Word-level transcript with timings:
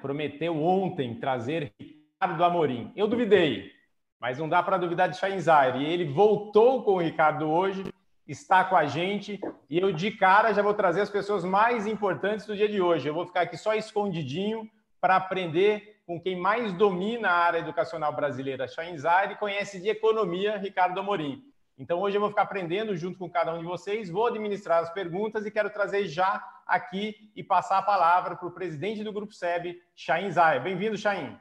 prometeu 0.00 0.56
ontem 0.62 1.14
trazer 1.14 1.72
Ricardo 1.78 2.42
Amorim. 2.42 2.92
Eu 2.96 3.06
duvidei, 3.06 3.70
mas 4.18 4.38
não 4.38 4.48
dá 4.48 4.62
para 4.62 4.78
duvidar 4.78 5.08
de 5.08 5.18
Chainzaire. 5.18 5.78
E 5.78 5.86
ele 5.86 6.04
voltou 6.04 6.82
com 6.82 6.92
o 6.92 7.00
Ricardo 7.00 7.48
hoje, 7.48 7.84
está 8.26 8.64
com 8.64 8.74
a 8.74 8.86
gente, 8.86 9.38
e 9.68 9.78
eu 9.78 9.92
de 9.92 10.10
cara 10.10 10.54
já 10.54 10.62
vou 10.62 10.72
trazer 10.72 11.02
as 11.02 11.10
pessoas 11.10 11.44
mais 11.44 11.86
importantes 11.86 12.46
do 12.46 12.56
dia 12.56 12.68
de 12.68 12.80
hoje. 12.80 13.06
Eu 13.06 13.14
vou 13.14 13.26
ficar 13.26 13.42
aqui 13.42 13.56
só 13.58 13.74
escondidinho 13.74 14.68
para 15.00 15.16
aprender 15.16 16.00
com 16.06 16.20
quem 16.20 16.38
mais 16.38 16.72
domina 16.72 17.28
a 17.28 17.36
área 17.36 17.58
educacional 17.58 18.14
brasileira, 18.14 18.68
Chainzaire, 18.68 19.34
e 19.34 19.36
conhece 19.36 19.80
de 19.80 19.88
economia, 19.88 20.56
Ricardo 20.56 20.98
Amorim. 20.98 21.42
Então, 21.78 22.00
hoje 22.00 22.16
eu 22.16 22.20
vou 22.20 22.30
ficar 22.30 22.42
aprendendo 22.42 22.96
junto 22.96 23.18
com 23.18 23.28
cada 23.28 23.52
um 23.52 23.58
de 23.58 23.66
vocês, 23.66 24.08
vou 24.08 24.26
administrar 24.26 24.82
as 24.82 24.90
perguntas 24.90 25.44
e 25.44 25.50
quero 25.50 25.68
trazer 25.68 26.06
já 26.06 26.42
aqui 26.66 27.30
e 27.34 27.44
passar 27.44 27.78
a 27.78 27.82
palavra 27.82 28.36
para 28.36 28.48
o 28.48 28.54
presidente 28.54 29.04
do 29.04 29.12
Grupo 29.12 29.32
SEB, 29.32 29.80
Chain 29.94 30.30
Zaya. 30.30 30.60
Bem-vindo, 30.60 30.98
Chain. 30.98 31.38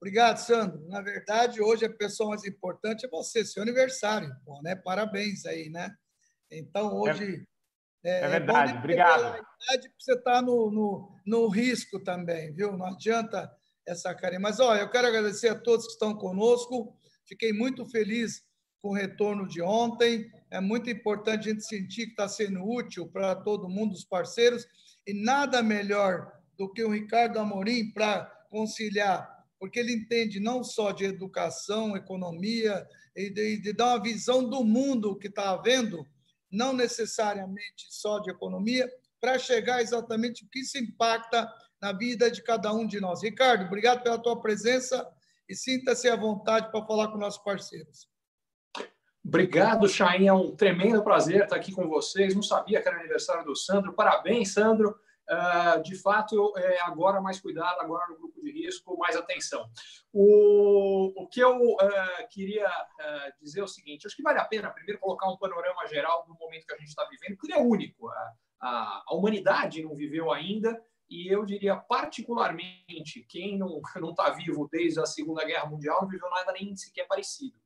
Obrigado, 0.00 0.36
Sandro. 0.36 0.86
Na 0.88 1.00
verdade, 1.00 1.60
hoje 1.60 1.86
a 1.86 1.90
pessoa 1.90 2.30
mais 2.30 2.44
importante 2.44 3.06
é 3.06 3.08
você, 3.08 3.44
seu 3.44 3.62
aniversário. 3.62 4.30
Bom, 4.44 4.60
né? 4.62 4.76
Parabéns 4.76 5.44
aí, 5.46 5.68
né? 5.70 5.90
Então, 6.50 6.94
hoje. 6.94 7.46
É, 8.04 8.20
é, 8.20 8.24
é 8.24 8.28
verdade, 8.28 8.72
é 8.74 8.78
obrigado. 8.78 9.44
Você 9.98 10.12
está 10.12 10.42
no, 10.42 10.70
no, 10.70 11.16
no 11.26 11.48
risco 11.48 11.98
também, 11.98 12.52
viu? 12.52 12.76
Não 12.76 12.86
adianta 12.86 13.50
essa 13.86 14.14
carinha. 14.14 14.40
Mas, 14.40 14.60
olha, 14.60 14.80
eu 14.80 14.90
quero 14.90 15.08
agradecer 15.08 15.48
a 15.48 15.58
todos 15.58 15.86
que 15.86 15.92
estão 15.92 16.14
conosco. 16.14 16.94
Fiquei 17.26 17.52
muito 17.52 17.86
feliz 17.86 18.42
com 18.82 18.90
o 18.90 18.94
retorno 18.94 19.48
de 19.48 19.62
ontem. 19.62 20.30
É 20.54 20.60
muito 20.60 20.88
importante 20.88 21.48
a 21.48 21.52
gente 21.52 21.64
sentir 21.64 22.06
que 22.06 22.12
está 22.12 22.28
sendo 22.28 22.64
útil 22.64 23.08
para 23.08 23.34
todo 23.34 23.68
mundo, 23.68 23.92
os 23.92 24.04
parceiros, 24.04 24.64
e 25.04 25.12
nada 25.12 25.60
melhor 25.64 26.30
do 26.56 26.72
que 26.72 26.84
o 26.84 26.92
Ricardo 26.92 27.40
Amorim 27.40 27.90
para 27.90 28.24
conciliar, 28.48 29.28
porque 29.58 29.80
ele 29.80 29.92
entende 29.92 30.38
não 30.38 30.62
só 30.62 30.92
de 30.92 31.06
educação, 31.06 31.96
economia, 31.96 32.86
e 33.16 33.30
de, 33.30 33.62
de 33.62 33.72
dar 33.72 33.94
uma 33.94 34.02
visão 34.02 34.48
do 34.48 34.62
mundo 34.62 35.18
que 35.18 35.26
está 35.26 35.50
havendo, 35.50 36.06
não 36.48 36.72
necessariamente 36.72 37.88
só 37.90 38.20
de 38.20 38.30
economia, 38.30 38.88
para 39.20 39.40
chegar 39.40 39.82
exatamente 39.82 40.44
o 40.44 40.48
que 40.48 40.62
se 40.62 40.78
impacta 40.78 41.52
na 41.82 41.92
vida 41.92 42.30
de 42.30 42.40
cada 42.44 42.72
um 42.72 42.86
de 42.86 43.00
nós. 43.00 43.24
Ricardo, 43.24 43.64
obrigado 43.64 44.04
pela 44.04 44.22
tua 44.22 44.40
presença 44.40 45.04
e 45.48 45.56
sinta-se 45.56 46.08
à 46.08 46.14
vontade 46.14 46.70
para 46.70 46.86
falar 46.86 47.08
com 47.08 47.18
nossos 47.18 47.42
parceiros. 47.42 48.13
Obrigado, 49.24 49.88
Chain. 49.88 50.28
É 50.28 50.32
um 50.32 50.54
tremendo 50.54 51.02
prazer 51.02 51.44
estar 51.44 51.56
aqui 51.56 51.72
com 51.72 51.88
vocês. 51.88 52.34
Não 52.34 52.42
sabia 52.42 52.82
que 52.82 52.86
era 52.86 52.98
aniversário 52.98 53.44
do 53.44 53.56
Sandro. 53.56 53.94
Parabéns, 53.94 54.52
Sandro. 54.52 54.94
Uh, 55.26 55.82
de 55.82 55.96
fato, 55.96 56.52
é, 56.58 56.82
agora 56.82 57.18
mais 57.18 57.40
cuidado, 57.40 57.80
agora 57.80 58.06
no 58.08 58.18
grupo 58.18 58.42
de 58.42 58.52
risco, 58.52 58.98
mais 58.98 59.16
atenção. 59.16 59.66
O, 60.12 61.22
o 61.22 61.26
que 61.28 61.40
eu 61.40 61.56
uh, 61.56 62.28
queria 62.28 62.68
uh, 62.68 63.42
dizer 63.42 63.60
é 63.60 63.64
o 63.64 63.68
seguinte: 63.68 64.06
acho 64.06 64.14
que 64.14 64.22
vale 64.22 64.38
a 64.38 64.44
pena 64.44 64.70
primeiro 64.70 65.00
colocar 65.00 65.30
um 65.30 65.38
panorama 65.38 65.86
geral 65.86 66.26
do 66.26 66.34
momento 66.34 66.66
que 66.66 66.74
a 66.74 66.76
gente 66.76 66.88
está 66.88 67.04
vivendo, 67.06 67.38
porque 67.38 67.52
ele 67.52 67.58
é 67.58 67.62
único. 67.62 68.10
A, 68.10 68.32
a, 68.60 69.04
a, 69.08 69.14
humanidade 69.14 69.82
não 69.82 69.94
viveu 69.94 70.30
ainda, 70.30 70.78
e 71.08 71.32
eu 71.32 71.46
diria, 71.46 71.74
particularmente, 71.74 73.24
quem 73.26 73.56
não 73.56 73.80
está 74.10 74.28
vivo 74.28 74.68
desde 74.70 75.00
a 75.00 75.06
Segunda 75.06 75.42
Guerra 75.42 75.70
Mundial 75.70 76.02
não 76.02 76.08
viveu 76.08 76.28
nada 76.28 76.52
nem 76.52 76.76
sequer 76.76 77.06
parecido. 77.06 77.63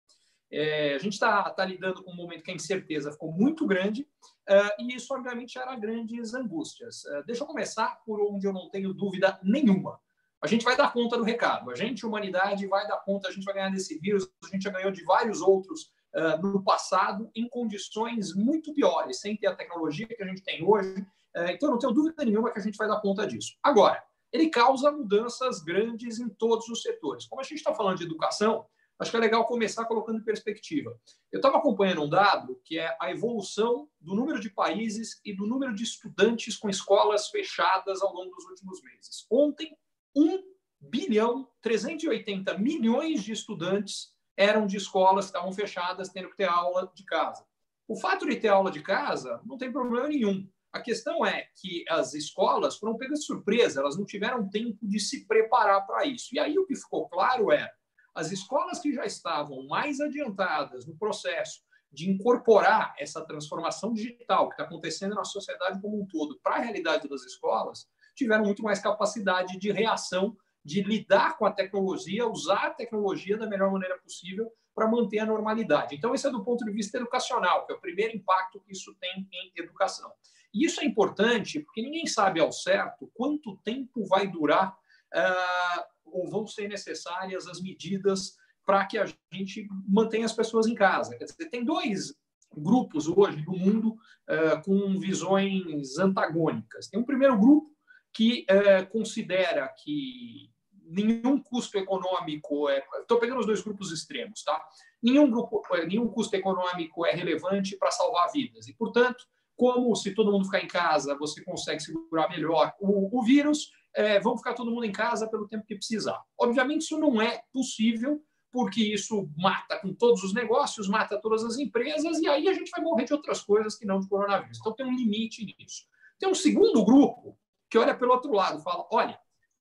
É, 0.51 0.95
a 0.95 0.99
gente 0.99 1.13
está 1.13 1.51
tá 1.51 1.65
lidando 1.65 2.03
com 2.03 2.11
um 2.11 2.17
momento 2.17 2.43
que 2.43 2.51
a 2.51 2.55
incerteza 2.55 3.13
ficou 3.13 3.31
muito 3.31 3.67
grande 3.67 4.09
uh, 4.49 4.83
e 4.83 4.95
isso, 4.95 5.13
obviamente, 5.15 5.55
gera 5.55 5.77
grandes 5.77 6.33
angústias. 6.33 7.05
Uh, 7.05 7.23
deixa 7.27 7.43
eu 7.43 7.47
começar 7.47 8.01
por 8.07 8.21
onde 8.21 8.47
eu 8.47 8.53
não 8.53 8.71
tenho 8.71 8.95
dúvida 8.95 9.39
nenhuma. 9.43 10.01
A 10.43 10.47
gente 10.47 10.65
vai 10.65 10.77
dar 10.77 10.93
conta 10.93 11.19
do 11.19 11.25
recado. 11.25 11.71
A 11.71 11.75
gente, 11.75 12.07
humanidade, 12.07 12.67
vai 12.67 12.87
dar 12.87 12.99
conta. 12.99 13.29
A 13.29 13.33
gente 13.33 13.45
vai 13.45 13.55
ganhar 13.55 13.71
desse 13.71 13.99
vírus. 13.99 14.31
A 14.45 14.49
gente 14.49 14.63
já 14.63 14.71
ganhou 14.71 14.91
de 14.91 15.05
vários 15.05 15.43
outros 15.43 15.93
uh, 16.15 16.41
no 16.41 16.63
passado 16.63 17.31
em 17.35 17.49
condições 17.49 18.35
muito 18.35 18.73
piores, 18.73 19.21
sem 19.21 19.37
ter 19.37 19.49
a 19.49 19.57
tecnologia 19.57 20.07
que 20.07 20.23
a 20.23 20.27
gente 20.27 20.43
tem 20.43 20.65
hoje. 20.65 21.05
então, 21.51 21.71
não 21.71 21.79
tenho 21.79 21.93
dúvida 21.93 22.25
nenhuma 22.25 22.51
que 22.51 22.59
a 22.59 22.63
gente 22.63 22.77
vai 22.77 22.89
dar 22.89 23.01
conta 23.01 23.27
disso. 23.27 23.55
Agora, 23.63 24.03
ele 24.33 24.49
causa 24.49 24.91
mudanças 24.91 25.61
grandes 25.61 26.19
em 26.19 26.29
todos 26.29 26.69
os 26.69 26.83
setores. 26.83 27.27
Como 27.27 27.41
a 27.41 27.45
gente 27.45 27.59
está 27.59 27.75
falando 27.75 27.99
de 27.99 28.05
educação, 28.05 28.65
acho 28.99 29.11
que 29.11 29.17
é 29.17 29.21
legal 29.21 29.47
começar 29.47 29.85
colocando 29.85 30.19
em 30.19 30.25
perspectiva. 30.25 30.99
Eu 31.31 31.39
estava 31.39 31.59
acompanhando 31.59 32.03
um 32.03 32.09
dado 32.09 32.61
que 32.65 32.79
é 32.79 32.97
a 33.01 33.11
evolução 33.11 33.89
do 34.01 34.15
número 34.15 34.41
de 34.41 34.51
países 34.51 35.21
e 35.25 35.35
do 35.35 35.47
número 35.47 35.75
de 35.75 35.85
estudantes 35.85 36.57
com 36.57 36.69
escolas 36.69 37.29
fechadas 37.29 38.03
ao 38.03 38.13
longo 38.13 38.35
dos 38.35 38.45
últimos 38.47 38.83
meses. 38.83 39.27
Ontem, 39.31 39.77
1 40.17 40.43
bilhão 40.81 41.49
380 41.61 42.57
milhões 42.59 43.23
de 43.23 43.33
estudantes 43.33 44.13
eram 44.37 44.67
de 44.67 44.77
escolas 44.77 45.27
que 45.27 45.31
estavam 45.31 45.53
fechadas, 45.53 46.09
tendo 46.09 46.31
que 46.31 46.37
ter 46.37 46.49
aula 46.49 46.91
de 46.95 47.05
casa. 47.05 47.45
O 47.89 47.97
fato 47.97 48.27
de 48.27 48.37
ter 48.37 48.49
aula 48.49 48.71
de 48.71 48.83
casa 48.83 49.41
não 49.45 49.57
tem 49.57 49.73
problema 49.73 50.09
nenhum. 50.09 50.49
A 50.73 50.81
questão 50.81 51.25
é 51.25 51.49
que 51.57 51.85
as 51.89 52.15
escolas 52.15 52.77
foram 52.77 52.97
pegas 52.97 53.21
de 53.21 53.25
surpresa, 53.25 53.81
elas 53.81 53.97
não 53.97 54.05
tiveram 54.05 54.49
tempo 54.49 54.79
de 54.87 55.01
se 55.01 55.27
preparar 55.27 55.87
para 55.87 56.05
isso. 56.07 56.29
E 56.33 56.39
aí 56.39 56.59
o 56.59 56.67
que 56.67 56.77
ficou 56.77 57.09
claro 57.09 57.51
é 57.51 57.73
as 58.19 58.33
escolas 58.33 58.81
que 58.81 58.93
já 58.93 59.05
estavam 59.05 59.65
mais 59.69 60.01
adiantadas 60.01 60.85
no 60.85 60.97
processo 60.97 61.61
de 61.91 62.11
incorporar 62.11 62.93
essa 62.99 63.25
transformação 63.25 63.93
digital 63.93 64.49
que 64.49 64.55
está 64.55 64.65
acontecendo 64.65 65.15
na 65.15 65.25
sociedade 65.25 65.81
como 65.81 66.03
um 66.03 66.05
todo 66.05 66.37
para 66.43 66.57
a 66.57 66.59
realidade 66.59 67.09
das 67.09 67.23
escolas, 67.23 67.89
tiveram 68.17 68.45
muito 68.45 68.61
mais 68.61 68.81
capacidade 68.81 69.57
de 69.57 69.71
reação, 69.71 70.37
de 70.65 70.83
lidar 70.83 71.39
com 71.39 71.47
a 71.47 71.53
tecnologia, 71.53 72.27
usar 72.27 72.67
a 72.67 72.75
tecnologia 72.75 73.39
da 73.39 73.47
melhor 73.47 73.71
maneira 73.71 73.97
possível 73.99 74.53
para 74.75 74.89
manter 74.89 75.21
a 75.21 75.27
normalidade. 75.27 75.95
Então, 75.95 76.13
esse 76.13 76.27
é 76.27 76.31
do 76.31 76.45
ponto 76.45 76.65
de 76.65 76.73
vista 76.73 76.99
educacional, 76.99 77.67
que 77.67 77.73
é 77.73 77.77
o 77.77 77.81
primeiro 77.81 78.17
impacto 78.17 78.61
que 78.61 78.73
isso 78.73 78.93
tem 79.01 79.29
em 79.33 79.53
educação. 79.57 80.13
E 80.53 80.67
isso 80.67 80.81
é 80.81 80.85
importante 80.85 81.61
porque 81.61 81.83
ninguém 81.83 82.07
sabe 82.07 82.41
ao 82.41 82.51
certo 82.51 83.09
quanto 83.15 83.57
tempo 83.59 84.05
vai 84.07 84.27
durar 84.27 84.77
uh, 85.15 85.98
ou 86.13 86.29
vão 86.29 86.47
ser 86.47 86.69
necessárias 86.69 87.47
as 87.47 87.61
medidas 87.61 88.37
para 88.65 88.85
que 88.87 88.99
a 88.99 89.07
gente 89.33 89.67
mantenha 89.87 90.27
as 90.27 90.33
pessoas 90.33 90.67
em 90.67 90.75
casa. 90.75 91.17
Dizer, 91.17 91.49
tem 91.51 91.65
dois 91.65 92.15
grupos 92.55 93.09
hoje 93.09 93.45
no 93.47 93.57
mundo 93.57 93.93
uh, 93.93 94.63
com 94.65 94.99
visões 94.99 95.99
antagônicas. 95.99 96.89
Tem 96.89 97.01
um 97.01 97.05
primeiro 97.05 97.39
grupo 97.39 97.71
que 98.13 98.45
uh, 98.51 98.91
considera 98.91 99.69
que 99.83 100.51
nenhum 100.89 101.41
custo 101.43 101.79
econômico 101.79 102.69
é. 102.69 102.83
Estou 103.01 103.19
pegando 103.19 103.41
os 103.41 103.47
dois 103.47 103.61
grupos 103.61 103.93
extremos, 103.93 104.43
tá? 104.43 104.61
Nenhum 105.03 105.31
grupo, 105.31 105.63
eh, 105.75 105.87
nenhum 105.87 106.09
custo 106.09 106.35
econômico 106.35 107.07
é 107.07 107.13
relevante 107.13 107.77
para 107.77 107.91
salvar 107.91 108.33
vidas 108.33 108.67
e, 108.69 108.75
portanto, 108.75 109.25
como 109.55 109.95
se 109.95 110.15
todo 110.15 110.33
mundo 110.33 110.47
ficar 110.47 110.61
em 110.61 110.69
casa, 110.69 111.17
você 111.19 111.43
consegue 111.43 111.81
segurar 111.81 112.29
melhor 112.29 112.73
o, 112.81 113.19
o 113.19 113.23
vírus, 113.23 113.71
é, 113.95 114.21
vamos 114.21 114.41
ficar 114.41 114.55
todo 114.55 114.71
mundo 114.71 114.85
em 114.85 114.93
casa 114.93 115.29
pelo 115.29 115.49
tempo 115.49 115.67
que 115.67 115.75
precisar. 115.75 116.23
Obviamente, 116.39 116.83
isso 116.83 116.99
não 116.99 117.21
é 117.21 117.43
possível, 117.53 118.23
porque 118.51 118.83
isso 118.83 119.29
mata 119.37 119.79
com 119.79 119.93
todos 119.95 120.23
os 120.23 120.33
negócios, 120.33 120.89
mata 120.89 121.21
todas 121.21 121.45
as 121.45 121.59
empresas, 121.59 122.19
e 122.19 122.29
aí 122.29 122.49
a 122.49 122.53
gente 122.53 122.71
vai 122.71 122.81
morrer 122.81 123.05
de 123.05 123.13
outras 123.13 123.41
coisas 123.41 123.77
que 123.77 123.87
não 123.87 124.01
de 124.01 124.09
coronavírus. 124.09 124.59
Então, 124.59 124.75
tem 124.75 124.87
um 124.87 124.95
limite 124.95 125.45
nisso. 125.45 125.85
Tem 126.19 126.29
um 126.29 126.35
segundo 126.35 126.85
grupo 126.85 127.39
que 127.71 127.79
olha 127.79 127.95
pelo 127.95 128.13
outro 128.13 128.33
lado, 128.33 128.63
fala: 128.63 128.87
olha, 128.91 129.19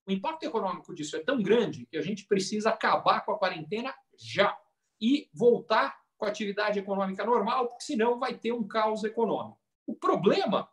o 0.07 0.11
impacto 0.11 0.43
econômico 0.43 0.93
disso 0.95 1.17
é 1.17 1.19
tão 1.19 1.41
grande 1.41 1.85
que 1.85 1.97
a 1.97 2.01
gente 2.01 2.25
precisa 2.25 2.69
acabar 2.69 3.25
com 3.25 3.33
a 3.33 3.37
quarentena 3.37 3.93
já 4.17 4.57
e 5.01 5.29
voltar 5.33 5.99
com 6.17 6.25
a 6.25 6.29
atividade 6.29 6.79
econômica 6.79 7.25
normal, 7.25 7.67
porque 7.67 7.83
senão 7.83 8.17
vai 8.17 8.33
ter 8.33 8.51
um 8.51 8.67
caos 8.67 9.03
econômico. 9.03 9.59
O 9.85 9.93
problema 9.93 10.67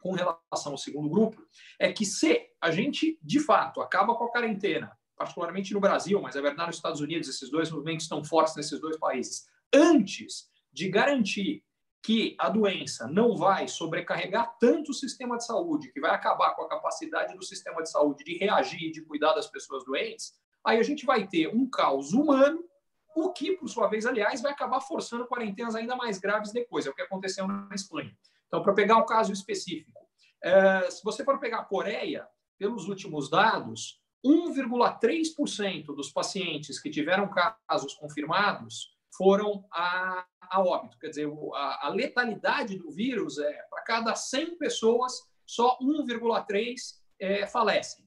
com 0.00 0.12
relação 0.12 0.72
ao 0.72 0.78
segundo 0.78 1.08
grupo 1.08 1.42
é 1.78 1.92
que 1.92 2.04
se 2.04 2.50
a 2.60 2.70
gente, 2.70 3.18
de 3.22 3.40
fato, 3.40 3.80
acaba 3.80 4.14
com 4.14 4.24
a 4.24 4.30
quarentena, 4.30 4.96
particularmente 5.16 5.74
no 5.74 5.80
Brasil, 5.80 6.20
mas 6.20 6.36
é 6.36 6.40
verdade 6.40 6.68
nos 6.68 6.76
Estados 6.76 7.00
Unidos, 7.00 7.28
esses 7.28 7.50
dois 7.50 7.70
movimentos 7.70 8.04
estão 8.04 8.24
fortes 8.24 8.56
nesses 8.56 8.80
dois 8.80 8.96
países, 8.96 9.46
antes 9.72 10.48
de 10.72 10.88
garantir 10.88 11.64
que 12.02 12.36
a 12.38 12.48
doença 12.48 13.06
não 13.08 13.36
vai 13.36 13.66
sobrecarregar 13.66 14.56
tanto 14.58 14.92
o 14.92 14.94
sistema 14.94 15.36
de 15.36 15.44
saúde, 15.44 15.92
que 15.92 16.00
vai 16.00 16.12
acabar 16.12 16.54
com 16.54 16.62
a 16.62 16.68
capacidade 16.68 17.36
do 17.36 17.44
sistema 17.44 17.82
de 17.82 17.90
saúde 17.90 18.24
de 18.24 18.38
reagir 18.38 18.92
de 18.92 19.02
cuidar 19.02 19.34
das 19.34 19.48
pessoas 19.48 19.84
doentes, 19.84 20.32
aí 20.64 20.78
a 20.78 20.82
gente 20.82 21.04
vai 21.04 21.26
ter 21.26 21.48
um 21.48 21.68
caos 21.68 22.12
humano, 22.12 22.64
o 23.16 23.32
que, 23.32 23.56
por 23.56 23.68
sua 23.68 23.88
vez, 23.88 24.06
aliás, 24.06 24.40
vai 24.40 24.52
acabar 24.52 24.80
forçando 24.80 25.26
quarentenas 25.26 25.74
ainda 25.74 25.96
mais 25.96 26.18
graves 26.18 26.52
depois. 26.52 26.86
É 26.86 26.90
o 26.90 26.94
que 26.94 27.02
aconteceu 27.02 27.48
na 27.48 27.68
Espanha. 27.74 28.16
Então, 28.48 28.62
para 28.62 28.74
pegar 28.74 28.96
um 28.96 29.06
caso 29.06 29.32
específico, 29.32 30.00
é, 30.42 30.90
se 30.90 31.04
você 31.04 31.24
for 31.24 31.38
pegar 31.38 31.60
a 31.60 31.64
Coreia, 31.64 32.26
pelos 32.58 32.88
últimos 32.88 33.30
dados, 33.30 34.00
1,3% 34.24 35.86
dos 35.94 36.10
pacientes 36.10 36.80
que 36.80 36.90
tiveram 36.90 37.30
casos 37.68 37.94
confirmados 37.94 38.96
foram 39.16 39.64
a, 39.72 40.24
a 40.40 40.60
óbito. 40.60 40.98
Quer 40.98 41.08
dizer, 41.08 41.28
a, 41.54 41.86
a 41.86 41.88
letalidade 41.90 42.76
do 42.76 42.90
vírus 42.90 43.38
é 43.38 43.62
para 43.70 43.82
cada 43.82 44.14
100 44.14 44.58
pessoas, 44.58 45.12
só 45.46 45.78
1,3 45.78 46.74
é, 47.20 47.46
falecem. 47.46 48.04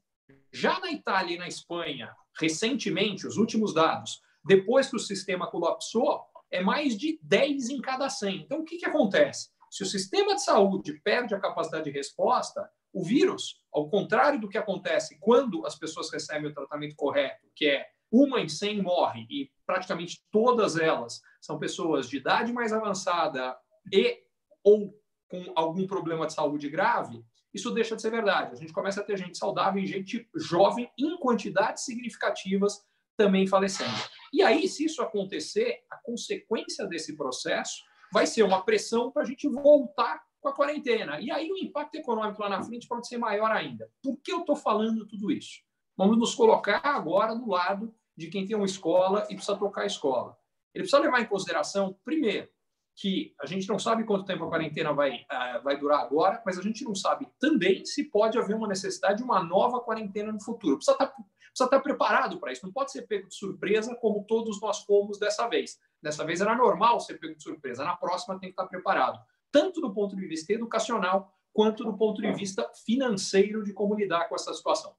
Já 0.51 0.79
na 0.79 0.91
Itália 0.91 1.35
e 1.35 1.39
na 1.39 1.47
Espanha, 1.47 2.13
recentemente, 2.39 3.25
os 3.25 3.37
últimos 3.37 3.73
dados, 3.73 4.21
depois 4.43 4.89
que 4.89 4.95
o 4.95 4.99
sistema 4.99 5.49
colapsou, 5.49 6.21
é 6.49 6.61
mais 6.61 6.97
de 6.97 7.19
10 7.23 7.69
em 7.69 7.81
cada 7.81 8.09
100. 8.09 8.41
Então, 8.41 8.59
o 8.59 8.65
que, 8.65 8.77
que 8.77 8.85
acontece? 8.85 9.49
Se 9.71 9.83
o 9.83 9.85
sistema 9.85 10.35
de 10.35 10.43
saúde 10.43 10.99
perde 11.01 11.33
a 11.33 11.39
capacidade 11.39 11.85
de 11.85 11.91
resposta, 11.91 12.69
o 12.91 13.01
vírus, 13.05 13.63
ao 13.73 13.89
contrário 13.89 14.37
do 14.37 14.49
que 14.49 14.57
acontece 14.57 15.17
quando 15.17 15.65
as 15.65 15.75
pessoas 15.75 16.11
recebem 16.11 16.51
o 16.51 16.53
tratamento 16.53 16.93
correto, 16.93 17.47
que 17.55 17.67
é 17.67 17.87
uma 18.11 18.41
em 18.41 18.49
100 18.49 18.81
morre 18.81 19.25
e 19.29 19.49
praticamente 19.65 20.21
todas 20.29 20.77
elas 20.77 21.21
são 21.39 21.57
pessoas 21.57 22.09
de 22.09 22.17
idade 22.17 22.51
mais 22.51 22.73
avançada 22.73 23.57
e 23.93 24.19
ou 24.61 24.93
com 25.29 25.53
algum 25.55 25.87
problema 25.87 26.27
de 26.27 26.33
saúde 26.33 26.69
grave, 26.69 27.23
isso 27.53 27.71
deixa 27.71 27.95
de 27.95 28.01
ser 28.01 28.11
verdade. 28.11 28.51
A 28.51 28.57
gente 28.57 28.73
começa 28.73 28.99
a 28.99 29.03
ter 29.05 29.17
gente 29.17 29.37
saudável 29.37 29.81
e 29.81 29.87
gente 29.87 30.29
jovem 30.35 30.91
em 30.99 31.17
quantidades 31.17 31.85
significativas 31.85 32.85
também 33.15 33.47
falecendo. 33.47 33.95
E 34.33 34.43
aí, 34.43 34.67
se 34.67 34.83
isso 34.83 35.01
acontecer, 35.01 35.85
a 35.89 35.95
consequência 35.95 36.85
desse 36.85 37.15
processo 37.15 37.89
vai 38.11 38.27
ser 38.27 38.43
uma 38.43 38.63
pressão 38.63 39.11
para 39.11 39.23
a 39.23 39.25
gente 39.25 39.47
voltar 39.47 40.21
com 40.41 40.49
a 40.49 40.53
quarentena. 40.53 41.19
E 41.19 41.31
aí 41.31 41.51
o 41.51 41.57
impacto 41.57 41.95
econômico 41.95 42.41
lá 42.41 42.49
na 42.49 42.63
frente 42.63 42.87
pode 42.87 43.07
ser 43.07 43.17
maior 43.17 43.51
ainda. 43.51 43.89
Por 44.01 44.17
que 44.17 44.31
eu 44.31 44.39
estou 44.39 44.55
falando 44.55 45.07
tudo 45.07 45.31
isso? 45.31 45.61
Vamos 45.95 46.17
nos 46.17 46.33
colocar 46.33 46.81
agora 46.83 47.35
do 47.35 47.47
lado 47.47 47.93
de 48.17 48.27
quem 48.27 48.45
tem 48.45 48.55
uma 48.55 48.65
escola 48.65 49.25
e 49.29 49.35
precisa 49.35 49.57
tocar 49.57 49.83
a 49.83 49.85
escola. 49.85 50.35
Ele 50.73 50.83
precisa 50.83 51.01
levar 51.01 51.21
em 51.21 51.27
consideração, 51.27 51.95
primeiro, 52.03 52.49
que 52.95 53.33
a 53.39 53.45
gente 53.45 53.67
não 53.67 53.79
sabe 53.79 54.03
quanto 54.03 54.25
tempo 54.25 54.43
a 54.43 54.49
quarentena 54.49 54.93
vai, 54.93 55.21
uh, 55.21 55.63
vai 55.63 55.77
durar 55.77 56.01
agora, 56.01 56.41
mas 56.45 56.57
a 56.57 56.61
gente 56.61 56.83
não 56.83 56.93
sabe 56.93 57.27
também 57.39 57.85
se 57.85 58.03
pode 58.05 58.37
haver 58.37 58.55
uma 58.55 58.67
necessidade 58.67 59.17
de 59.17 59.23
uma 59.23 59.43
nova 59.43 59.79
quarentena 59.79 60.31
no 60.31 60.41
futuro. 60.41 60.77
Precisa 60.77 60.93
estar, 60.93 61.07
tá, 61.07 61.13
precisa 61.13 61.65
estar 61.65 61.67
tá 61.67 61.79
preparado 61.79 62.39
para 62.39 62.51
isso, 62.51 62.65
não 62.65 62.73
pode 62.73 62.91
ser 62.91 63.03
pego 63.03 63.27
de 63.27 63.35
surpresa 63.35 63.95
como 63.95 64.25
todos 64.25 64.59
nós 64.61 64.83
fomos 64.83 65.17
dessa 65.17 65.47
vez. 65.47 65.79
Dessa 66.01 66.25
vez 66.25 66.41
era 66.41 66.55
normal 66.55 66.99
ser 66.99 67.19
pego 67.19 67.35
de 67.35 67.43
surpresa, 67.43 67.83
na 67.83 67.95
próxima 67.95 68.39
tem 68.39 68.49
que 68.49 68.53
estar 68.53 68.67
preparado 68.67 69.19
tanto 69.51 69.81
do 69.81 69.93
ponto 69.93 70.15
de 70.15 70.25
vista 70.25 70.53
educacional 70.53 71.37
quanto 71.53 71.83
do 71.83 71.95
ponto 71.97 72.21
de 72.21 72.31
vista 72.33 72.67
financeiro 72.85 73.63
de 73.63 73.73
como 73.73 73.93
lidar 73.93 74.29
com 74.29 74.35
essa 74.35 74.53
situação. 74.53 74.95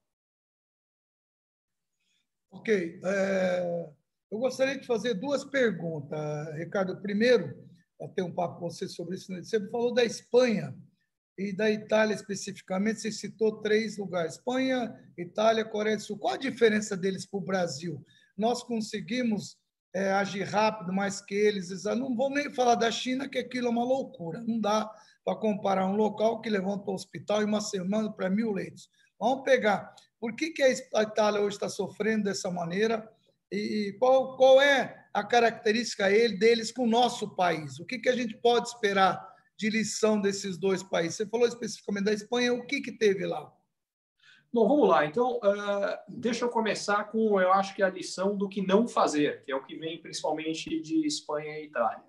Ok. 2.51 3.01
É, 3.03 3.91
eu 4.31 4.39
gostaria 4.39 4.79
de 4.79 4.87
fazer 4.87 5.15
duas 5.15 5.45
perguntas, 5.45 6.21
Ricardo. 6.57 7.01
Primeiro, 7.01 7.67
ter 8.15 8.23
um 8.23 8.35
papo 8.35 8.61
com 8.61 8.71
você 8.71 8.87
sobre 8.87 9.15
isso, 9.15 9.35
você 9.35 9.67
falou 9.71 9.95
da 9.95 10.05
Espanha 10.05 10.77
e 11.39 11.57
da 11.57 11.71
Itália 11.71 12.15
especificamente, 12.15 13.01
você 13.01 13.11
citou 13.11 13.63
três 13.63 13.97
lugares: 13.97 14.35
Espanha, 14.35 14.95
Itália, 15.17 15.65
Coreia 15.65 15.97
do 15.97 16.03
Sul. 16.03 16.19
Qual 16.19 16.35
a 16.35 16.39
diferença 16.39 16.95
deles 16.95 17.25
para 17.25 17.39
o 17.39 17.43
Brasil? 17.43 18.05
Nós 18.37 18.63
conseguimos 18.63 19.57
é, 19.95 20.13
agir 20.13 20.45
rápido 20.45 20.93
mais 20.93 21.21
que 21.21 21.35
eles. 21.35 21.85
Não 21.85 22.15
vou 22.15 22.31
nem 22.31 22.53
falar 22.53 22.75
da 22.75 22.91
China, 22.91 23.29
que 23.29 23.39
aquilo 23.39 23.69
é 23.69 23.71
uma 23.71 23.85
loucura. 23.85 24.43
Não 24.47 24.61
dá 24.61 24.91
para 25.25 25.37
comparar 25.37 25.87
um 25.87 25.97
local 25.97 26.41
que 26.41 26.51
levanta 26.51 26.91
o 26.91 26.95
hospital 26.95 27.43
em 27.43 27.47
uma 27.47 27.61
semana 27.61 28.11
para 28.11 28.31
mil 28.31 28.53
leitos. 28.53 28.89
Vamos 29.19 29.45
pegar. 29.45 29.95
Por 30.19 30.35
que, 30.35 30.51
que 30.51 30.63
a 30.63 31.03
Itália 31.03 31.41
hoje 31.41 31.57
está 31.57 31.69
sofrendo 31.69 32.25
dessa 32.25 32.51
maneira? 32.51 33.09
E 33.51 33.95
qual, 33.99 34.37
qual 34.37 34.61
é 34.61 35.07
a 35.13 35.23
característica 35.23 36.09
deles 36.09 36.73
com 36.73 36.85
o 36.85 36.91
nosso 36.91 37.37
país? 37.37 37.79
O 37.79 37.85
que, 37.85 37.99
que 37.99 38.09
a 38.09 38.17
gente 38.17 38.37
pode 38.39 38.69
esperar 38.69 39.31
de 39.59 39.69
lição 39.69 40.21
desses 40.21 40.57
dois 40.57 40.83
países? 40.83 41.17
Você 41.17 41.27
falou 41.27 41.47
especificamente 41.47 42.05
da 42.05 42.13
Espanha, 42.15 42.55
o 42.55 42.67
que, 42.67 42.81
que 42.81 42.93
teve 42.93 43.27
lá? 43.27 43.53
Bom, 44.53 44.69
vamos 44.69 44.87
lá. 44.87 45.07
Então, 45.07 45.39
uh, 45.39 45.99
deixa 46.07 46.45
eu 46.45 46.51
começar 46.51 47.05
com, 47.05 47.41
eu 47.41 47.51
acho 47.55 47.75
que 47.75 47.83
a 47.83 47.89
lição 47.89 48.37
do 48.37 48.51
que 48.51 48.61
não 48.61 48.87
fazer, 48.87 49.43
que 49.45 49.51
é 49.51 49.57
o 49.57 49.65
que 49.65 49.77
vem 49.77 49.99
principalmente 50.03 50.79
de 50.83 51.07
Espanha 51.07 51.59
e 51.59 51.65
Itália. 51.65 52.05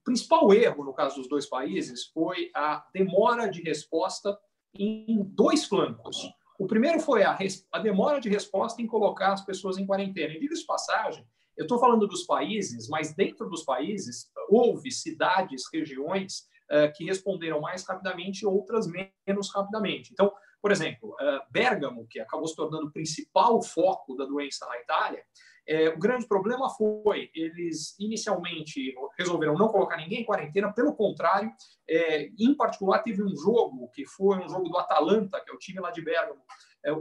O 0.00 0.04
principal 0.04 0.50
erro, 0.54 0.82
no 0.82 0.94
caso 0.94 1.16
dos 1.16 1.28
dois 1.28 1.44
países, 1.44 2.06
foi 2.06 2.50
a 2.54 2.86
demora 2.94 3.50
de 3.50 3.60
resposta 3.60 4.38
em 4.78 5.22
dois 5.34 5.66
flancos. 5.66 6.16
O 6.58 6.66
primeiro 6.66 7.00
foi 7.00 7.22
a, 7.22 7.36
a 7.70 7.78
demora 7.78 8.18
de 8.18 8.30
resposta 8.30 8.80
em 8.80 8.86
colocar 8.86 9.34
as 9.34 9.44
pessoas 9.44 9.76
em 9.76 9.86
quarentena. 9.86 10.32
E 10.32 10.40
diga-se 10.40 10.64
passagem, 10.64 11.22
eu 11.54 11.64
estou 11.64 11.78
falando 11.78 12.06
dos 12.06 12.24
países, 12.24 12.88
mas 12.88 13.14
dentro 13.14 13.46
dos 13.46 13.62
países 13.62 14.30
houve 14.48 14.90
cidades, 14.90 15.64
regiões 15.70 16.48
uh, 16.72 16.90
que 16.96 17.04
responderam 17.04 17.60
mais 17.60 17.84
rapidamente, 17.86 18.46
outras 18.46 18.86
menos 18.86 19.52
rapidamente. 19.54 20.14
Então, 20.14 20.32
por 20.60 20.72
exemplo, 20.72 21.10
uh, 21.10 21.40
Bergamo, 21.50 22.06
que 22.08 22.20
acabou 22.20 22.46
se 22.46 22.56
tornando 22.56 22.86
o 22.86 22.92
principal 22.92 23.62
foco 23.62 24.16
da 24.16 24.24
doença 24.24 24.66
na 24.66 24.78
Itália, 24.80 25.22
é, 25.68 25.90
o 25.90 25.98
grande 25.98 26.26
problema 26.26 26.70
foi 26.70 27.30
eles 27.34 27.94
inicialmente 28.00 28.94
resolveram 29.18 29.54
não 29.54 29.68
colocar 29.68 29.98
ninguém 29.98 30.22
em 30.22 30.24
quarentena, 30.24 30.72
pelo 30.72 30.96
contrário, 30.96 31.52
é, 31.86 32.30
em 32.38 32.54
particular 32.56 33.00
teve 33.00 33.22
um 33.22 33.36
jogo 33.36 33.90
que 33.90 34.06
foi 34.06 34.38
um 34.38 34.48
jogo 34.48 34.66
do 34.66 34.78
Atalanta, 34.78 35.38
que 35.44 35.50
é 35.50 35.54
o 35.54 35.58
time 35.58 35.78
lá 35.78 35.90
de 35.90 36.00
Bergamo. 36.00 36.40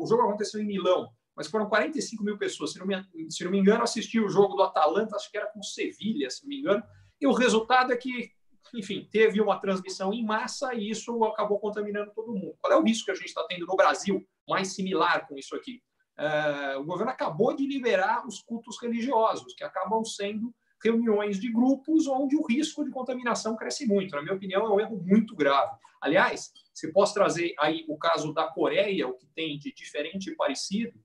O 0.01 0.05
jogo 0.05 0.23
aconteceu 0.23 0.59
em 0.59 0.65
Milão, 0.65 1.09
mas 1.33 1.47
foram 1.47 1.69
45 1.69 2.21
mil 2.23 2.37
pessoas. 2.37 2.73
Se 2.73 2.79
não, 2.79 2.85
me, 2.85 3.05
se 3.29 3.43
não 3.45 3.51
me 3.51 3.59
engano, 3.59 3.83
assisti 3.83 4.19
o 4.19 4.27
jogo 4.27 4.55
do 4.55 4.63
Atalanta, 4.63 5.15
acho 5.15 5.31
que 5.31 5.37
era 5.37 5.47
com 5.47 5.63
Sevilha, 5.63 6.29
se 6.29 6.41
não 6.43 6.49
me 6.49 6.59
engano. 6.59 6.83
E 7.21 7.25
o 7.25 7.31
resultado 7.31 7.93
é 7.93 7.95
que 7.95 8.31
enfim, 8.73 9.07
teve 9.11 9.41
uma 9.41 9.59
transmissão 9.59 10.13
em 10.13 10.25
massa 10.25 10.73
e 10.73 10.89
isso 10.89 11.23
acabou 11.25 11.59
contaminando 11.59 12.11
todo 12.13 12.33
mundo. 12.33 12.55
Qual 12.59 12.73
é 12.73 12.77
o 12.77 12.83
risco 12.83 13.05
que 13.05 13.11
a 13.11 13.15
gente 13.15 13.27
está 13.27 13.43
tendo 13.47 13.65
no 13.65 13.75
Brasil, 13.75 14.25
mais 14.47 14.73
similar 14.73 15.27
com 15.27 15.37
isso 15.37 15.55
aqui? 15.55 15.81
Uh, 16.17 16.79
o 16.79 16.85
governo 16.85 17.11
acabou 17.11 17.55
de 17.55 17.67
liberar 17.67 18.25
os 18.25 18.41
cultos 18.41 18.81
religiosos, 18.81 19.53
que 19.53 19.63
acabam 19.63 20.03
sendo 20.03 20.53
reuniões 20.83 21.39
de 21.39 21.51
grupos 21.51 22.07
onde 22.07 22.35
o 22.35 22.45
risco 22.45 22.83
de 22.83 22.91
contaminação 22.91 23.55
cresce 23.55 23.85
muito. 23.85 24.15
Na 24.15 24.21
minha 24.21 24.35
opinião, 24.35 24.65
é 24.65 24.69
um 24.69 24.79
erro 24.79 24.97
muito 24.97 25.35
grave. 25.35 25.75
Aliás, 26.01 26.51
se 26.73 26.91
posso 26.91 27.13
trazer 27.13 27.53
aí 27.59 27.85
o 27.87 27.97
caso 27.97 28.33
da 28.33 28.47
Coreia, 28.47 29.07
o 29.07 29.13
que 29.13 29.27
tem 29.27 29.57
de 29.57 29.73
diferente 29.73 30.29
e 30.29 30.35
parecido, 30.35 30.99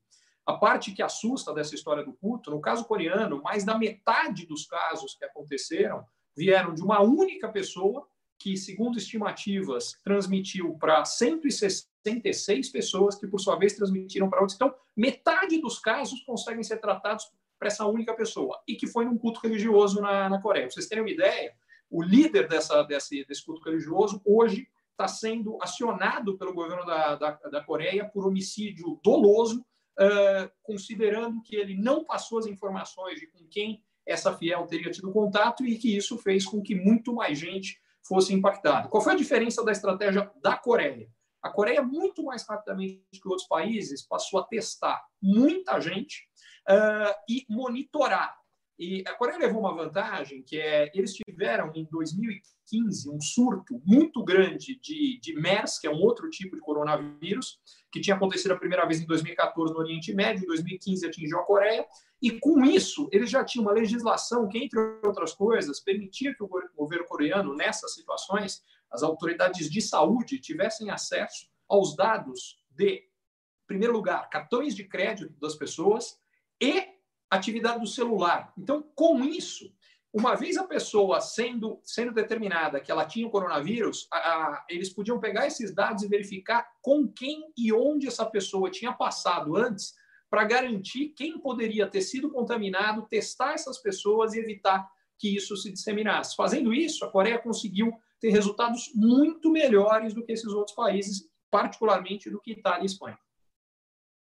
a 0.44 0.54
parte 0.54 0.92
que 0.92 1.02
assusta 1.02 1.54
dessa 1.54 1.74
história 1.74 2.04
do 2.04 2.12
culto, 2.12 2.50
no 2.50 2.60
caso 2.60 2.84
coreano, 2.84 3.40
mais 3.42 3.64
da 3.64 3.78
metade 3.78 4.44
dos 4.44 4.66
casos 4.66 5.14
que 5.14 5.24
aconteceram 5.24 6.04
vieram 6.36 6.74
de 6.74 6.82
uma 6.82 7.00
única 7.02 7.48
pessoa 7.48 8.06
que, 8.38 8.56
segundo 8.56 8.98
estimativas, 8.98 9.96
transmitiu 10.02 10.76
para 10.78 11.04
166 11.04 12.70
pessoas, 12.70 13.14
que 13.14 13.26
por 13.26 13.38
sua 13.38 13.56
vez 13.56 13.74
transmitiram 13.74 14.28
para 14.28 14.40
outros. 14.40 14.56
Então, 14.56 14.74
metade 14.96 15.60
dos 15.60 15.78
casos 15.78 16.20
conseguem 16.24 16.64
ser 16.64 16.78
tratados 16.78 17.24
para 17.58 17.68
essa 17.68 17.86
única 17.86 18.12
pessoa, 18.14 18.60
e 18.66 18.74
que 18.74 18.88
foi 18.88 19.04
num 19.04 19.16
culto 19.16 19.40
religioso 19.40 20.00
na, 20.00 20.28
na 20.28 20.42
Coreia. 20.42 20.66
Para 20.66 20.74
vocês 20.74 20.88
terem 20.88 21.04
uma 21.04 21.10
ideia, 21.10 21.54
o 21.88 22.02
líder 22.02 22.48
dessa, 22.48 22.82
desse, 22.82 23.24
desse 23.24 23.44
culto 23.44 23.62
religioso 23.62 24.20
hoje 24.24 24.66
está 24.90 25.06
sendo 25.06 25.56
acionado 25.60 26.36
pelo 26.36 26.52
governo 26.52 26.84
da, 26.84 27.14
da, 27.14 27.30
da 27.30 27.62
Coreia 27.62 28.04
por 28.04 28.26
homicídio 28.26 28.98
doloso, 29.04 29.60
uh, 29.60 30.50
considerando 30.62 31.40
que 31.42 31.54
ele 31.54 31.76
não 31.76 32.04
passou 32.04 32.38
as 32.38 32.46
informações 32.46 33.20
de 33.20 33.26
com 33.28 33.46
quem 33.48 33.82
essa 34.06 34.36
fiel 34.36 34.66
teria 34.66 34.90
tido 34.90 35.12
contato 35.12 35.64
e 35.64 35.76
que 35.76 35.96
isso 35.96 36.18
fez 36.18 36.44
com 36.44 36.62
que 36.62 36.74
muito 36.74 37.14
mais 37.14 37.38
gente 37.38 37.80
fosse 38.06 38.34
impactada. 38.34 38.88
Qual 38.88 39.02
foi 39.02 39.12
a 39.12 39.16
diferença 39.16 39.64
da 39.64 39.72
estratégia 39.72 40.30
da 40.42 40.56
Coreia? 40.56 41.08
A 41.42 41.50
Coreia, 41.50 41.82
muito 41.82 42.22
mais 42.22 42.46
rapidamente 42.46 43.02
que 43.12 43.28
outros 43.28 43.48
países, 43.48 44.06
passou 44.06 44.40
a 44.40 44.44
testar 44.44 45.02
muita 45.20 45.80
gente 45.80 46.28
uh, 46.68 47.14
e 47.28 47.44
monitorar. 47.48 48.36
E 48.78 49.02
a 49.06 49.14
Coreia 49.14 49.38
levou 49.38 49.60
uma 49.60 49.74
vantagem, 49.74 50.42
que 50.42 50.58
é 50.58 50.90
eles 50.94 51.14
tiveram 51.14 51.70
em 51.74 51.84
2015 51.90 53.10
um 53.10 53.20
surto 53.20 53.80
muito 53.84 54.24
grande 54.24 54.78
de, 54.80 55.20
de 55.20 55.34
MERS, 55.34 55.78
que 55.78 55.86
é 55.86 55.90
um 55.90 56.00
outro 56.00 56.30
tipo 56.30 56.56
de 56.56 56.62
coronavírus, 56.62 57.60
que 57.92 58.00
tinha 58.00 58.16
acontecido 58.16 58.52
a 58.52 58.56
primeira 58.56 58.86
vez 58.86 59.00
em 59.00 59.06
2014 59.06 59.74
no 59.74 59.78
Oriente 59.78 60.14
Médio, 60.14 60.44
em 60.44 60.46
2015 60.46 61.06
atingiu 61.06 61.38
a 61.38 61.44
Coreia, 61.44 61.86
e 62.22 62.40
com 62.40 62.64
isso 62.64 63.06
eles 63.12 63.28
já 63.28 63.44
tinham 63.44 63.66
uma 63.66 63.72
legislação 63.72 64.48
que, 64.48 64.56
entre 64.56 64.78
outras 65.04 65.34
coisas, 65.34 65.78
permitia 65.78 66.34
que 66.34 66.42
o 66.42 66.48
governo 66.74 67.04
coreano, 67.04 67.54
nessas 67.54 67.94
situações, 67.94 68.62
as 68.90 69.02
autoridades 69.02 69.70
de 69.70 69.82
saúde 69.82 70.40
tivessem 70.40 70.90
acesso 70.90 71.46
aos 71.68 71.94
dados 71.94 72.58
de, 72.70 72.94
em 72.94 73.66
primeiro 73.66 73.92
lugar, 73.92 74.28
cartões 74.30 74.74
de 74.74 74.84
crédito 74.84 75.38
das 75.38 75.54
pessoas 75.54 76.18
e 76.60 76.86
atividade 77.30 77.80
do 77.80 77.86
celular. 77.86 78.52
Então, 78.56 78.82
com 78.94 79.22
isso, 79.22 79.70
uma 80.12 80.34
vez 80.34 80.58
a 80.58 80.64
pessoa 80.64 81.20
sendo, 81.20 81.80
sendo 81.82 82.12
determinada 82.12 82.80
que 82.80 82.92
ela 82.92 83.06
tinha 83.06 83.26
o 83.26 83.30
coronavírus, 83.30 84.06
a, 84.12 84.16
a, 84.16 84.66
eles 84.68 84.90
podiam 84.90 85.18
pegar 85.18 85.46
esses 85.46 85.74
dados 85.74 86.02
e 86.02 86.08
verificar 86.08 86.68
com 86.82 87.08
quem 87.08 87.50
e 87.56 87.72
onde 87.72 88.06
essa 88.06 88.26
pessoa 88.26 88.70
tinha 88.70 88.92
passado 88.92 89.56
antes 89.56 89.94
para 90.28 90.44
garantir 90.44 91.10
quem 91.16 91.38
poderia 91.38 91.86
ter 91.86 92.02
sido 92.02 92.30
contaminado, 92.30 93.06
testar 93.08 93.54
essas 93.54 93.78
pessoas 93.78 94.34
e 94.34 94.40
evitar 94.40 94.86
que 95.18 95.34
isso 95.34 95.56
se 95.56 95.70
disseminasse. 95.70 96.36
Fazendo 96.36 96.74
isso, 96.74 97.04
a 97.04 97.10
Coreia 97.10 97.38
conseguiu 97.38 97.92
ter 98.20 98.30
resultados 98.30 98.90
muito 98.94 99.50
melhores 99.50 100.12
do 100.14 100.24
que 100.24 100.32
esses 100.32 100.52
outros 100.52 100.74
países, 100.74 101.28
particularmente 101.50 102.28
do 102.28 102.40
que 102.40 102.52
Itália 102.52 102.82
e 102.82 102.86
Espanha. 102.86 103.18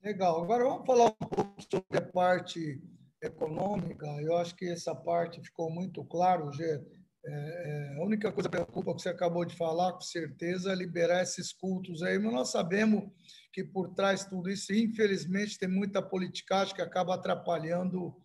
Legal. 0.01 0.43
Agora 0.43 0.63
vamos 0.63 0.85
falar 0.85 1.07
um 1.07 1.27
pouco 1.27 1.61
sobre 1.61 1.97
a 1.97 2.01
parte 2.01 2.81
econômica. 3.25 4.05
Eu 4.21 4.37
acho 4.37 4.55
que 4.55 4.65
essa 4.69 4.95
parte 4.95 5.41
ficou 5.41 5.69
muito 5.69 6.03
claro, 6.03 6.51
Gê. 6.53 6.81
É, 7.27 7.31
é, 7.31 7.97
a 7.99 8.03
única 8.05 8.31
coisa 8.31 8.47
que 8.47 8.55
preocupa 8.55 8.93
que 8.93 9.01
você 9.01 9.09
acabou 9.09 9.43
de 9.45 9.55
falar, 9.55 9.93
com 9.93 10.01
certeza, 10.01 10.71
é 10.71 10.75
liberar 10.75 11.23
esses 11.23 11.51
cultos 11.51 12.03
aí, 12.03 12.19
mas 12.19 12.31
nós 12.31 12.51
sabemos 12.51 13.09
que 13.51 13.63
por 13.63 13.95
trás 13.95 14.23
de 14.23 14.29
tudo 14.29 14.49
isso, 14.49 14.71
infelizmente, 14.73 15.57
tem 15.57 15.67
muita 15.67 16.01
politicagem 16.01 16.75
que 16.75 16.81
acaba 16.81 17.15
atrapalhando 17.15 18.15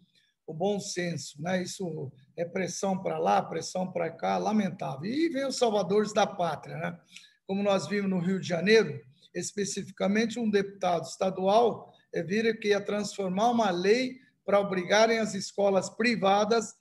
o 0.47 0.53
bom 0.53 0.79
senso, 0.79 1.41
né? 1.41 1.63
Isso 1.63 2.13
é 2.37 2.45
pressão 2.45 3.01
para 3.01 3.19
lá, 3.19 3.41
pressão 3.41 3.91
para 3.91 4.11
cá, 4.11 4.37
lamentável. 4.37 5.05
E 5.05 5.29
vem 5.29 5.47
os 5.47 5.57
salvadores 5.57 6.13
da 6.13 6.27
pátria, 6.27 6.77
né? 6.77 7.01
Como 7.47 7.63
nós 7.63 7.87
vimos 7.87 8.11
no 8.11 8.19
Rio 8.19 8.39
de 8.39 8.49
Janeiro, 8.49 9.01
especificamente 9.35 10.39
um 10.39 10.51
deputado 10.51 11.05
estadual 11.05 11.91
é, 12.13 12.23
vira 12.23 12.55
que 12.55 12.69
ia 12.69 12.81
transformar 12.81 13.51
uma 13.51 13.71
lei 13.71 14.19
para 14.45 14.61
obrigarem 14.61 15.19
as 15.19 15.35
escolas 15.35 15.91
privadas 15.91 16.75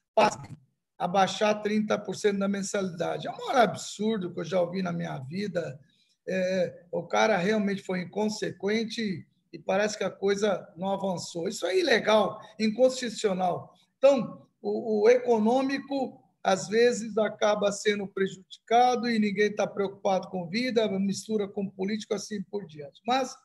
a 0.97 1.07
baixar 1.07 1.63
30% 1.63 2.37
da 2.37 2.47
mensalidade. 2.47 3.27
É 3.27 3.31
o 3.31 3.37
maior 3.37 3.57
absurdo 3.57 4.33
que 4.33 4.39
eu 4.39 4.45
já 4.45 4.59
ouvi 4.61 4.81
na 4.81 4.91
minha 4.91 5.17
vida. 5.19 5.79
É, 6.27 6.83
o 6.91 7.03
cara 7.03 7.37
realmente 7.37 7.81
foi 7.81 8.01
inconsequente 8.01 9.25
e 9.51 9.57
parece 9.57 9.97
que 9.97 10.03
a 10.03 10.11
coisa 10.11 10.67
não 10.75 10.89
avançou. 10.89 11.47
Isso 11.47 11.65
é 11.65 11.77
ilegal, 11.77 12.39
inconstitucional. 12.59 13.73
Então, 13.97 14.45
o, 14.61 15.03
o 15.03 15.09
econômico 15.09 16.21
às 16.43 16.67
vezes 16.67 17.17
acaba 17.17 17.71
sendo 17.71 18.07
prejudicado 18.07 19.09
e 19.09 19.19
ninguém 19.19 19.47
está 19.47 19.67
preocupado 19.67 20.29
com 20.29 20.47
vida, 20.47 20.87
mistura 20.99 21.47
com 21.47 21.69
político 21.69 22.13
assim 22.13 22.41
por 22.43 22.65
diante. 22.65 23.01
Mas 23.05 23.35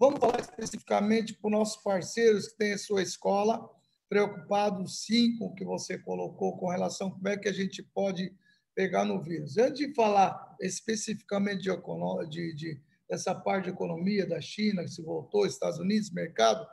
vamos 0.00 0.18
falar 0.18 0.40
especificamente 0.40 1.34
para 1.34 1.48
os 1.48 1.52
nossos 1.52 1.82
parceiros 1.82 2.48
que 2.48 2.56
têm 2.56 2.72
a 2.72 2.78
sua 2.78 3.02
escola, 3.02 3.68
preocupados 4.08 5.04
sim 5.04 5.36
com 5.36 5.48
o 5.48 5.54
que 5.54 5.64
você 5.64 5.98
colocou 5.98 6.56
com 6.56 6.70
relação 6.70 7.08
a 7.08 7.10
como 7.10 7.28
é 7.28 7.36
que 7.36 7.48
a 7.48 7.52
gente 7.52 7.82
pode 7.82 8.34
pegar 8.74 9.04
no 9.04 9.22
vírus. 9.22 9.58
Antes 9.58 9.86
de 9.86 9.94
falar 9.94 10.56
especificamente 10.58 11.62
de, 11.62 12.28
de, 12.30 12.54
de 12.54 12.80
dessa 13.06 13.34
parte 13.34 13.64
de 13.64 13.70
economia 13.70 14.26
da 14.26 14.40
China, 14.40 14.84
que 14.84 14.88
se 14.88 15.02
voltou, 15.02 15.44
Estados 15.44 15.78
Unidos, 15.78 16.10
mercado, 16.10 16.66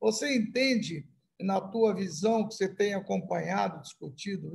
você 0.00 0.34
entende, 0.34 1.06
na 1.38 1.60
tua 1.60 1.94
visão, 1.94 2.46
que 2.46 2.54
você 2.54 2.68
tem 2.68 2.94
acompanhado, 2.94 3.82
discutido, 3.82 4.50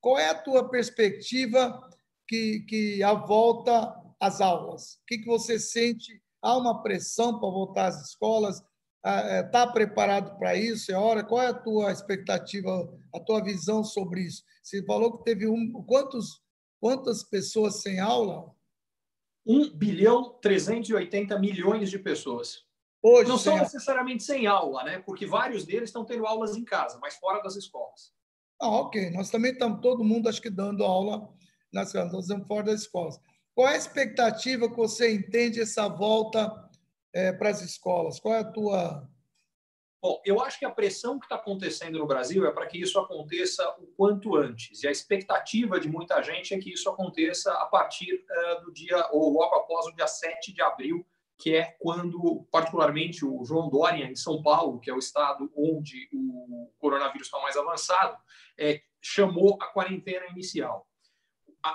qual 0.00 0.18
é 0.18 0.30
a 0.30 0.34
tua 0.34 0.68
perspectiva 0.68 1.90
que, 2.26 2.60
que 2.60 3.02
a 3.02 3.12
volta 3.12 3.94
às 4.20 4.40
aulas? 4.40 4.94
O 4.94 5.06
que, 5.06 5.18
que 5.18 5.26
você 5.26 5.58
sente? 5.58 6.22
Há 6.46 6.56
uma 6.56 6.80
pressão 6.80 7.40
para 7.40 7.50
voltar 7.50 7.86
às 7.88 8.08
escolas? 8.08 8.62
Está 9.04 9.62
é, 9.62 9.72
preparado 9.72 10.38
para 10.38 10.54
isso? 10.54 10.92
É 10.92 10.94
hora? 10.94 11.24
Qual 11.24 11.42
é 11.42 11.48
a 11.48 11.54
tua 11.54 11.90
expectativa, 11.90 12.88
a 13.12 13.18
tua 13.18 13.42
visão 13.42 13.82
sobre 13.82 14.20
isso? 14.20 14.44
Você 14.62 14.80
falou 14.84 15.18
que 15.18 15.24
teve 15.24 15.48
um. 15.48 15.72
Quantos, 15.84 16.40
quantas 16.80 17.24
pessoas 17.24 17.82
sem 17.82 17.98
aula? 17.98 18.54
1 19.44 19.76
bilhão 19.76 20.38
380 20.40 21.36
milhões 21.40 21.90
de 21.90 21.98
pessoas. 21.98 22.64
Hoje, 23.02 23.28
não 23.28 23.38
são 23.38 23.58
necessariamente 23.58 24.22
sem 24.22 24.46
aula, 24.46 24.84
né? 24.84 25.00
Porque 25.00 25.26
vários 25.26 25.64
deles 25.64 25.88
estão 25.88 26.04
tendo 26.04 26.26
aulas 26.26 26.56
em 26.56 26.64
casa, 26.64 26.96
mas 27.00 27.16
fora 27.16 27.42
das 27.42 27.56
escolas. 27.56 28.12
Ah, 28.62 28.68
ok. 28.68 29.10
Nós 29.10 29.30
também 29.30 29.50
estamos 29.50 29.80
todo 29.80 30.04
mundo, 30.04 30.28
acho 30.28 30.40
que, 30.40 30.50
dando 30.50 30.84
aula 30.84 31.28
nas 31.72 31.92
casas, 31.92 32.12
nós 32.12 32.22
estamos 32.22 32.46
fora 32.46 32.66
das 32.66 32.82
escolas. 32.82 33.20
Qual 33.56 33.66
é 33.66 33.72
a 33.72 33.78
expectativa 33.78 34.68
que 34.68 34.76
você 34.76 35.14
entende 35.14 35.62
essa 35.62 35.88
volta 35.88 36.68
é, 37.10 37.32
para 37.32 37.48
as 37.48 37.62
escolas? 37.62 38.20
Qual 38.20 38.34
é 38.34 38.40
a 38.40 38.44
tua. 38.44 39.08
Bom, 40.02 40.20
eu 40.26 40.42
acho 40.42 40.58
que 40.58 40.66
a 40.66 40.70
pressão 40.70 41.18
que 41.18 41.24
está 41.24 41.36
acontecendo 41.36 41.98
no 41.98 42.06
Brasil 42.06 42.46
é 42.46 42.52
para 42.52 42.66
que 42.66 42.78
isso 42.78 43.00
aconteça 43.00 43.66
o 43.78 43.86
quanto 43.96 44.36
antes. 44.36 44.82
E 44.82 44.86
a 44.86 44.90
expectativa 44.90 45.80
de 45.80 45.88
muita 45.88 46.22
gente 46.22 46.52
é 46.52 46.58
que 46.58 46.70
isso 46.70 46.90
aconteça 46.90 47.50
a 47.54 47.64
partir 47.64 48.26
uh, 48.30 48.62
do 48.62 48.70
dia, 48.74 49.08
ou 49.10 49.30
logo 49.30 49.54
após 49.54 49.86
o 49.86 49.92
dia 49.92 50.06
7 50.06 50.52
de 50.52 50.60
abril, 50.60 51.06
que 51.38 51.56
é 51.56 51.74
quando, 51.78 52.46
particularmente, 52.52 53.24
o 53.24 53.42
João 53.42 53.70
Dória, 53.70 54.04
em 54.04 54.14
São 54.14 54.42
Paulo, 54.42 54.80
que 54.80 54.90
é 54.90 54.94
o 54.94 54.98
estado 54.98 55.50
onde 55.56 56.10
o 56.12 56.70
coronavírus 56.78 57.28
está 57.28 57.40
mais 57.40 57.56
avançado, 57.56 58.18
é, 58.58 58.82
chamou 59.00 59.56
a 59.62 59.66
quarentena 59.68 60.26
inicial. 60.26 60.86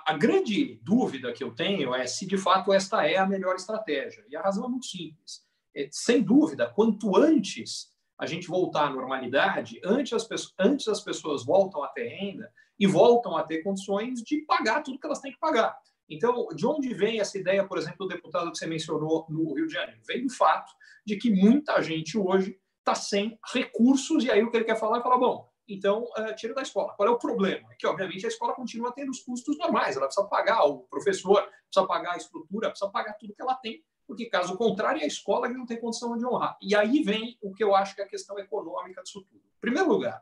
A, 0.05 0.13
grande 0.17 0.79
dúvida 0.83 1.33
que 1.33 1.43
eu 1.43 1.53
tenho 1.53 1.93
é 1.93 2.07
se, 2.07 2.25
de 2.25 2.37
fato, 2.37 2.71
esta 2.71 3.05
é 3.05 3.17
a 3.17 3.25
melhor 3.25 3.55
estratégia. 3.55 4.23
E 4.29 4.35
a 4.35 4.41
razão 4.41 4.65
é 4.65 4.69
muito 4.69 4.85
simples. 4.85 5.43
É, 5.75 5.89
sem 5.91 6.21
dúvida, 6.21 6.69
quanto 6.69 7.17
antes 7.17 7.91
a 8.17 8.25
gente 8.25 8.47
voltar 8.47 8.87
à 8.87 8.89
normalidade, 8.89 9.81
antes 9.83 10.13
as, 10.13 10.23
pessoas, 10.23 10.53
antes 10.59 10.87
as 10.87 11.01
pessoas 11.01 11.43
voltam 11.43 11.83
a 11.83 11.87
ter 11.87 12.07
renda 12.07 12.51
e 12.79 12.87
voltam 12.87 13.35
a 13.35 13.43
ter 13.43 13.63
condições 13.63 14.21
de 14.21 14.41
pagar 14.45 14.81
tudo 14.81 14.99
que 14.99 15.05
elas 15.05 15.19
têm 15.19 15.31
que 15.31 15.39
pagar. 15.39 15.77
Então, 16.07 16.47
de 16.49 16.65
onde 16.65 16.93
vem 16.93 17.19
essa 17.19 17.37
ideia, 17.37 17.65
por 17.65 17.77
exemplo, 17.77 18.05
do 18.05 18.13
deputado 18.13 18.51
que 18.51 18.57
você 18.57 18.67
mencionou 18.67 19.25
no 19.29 19.53
Rio 19.53 19.65
de 19.65 19.73
Janeiro? 19.73 20.01
Vem 20.05 20.25
do 20.25 20.33
fato 20.33 20.71
de 21.05 21.15
que 21.15 21.31
muita 21.31 21.81
gente 21.81 22.17
hoje 22.17 22.59
está 22.81 22.95
sem 22.95 23.39
recursos, 23.53 24.23
e 24.23 24.31
aí 24.31 24.43
o 24.43 24.51
que 24.51 24.57
ele 24.57 24.65
quer 24.65 24.79
falar 24.79 24.99
é 24.99 25.01
falar, 25.01 25.17
bom, 25.17 25.49
então 25.67 26.03
uh, 26.17 26.35
tira 26.35 26.53
da 26.53 26.61
escola. 26.61 26.93
Qual 26.95 27.07
é 27.07 27.11
o 27.11 27.17
problema? 27.17 27.71
É 27.71 27.75
que, 27.75 27.87
obviamente, 27.87 28.25
a 28.25 28.29
escola 28.29 28.53
continua 28.53 28.91
tendo 28.91 29.09
os 29.09 29.21
custos 29.21 29.57
normais, 29.57 29.95
ela 29.95 30.07
precisa 30.07 30.27
pagar 30.27 30.65
o 30.65 30.79
professor, 30.79 31.41
precisa 31.65 31.87
pagar 31.87 32.13
a 32.13 32.17
estrutura, 32.17 32.69
precisa 32.69 32.91
pagar 32.91 33.13
tudo 33.13 33.33
que 33.33 33.41
ela 33.41 33.55
tem, 33.55 33.83
porque, 34.05 34.25
caso 34.25 34.57
contrário, 34.57 34.99
é 34.99 35.03
a 35.05 35.07
escola 35.07 35.47
que 35.47 35.53
não 35.53 35.65
tem 35.65 35.79
condição 35.79 36.17
de 36.17 36.25
honrar. 36.25 36.57
E 36.61 36.75
aí 36.75 37.01
vem 37.03 37.37
o 37.41 37.53
que 37.53 37.63
eu 37.63 37.73
acho 37.73 37.95
que 37.95 38.01
é 38.01 38.03
a 38.03 38.07
questão 38.07 38.37
econômica 38.37 39.01
disso 39.01 39.21
tudo. 39.21 39.39
Em 39.39 39.61
primeiro 39.61 39.87
lugar, 39.87 40.21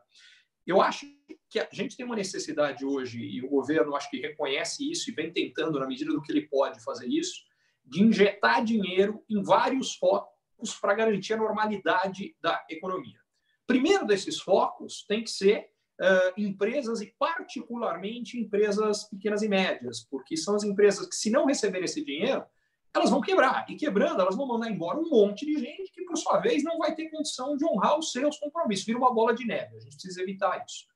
eu 0.66 0.80
acho 0.80 1.06
que 1.48 1.58
a 1.58 1.68
gente 1.72 1.96
tem 1.96 2.06
uma 2.06 2.14
necessidade 2.14 2.84
hoje, 2.84 3.18
e 3.20 3.42
o 3.42 3.48
governo 3.48 3.96
acho 3.96 4.08
que 4.08 4.20
reconhece 4.20 4.88
isso 4.88 5.10
e 5.10 5.14
vem 5.14 5.32
tentando, 5.32 5.80
na 5.80 5.86
medida 5.86 6.12
do 6.12 6.22
que 6.22 6.30
ele 6.30 6.46
pode 6.46 6.80
fazer 6.84 7.08
isso, 7.08 7.42
de 7.84 8.02
injetar 8.04 8.62
dinheiro 8.62 9.24
em 9.28 9.42
vários 9.42 9.96
focos 9.96 10.39
para 10.80 10.94
garantir 10.94 11.34
a 11.34 11.36
normalidade 11.36 12.36
da 12.40 12.64
economia. 12.68 13.18
Primeiro 13.66 14.06
desses 14.06 14.40
focos 14.40 15.04
tem 15.06 15.22
que 15.22 15.30
ser 15.30 15.70
uh, 16.00 16.32
empresas 16.36 17.00
e, 17.00 17.14
particularmente, 17.18 18.38
empresas 18.38 19.04
pequenas 19.04 19.42
e 19.42 19.48
médias, 19.48 20.06
porque 20.10 20.36
são 20.36 20.56
as 20.56 20.64
empresas 20.64 21.06
que, 21.06 21.14
se 21.14 21.30
não 21.30 21.46
receberem 21.46 21.84
esse 21.84 22.04
dinheiro, 22.04 22.44
elas 22.92 23.10
vão 23.10 23.20
quebrar. 23.20 23.64
E 23.70 23.76
quebrando, 23.76 24.20
elas 24.20 24.36
vão 24.36 24.46
mandar 24.46 24.68
embora 24.68 24.98
um 24.98 25.08
monte 25.08 25.46
de 25.46 25.58
gente 25.58 25.92
que, 25.92 26.02
por 26.04 26.16
sua 26.16 26.38
vez, 26.38 26.64
não 26.64 26.78
vai 26.78 26.94
ter 26.94 27.08
condição 27.10 27.56
de 27.56 27.64
honrar 27.64 27.98
os 27.98 28.10
seus 28.10 28.36
compromissos. 28.38 28.84
Vira 28.84 28.98
uma 28.98 29.14
bola 29.14 29.32
de 29.32 29.46
neve. 29.46 29.76
A 29.76 29.80
gente 29.80 29.92
precisa 29.92 30.20
evitar 30.20 30.64
isso. 30.66 30.86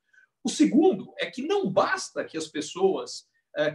O 0.43 0.49
segundo 0.49 1.13
é 1.17 1.31
que 1.31 1.41
não 1.41 1.71
basta 1.71 2.23
que 2.25 2.37
as 2.37 2.47
pessoas, 2.47 3.25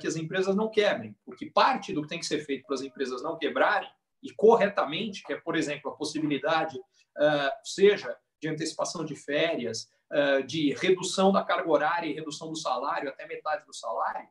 que 0.00 0.06
as 0.06 0.16
empresas 0.16 0.54
não 0.54 0.70
quebrem, 0.70 1.16
porque 1.24 1.50
parte 1.50 1.92
do 1.92 2.02
que 2.02 2.08
tem 2.08 2.20
que 2.20 2.26
ser 2.26 2.44
feito 2.44 2.64
para 2.66 2.74
as 2.74 2.82
empresas 2.82 3.22
não 3.22 3.38
quebrarem, 3.38 3.90
e 4.22 4.30
corretamente, 4.32 5.22
que 5.22 5.32
é, 5.32 5.40
por 5.40 5.56
exemplo, 5.56 5.90
a 5.90 5.96
possibilidade, 5.96 6.78
é, 7.18 7.52
seja 7.64 8.16
de 8.40 8.48
antecipação 8.48 9.04
de 9.04 9.14
férias, 9.14 9.90
é, 10.12 10.42
de 10.42 10.72
redução 10.74 11.32
da 11.32 11.44
carga 11.44 11.70
horária 11.70 12.08
e 12.08 12.12
redução 12.12 12.50
do 12.50 12.56
salário 12.56 13.08
até 13.08 13.26
metade 13.26 13.64
do 13.66 13.74
salário, 13.74 14.28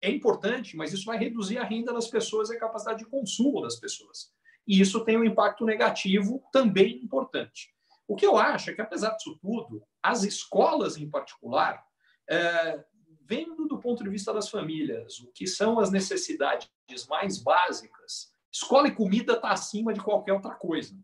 é 0.00 0.10
importante, 0.10 0.76
mas 0.76 0.92
isso 0.92 1.04
vai 1.04 1.16
reduzir 1.16 1.58
a 1.58 1.64
renda 1.64 1.92
das 1.92 2.08
pessoas 2.08 2.50
e 2.50 2.56
a 2.56 2.58
capacidade 2.58 2.98
de 2.98 3.10
consumo 3.10 3.62
das 3.62 3.76
pessoas. 3.76 4.32
E 4.66 4.80
isso 4.80 5.04
tem 5.04 5.16
um 5.16 5.24
impacto 5.24 5.64
negativo 5.64 6.42
também 6.52 7.02
importante. 7.02 7.72
O 8.06 8.16
que 8.16 8.26
eu 8.26 8.36
acho 8.36 8.70
é 8.70 8.74
que, 8.74 8.80
apesar 8.80 9.10
disso 9.12 9.38
tudo, 9.40 9.82
as 10.02 10.24
escolas 10.24 10.96
em 10.96 11.08
particular, 11.08 11.84
é, 12.28 12.84
vendo 13.20 13.66
do 13.66 13.78
ponto 13.78 14.02
de 14.02 14.10
vista 14.10 14.32
das 14.32 14.48
famílias 14.48 15.20
o 15.20 15.32
que 15.32 15.46
são 15.46 15.78
as 15.78 15.90
necessidades 15.90 16.68
mais 17.08 17.38
básicas, 17.38 18.31
escola 18.52 18.88
e 18.88 18.94
comida 18.94 19.32
está 19.34 19.50
acima 19.50 19.92
de 19.92 20.00
qualquer 20.00 20.34
outra 20.34 20.54
coisa. 20.54 20.94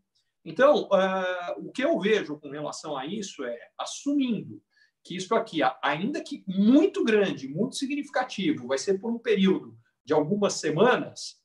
Então, 0.45 0.83
uh, 0.83 1.67
o 1.67 1.71
que 1.71 1.83
eu 1.83 1.99
vejo 1.99 2.39
com 2.39 2.49
relação 2.49 2.95
a 2.95 3.05
isso 3.05 3.43
é, 3.43 3.57
assumindo 3.77 4.61
que 5.03 5.15
isso 5.15 5.33
aqui, 5.35 5.59
ainda 5.81 6.23
que 6.23 6.43
muito 6.47 7.03
grande, 7.03 7.47
muito 7.47 7.75
significativo, 7.75 8.67
vai 8.67 8.77
ser 8.77 8.99
por 8.99 9.11
um 9.11 9.19
período 9.19 9.77
de 10.05 10.13
algumas 10.13 10.53
semanas, 10.53 11.41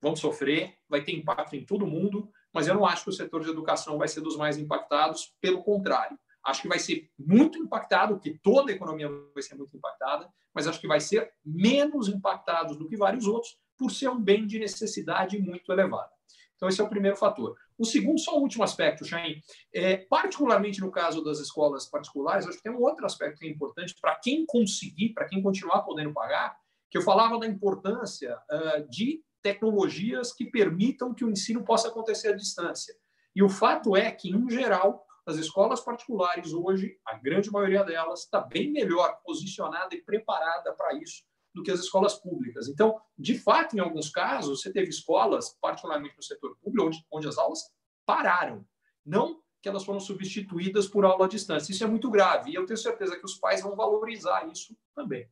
vão 0.00 0.16
sofrer, 0.16 0.76
vai 0.88 1.02
ter 1.02 1.12
impacto 1.12 1.54
em 1.54 1.64
todo 1.64 1.86
mundo, 1.86 2.30
mas 2.52 2.66
eu 2.66 2.74
não 2.74 2.86
acho 2.86 3.04
que 3.04 3.10
o 3.10 3.12
setor 3.12 3.42
de 3.42 3.50
educação 3.50 3.98
vai 3.98 4.08
ser 4.08 4.20
dos 4.20 4.36
mais 4.36 4.58
impactados, 4.58 5.34
pelo 5.40 5.62
contrário. 5.62 6.18
Acho 6.44 6.62
que 6.62 6.68
vai 6.68 6.78
ser 6.78 7.10
muito 7.18 7.58
impactado, 7.58 8.20
que 8.20 8.38
toda 8.38 8.70
a 8.70 8.74
economia 8.74 9.08
vai 9.32 9.42
ser 9.42 9.54
muito 9.54 9.76
impactada, 9.76 10.28
mas 10.54 10.68
acho 10.68 10.80
que 10.80 10.86
vai 10.86 11.00
ser 11.00 11.32
menos 11.44 12.08
impactados 12.08 12.76
do 12.76 12.86
que 12.86 12.96
vários 12.96 13.26
outros, 13.26 13.58
por 13.76 13.90
ser 13.90 14.08
um 14.08 14.20
bem 14.20 14.46
de 14.46 14.58
necessidade 14.58 15.38
muito 15.38 15.72
elevado. 15.72 16.10
Então, 16.56 16.68
esse 16.68 16.80
é 16.80 16.84
o 16.84 16.88
primeiro 16.88 17.16
fator. 17.16 17.56
O 17.76 17.84
segundo, 17.84 18.18
só 18.20 18.38
um 18.38 18.42
último 18.42 18.62
aspecto, 18.62 19.04
Chain, 19.04 19.40
é, 19.74 19.96
particularmente 19.96 20.80
no 20.80 20.90
caso 20.90 21.22
das 21.22 21.40
escolas 21.40 21.86
particulares, 21.86 22.46
acho 22.46 22.56
que 22.56 22.62
tem 22.62 22.72
um 22.72 22.80
outro 22.80 23.04
aspecto 23.04 23.38
que 23.38 23.46
é 23.46 23.50
importante 23.50 23.94
para 24.00 24.14
quem 24.16 24.46
conseguir, 24.46 25.12
para 25.12 25.26
quem 25.26 25.42
continuar 25.42 25.82
podendo 25.82 26.12
pagar, 26.12 26.56
que 26.90 26.96
eu 26.96 27.02
falava 27.02 27.38
da 27.38 27.46
importância 27.46 28.38
uh, 28.50 28.88
de 28.88 29.22
tecnologias 29.42 30.32
que 30.32 30.46
permitam 30.46 31.12
que 31.12 31.24
o 31.24 31.30
ensino 31.30 31.64
possa 31.64 31.88
acontecer 31.88 32.28
à 32.28 32.36
distância. 32.36 32.94
E 33.34 33.42
o 33.42 33.48
fato 33.48 33.96
é 33.96 34.10
que, 34.12 34.30
em 34.30 34.48
geral, 34.48 35.04
as 35.26 35.36
escolas 35.36 35.80
particulares 35.80 36.52
hoje, 36.52 36.96
a 37.04 37.18
grande 37.18 37.50
maioria 37.50 37.82
delas, 37.82 38.20
está 38.20 38.40
bem 38.40 38.70
melhor 38.70 39.20
posicionada 39.24 39.94
e 39.94 40.02
preparada 40.02 40.72
para 40.72 40.94
isso 40.94 41.24
do 41.54 41.62
que 41.62 41.70
as 41.70 41.80
escolas 41.80 42.14
públicas. 42.14 42.68
Então, 42.68 43.00
de 43.16 43.38
fato, 43.38 43.76
em 43.76 43.80
alguns 43.80 44.10
casos, 44.10 44.60
você 44.60 44.72
teve 44.72 44.88
escolas, 44.88 45.56
particularmente 45.60 46.16
no 46.16 46.22
setor 46.22 46.56
público, 46.62 46.88
onde, 46.88 47.06
onde 47.12 47.28
as 47.28 47.38
aulas 47.38 47.60
pararam. 48.04 48.66
Não 49.04 49.42
que 49.62 49.68
elas 49.68 49.84
foram 49.84 49.98
substituídas 49.98 50.86
por 50.86 51.06
aula 51.06 51.24
à 51.24 51.28
distância. 51.28 51.72
Isso 51.72 51.82
é 51.82 51.86
muito 51.86 52.10
grave 52.10 52.50
e 52.50 52.54
eu 52.54 52.66
tenho 52.66 52.76
certeza 52.76 53.16
que 53.16 53.24
os 53.24 53.36
pais 53.36 53.62
vão 53.62 53.74
valorizar 53.74 54.46
isso 54.52 54.76
também. 54.94 55.26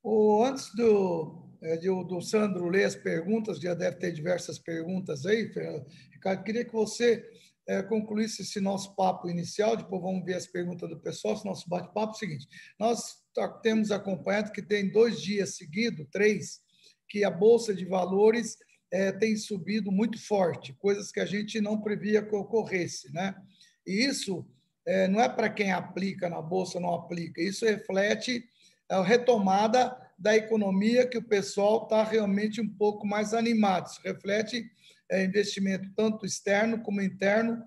O, 0.00 0.44
antes 0.44 0.72
do, 0.76 1.50
é, 1.60 1.76
do 1.78 2.20
Sandro 2.20 2.68
ler 2.68 2.84
as 2.84 2.94
perguntas, 2.94 3.58
já 3.58 3.74
deve 3.74 3.96
ter 3.96 4.12
diversas 4.12 4.56
perguntas 4.60 5.26
aí, 5.26 5.50
Ricardo, 6.12 6.44
queria 6.44 6.64
que 6.64 6.72
você 6.72 7.28
é, 7.66 7.82
concluísse 7.82 8.42
esse 8.42 8.60
nosso 8.60 8.94
papo 8.94 9.28
inicial, 9.28 9.76
depois 9.76 10.00
vamos 10.00 10.24
ver 10.24 10.34
as 10.34 10.46
perguntas 10.46 10.88
do 10.88 11.00
pessoal, 11.00 11.34
esse 11.34 11.44
nosso 11.44 11.68
bate-papo 11.68 12.12
é 12.12 12.16
o 12.16 12.18
seguinte, 12.18 12.46
nós 12.78 13.23
temos 13.62 13.90
acompanhado 13.90 14.52
que 14.52 14.62
tem 14.62 14.90
dois 14.90 15.20
dias 15.20 15.56
seguidos, 15.56 16.06
três, 16.10 16.60
que 17.08 17.24
a 17.24 17.30
Bolsa 17.30 17.74
de 17.74 17.84
Valores 17.84 18.56
é, 18.92 19.12
tem 19.12 19.36
subido 19.36 19.90
muito 19.90 20.24
forte, 20.24 20.72
coisas 20.74 21.10
que 21.10 21.20
a 21.20 21.26
gente 21.26 21.60
não 21.60 21.80
previa 21.80 22.22
que 22.22 22.34
ocorresse. 22.34 23.12
Né? 23.12 23.34
E 23.86 24.04
isso 24.04 24.46
é, 24.86 25.08
não 25.08 25.20
é 25.20 25.28
para 25.28 25.50
quem 25.50 25.72
aplica 25.72 26.28
na 26.28 26.40
Bolsa, 26.40 26.78
não 26.78 26.94
aplica, 26.94 27.42
isso 27.42 27.64
reflete 27.64 28.44
a 28.88 29.02
retomada 29.02 29.96
da 30.18 30.36
economia 30.36 31.06
que 31.06 31.18
o 31.18 31.26
pessoal 31.26 31.84
está 31.84 32.04
realmente 32.04 32.60
um 32.60 32.68
pouco 32.68 33.06
mais 33.06 33.34
animado. 33.34 33.86
Isso 33.88 34.00
reflete 34.04 34.70
é, 35.10 35.24
investimento 35.24 35.90
tanto 35.96 36.24
externo 36.24 36.80
como 36.82 37.02
interno 37.02 37.62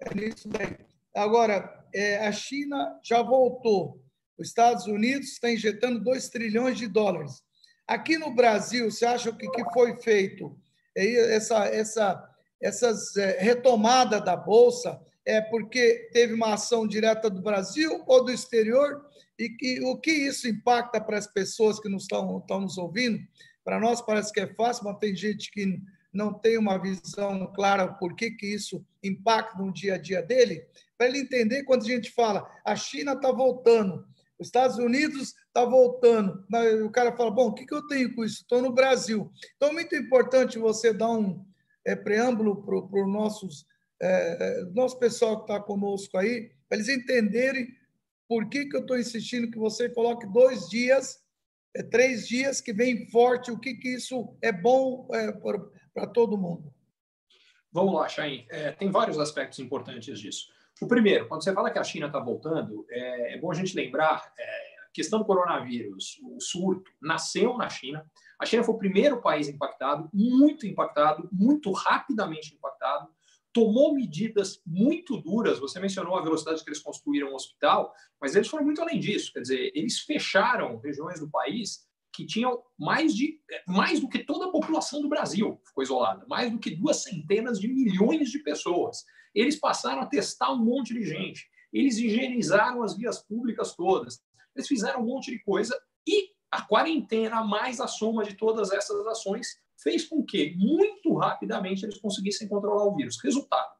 é, 0.00 0.14
nisso 0.14 0.48
daí. 0.48 0.76
Agora, 1.14 1.86
é, 1.94 2.26
a 2.26 2.32
China 2.32 2.98
já 3.02 3.22
voltou. 3.22 4.02
Os 4.38 4.48
Estados 4.48 4.86
Unidos 4.86 5.32
está 5.32 5.50
injetando 5.50 6.00
2 6.00 6.28
trilhões 6.28 6.78
de 6.78 6.88
dólares. 6.88 7.42
Aqui 7.86 8.16
no 8.16 8.34
Brasil, 8.34 8.90
você 8.90 9.04
acha 9.04 9.32
que 9.32 9.48
que 9.50 9.64
foi 9.72 9.96
feito 9.98 10.56
essa, 10.94 11.66
essa, 11.66 12.30
essas 12.60 13.16
é, 13.16 13.38
retomada 13.40 14.20
da 14.20 14.36
Bolsa 14.36 15.00
é 15.24 15.40
porque 15.40 16.10
teve 16.12 16.34
uma 16.34 16.54
ação 16.54 16.86
direta 16.86 17.30
do 17.30 17.40
Brasil 17.40 18.02
ou 18.06 18.24
do 18.24 18.32
exterior? 18.32 19.04
E 19.38 19.48
que, 19.48 19.80
o 19.82 19.96
que 19.96 20.10
isso 20.10 20.48
impacta 20.48 21.00
para 21.00 21.18
as 21.18 21.26
pessoas 21.26 21.80
que 21.80 21.88
nos 21.88 22.02
estão, 22.02 22.38
estão 22.38 22.60
nos 22.60 22.76
ouvindo? 22.76 23.20
Para 23.64 23.80
nós 23.80 24.02
parece 24.02 24.32
que 24.32 24.40
é 24.40 24.54
fácil, 24.54 24.84
mas 24.84 24.98
tem 24.98 25.14
gente 25.14 25.50
que 25.50 25.80
não 26.12 26.34
tem 26.34 26.58
uma 26.58 26.78
visão 26.78 27.50
clara 27.54 27.88
por 27.88 28.14
que, 28.14 28.32
que 28.32 28.46
isso 28.46 28.84
impacta 29.02 29.58
no 29.58 29.72
dia 29.72 29.94
a 29.94 29.98
dia 29.98 30.22
dele, 30.22 30.62
para 30.98 31.08
ele 31.08 31.18
entender 31.18 31.64
quando 31.64 31.82
a 31.82 31.88
gente 31.88 32.10
fala 32.10 32.46
a 32.64 32.76
China 32.76 33.12
está 33.12 33.32
voltando, 33.32 34.06
os 34.42 34.48
Estados 34.48 34.78
Unidos 34.78 35.34
está 35.46 35.64
voltando, 35.64 36.44
o 36.84 36.90
cara 36.90 37.16
fala, 37.16 37.30
bom, 37.30 37.48
o 37.48 37.54
que, 37.54 37.64
que 37.64 37.74
eu 37.74 37.86
tenho 37.86 38.14
com 38.14 38.24
isso? 38.24 38.42
Estou 38.42 38.60
no 38.60 38.72
Brasil. 38.72 39.30
Então, 39.56 39.70
é 39.70 39.72
muito 39.72 39.96
importante 39.96 40.58
você 40.58 40.92
dar 40.92 41.10
um 41.10 41.44
é, 41.84 41.96
preâmbulo 41.96 42.62
para 42.62 43.02
os 43.02 43.12
nossos 43.12 43.66
é, 44.02 44.64
nosso 44.74 44.98
pessoal 44.98 45.36
que 45.36 45.52
está 45.52 45.62
conosco 45.62 46.18
aí, 46.18 46.50
para 46.68 46.76
eles 46.76 46.88
entenderem 46.88 47.68
por 48.28 48.48
que, 48.48 48.66
que 48.66 48.76
eu 48.76 48.80
estou 48.80 48.98
insistindo 48.98 49.50
que 49.50 49.58
você 49.58 49.88
coloque 49.88 50.26
dois 50.26 50.68
dias, 50.68 51.22
é, 51.74 51.82
três 51.82 52.26
dias 52.26 52.60
que 52.60 52.72
vem 52.72 53.06
forte, 53.10 53.52
o 53.52 53.60
que, 53.60 53.74
que 53.74 53.94
isso 53.94 54.36
é 54.42 54.50
bom 54.50 55.06
é, 55.12 55.30
para 55.94 56.06
todo 56.08 56.36
mundo. 56.36 56.74
Vamos 57.70 57.94
lá, 57.94 58.08
Chain. 58.08 58.44
É, 58.50 58.72
tem 58.72 58.90
vários 58.90 59.18
aspectos 59.18 59.60
importantes 59.60 60.18
disso. 60.18 60.48
O 60.82 60.88
primeiro, 60.88 61.28
quando 61.28 61.44
você 61.44 61.52
fala 61.52 61.70
que 61.70 61.78
a 61.78 61.84
China 61.84 62.08
está 62.08 62.18
voltando, 62.18 62.84
é, 62.90 63.34
é, 63.34 63.38
bom 63.38 63.52
a 63.52 63.54
gente 63.54 63.72
lembrar 63.76 64.32
é, 64.36 64.42
a 64.84 64.90
questão 64.92 65.20
do 65.20 65.24
coronavírus, 65.24 66.18
o 66.24 66.40
surto, 66.40 66.90
nasceu 67.00 67.56
na 67.56 67.68
China. 67.68 68.04
A 68.36 68.44
China 68.44 68.64
foi 68.64 68.74
o 68.74 68.78
primeiro 68.78 69.22
país 69.22 69.48
impactado, 69.48 70.10
muito 70.12 70.66
impactado, 70.66 71.28
muito 71.30 71.70
rapidamente 71.70 72.52
impactado, 72.52 73.08
tomou 73.52 73.94
medidas 73.94 74.60
muito 74.66 75.18
duras. 75.18 75.60
Você 75.60 75.78
mencionou 75.78 76.16
a 76.16 76.22
velocidade 76.22 76.64
que 76.64 76.68
eles 76.68 76.82
construíram 76.82 77.30
o 77.30 77.36
hospital, 77.36 77.94
mas 78.20 78.34
eles 78.34 78.48
foram 78.48 78.64
muito 78.64 78.82
além 78.82 78.98
disso. 78.98 79.32
Quer 79.32 79.42
dizer, 79.42 79.70
eles 79.76 80.00
fecharam 80.00 80.78
regiões 80.78 81.20
do 81.20 81.30
país 81.30 81.86
que 82.12 82.26
tinham 82.26 82.60
mais 82.76 83.14
de 83.14 83.40
mais 83.68 84.00
do 84.00 84.08
que 84.08 84.24
toda 84.24 84.46
a 84.46 84.50
população 84.50 85.00
do 85.00 85.08
Brasil 85.08 85.60
ficou 85.64 85.84
isolada, 85.84 86.26
mais 86.28 86.50
do 86.50 86.58
que 86.58 86.74
duas 86.74 87.04
centenas 87.04 87.60
de 87.60 87.68
milhões 87.68 88.30
de 88.30 88.40
pessoas. 88.40 89.04
Eles 89.34 89.56
passaram 89.56 90.02
a 90.02 90.06
testar 90.06 90.52
um 90.52 90.64
monte 90.64 90.94
de 90.94 91.02
gente, 91.04 91.48
eles 91.72 91.96
higienizaram 91.96 92.82
as 92.82 92.96
vias 92.96 93.22
públicas 93.22 93.74
todas, 93.74 94.22
eles 94.54 94.68
fizeram 94.68 95.00
um 95.00 95.06
monte 95.06 95.30
de 95.30 95.38
coisa 95.42 95.78
e 96.06 96.30
a 96.50 96.60
quarentena 96.60 97.42
mais 97.42 97.80
a 97.80 97.86
soma 97.86 98.24
de 98.24 98.34
todas 98.34 98.72
essas 98.72 99.06
ações 99.06 99.56
fez 99.82 100.04
com 100.04 100.22
que 100.22 100.54
muito 100.56 101.14
rapidamente 101.16 101.84
eles 101.84 101.98
conseguissem 101.98 102.46
controlar 102.46 102.84
o 102.84 102.94
vírus. 102.94 103.18
Resultado: 103.22 103.70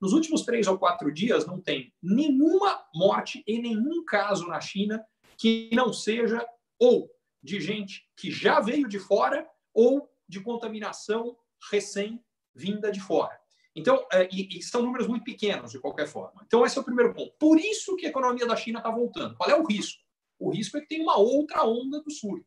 nos 0.00 0.12
últimos 0.12 0.42
três 0.42 0.66
ou 0.66 0.78
quatro 0.78 1.12
dias 1.12 1.46
não 1.46 1.60
tem 1.60 1.92
nenhuma 2.02 2.82
morte 2.94 3.42
e 3.46 3.60
nenhum 3.60 4.04
caso 4.04 4.46
na 4.46 4.60
China 4.60 5.04
que 5.36 5.70
não 5.72 5.92
seja 5.92 6.46
ou 6.78 7.10
de 7.42 7.60
gente 7.60 8.08
que 8.16 8.30
já 8.30 8.60
veio 8.60 8.88
de 8.88 8.98
fora 8.98 9.46
ou 9.74 10.08
de 10.28 10.40
contaminação 10.40 11.36
recém-vinda 11.70 12.92
de 12.92 13.00
fora. 13.00 13.38
Então, 13.74 14.04
é, 14.12 14.28
e, 14.32 14.58
e, 14.58 14.62
são 14.62 14.82
números 14.82 15.06
muito 15.06 15.24
pequenos, 15.24 15.70
de 15.70 15.78
qualquer 15.78 16.06
forma. 16.06 16.42
Então, 16.44 16.64
esse 16.64 16.76
é 16.76 16.80
o 16.80 16.84
primeiro 16.84 17.14
ponto. 17.14 17.32
Por 17.38 17.58
isso 17.58 17.96
que 17.96 18.06
a 18.06 18.08
economia 18.08 18.46
da 18.46 18.56
China 18.56 18.78
está 18.78 18.90
voltando. 18.90 19.36
Qual 19.36 19.48
é 19.48 19.54
o 19.54 19.64
risco? 19.64 20.02
O 20.38 20.50
risco 20.50 20.76
é 20.76 20.80
que 20.80 20.88
tem 20.88 21.02
uma 21.02 21.18
outra 21.18 21.64
onda 21.64 22.02
do 22.02 22.10
surto. 22.10 22.46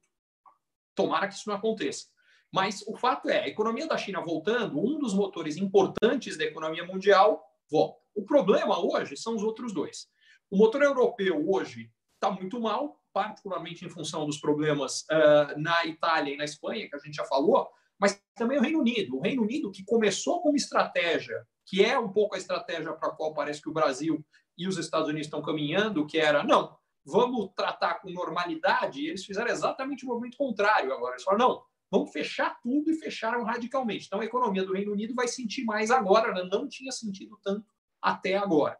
Tomara 0.95 1.27
que 1.27 1.35
isso 1.35 1.47
não 1.47 1.55
aconteça. 1.55 2.07
Mas 2.51 2.83
o 2.85 2.95
fato 2.95 3.29
é, 3.29 3.41
a 3.41 3.47
economia 3.47 3.87
da 3.87 3.97
China 3.97 4.21
voltando, 4.21 4.79
um 4.79 4.99
dos 4.99 5.13
motores 5.13 5.57
importantes 5.57 6.37
da 6.37 6.43
economia 6.43 6.85
mundial 6.85 7.43
volta. 7.69 7.99
O 8.13 8.23
problema 8.23 8.79
hoje 8.79 9.17
são 9.17 9.35
os 9.35 9.43
outros 9.43 9.73
dois. 9.73 10.07
O 10.51 10.57
motor 10.57 10.83
europeu 10.83 11.49
hoje 11.49 11.91
está 12.13 12.29
muito 12.29 12.59
mal, 12.59 12.99
particularmente 13.11 13.85
em 13.85 13.89
função 13.89 14.25
dos 14.25 14.37
problemas 14.37 15.01
uh, 15.01 15.59
na 15.59 15.85
Itália 15.85 16.33
e 16.33 16.37
na 16.37 16.43
Espanha, 16.43 16.87
que 16.87 16.95
a 16.95 16.99
gente 16.99 17.15
já 17.15 17.25
falou, 17.25 17.67
mas 18.03 18.21
também 18.35 18.57
o 18.57 18.61
Reino 18.61 18.79
Unido. 18.79 19.15
O 19.15 19.21
Reino 19.21 19.43
Unido, 19.43 19.71
que 19.71 19.81
começou 19.85 20.41
com 20.41 20.49
uma 20.49 20.57
estratégia, 20.57 21.47
que 21.65 21.81
é 21.85 21.97
um 21.97 22.11
pouco 22.11 22.35
a 22.35 22.37
estratégia 22.37 22.91
para 22.91 23.07
a 23.07 23.11
qual 23.15 23.33
parece 23.33 23.61
que 23.61 23.69
o 23.69 23.73
Brasil 23.73 24.21
e 24.57 24.67
os 24.67 24.77
Estados 24.77 25.07
Unidos 25.07 25.27
estão 25.27 25.41
caminhando, 25.41 26.05
que 26.05 26.17
era, 26.17 26.43
não, 26.43 26.75
vamos 27.05 27.51
tratar 27.55 28.01
com 28.01 28.09
normalidade, 28.09 28.99
e 28.99 29.07
eles 29.07 29.23
fizeram 29.23 29.49
exatamente 29.49 30.03
o 30.03 30.09
movimento 30.09 30.35
contrário 30.35 30.91
agora. 30.91 31.13
Eles 31.13 31.23
falaram, 31.23 31.47
não, 31.47 31.63
vamos 31.89 32.11
fechar 32.11 32.59
tudo 32.61 32.91
e 32.91 32.99
fecharam 32.99 33.41
radicalmente. 33.45 34.07
Então, 34.07 34.19
a 34.19 34.25
economia 34.25 34.65
do 34.65 34.73
Reino 34.73 34.91
Unido 34.91 35.15
vai 35.15 35.29
sentir 35.29 35.63
mais 35.63 35.89
agora, 35.89 36.33
né? 36.33 36.45
não 36.51 36.67
tinha 36.67 36.91
sentido 36.91 37.39
tanto 37.41 37.65
até 38.01 38.35
agora. 38.35 38.77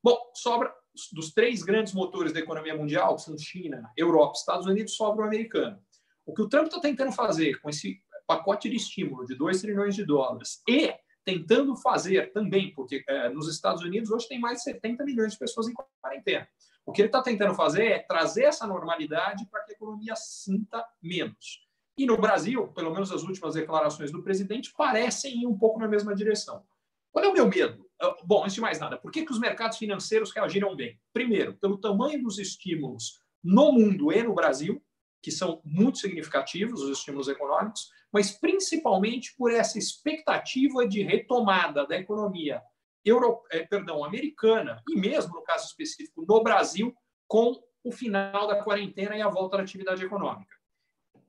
Bom, 0.00 0.16
sobra 0.32 0.72
dos 1.12 1.32
três 1.32 1.64
grandes 1.64 1.92
motores 1.92 2.32
da 2.32 2.38
economia 2.38 2.76
mundial, 2.76 3.16
que 3.16 3.22
são 3.22 3.36
China, 3.36 3.90
Europa, 3.96 4.34
Estados 4.36 4.64
Unidos, 4.64 4.94
sobra 4.94 5.24
o 5.24 5.26
americano. 5.26 5.82
O 6.26 6.32
que 6.32 6.42
o 6.42 6.48
Trump 6.48 6.66
está 6.66 6.80
tentando 6.80 7.12
fazer 7.12 7.60
com 7.60 7.68
esse 7.68 8.00
pacote 8.26 8.68
de 8.68 8.76
estímulo 8.76 9.24
de 9.24 9.34
2 9.34 9.60
trilhões 9.60 9.94
de 9.94 10.04
dólares 10.04 10.62
e 10.68 10.94
tentando 11.24 11.74
fazer 11.76 12.32
também, 12.32 12.72
porque 12.74 13.02
é, 13.08 13.28
nos 13.30 13.48
Estados 13.48 13.82
Unidos 13.82 14.10
hoje 14.10 14.28
tem 14.28 14.38
mais 14.38 14.58
de 14.58 14.64
70 14.64 15.04
milhões 15.04 15.32
de 15.32 15.38
pessoas 15.38 15.68
em 15.68 15.74
quarentena. 16.00 16.46
O 16.84 16.92
que 16.92 17.00
ele 17.00 17.08
está 17.08 17.22
tentando 17.22 17.54
fazer 17.54 17.84
é 17.86 17.98
trazer 17.98 18.44
essa 18.44 18.66
normalidade 18.66 19.46
para 19.50 19.64
que 19.64 19.72
a 19.72 19.74
economia 19.74 20.14
sinta 20.16 20.84
menos. 21.02 21.64
E 21.96 22.04
no 22.04 22.18
Brasil, 22.18 22.68
pelo 22.68 22.92
menos 22.92 23.10
as 23.10 23.22
últimas 23.22 23.54
declarações 23.54 24.10
do 24.10 24.22
presidente 24.22 24.72
parecem 24.76 25.42
ir 25.42 25.46
um 25.46 25.56
pouco 25.56 25.78
na 25.78 25.88
mesma 25.88 26.14
direção. 26.14 26.62
Qual 27.10 27.24
é 27.24 27.28
o 27.28 27.32
meu 27.32 27.48
medo? 27.48 27.88
Ah, 28.02 28.16
bom, 28.24 28.42
antes 28.42 28.54
de 28.54 28.60
mais 28.60 28.80
nada, 28.80 28.98
por 28.98 29.10
que, 29.10 29.24
que 29.24 29.32
os 29.32 29.38
mercados 29.38 29.78
financeiros 29.78 30.32
reagiram 30.32 30.74
bem? 30.74 31.00
Primeiro, 31.12 31.54
pelo 31.54 31.78
tamanho 31.78 32.20
dos 32.22 32.38
estímulos 32.38 33.20
no 33.42 33.72
mundo 33.72 34.12
e 34.12 34.22
no 34.22 34.34
Brasil, 34.34 34.82
que 35.24 35.30
são 35.30 35.58
muito 35.64 35.96
significativos, 35.96 36.82
os 36.82 36.98
estímulos 36.98 37.28
econômicos, 37.28 37.88
mas 38.12 38.32
principalmente 38.32 39.34
por 39.38 39.50
essa 39.50 39.78
expectativa 39.78 40.86
de 40.86 41.02
retomada 41.02 41.86
da 41.86 41.96
economia 41.96 42.62
euro, 43.02 43.42
eh, 43.50 43.66
perdão, 43.66 44.04
americana 44.04 44.82
e 44.86 44.98
mesmo 44.98 45.34
no 45.34 45.42
caso 45.42 45.66
específico 45.66 46.26
no 46.28 46.42
Brasil 46.42 46.94
com 47.26 47.58
o 47.82 47.90
final 47.90 48.46
da 48.46 48.62
quarentena 48.62 49.16
e 49.16 49.22
a 49.22 49.28
volta 49.28 49.56
da 49.56 49.62
atividade 49.62 50.04
econômica. 50.04 50.54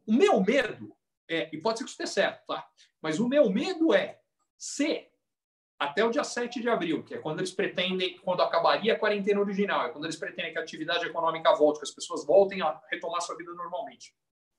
O 0.06 0.14
meu 0.14 0.42
medo 0.42 0.94
é, 1.28 1.50
e 1.54 1.58
pode 1.58 1.78
ser 1.80 1.86
que 1.86 1.92
isso 1.92 2.02
esteja 2.02 2.28
certo, 2.28 2.46
tá? 2.48 2.68
Mas 3.02 3.18
o 3.20 3.30
meu 3.30 3.50
medo 3.50 3.94
é 3.94 4.20
se 4.58 5.08
até 5.78 6.04
o 6.04 6.10
dia 6.10 6.24
7 6.24 6.62
de 6.62 6.70
abril, 6.70 7.04
que 7.04 7.14
é 7.14 7.18
quando 7.18 7.40
eles 7.40 7.52
pretendem, 7.52 8.18
quando 8.20 8.42
acabaria 8.42 8.94
a 8.94 9.00
quarentena 9.00 9.42
original, 9.42 9.86
é 9.86 9.90
quando 9.90 10.06
eles 10.06 10.16
pretendem 10.16 10.54
que 10.54 10.58
a 10.58 10.62
atividade 10.62 11.06
econômica 11.06 11.54
volte, 11.54 11.80
que 11.80 11.86
as 11.86 11.92
pessoas 11.92 12.26
voltem 12.26 12.62
a 12.62 12.80
retomar 12.90 13.22
sua 13.22 13.36
vida 13.36 13.54
normalmente. 13.54 14.14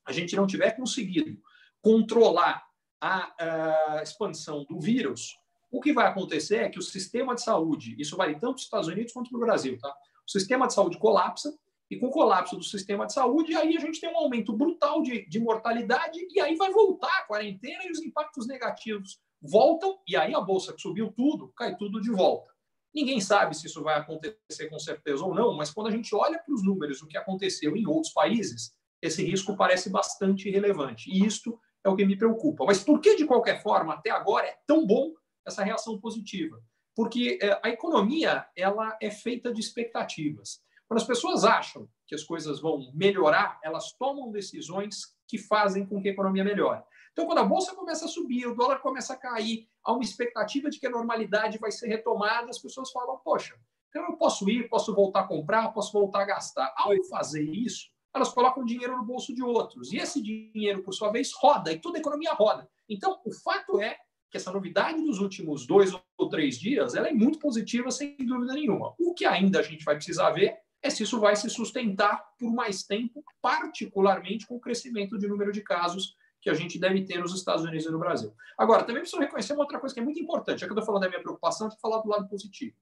A 0.07 0.13
gente 0.13 0.37
não 0.37 0.47
tiver 0.47 0.73
conseguido 0.73 1.41
controlar 1.81 2.67
a, 3.01 3.97
a 3.99 4.03
expansão 4.03 4.65
do 4.65 4.79
vírus, 4.79 5.37
O 5.71 5.81
que 5.81 5.93
vai 5.93 6.07
acontecer 6.07 6.57
é 6.57 6.69
que 6.69 6.79
o 6.79 6.83
sistema 6.83 7.35
de 7.35 7.43
saúde, 7.43 7.97
isso 7.99 8.17
vale 8.17 8.35
tanto 8.35 8.53
nos 8.53 8.63
Estados 8.63 8.89
Unidos 8.89 9.13
quanto 9.13 9.33
no 9.33 9.39
Brasil, 9.39 9.77
tá? 9.79 9.95
O 10.27 10.31
sistema 10.31 10.67
de 10.67 10.75
saúde 10.75 10.99
colapsa, 10.99 11.57
e 11.91 11.97
com 11.97 12.07
o 12.07 12.11
colapso 12.11 12.57
do 12.57 12.65
sistema 12.65 13.07
de 13.07 13.13
saúde, 13.13 13.55
aí 13.55 13.77
a 13.77 13.81
gente 13.81 14.01
tem 14.01 14.11
um 14.11 14.17
aumento 14.17 14.53
brutal 14.53 15.03
de, 15.03 15.29
de 15.29 15.39
mortalidade, 15.39 16.27
e 16.31 16.41
aí 16.41 16.57
vai 16.57 16.71
voltar 16.73 17.19
a 17.19 17.23
quarentena 17.23 17.85
e 17.85 17.93
os 17.93 18.01
impactos 18.01 18.47
negativos 18.47 19.21
voltam, 19.41 19.99
e 20.07 20.17
aí 20.17 20.35
a 20.35 20.41
bolsa 20.41 20.73
que 20.73 20.81
subiu 20.81 21.13
tudo, 21.13 21.53
cai 21.57 21.77
tudo 21.77 22.01
de 22.01 22.11
volta. 22.11 22.51
Ninguém 22.95 23.21
sabe 23.21 23.55
se 23.55 23.67
isso 23.67 23.83
vai 23.83 23.99
acontecer 23.99 24.69
com 24.71 24.79
certeza 24.79 25.23
ou 25.23 25.35
não, 25.35 25.55
mas 25.55 25.71
quando 25.71 25.89
a 25.89 25.91
gente 25.91 26.15
olha 26.15 26.39
para 26.39 26.55
os 26.55 26.65
números 26.65 27.01
do 27.01 27.07
que 27.07 27.19
aconteceu 27.19 27.77
em 27.77 27.87
outros 27.87 28.13
países, 28.13 28.75
esse 29.03 29.23
risco 29.23 29.57
parece 29.57 29.91
bastante 29.91 30.51
relevante. 30.51 31.11
E 31.11 31.25
isto 31.25 31.61
é 31.85 31.89
o 31.89 31.97
que 31.97 32.07
me 32.07 32.17
preocupa. 32.17 32.65
Mas 32.65 32.83
por 32.83 33.01
que, 33.01 33.15
de 33.17 33.27
qualquer 33.27 33.63
forma, 33.63 33.95
até 33.95 34.11
agora 34.11 34.47
é 34.47 34.57
tão 34.67 34.87
bom 34.87 35.13
essa 35.47 35.63
reação 35.63 36.01
positiva? 36.01 36.59
Porque 36.95 37.39
é, 37.43 37.61
a 37.63 37.69
economia 37.69 38.47
ela 38.57 38.97
é 39.01 39.11
feita 39.11 39.53
de 39.53 39.61
expectativas. 39.61 40.61
Quando 40.89 41.01
as 41.01 41.07
pessoas 41.07 41.45
acham 41.45 41.89
que 42.07 42.15
as 42.15 42.23
coisas 42.23 42.61
vão 42.61 42.91
melhorar, 42.95 43.61
elas 43.63 43.93
tomam 43.93 44.31
decisões 44.31 45.15
que 45.29 45.37
fazem 45.37 45.85
com 45.85 46.01
que 46.01 46.09
a 46.09 46.13
economia 46.13 46.45
melhore. 46.45 46.83
Então, 47.17 47.25
quando 47.25 47.39
a 47.39 47.45
bolsa 47.45 47.75
começa 47.75 48.05
a 48.05 48.09
subir, 48.09 48.47
o 48.47 48.55
dólar 48.55 48.79
começa 48.81 49.15
a 49.15 49.17
cair, 49.17 49.67
há 49.83 49.91
uma 49.91 50.03
expectativa 50.03 50.69
de 50.69 50.79
que 50.79 50.87
a 50.87 50.91
normalidade 50.91 51.57
vai 51.57 51.73
ser 51.73 51.89
retomada, 51.89 52.51
as 52.51 52.59
pessoas 52.59 52.91
falam: 52.91 53.19
poxa, 53.25 53.55
então 53.89 54.05
eu 54.05 54.19
posso 54.19 54.47
ir, 54.51 54.69
posso 54.69 54.95
voltar 54.95 55.21
a 55.21 55.27
comprar, 55.27 55.73
posso 55.73 55.91
voltar 55.95 56.21
a 56.21 56.25
gastar. 56.27 56.75
Ao 56.77 56.93
fazer 57.09 57.43
isso, 57.43 57.89
elas 58.15 58.29
colocam 58.29 58.67
dinheiro 58.67 58.99
no 58.99 59.03
bolso 59.03 59.35
de 59.35 59.43
outros. 59.43 59.95
E 59.95 59.97
esse 59.97 60.23
dinheiro, 60.23 60.83
por 60.83 60.93
sua 60.93 61.11
vez, 61.11 61.33
roda, 61.33 61.73
e 61.73 61.79
toda 61.79 61.97
a 61.97 62.01
economia 62.01 62.35
roda. 62.35 62.69
Então, 62.87 63.19
o 63.25 63.33
fato 63.33 63.81
é 63.81 63.97
que 64.31 64.37
essa 64.37 64.53
novidade 64.53 65.01
dos 65.01 65.19
últimos 65.19 65.67
dois 65.67 65.99
ou 66.19 66.29
três 66.29 66.59
dias 66.59 66.95
ela 66.95 67.09
é 67.09 67.15
muito 67.15 67.39
positiva, 67.39 67.91
sem 67.91 68.15
dúvida 68.19 68.53
nenhuma. 68.53 68.95
O 68.99 69.15
que 69.15 69.25
ainda 69.25 69.61
a 69.61 69.63
gente 69.63 69.87
vai 69.87 69.95
precisar 69.95 70.33
ver 70.33 70.55
é 70.83 70.91
se 70.91 71.03
isso 71.03 71.19
vai 71.19 71.35
se 71.35 71.49
sustentar 71.49 72.23
por 72.39 72.53
mais 72.53 72.83
tempo, 72.83 73.25
particularmente 73.41 74.47
com 74.47 74.57
o 74.57 74.61
crescimento 74.61 75.19
de 75.19 75.27
número 75.27 75.51
de 75.51 75.63
casos 75.63 76.15
que 76.47 76.51
a 76.51 76.55
gente 76.55 76.79
deve 76.79 77.03
ter 77.05 77.19
nos 77.19 77.35
Estados 77.35 77.65
Unidos 77.65 77.87
e 77.87 77.91
no 77.91 77.99
Brasil. 77.99 78.33
Agora, 78.57 78.85
também 78.85 79.01
preciso 79.03 79.21
reconhecer 79.21 79.53
uma 79.53 79.63
outra 79.63 79.81
coisa 79.81 79.93
que 79.93 80.01
é 80.01 80.05
muito 80.05 80.21
importante, 80.21 80.61
já 80.61 80.67
que 80.67 80.71
eu 80.71 80.75
estou 80.75 80.87
falando 80.87 81.03
da 81.03 81.09
minha 81.09 81.21
preocupação, 81.21 81.69
de 81.69 81.77
falar 81.81 81.99
do 81.99 82.09
lado 82.09 82.29
positivo. 82.29 82.77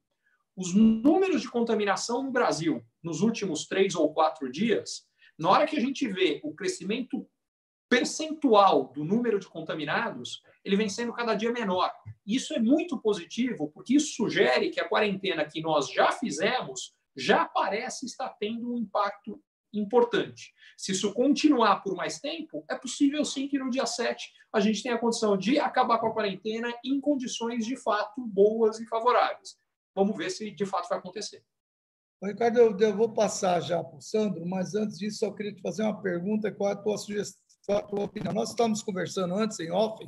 Os 0.54 0.74
números 0.74 1.40
de 1.40 1.48
contaminação 1.48 2.22
no 2.22 2.30
Brasil 2.30 2.84
nos 3.02 3.22
últimos 3.22 3.66
três 3.66 3.94
ou 3.94 4.12
quatro 4.12 4.52
dias, 4.52 5.08
na 5.38 5.48
hora 5.48 5.66
que 5.66 5.78
a 5.78 5.80
gente 5.80 6.06
vê 6.06 6.42
o 6.44 6.54
crescimento 6.54 7.26
percentual 7.88 8.92
do 8.92 9.02
número 9.02 9.40
de 9.40 9.48
contaminados, 9.48 10.42
ele 10.62 10.76
vem 10.76 10.90
sendo 10.90 11.14
cada 11.14 11.34
dia 11.34 11.50
menor. 11.50 11.90
Isso 12.26 12.52
é 12.52 12.58
muito 12.58 13.00
positivo, 13.00 13.70
porque 13.70 13.96
isso 13.96 14.14
sugere 14.14 14.68
que 14.68 14.78
a 14.78 14.86
quarentena 14.86 15.42
que 15.46 15.62
nós 15.62 15.90
já 15.90 16.12
fizemos 16.12 16.94
já 17.16 17.46
parece 17.46 18.04
estar 18.04 18.28
tendo 18.38 18.74
um 18.74 18.76
impacto 18.76 19.42
importante. 19.74 20.52
Se 20.76 20.92
isso 20.92 21.12
continuar 21.12 21.82
por 21.82 21.94
mais 21.94 22.18
tempo, 22.18 22.64
é 22.68 22.74
possível 22.74 23.24
sim 23.24 23.48
que 23.48 23.58
no 23.58 23.70
dia 23.70 23.86
7 23.86 24.30
a 24.52 24.60
gente 24.60 24.82
tenha 24.82 24.94
a 24.94 24.98
condição 24.98 25.36
de 25.36 25.58
acabar 25.58 25.98
com 25.98 26.06
a 26.06 26.12
quarentena 26.12 26.72
em 26.84 27.00
condições 27.00 27.66
de 27.66 27.76
fato 27.76 28.26
boas 28.26 28.80
e 28.80 28.86
favoráveis. 28.86 29.56
Vamos 29.94 30.16
ver 30.16 30.30
se 30.30 30.50
de 30.50 30.66
fato 30.66 30.88
vai 30.88 30.98
acontecer. 30.98 31.42
Ricardo, 32.22 32.58
eu, 32.58 32.78
eu 32.78 32.96
vou 32.96 33.12
passar 33.12 33.60
já 33.60 33.82
para 33.82 33.98
o 33.98 34.00
Sandro, 34.00 34.46
mas 34.46 34.74
antes 34.74 34.98
disso, 34.98 35.24
eu 35.24 35.34
queria 35.34 35.54
te 35.54 35.60
fazer 35.60 35.82
uma 35.82 36.00
pergunta: 36.00 36.50
qual 36.50 36.70
é 36.70 36.72
a 36.72 36.76
tua 36.76 36.96
sugestão, 36.96 37.76
a 37.76 37.82
tua 37.82 38.04
opinião? 38.04 38.32
Nós 38.32 38.50
estamos 38.50 38.82
conversando 38.82 39.34
antes, 39.34 39.60
em 39.60 39.70
off, 39.70 40.04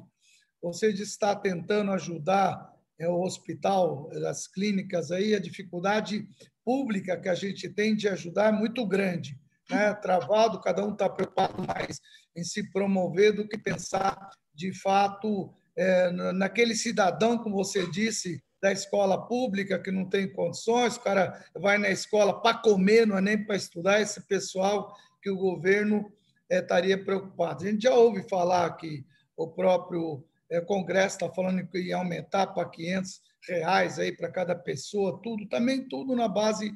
você 0.62 0.90
está 0.92 1.36
tentando 1.36 1.92
ajudar 1.92 2.74
é, 2.98 3.08
o 3.08 3.20
hospital, 3.20 4.08
as 4.26 4.46
clínicas 4.46 5.10
aí, 5.10 5.34
a 5.34 5.40
dificuldade 5.40 6.26
pública 6.64 7.20
que 7.20 7.28
a 7.28 7.34
gente 7.34 7.68
tem 7.68 7.94
de 7.94 8.08
ajudar 8.08 8.48
é 8.48 8.52
muito 8.52 8.86
grande. 8.86 9.38
Né? 9.70 9.94
Travado, 9.94 10.60
cada 10.60 10.84
um 10.84 10.92
está 10.92 11.08
preocupado 11.08 11.66
mais 11.66 12.00
em 12.34 12.44
se 12.44 12.70
promover 12.70 13.34
do 13.34 13.48
que 13.48 13.58
pensar, 13.58 14.30
de 14.54 14.72
fato, 14.72 15.52
é, 15.76 16.10
naquele 16.32 16.74
cidadão, 16.74 17.38
como 17.38 17.56
você 17.56 17.88
disse, 17.90 18.42
da 18.60 18.72
escola 18.72 19.26
pública 19.26 19.78
que 19.78 19.90
não 19.90 20.08
tem 20.08 20.32
condições, 20.32 20.96
o 20.96 21.00
cara 21.00 21.44
vai 21.54 21.78
na 21.78 21.90
escola 21.90 22.40
para 22.40 22.58
comer, 22.58 23.06
não 23.06 23.18
é 23.18 23.20
nem 23.20 23.44
para 23.44 23.56
estudar, 23.56 24.00
esse 24.00 24.26
pessoal 24.26 24.94
que 25.22 25.30
o 25.30 25.36
governo 25.36 26.10
é, 26.50 26.58
estaria 26.58 27.02
preocupado. 27.02 27.64
A 27.64 27.70
gente 27.70 27.82
já 27.82 27.94
ouve 27.94 28.28
falar 28.28 28.70
que 28.76 29.04
o 29.36 29.48
próprio 29.48 30.24
é, 30.50 30.60
Congresso 30.60 31.16
está 31.16 31.30
falando 31.30 31.66
que 31.66 31.78
ia 31.78 31.96
aumentar 31.96 32.48
para 32.48 32.68
500 32.68 33.20
reais 33.48 33.98
aí 33.98 34.16
para 34.16 34.30
cada 34.30 34.54
pessoa, 34.54 35.20
tudo, 35.22 35.46
também 35.48 35.86
tudo 35.88 36.16
na 36.16 36.28
base, 36.28 36.72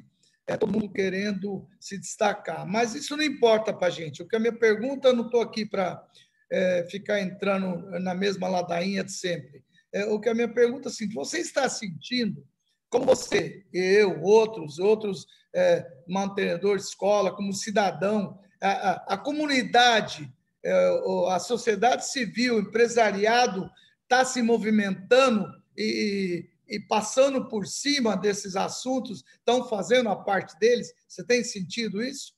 é 0.51 0.57
todo 0.57 0.71
mundo 0.71 0.89
querendo 0.89 1.67
se 1.79 1.97
destacar. 1.97 2.65
Mas 2.67 2.95
isso 2.95 3.15
não 3.15 3.23
importa 3.23 3.73
para 3.73 3.87
a 3.87 3.91
gente. 3.91 4.21
O 4.21 4.27
que 4.27 4.35
a 4.35 4.39
minha 4.39 4.57
pergunta, 4.57 5.09
eu 5.09 5.15
não 5.15 5.25
estou 5.25 5.41
aqui 5.41 5.65
para 5.65 6.03
é, 6.51 6.87
ficar 6.89 7.21
entrando 7.21 7.89
na 7.99 8.13
mesma 8.13 8.47
ladainha 8.47 9.03
de 9.03 9.11
sempre. 9.11 9.63
É, 9.93 10.05
o 10.05 10.19
que 10.19 10.29
a 10.29 10.33
minha 10.33 10.47
pergunta 10.47 10.89
é 10.89 10.91
assim, 10.91 11.09
você 11.13 11.39
está 11.39 11.67
sentindo, 11.67 12.45
como 12.89 13.05
você, 13.05 13.65
eu, 13.73 14.21
outros, 14.21 14.79
outros 14.79 15.25
é, 15.53 15.85
mantenedores 16.07 16.83
de 16.83 16.89
escola, 16.89 17.35
como 17.35 17.53
cidadão, 17.53 18.39
a, 18.61 18.69
a, 18.69 18.93
a 19.13 19.17
comunidade, 19.17 20.31
é, 20.63 20.99
a 21.29 21.39
sociedade 21.39 22.07
civil, 22.07 22.59
empresariado, 22.59 23.69
está 24.03 24.25
se 24.25 24.41
movimentando 24.41 25.45
e, 25.77 26.45
e 26.71 26.79
passando 26.79 27.49
por 27.49 27.67
cima 27.67 28.15
desses 28.15 28.55
assuntos, 28.55 29.25
estão 29.37 29.67
fazendo 29.67 30.07
a 30.07 30.15
parte 30.15 30.57
deles? 30.57 30.93
Você 31.05 31.23
tem 31.25 31.43
sentido 31.43 32.01
isso? 32.01 32.33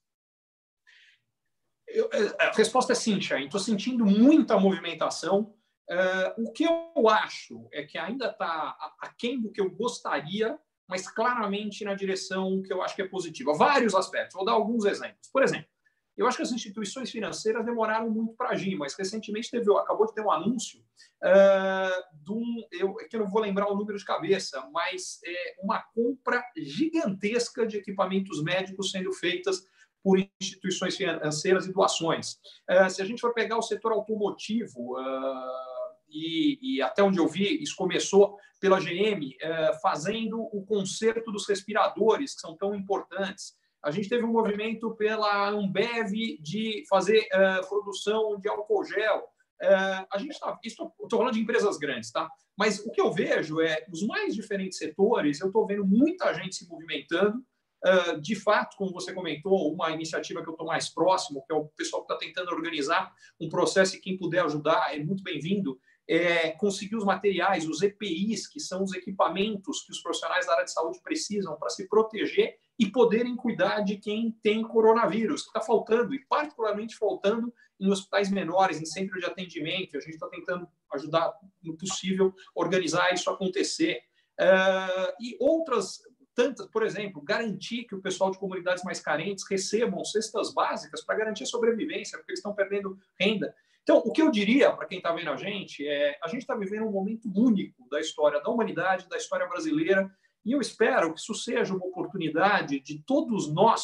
Eu, 1.87 2.09
é, 2.11 2.47
a 2.47 2.51
resposta 2.51 2.93
é 2.93 2.95
sim, 2.95 3.21
Chain. 3.21 3.45
Estou 3.45 3.59
sentindo 3.59 4.03
muita 4.03 4.59
movimentação. 4.59 5.53
Uh, 5.87 6.47
o 6.47 6.51
que 6.51 6.63
eu 6.63 7.07
acho 7.07 7.67
é 7.71 7.83
que 7.83 7.99
ainda 7.99 8.31
está 8.31 8.75
aquém 8.99 9.39
do 9.39 9.51
que 9.51 9.61
eu 9.61 9.69
gostaria, 9.69 10.57
mas 10.87 11.07
claramente 11.07 11.85
na 11.85 11.93
direção 11.93 12.63
que 12.63 12.73
eu 12.73 12.81
acho 12.81 12.95
que 12.95 13.03
é 13.03 13.07
positiva. 13.07 13.53
Vários 13.53 13.93
aspectos. 13.93 14.33
Vou 14.33 14.45
dar 14.45 14.53
alguns 14.53 14.85
exemplos. 14.85 15.29
Por 15.31 15.43
exemplo, 15.43 15.69
eu 16.15 16.27
acho 16.27 16.37
que 16.37 16.43
as 16.43 16.51
instituições 16.51 17.09
financeiras 17.09 17.65
demoraram 17.65 18.09
muito 18.09 18.35
para 18.35 18.49
agir, 18.49 18.75
mas 18.75 18.93
recentemente 18.93 19.49
teve, 19.49 19.71
acabou 19.75 20.05
de 20.05 20.13
ter 20.13 20.21
um 20.21 20.31
anúncio 20.31 20.79
uh, 20.79 22.23
de 22.23 22.31
um, 22.31 22.67
eu, 22.71 22.93
que 22.93 23.15
eu 23.15 23.21
não 23.21 23.29
vou 23.29 23.41
lembrar 23.41 23.67
o 23.67 23.75
número 23.75 23.97
de 23.97 24.05
cabeça, 24.05 24.63
mas 24.71 25.19
é 25.25 25.55
uma 25.61 25.81
compra 25.81 26.43
gigantesca 26.55 27.65
de 27.65 27.77
equipamentos 27.77 28.43
médicos 28.43 28.91
sendo 28.91 29.11
feitas 29.11 29.65
por 30.03 30.19
instituições 30.39 30.95
financeiras 30.95 31.65
e 31.65 31.73
doações. 31.73 32.33
Uh, 32.69 32.89
se 32.89 33.01
a 33.01 33.05
gente 33.05 33.21
for 33.21 33.33
pegar 33.33 33.57
o 33.57 33.63
setor 33.63 33.91
automotivo, 33.93 34.99
uh, 34.99 35.93
e, 36.09 36.75
e, 36.75 36.81
até 36.81 37.01
onde 37.01 37.17
eu 37.17 37.27
vi, 37.27 37.63
isso 37.63 37.75
começou 37.75 38.37
pela 38.59 38.79
GM, 38.79 39.35
fazendo 39.81 40.39
o 40.39 40.63
conserto 40.63 41.31
dos 41.31 41.47
respiradores, 41.49 42.35
que 42.35 42.41
são 42.41 42.55
tão 42.55 42.75
importantes. 42.75 43.57
A 43.83 43.91
gente 43.91 44.07
teve 44.07 44.23
um 44.23 44.31
movimento 44.31 44.95
pela 44.95 45.49
Ambev 45.49 46.13
de 46.39 46.85
fazer 46.89 47.27
uh, 47.33 47.67
produção 47.67 48.39
de 48.39 48.47
álcool 48.47 48.85
gel. 48.85 49.19
Uh, 49.61 50.07
a 50.11 50.17
gente 50.17 50.31
está. 50.31 50.57
Estou 50.63 50.93
falando 51.09 51.33
de 51.33 51.41
empresas 51.41 51.77
grandes, 51.77 52.09
tá? 52.09 52.29
Mas 52.57 52.79
o 52.79 52.91
que 52.91 53.01
eu 53.01 53.11
vejo 53.11 53.59
é 53.59 53.85
os 53.91 54.01
mais 54.07 54.33
diferentes 54.33 54.77
setores. 54.77 55.41
Eu 55.41 55.47
estou 55.47 55.67
vendo 55.67 55.85
muita 55.85 56.33
gente 56.33 56.55
se 56.55 56.67
movimentando. 56.67 57.43
Uh, 57.85 58.21
de 58.21 58.35
fato, 58.35 58.77
como 58.77 58.93
você 58.93 59.11
comentou, 59.11 59.73
uma 59.73 59.91
iniciativa 59.91 60.41
que 60.41 60.47
eu 60.47 60.53
estou 60.53 60.65
mais 60.65 60.87
próximo, 60.87 61.43
que 61.45 61.51
é 61.51 61.55
o 61.55 61.65
pessoal 61.75 62.05
que 62.05 62.13
está 62.13 62.25
tentando 62.25 62.55
organizar 62.55 63.13
um 63.37 63.49
processo 63.49 63.97
e 63.97 63.99
quem 63.99 64.17
puder 64.17 64.45
ajudar 64.45 64.95
é 64.95 65.03
muito 65.03 65.21
bem-vindo 65.21 65.77
é, 66.07 66.51
conseguir 66.51 66.95
os 66.95 67.03
materiais, 67.03 67.67
os 67.67 67.81
EPIs, 67.81 68.47
que 68.47 68.59
são 68.59 68.83
os 68.83 68.93
equipamentos 68.93 69.81
que 69.81 69.91
os 69.91 70.01
profissionais 70.01 70.45
da 70.45 70.53
área 70.53 70.65
de 70.65 70.71
saúde 70.71 71.01
precisam 71.01 71.57
para 71.57 71.69
se 71.69 71.87
proteger 71.87 72.57
e 72.79 72.89
poderem 72.89 73.35
cuidar 73.35 73.81
de 73.81 73.97
quem 73.97 74.31
tem 74.41 74.63
coronavírus, 74.63 75.43
que 75.43 75.49
está 75.49 75.61
faltando, 75.61 76.13
e 76.13 76.25
particularmente 76.25 76.97
faltando 76.97 77.53
em 77.79 77.89
hospitais 77.89 78.31
menores, 78.31 78.81
em 78.81 78.85
centro 78.85 79.19
de 79.19 79.25
atendimento. 79.25 79.97
A 79.97 79.99
gente 79.99 80.13
está 80.13 80.27
tentando 80.27 80.67
ajudar 80.93 81.33
no 81.61 81.77
possível 81.77 82.33
organizar 82.55 83.13
isso 83.13 83.29
acontecer. 83.29 84.01
Uh, 84.39 85.13
e 85.19 85.37
outras 85.39 86.01
tantas, 86.33 86.67
por 86.67 86.83
exemplo, 86.83 87.21
garantir 87.21 87.83
que 87.83 87.95
o 87.95 88.01
pessoal 88.01 88.31
de 88.31 88.39
comunidades 88.39 88.83
mais 88.83 88.99
carentes 88.99 89.45
recebam 89.49 90.03
cestas 90.03 90.53
básicas 90.53 91.03
para 91.03 91.17
garantir 91.17 91.43
a 91.43 91.47
sobrevivência, 91.47 92.17
porque 92.17 92.31
eles 92.31 92.39
estão 92.39 92.55
perdendo 92.55 92.97
renda. 93.19 93.53
Então, 93.83 93.97
o 93.97 94.11
que 94.11 94.21
eu 94.21 94.31
diria 94.31 94.71
para 94.71 94.87
quem 94.87 94.97
está 94.97 95.11
vendo 95.11 95.29
a 95.29 95.35
gente 95.35 95.85
é: 95.85 96.17
a 96.23 96.27
gente 96.27 96.41
está 96.41 96.55
vivendo 96.55 96.87
um 96.87 96.91
momento 96.91 97.29
único 97.35 97.87
da 97.89 97.99
história 97.99 98.41
da 98.41 98.49
humanidade, 98.49 99.09
da 99.09 99.17
história 99.17 99.45
brasileira, 99.45 100.09
e 100.45 100.51
eu 100.51 100.59
espero 100.59 101.13
que 101.13 101.19
isso 101.19 101.33
seja 101.33 101.73
uma 101.73 101.85
oportunidade 101.85 102.79
de 102.79 103.01
todos 103.03 103.51
nós 103.51 103.83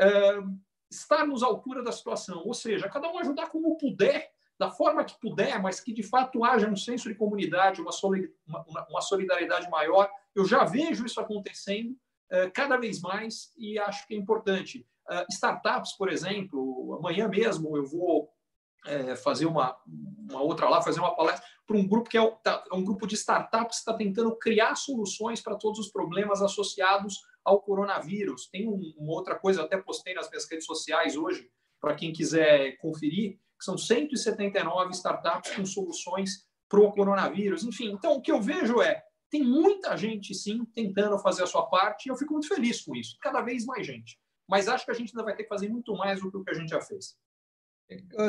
uh, 0.00 0.58
estarmos 0.90 1.42
à 1.42 1.46
altura 1.46 1.82
da 1.82 1.92
situação, 1.92 2.42
ou 2.44 2.54
seja, 2.54 2.88
cada 2.88 3.10
um 3.10 3.18
ajudar 3.18 3.48
como 3.48 3.76
puder 3.76 4.30
da 4.58 4.70
forma 4.70 5.04
que 5.04 5.18
puder, 5.20 5.62
mas 5.62 5.80
que 5.80 5.92
de 5.92 6.02
fato 6.02 6.44
haja 6.44 6.68
um 6.68 6.76
senso 6.76 7.08
de 7.08 7.14
comunidade, 7.14 7.80
uma, 7.80 7.92
uma 8.90 9.00
solidariedade 9.00 9.70
maior. 9.70 10.10
Eu 10.34 10.44
já 10.44 10.64
vejo 10.64 11.06
isso 11.06 11.20
acontecendo 11.20 11.92
uh, 11.92 12.50
cada 12.52 12.76
vez 12.76 13.00
mais 13.00 13.52
e 13.56 13.78
acho 13.78 14.06
que 14.06 14.14
é 14.14 14.16
importante. 14.16 14.86
Uh, 15.08 15.24
startups, 15.30 15.92
por 15.92 16.10
exemplo, 16.10 16.96
amanhã 16.98 17.28
mesmo 17.28 17.76
eu 17.76 17.84
vou 17.84 18.30
fazer 19.22 19.44
uma, 19.44 19.76
uma 19.86 20.40
outra 20.40 20.68
lá, 20.68 20.80
fazer 20.80 21.00
uma 21.00 21.14
palestra 21.14 21.44
para 21.68 21.76
um 21.76 21.86
grupo 21.86 22.08
que 22.08 22.16
é, 22.16 22.30
tá, 22.42 22.64
é 22.72 22.74
um 22.74 22.82
grupo 22.82 23.06
de 23.06 23.14
startups 23.14 23.76
que 23.76 23.80
está 23.82 23.92
tentando 23.92 24.34
criar 24.36 24.74
soluções 24.74 25.42
para 25.42 25.54
todos 25.54 25.78
os 25.78 25.92
problemas 25.92 26.40
associados 26.40 27.20
ao 27.44 27.60
coronavírus. 27.60 28.48
Tem 28.48 28.66
um, 28.66 28.94
uma 28.96 29.12
outra 29.12 29.38
coisa, 29.38 29.62
até 29.62 29.76
postei 29.76 30.14
nas 30.14 30.30
minhas 30.30 30.50
redes 30.50 30.64
sociais 30.64 31.14
hoje, 31.14 31.46
para 31.78 31.94
quem 31.94 32.10
quiser 32.10 32.78
conferir, 32.78 33.34
que 33.58 33.64
são 33.64 33.76
179 33.76 34.92
startups 34.92 35.54
com 35.54 35.66
soluções 35.66 36.48
para 36.70 36.80
o 36.80 36.90
coronavírus. 36.90 37.62
Enfim, 37.62 37.92
então 37.92 38.14
o 38.14 38.22
que 38.22 38.32
eu 38.32 38.40
vejo 38.40 38.80
é 38.80 39.04
tem 39.30 39.44
muita 39.44 39.94
gente 39.94 40.34
sim 40.34 40.64
tentando 40.74 41.18
fazer 41.18 41.42
a 41.42 41.46
sua 41.46 41.66
parte 41.66 42.06
e 42.06 42.08
eu 42.08 42.16
fico 42.16 42.32
muito 42.32 42.48
feliz 42.48 42.80
com 42.80 42.96
isso. 42.96 43.18
Cada 43.20 43.42
vez 43.42 43.66
mais 43.66 43.86
gente. 43.86 44.18
Mas 44.48 44.68
acho 44.68 44.86
que 44.86 44.90
a 44.90 44.94
gente 44.94 45.10
ainda 45.10 45.22
vai 45.22 45.36
ter 45.36 45.42
que 45.42 45.50
fazer 45.50 45.68
muito 45.68 45.94
mais 45.94 46.18
do 46.18 46.30
que 46.30 46.36
o 46.38 46.42
que 46.42 46.50
a 46.50 46.54
gente 46.54 46.70
já 46.70 46.80
fez. 46.80 47.14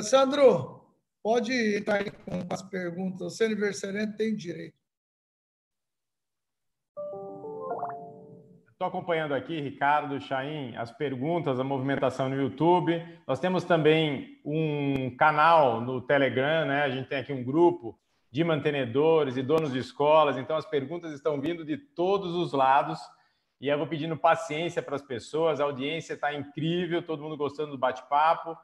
Sandro, 0.04 0.89
pode 1.24 1.52
estar 1.52 1.96
aí 1.96 2.12
com 2.12 2.54
as 2.54 2.62
perguntas. 2.62 3.22
O 3.22 3.30
seu 3.30 3.48
aniversariante 3.48 4.18
tem 4.18 4.36
direito. 4.36 4.80
Estou 8.72 8.88
acompanhando 8.88 9.34
aqui, 9.34 9.60
Ricardo, 9.60 10.22
Chaim, 10.22 10.74
as 10.78 10.90
perguntas, 10.90 11.60
a 11.60 11.66
movimentação 11.66 12.30
no 12.30 12.42
YouTube. 12.42 13.04
Nós 13.28 13.38
temos 13.38 13.66
também 13.66 14.40
um 14.46 15.14
canal 15.18 15.82
no 15.82 16.00
Telegram, 16.00 16.66
né? 16.66 16.84
A 16.84 16.90
gente 16.90 17.10
tem 17.10 17.18
aqui 17.18 17.34
um 17.34 17.44
grupo 17.44 18.00
de 18.32 18.42
mantenedores 18.42 19.36
e 19.36 19.44
donos 19.44 19.74
de 19.74 19.80
escolas, 19.80 20.38
então 20.38 20.56
as 20.56 20.66
perguntas 20.66 21.12
estão 21.12 21.42
vindo 21.42 21.66
de 21.66 21.76
todos 21.78 22.34
os 22.34 22.54
lados. 22.54 23.00
E 23.60 23.68
eu 23.68 23.78
vou 23.78 23.86
pedindo 23.86 24.16
paciência 24.16 24.82
para 24.82 24.96
as 24.96 25.02
pessoas, 25.02 25.60
a 25.60 25.66
audiência 25.66 26.14
está 26.14 26.34
incrível, 26.34 27.06
todo 27.06 27.22
mundo 27.22 27.36
gostando 27.36 27.72
do 27.72 27.78
bate-papo. 27.78 28.58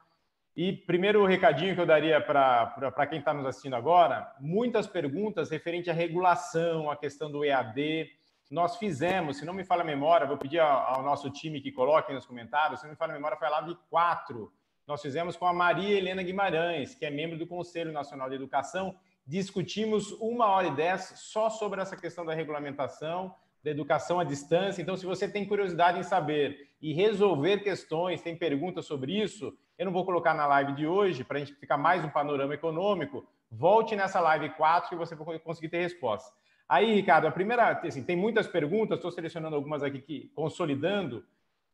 E 0.56 0.72
primeiro 0.72 1.26
recadinho 1.26 1.74
que 1.74 1.80
eu 1.82 1.84
daria 1.84 2.18
para 2.18 3.06
quem 3.06 3.18
está 3.18 3.34
nos 3.34 3.44
assistindo 3.44 3.76
agora, 3.76 4.34
muitas 4.40 4.86
perguntas 4.86 5.50
referente 5.50 5.90
à 5.90 5.92
regulação, 5.92 6.90
à 6.90 6.96
questão 6.96 7.30
do 7.30 7.44
EAD. 7.44 8.10
Nós 8.50 8.78
fizemos, 8.78 9.36
se 9.36 9.44
não 9.44 9.52
me 9.52 9.64
falha 9.64 9.82
a 9.82 9.84
memória, 9.84 10.26
vou 10.26 10.38
pedir 10.38 10.60
ao, 10.60 11.02
nosso 11.02 11.28
time 11.28 11.60
que 11.60 11.70
coloque 11.70 12.10
nos 12.10 12.24
comentários, 12.24 12.80
se 12.80 12.86
não 12.86 12.92
me 12.92 12.96
falha 12.96 13.12
a 13.12 13.16
memória, 13.16 13.36
foi 13.36 13.46
a 13.48 13.50
live 13.50 13.76
4. 13.90 14.50
Nós 14.86 15.02
fizemos 15.02 15.36
com 15.36 15.44
a 15.46 15.52
Maria 15.52 15.98
Helena 15.98 16.22
Guimarães, 16.22 16.94
que 16.94 17.04
é 17.04 17.10
membro 17.10 17.36
do 17.36 17.46
Conselho 17.46 17.92
Nacional 17.92 18.30
de 18.30 18.36
Educação. 18.36 18.96
Discutimos 19.26 20.12
uma 20.12 20.46
hora 20.46 20.68
e 20.68 20.74
dez 20.74 21.12
só 21.16 21.50
sobre 21.50 21.82
essa 21.82 21.98
questão 21.98 22.24
da 22.24 22.32
regulamentação, 22.32 23.34
da 23.62 23.72
educação 23.72 24.18
à 24.18 24.24
distância. 24.24 24.80
Então, 24.80 24.96
se 24.96 25.04
você 25.04 25.28
tem 25.28 25.44
curiosidade 25.44 25.98
em 25.98 26.02
saber 26.02 26.70
e 26.80 26.94
resolver 26.94 27.58
questões, 27.58 28.22
tem 28.22 28.34
perguntas 28.34 28.86
sobre 28.86 29.20
isso, 29.20 29.54
eu 29.78 29.84
não 29.84 29.92
vou 29.92 30.04
colocar 30.04 30.32
na 30.34 30.46
live 30.46 30.72
de 30.72 30.86
hoje 30.86 31.22
para 31.22 31.36
a 31.36 31.40
gente 31.40 31.54
ficar 31.54 31.76
mais 31.76 32.04
um 32.04 32.08
panorama 32.08 32.54
econômico. 32.54 33.26
Volte 33.50 33.94
nessa 33.94 34.20
live 34.20 34.50
4 34.50 34.88
que 34.88 34.96
você 34.96 35.14
vai 35.14 35.38
conseguir 35.38 35.68
ter 35.68 35.82
resposta. 35.82 36.32
Aí, 36.68 36.94
Ricardo, 36.94 37.26
a 37.26 37.30
primeira, 37.30 37.72
assim, 37.72 38.02
tem 38.02 38.16
muitas 38.16 38.46
perguntas, 38.46 38.98
estou 38.98 39.10
selecionando 39.10 39.54
algumas 39.54 39.82
aqui, 39.82 40.00
que, 40.00 40.32
consolidando. 40.34 41.24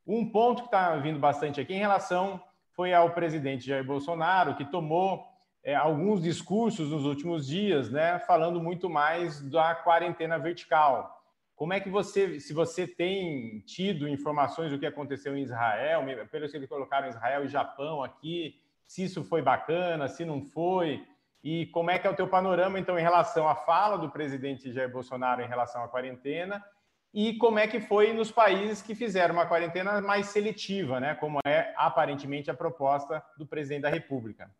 Um 0.07 0.29
ponto 0.29 0.62
que 0.62 0.69
está 0.69 0.97
vindo 0.97 1.19
bastante 1.19 1.61
aqui 1.61 1.73
em 1.75 1.79
relação 1.79 2.43
foi 2.75 2.93
ao 2.93 3.11
presidente 3.11 3.67
Jair 3.67 3.85
Bolsonaro, 3.85 4.57
que 4.57 4.65
tomou 4.65 5.25
é, 5.62 5.75
alguns 5.75 6.23
discursos 6.23 6.91
nos 6.91 7.05
últimos 7.05 7.47
dias, 7.47 7.88
né, 7.88 8.19
falando 8.19 8.61
muito 8.61 8.91
mais 8.91 9.41
da 9.49 9.75
quarentena 9.75 10.38
vertical. 10.38 11.22
Como 11.55 11.73
é 11.73 11.81
que 11.81 11.88
você, 11.88 12.41
se 12.41 12.53
você 12.53 12.87
tem 12.87 13.61
tido 13.61 14.09
informações 14.09 14.71
do 14.71 14.79
que 14.79 14.87
aconteceu 14.87 15.37
em 15.37 15.43
Israel, 15.43 16.03
pelo 16.31 16.49
que 16.49 16.57
eles 16.57 16.69
colocaram 16.69 17.09
Israel 17.09 17.45
e 17.45 17.49
Japão 17.49 18.03
aqui, 18.03 18.61
se 18.85 19.05
isso 19.05 19.23
foi 19.23 19.43
bacana, 19.43 20.09
se 20.09 20.25
não 20.25 20.43
foi, 20.43 21.07
e 21.43 21.67
como 21.67 21.91
é 21.91 21.99
que 21.99 22.07
é 22.07 22.11
o 22.11 22.17
teu 22.17 22.29
panorama, 22.29 22.79
então, 22.79 22.99
em 22.99 23.03
relação 23.03 23.49
à 23.49 23.55
fala 23.55 23.97
do 23.97 24.11
presidente 24.11 24.73
Jair 24.73 24.91
Bolsonaro 24.91 25.43
em 25.43 25.49
relação 25.49 25.83
à 25.83 25.88
quarentena, 25.88 26.65
e 27.12 27.37
como 27.37 27.59
é 27.59 27.67
que 27.67 27.81
foi 27.81 28.12
nos 28.12 28.31
países 28.31 28.81
que 28.81 28.95
fizeram 28.95 29.35
uma 29.35 29.47
quarentena 29.47 30.01
mais 30.01 30.27
seletiva, 30.27 30.99
né? 30.99 31.15
Como 31.15 31.41
é 31.45 31.75
aparentemente 31.77 32.51
a 32.51 32.55
proposta 32.55 33.23
do 33.37 33.47
presidente 33.47 33.83
da 33.83 33.91
República. 33.91 34.51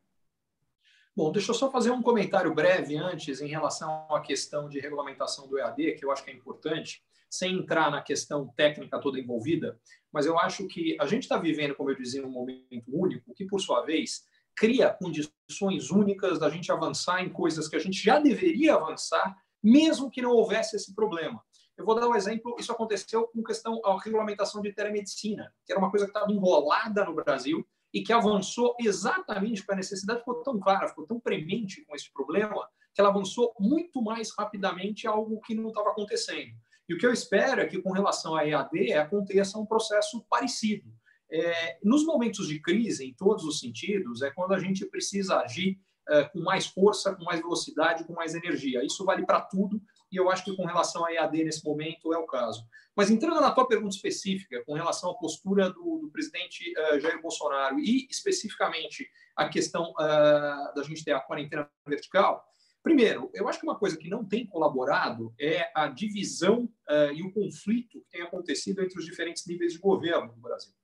Bom, 1.14 1.31
deixa 1.31 1.51
eu 1.51 1.55
só 1.55 1.70
fazer 1.70 1.90
um 1.90 2.01
comentário 2.01 2.55
breve 2.55 2.96
antes 2.96 3.42
em 3.42 3.46
relação 3.46 4.07
à 4.11 4.18
questão 4.20 4.66
de 4.66 4.81
regulamentação 4.81 5.46
do 5.46 5.59
EAD, 5.59 5.92
que 5.92 6.05
eu 6.07 6.11
acho 6.11 6.25
que 6.25 6.31
é 6.31 6.35
importante, 6.35 7.05
sem 7.29 7.59
entrar 7.59 7.90
na 7.90 8.01
questão 8.01 8.48
técnica 8.57 8.98
toda 8.98 9.20
envolvida, 9.20 9.79
mas 10.11 10.25
eu 10.25 10.38
acho 10.38 10.66
que 10.68 10.96
a 10.98 11.07
gente 11.07 11.25
está 11.25 11.37
vivendo, 11.37 11.75
como 11.75 11.90
eu 11.90 11.96
dizia, 11.96 12.27
um 12.27 12.31
momento 12.31 12.85
único, 12.88 13.35
que, 13.35 13.44
por 13.44 13.61
sua 13.61 13.83
vez, 13.83 14.22
cria 14.57 14.88
condições 14.88 15.90
únicas 15.90 16.38
da 16.38 16.48
gente 16.48 16.72
avançar 16.72 17.22
em 17.22 17.29
coisas 17.29 17.68
que 17.68 17.77
a 17.77 17.79
gente 17.79 18.03
já 18.03 18.18
deveria 18.18 18.75
avançar, 18.75 19.37
mesmo 19.62 20.11
que 20.11 20.22
não 20.22 20.31
houvesse 20.31 20.77
esse 20.77 20.94
problema. 20.94 21.42
Eu 21.77 21.85
vou 21.85 21.94
dar 21.94 22.09
um 22.09 22.14
exemplo, 22.14 22.57
isso 22.59 22.72
aconteceu 22.72 23.29
com 23.29 23.42
questão 23.42 23.83
à 23.85 23.98
regulamentação 24.03 24.62
de 24.62 24.72
telemedicina, 24.72 25.53
que 25.66 25.72
era 25.72 25.79
uma 25.79 25.90
coisa 25.90 26.07
que 26.07 26.11
estava 26.11 26.33
enrolada 26.33 27.05
no 27.05 27.14
Brasil, 27.14 27.66
e 27.92 28.02
que 28.02 28.12
avançou 28.12 28.74
exatamente 28.81 29.61
porque 29.61 29.72
a 29.72 29.76
necessidade 29.76 30.20
ficou 30.20 30.42
tão 30.42 30.59
clara, 30.59 30.88
ficou 30.88 31.07
tão 31.07 31.20
premente 31.20 31.85
com 31.85 31.94
esse 31.94 32.11
problema, 32.12 32.68
que 32.94 33.00
ela 33.00 33.11
avançou 33.11 33.55
muito 33.59 34.02
mais 34.02 34.31
rapidamente 34.37 35.07
algo 35.07 35.40
que 35.40 35.55
não 35.55 35.68
estava 35.68 35.90
acontecendo. 35.90 36.52
E 36.88 36.94
o 36.94 36.98
que 36.98 37.07
eu 37.07 37.12
espero 37.12 37.61
é 37.61 37.66
que, 37.66 37.81
com 37.81 37.92
relação 37.92 38.35
à 38.35 38.46
EAD, 38.46 38.92
aconteça 38.94 39.59
um 39.59 39.66
processo 39.66 40.24
parecido. 40.28 40.92
É, 41.31 41.78
nos 41.83 42.05
momentos 42.05 42.48
de 42.48 42.61
crise, 42.61 43.07
em 43.07 43.14
todos 43.14 43.44
os 43.44 43.61
sentidos, 43.61 44.20
é 44.20 44.31
quando 44.31 44.52
a 44.52 44.59
gente 44.59 44.85
precisa 44.87 45.38
agir 45.38 45.78
é, 46.09 46.24
com 46.24 46.40
mais 46.40 46.66
força, 46.66 47.14
com 47.14 47.24
mais 47.24 47.40
velocidade, 47.40 48.05
com 48.05 48.12
mais 48.12 48.35
energia. 48.35 48.85
Isso 48.85 49.05
vale 49.05 49.24
para 49.24 49.40
tudo, 49.40 49.81
e 50.12 50.16
eu 50.18 50.31
acho 50.31 50.44
que 50.44 50.55
com 50.55 50.66
relação 50.66 51.05
à 51.07 51.12
EAD 51.12 51.44
nesse 51.44 51.64
momento 51.64 52.12
é 52.12 52.18
o 52.18 52.27
caso. 52.27 52.64
Mas 52.94 53.11
entrando 53.11 53.40
na 53.40 53.51
tua 53.51 53.66
pergunta 53.66 53.96
específica, 53.96 54.62
com 54.66 54.75
relação 54.75 55.11
à 55.11 55.14
postura 55.14 55.70
do, 55.70 55.98
do 55.98 56.11
presidente 56.12 56.75
uh, 56.79 57.01
Jair 57.01 57.20
Bolsonaro 57.22 57.81
e 57.81 58.07
especificamente 58.11 59.09
a 59.35 59.48
questão 59.48 59.92
uh, 59.92 60.75
da 60.75 60.83
gente 60.83 61.03
ter 61.03 61.12
a 61.12 61.20
quarentena 61.20 61.68
vertical, 61.87 62.44
primeiro, 62.83 63.31
eu 63.33 63.48
acho 63.48 63.59
que 63.59 63.66
uma 63.66 63.79
coisa 63.79 63.96
que 63.96 64.11
não 64.11 64.22
tem 64.22 64.46
colaborado 64.46 65.33
é 65.40 65.70
a 65.75 65.88
divisão 65.88 66.64
uh, 66.90 67.12
e 67.14 67.22
o 67.22 67.33
conflito 67.33 68.03
que 68.03 68.11
tem 68.11 68.22
acontecido 68.22 68.83
entre 68.83 68.98
os 68.98 69.07
diferentes 69.07 69.46
níveis 69.46 69.72
de 69.72 69.79
governo 69.79 70.27
no 70.27 70.42
Brasil. 70.42 70.75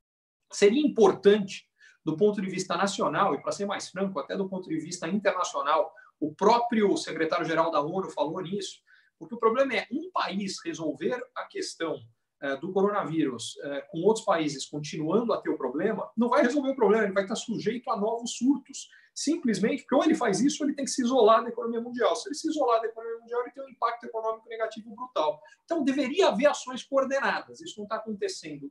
Seria 0.51 0.81
importante, 0.81 1.69
do 2.03 2.17
ponto 2.17 2.41
de 2.41 2.49
vista 2.49 2.75
nacional, 2.75 3.35
e 3.35 3.43
para 3.43 3.53
ser 3.53 3.67
mais 3.67 3.91
franco, 3.91 4.19
até 4.19 4.35
do 4.35 4.49
ponto 4.49 4.67
de 4.67 4.79
vista 4.79 5.07
internacional, 5.07 5.93
o 6.19 6.35
próprio 6.35 6.97
secretário-geral 6.97 7.71
da 7.71 7.83
ONU 7.83 8.11
falou 8.11 8.41
nisso, 8.41 8.81
porque 9.18 9.35
o 9.35 9.38
problema 9.38 9.74
é 9.74 9.87
um 9.90 10.11
país 10.12 10.57
resolver 10.64 11.20
a 11.35 11.44
questão 11.44 12.00
eh, 12.40 12.57
do 12.57 12.72
coronavírus 12.72 13.59
eh, 13.64 13.81
com 13.90 13.98
outros 14.02 14.24
países 14.24 14.64
continuando 14.64 15.33
a 15.33 15.40
ter 15.40 15.50
o 15.50 15.59
problema, 15.59 16.09
não 16.16 16.28
vai 16.28 16.42
resolver 16.42 16.70
o 16.70 16.76
problema, 16.76 17.02
ele 17.02 17.12
vai 17.12 17.24
estar 17.24 17.35
sujeito 17.35 17.90
a 17.90 17.96
novos 17.96 18.37
surtos. 18.37 18.88
Simplesmente 19.12 19.83
porque 19.83 19.96
ou 19.96 20.04
ele 20.04 20.14
faz 20.14 20.40
isso 20.40 20.62
ou 20.62 20.68
ele 20.68 20.76
tem 20.76 20.85
que 20.85 20.92
se 20.92 21.02
isolar 21.02 21.42
da 21.42 21.48
economia 21.48 21.81
mundial. 21.81 22.14
Se 22.14 22.28
ele 22.28 22.37
se 22.37 22.48
isolar 22.48 22.81
da 22.81 22.87
economia 22.87 23.18
mundial, 23.18 23.40
ele 23.42 23.50
tem 23.50 23.64
um 23.64 23.68
impacto 23.68 24.04
econômico 24.04 24.48
negativo 24.48 24.94
brutal. 24.94 25.42
Então, 25.64 25.83
deveria 25.83 26.28
haver 26.28 26.46
ações 26.46 26.85
coordenadas. 26.85 27.61
Isso 27.61 27.74
não 27.78 27.85
está 27.87 27.96
acontecendo 27.96 28.70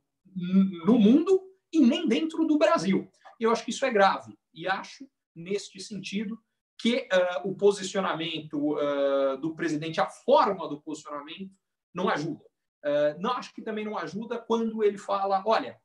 no 0.86 0.98
mundo 0.98 1.38
e 1.70 1.80
nem 1.80 2.08
dentro 2.08 2.46
do 2.46 2.56
Brasil. 2.56 3.06
Eu 3.38 3.50
acho 3.50 3.62
que 3.62 3.70
isso 3.70 3.84
é 3.84 3.90
grave. 3.90 4.38
E 4.54 4.66
acho, 4.66 5.06
neste 5.36 5.78
sentido, 5.80 6.40
que 6.78 7.08
uh, 7.12 7.48
o 7.48 7.54
posicionamento 7.56 8.76
uh, 8.76 9.36
do 9.38 9.54
presidente, 9.54 10.00
a 10.00 10.06
forma 10.06 10.68
do 10.68 10.80
posicionamento, 10.80 11.52
não 11.92 12.08
ajuda. 12.08 12.44
Uh, 12.84 13.20
não 13.20 13.32
acho 13.32 13.52
que 13.52 13.62
também 13.62 13.84
não 13.84 13.98
ajuda 13.98 14.38
quando 14.38 14.84
ele 14.84 14.96
fala, 14.96 15.42
olha, 15.44 15.76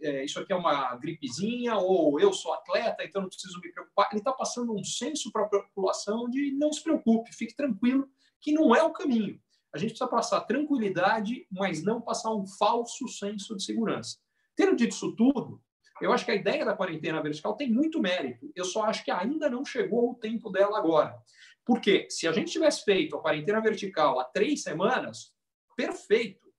é, 0.00 0.24
isso 0.24 0.40
aqui 0.40 0.52
é 0.52 0.56
uma 0.56 0.96
gripezinha, 0.96 1.76
ou 1.76 2.18
eu 2.18 2.32
sou 2.32 2.52
atleta, 2.52 3.04
então 3.04 3.22
não 3.22 3.28
preciso 3.28 3.60
me 3.60 3.72
preocupar. 3.72 4.08
Ele 4.10 4.20
está 4.20 4.32
passando 4.32 4.74
um 4.74 4.82
senso 4.82 5.30
para 5.30 5.44
a 5.44 5.48
população 5.48 6.28
de 6.28 6.52
não 6.52 6.72
se 6.72 6.82
preocupe, 6.82 7.34
fique 7.34 7.54
tranquilo, 7.54 8.08
que 8.40 8.52
não 8.52 8.74
é 8.74 8.82
o 8.82 8.92
caminho. 8.92 9.40
A 9.72 9.78
gente 9.78 9.90
precisa 9.90 10.10
passar 10.10 10.40
tranquilidade, 10.42 11.46
mas 11.50 11.82
não 11.82 12.00
passar 12.00 12.34
um 12.34 12.46
falso 12.46 13.08
senso 13.08 13.56
de 13.56 13.64
segurança. 13.64 14.18
Tendo 14.54 14.76
dito 14.76 14.92
isso 14.92 15.14
tudo, 15.16 15.60
eu 16.00 16.12
acho 16.12 16.24
que 16.24 16.30
a 16.30 16.34
ideia 16.34 16.64
da 16.64 16.76
quarentena 16.76 17.22
vertical 17.22 17.56
tem 17.56 17.70
muito 17.70 18.00
mérito. 18.00 18.50
Eu 18.54 18.64
só 18.64 18.84
acho 18.84 19.04
que 19.04 19.10
ainda 19.10 19.48
não 19.48 19.64
chegou 19.64 20.10
o 20.10 20.14
tempo 20.14 20.50
dela 20.50 20.78
agora. 20.78 21.16
Porque 21.64 22.06
se 22.10 22.26
a 22.26 22.32
gente 22.32 22.52
tivesse 22.52 22.84
feito 22.84 23.16
a 23.16 23.20
quarentena 23.20 23.60
vertical 23.60 24.18
há 24.18 24.24
três 24.24 24.62
semanas, 24.62 25.32
perfeito, 25.76 26.52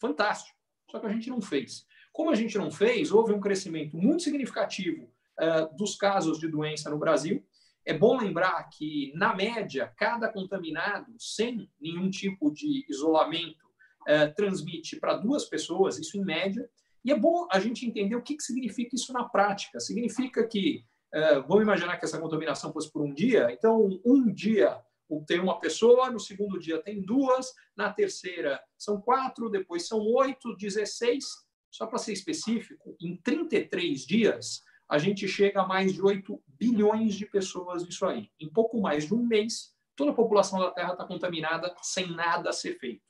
fantástico. 0.00 0.56
Só 0.90 1.00
que 1.00 1.06
a 1.06 1.12
gente 1.12 1.28
não 1.28 1.40
fez. 1.40 1.86
Como 2.12 2.30
a 2.30 2.34
gente 2.34 2.56
não 2.56 2.70
fez, 2.70 3.10
houve 3.10 3.32
um 3.32 3.40
crescimento 3.40 3.96
muito 3.96 4.22
significativo 4.22 5.04
uh, 5.04 5.76
dos 5.76 5.96
casos 5.96 6.38
de 6.38 6.48
doença 6.48 6.88
no 6.88 6.98
Brasil. 6.98 7.44
É 7.84 7.92
bom 7.92 8.16
lembrar 8.16 8.62
que, 8.70 9.12
na 9.14 9.34
média, 9.34 9.92
cada 9.96 10.28
contaminado, 10.28 11.12
sem 11.18 11.70
nenhum 11.80 12.10
tipo 12.10 12.50
de 12.50 12.86
isolamento, 12.88 13.66
uh, 14.02 14.34
transmite 14.34 14.96
para 14.96 15.16
duas 15.16 15.44
pessoas, 15.44 15.98
isso 15.98 16.16
em 16.16 16.24
média. 16.24 16.68
E 17.06 17.12
é 17.12 17.16
bom 17.16 17.46
a 17.52 17.60
gente 17.60 17.86
entender 17.86 18.16
o 18.16 18.22
que, 18.22 18.34
que 18.34 18.42
significa 18.42 18.96
isso 18.96 19.12
na 19.12 19.22
prática. 19.22 19.78
Significa 19.78 20.44
que, 20.44 20.84
uh, 21.14 21.40
vamos 21.46 21.62
imaginar 21.62 21.96
que 21.98 22.04
essa 22.04 22.18
contaminação 22.18 22.72
fosse 22.72 22.90
por 22.90 23.00
um 23.00 23.14
dia, 23.14 23.48
então, 23.52 24.00
um 24.04 24.32
dia 24.32 24.76
tem 25.24 25.38
uma 25.38 25.60
pessoa, 25.60 26.10
no 26.10 26.18
segundo 26.18 26.58
dia 26.58 26.82
tem 26.82 27.00
duas, 27.00 27.52
na 27.76 27.92
terceira 27.92 28.60
são 28.76 29.00
quatro, 29.00 29.48
depois 29.48 29.86
são 29.86 30.00
oito, 30.00 30.56
dezesseis. 30.56 31.24
Só 31.70 31.86
para 31.86 31.98
ser 31.98 32.12
específico, 32.12 32.96
em 33.00 33.16
33 33.18 34.04
dias, 34.04 34.64
a 34.88 34.98
gente 34.98 35.28
chega 35.28 35.62
a 35.62 35.66
mais 35.66 35.94
de 35.94 36.02
8 36.02 36.42
bilhões 36.48 37.14
de 37.14 37.24
pessoas 37.24 37.84
nisso 37.84 38.04
aí. 38.04 38.32
Em 38.40 38.48
pouco 38.48 38.80
mais 38.80 39.06
de 39.06 39.14
um 39.14 39.24
mês, 39.24 39.72
toda 39.94 40.10
a 40.10 40.14
população 40.14 40.58
da 40.58 40.72
Terra 40.72 40.92
está 40.92 41.04
contaminada 41.04 41.72
sem 41.82 42.10
nada 42.10 42.52
ser 42.52 42.80
feito. 42.80 43.04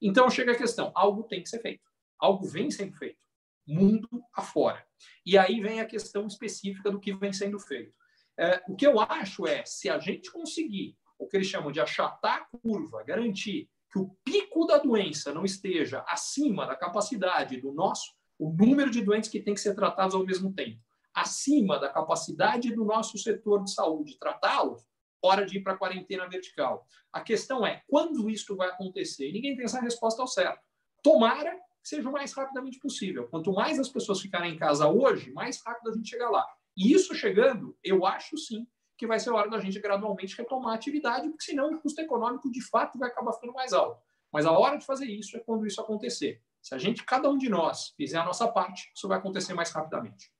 Então 0.00 0.30
chega 0.30 0.52
a 0.52 0.56
questão: 0.56 0.92
algo 0.94 1.24
tem 1.24 1.42
que 1.42 1.48
ser 1.48 1.60
feito. 1.60 1.82
Algo 2.16 2.46
vem 2.46 2.70
sendo 2.70 2.96
feito. 2.96 3.18
Mundo 3.66 4.08
afora. 4.34 4.84
E 5.24 5.38
aí 5.38 5.60
vem 5.60 5.80
a 5.80 5.86
questão 5.86 6.26
específica 6.26 6.90
do 6.90 7.00
que 7.00 7.14
vem 7.14 7.32
sendo 7.32 7.58
feito. 7.58 7.92
É, 8.38 8.62
o 8.68 8.74
que 8.74 8.86
eu 8.86 8.98
acho 9.00 9.46
é, 9.46 9.64
se 9.64 9.88
a 9.88 9.98
gente 9.98 10.30
conseguir 10.30 10.96
o 11.18 11.26
que 11.28 11.36
eles 11.36 11.46
chamam 11.46 11.70
de 11.70 11.80
achatar 11.80 12.42
a 12.42 12.58
curva, 12.58 13.04
garantir 13.04 13.68
que 13.92 13.98
o 13.98 14.16
pico 14.24 14.64
da 14.66 14.78
doença 14.78 15.34
não 15.34 15.44
esteja 15.44 16.04
acima 16.08 16.66
da 16.66 16.76
capacidade 16.76 17.60
do 17.60 17.72
nosso, 17.72 18.14
o 18.38 18.50
número 18.50 18.90
de 18.90 19.02
doentes 19.02 19.28
que 19.28 19.40
tem 19.40 19.52
que 19.52 19.60
ser 19.60 19.74
tratados 19.74 20.14
ao 20.14 20.24
mesmo 20.24 20.54
tempo, 20.54 20.80
acima 21.12 21.78
da 21.78 21.90
capacidade 21.90 22.74
do 22.74 22.84
nosso 22.84 23.18
setor 23.18 23.62
de 23.64 23.74
saúde 23.74 24.18
tratá-los, 24.18 24.82
hora 25.22 25.44
de 25.44 25.58
ir 25.58 25.62
para 25.62 25.74
a 25.74 25.76
quarentena 25.76 26.26
vertical. 26.28 26.86
A 27.12 27.20
questão 27.20 27.66
é 27.66 27.82
quando 27.86 28.30
isso 28.30 28.56
vai 28.56 28.70
acontecer? 28.70 29.28
E 29.28 29.32
ninguém 29.32 29.54
tem 29.54 29.64
essa 29.64 29.80
resposta 29.80 30.22
ao 30.22 30.28
certo. 30.28 30.60
Tomara 31.02 31.54
que 31.82 31.88
seja 31.88 32.08
o 32.08 32.12
mais 32.12 32.32
rapidamente 32.32 32.78
possível. 32.78 33.28
Quanto 33.28 33.52
mais 33.52 33.78
as 33.78 33.88
pessoas 33.88 34.20
ficarem 34.20 34.54
em 34.54 34.58
casa 34.58 34.88
hoje, 34.88 35.32
mais 35.32 35.62
rápido 35.64 35.90
a 35.90 35.92
gente 35.92 36.08
chega 36.08 36.28
lá. 36.28 36.46
E 36.76 36.92
isso 36.92 37.14
chegando, 37.14 37.76
eu 37.82 38.06
acho 38.06 38.36
sim 38.36 38.66
que 38.96 39.06
vai 39.06 39.18
ser 39.18 39.30
a 39.30 39.34
hora 39.34 39.50
da 39.50 39.58
gente 39.58 39.80
gradualmente 39.80 40.36
retomar 40.36 40.72
a 40.72 40.74
atividade, 40.74 41.28
porque 41.28 41.44
senão 41.44 41.72
o 41.72 41.80
custo 41.80 42.00
econômico 42.00 42.50
de 42.50 42.62
fato 42.62 42.98
vai 42.98 43.08
acabar 43.08 43.32
ficando 43.32 43.54
mais 43.54 43.72
alto. 43.72 43.98
Mas 44.30 44.44
a 44.44 44.52
hora 44.52 44.76
de 44.76 44.84
fazer 44.84 45.06
isso 45.06 45.36
é 45.36 45.40
quando 45.40 45.66
isso 45.66 45.80
acontecer. 45.80 46.42
Se 46.60 46.74
a 46.74 46.78
gente, 46.78 47.02
cada 47.04 47.28
um 47.30 47.38
de 47.38 47.48
nós, 47.48 47.94
fizer 47.96 48.18
a 48.18 48.24
nossa 48.24 48.46
parte, 48.46 48.92
isso 48.94 49.08
vai 49.08 49.18
acontecer 49.18 49.54
mais 49.54 49.70
rapidamente. 49.72 50.30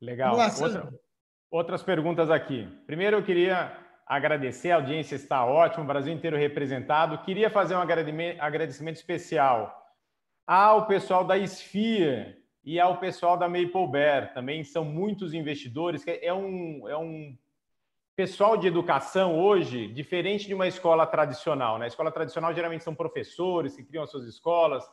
Legal. 0.00 0.36
Outra, 0.60 0.92
outras 1.48 1.82
perguntas 1.82 2.30
aqui. 2.30 2.68
Primeiro, 2.84 3.18
eu 3.18 3.24
queria 3.24 3.78
agradecer, 4.04 4.72
a 4.72 4.76
audiência 4.76 5.14
está 5.14 5.44
ótima, 5.44 5.84
o 5.84 5.86
Brasil 5.86 6.12
inteiro 6.12 6.36
representado. 6.36 7.24
Queria 7.24 7.48
fazer 7.48 7.76
um 7.76 7.80
agradecimento 7.80 8.96
especial 8.96 9.85
ao 10.46 10.86
pessoal 10.86 11.24
da 11.24 11.36
Esfia, 11.36 12.36
e 12.66 12.80
ao 12.80 12.98
pessoal 12.98 13.36
da 13.36 13.48
Maple 13.48 13.86
Bear. 13.88 14.34
Também 14.34 14.64
são 14.64 14.84
muitos 14.84 15.32
investidores. 15.32 16.02
É 16.06 16.34
um, 16.34 16.88
é 16.88 16.98
um 16.98 17.38
pessoal 18.16 18.56
de 18.56 18.66
educação 18.66 19.38
hoje 19.38 19.86
diferente 19.86 20.48
de 20.48 20.52
uma 20.54 20.66
escola 20.66 21.06
tradicional. 21.06 21.74
Na 21.74 21.80
né? 21.80 21.86
escola 21.86 22.10
tradicional, 22.10 22.52
geralmente 22.52 22.82
são 22.82 22.94
professores 22.94 23.76
que 23.76 23.84
criam 23.84 24.02
as 24.02 24.10
suas 24.10 24.24
escolas. 24.26 24.84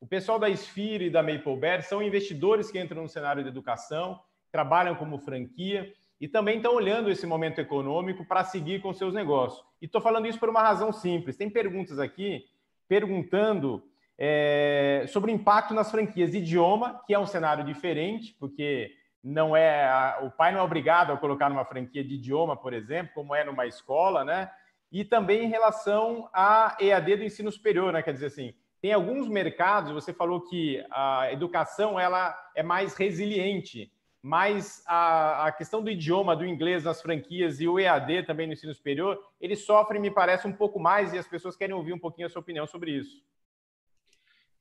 O 0.00 0.06
pessoal 0.06 0.40
da 0.40 0.50
Sphere 0.50 1.04
e 1.04 1.10
da 1.10 1.22
Maple 1.22 1.56
Bear 1.56 1.82
são 1.84 2.02
investidores 2.02 2.68
que 2.68 2.80
entram 2.80 3.02
no 3.02 3.08
cenário 3.08 3.44
de 3.44 3.48
educação, 3.48 4.20
trabalham 4.50 4.96
como 4.96 5.20
franquia 5.20 5.92
e 6.20 6.26
também 6.26 6.56
estão 6.56 6.74
olhando 6.74 7.10
esse 7.10 7.26
momento 7.26 7.60
econômico 7.60 8.24
para 8.24 8.42
seguir 8.42 8.80
com 8.80 8.92
seus 8.92 9.14
negócios. 9.14 9.64
E 9.80 9.86
estou 9.86 10.00
falando 10.00 10.26
isso 10.26 10.40
por 10.40 10.48
uma 10.48 10.62
razão 10.62 10.92
simples. 10.92 11.36
Tem 11.36 11.48
perguntas 11.48 12.00
aqui 12.00 12.44
perguntando 12.88 13.84
é, 14.22 15.06
sobre 15.08 15.32
o 15.32 15.34
impacto 15.34 15.72
nas 15.72 15.90
franquias. 15.90 16.34
Idioma, 16.34 17.00
que 17.06 17.14
é 17.14 17.18
um 17.18 17.24
cenário 17.24 17.64
diferente, 17.64 18.36
porque 18.38 18.92
não 19.24 19.56
é 19.56 19.86
a, 19.86 20.20
o 20.22 20.30
pai 20.30 20.52
não 20.52 20.60
é 20.60 20.62
obrigado 20.62 21.10
a 21.10 21.16
colocar 21.16 21.48
numa 21.48 21.64
franquia 21.64 22.04
de 22.04 22.14
idioma, 22.14 22.54
por 22.54 22.74
exemplo, 22.74 23.12
como 23.14 23.34
é 23.34 23.42
numa 23.42 23.66
escola, 23.66 24.22
né? 24.22 24.50
E 24.92 25.04
também 25.04 25.44
em 25.44 25.48
relação 25.48 26.28
à 26.34 26.76
EAD 26.78 27.16
do 27.16 27.24
ensino 27.24 27.50
superior, 27.50 27.92
né? 27.92 28.02
Quer 28.02 28.12
dizer 28.12 28.26
assim, 28.26 28.52
tem 28.82 28.92
alguns 28.92 29.26
mercados, 29.26 29.92
você 29.92 30.12
falou 30.12 30.42
que 30.42 30.84
a 30.90 31.32
educação 31.32 31.98
ela 31.98 32.36
é 32.54 32.62
mais 32.62 32.94
resiliente, 32.94 33.90
mas 34.22 34.82
a, 34.86 35.46
a 35.46 35.52
questão 35.52 35.82
do 35.82 35.90
idioma, 35.90 36.36
do 36.36 36.44
inglês 36.44 36.84
nas 36.84 37.00
franquias 37.00 37.58
e 37.58 37.66
o 37.66 37.78
EAD 37.78 38.24
também 38.24 38.46
no 38.46 38.52
ensino 38.52 38.74
superior, 38.74 39.18
eles 39.40 39.64
sofrem, 39.64 40.00
me 40.00 40.10
parece, 40.10 40.46
um 40.46 40.52
pouco 40.52 40.78
mais 40.78 41.14
e 41.14 41.18
as 41.18 41.26
pessoas 41.26 41.56
querem 41.56 41.74
ouvir 41.74 41.94
um 41.94 41.98
pouquinho 41.98 42.26
a 42.26 42.30
sua 42.30 42.40
opinião 42.40 42.66
sobre 42.66 42.90
isso. 42.90 43.22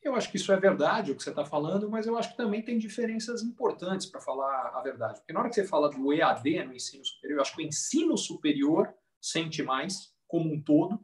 Eu 0.02 0.16
acho 0.16 0.32
que 0.32 0.38
isso 0.38 0.52
é 0.52 0.58
verdade, 0.58 1.12
o 1.12 1.16
que 1.16 1.22
você 1.22 1.30
está 1.30 1.44
falando, 1.44 1.90
mas 1.90 2.08
eu 2.08 2.18
acho 2.18 2.32
que 2.32 2.38
também 2.38 2.62
tem 2.64 2.78
diferenças 2.78 3.44
importantes 3.44 4.08
para 4.08 4.22
falar 4.22 4.72
a 4.74 4.82
verdade. 4.82 5.20
Porque 5.20 5.34
na 5.34 5.42
hora 5.42 5.50
que 5.50 5.56
você 5.56 5.68
fala 5.68 5.90
do 5.90 6.14
EAD 6.14 6.64
no 6.64 6.74
ensino 6.74 7.04
superior, 7.04 7.38
eu 7.38 7.42
acho 7.42 7.56
que 7.56 7.62
o 7.62 7.66
ensino 7.66 8.18
superior 8.18 8.94
sente 9.22 9.62
mais, 9.62 10.14
como 10.26 10.54
um 10.54 10.62
todo. 10.62 11.00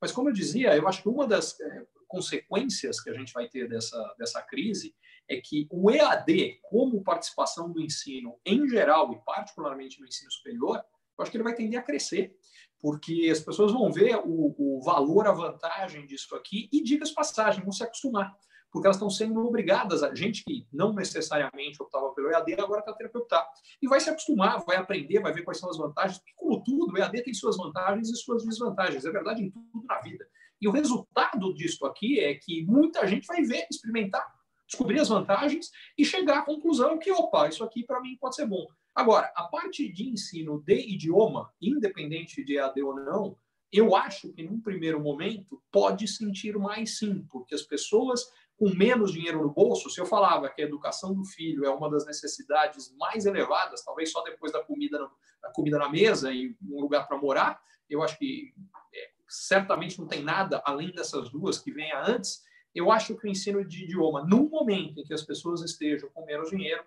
Mas, 0.00 0.12
como 0.12 0.28
eu 0.28 0.34
dizia, 0.34 0.76
eu 0.76 0.86
acho 0.86 1.02
que 1.02 1.08
uma 1.08 1.26
das 1.26 1.58
é, 1.58 1.86
consequências 2.06 3.00
que 3.00 3.08
a 3.08 3.14
gente 3.14 3.32
vai 3.32 3.48
ter 3.48 3.68
dessa, 3.68 4.14
dessa 4.18 4.42
crise 4.42 4.94
é 5.28 5.40
que 5.40 5.66
o 5.70 5.90
EAD, 5.90 6.60
como 6.62 7.02
participação 7.02 7.72
do 7.72 7.80
ensino 7.80 8.38
em 8.44 8.68
geral 8.68 9.12
e 9.12 9.24
particularmente 9.24 9.98
no 9.98 10.06
ensino 10.06 10.30
superior, 10.30 10.84
eu 11.18 11.22
acho 11.22 11.30
que 11.30 11.36
ele 11.38 11.44
vai 11.44 11.54
tender 11.54 11.80
a 11.80 11.82
crescer 11.82 12.36
porque 12.80 13.28
as 13.30 13.40
pessoas 13.40 13.72
vão 13.72 13.90
ver 13.90 14.16
o, 14.24 14.54
o 14.58 14.82
valor, 14.82 15.26
a 15.26 15.32
vantagem 15.32 16.06
disso 16.06 16.34
aqui 16.34 16.68
e, 16.72 16.82
diga-se 16.82 17.14
passagem, 17.14 17.62
vão 17.62 17.72
se 17.72 17.82
acostumar, 17.82 18.34
porque 18.70 18.86
elas 18.86 18.96
estão 18.96 19.10
sendo 19.10 19.40
obrigadas, 19.44 20.02
a 20.02 20.14
gente 20.14 20.44
que 20.44 20.66
não 20.72 20.92
necessariamente 20.92 21.82
optava 21.82 22.10
pelo 22.12 22.30
EAD, 22.30 22.54
agora 22.60 22.80
está 22.80 22.92
tendo 22.92 23.10
que 23.10 23.18
optar. 23.18 23.46
E 23.80 23.88
vai 23.88 24.00
se 24.00 24.10
acostumar, 24.10 24.62
vai 24.64 24.76
aprender, 24.76 25.20
vai 25.20 25.32
ver 25.32 25.42
quais 25.42 25.58
são 25.58 25.70
as 25.70 25.78
vantagens, 25.78 26.18
porque, 26.18 26.34
como 26.36 26.62
tudo, 26.62 26.92
o 26.92 26.98
EAD 26.98 27.22
tem 27.22 27.34
suas 27.34 27.56
vantagens 27.56 28.10
e 28.10 28.16
suas 28.16 28.44
desvantagens, 28.44 29.04
é 29.04 29.10
verdade 29.10 29.42
em 29.42 29.50
tudo 29.50 29.84
na 29.86 30.00
vida. 30.00 30.26
E 30.60 30.68
o 30.68 30.72
resultado 30.72 31.54
disso 31.54 31.84
aqui 31.86 32.20
é 32.20 32.34
que 32.34 32.64
muita 32.66 33.06
gente 33.06 33.26
vai 33.26 33.42
ver, 33.42 33.66
experimentar, 33.70 34.26
descobrir 34.66 35.00
as 35.00 35.08
vantagens 35.08 35.70
e 35.96 36.04
chegar 36.04 36.38
à 36.38 36.42
conclusão 36.42 36.98
que, 36.98 37.10
opa, 37.10 37.48
isso 37.48 37.62
aqui 37.62 37.84
para 37.84 38.00
mim 38.00 38.16
pode 38.20 38.34
ser 38.34 38.46
bom. 38.46 38.66
Agora, 38.96 39.30
a 39.36 39.44
parte 39.44 39.92
de 39.92 40.08
ensino 40.08 40.62
de 40.62 40.74
idioma, 40.74 41.52
independente 41.60 42.42
de 42.42 42.56
EAD 42.56 42.82
ou 42.82 42.96
não, 42.96 43.38
eu 43.70 43.94
acho 43.94 44.32
que 44.32 44.42
num 44.42 44.58
primeiro 44.58 44.98
momento 44.98 45.62
pode 45.70 46.08
sentir 46.08 46.56
mais 46.56 46.98
sim, 46.98 47.26
porque 47.30 47.54
as 47.54 47.60
pessoas 47.60 48.24
com 48.56 48.70
menos 48.70 49.12
dinheiro 49.12 49.42
no 49.42 49.50
bolso, 49.50 49.90
se 49.90 50.00
eu 50.00 50.06
falava 50.06 50.48
que 50.48 50.62
a 50.62 50.64
educação 50.64 51.12
do 51.12 51.26
filho 51.26 51.66
é 51.66 51.70
uma 51.70 51.90
das 51.90 52.06
necessidades 52.06 52.90
mais 52.96 53.26
elevadas, 53.26 53.84
talvez 53.84 54.10
só 54.10 54.22
depois 54.22 54.50
da 54.50 54.64
comida, 54.64 54.98
da 55.42 55.50
comida 55.50 55.78
na 55.78 55.90
mesa 55.90 56.32
e 56.32 56.56
um 56.62 56.80
lugar 56.80 57.06
para 57.06 57.18
morar, 57.18 57.60
eu 57.90 58.02
acho 58.02 58.16
que 58.16 58.54
é, 58.94 59.10
certamente 59.28 59.98
não 59.98 60.08
tem 60.08 60.22
nada 60.22 60.62
além 60.64 60.90
dessas 60.90 61.28
duas 61.28 61.58
que 61.58 61.70
venha 61.70 62.02
antes. 62.02 62.42
Eu 62.74 62.90
acho 62.90 63.14
que 63.14 63.26
o 63.26 63.30
ensino 63.30 63.62
de 63.62 63.84
idioma, 63.84 64.24
num 64.24 64.48
momento 64.48 65.00
em 65.00 65.04
que 65.04 65.12
as 65.12 65.22
pessoas 65.22 65.60
estejam 65.60 66.08
com 66.14 66.24
menos 66.24 66.48
dinheiro, 66.48 66.82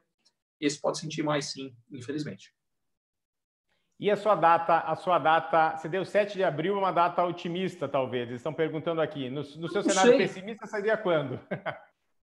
esse 0.59 0.79
pode 0.79 0.99
sentir 0.99 1.23
mais 1.23 1.45
sim, 1.45 1.75
infelizmente. 1.91 2.53
E 3.99 4.09
a 4.09 4.15
sua 4.15 4.33
data, 4.33 4.79
a 4.79 4.95
sua 4.95 5.19
data, 5.19 5.75
você 5.75 5.89
deu 5.89 6.05
7 6.05 6.33
de 6.33 6.43
abril, 6.43 6.77
uma 6.77 6.91
data 6.91 7.23
otimista, 7.25 7.85
talvez. 7.85 8.29
Eles 8.29 8.39
estão 8.39 8.53
perguntando 8.53 9.01
aqui. 9.01 9.29
No, 9.29 9.41
no 9.41 9.67
seu 9.67 9.83
cenário 9.83 10.11
sei. 10.11 10.17
pessimista, 10.17 10.65
seria 10.65 10.95
quando? 10.97 11.39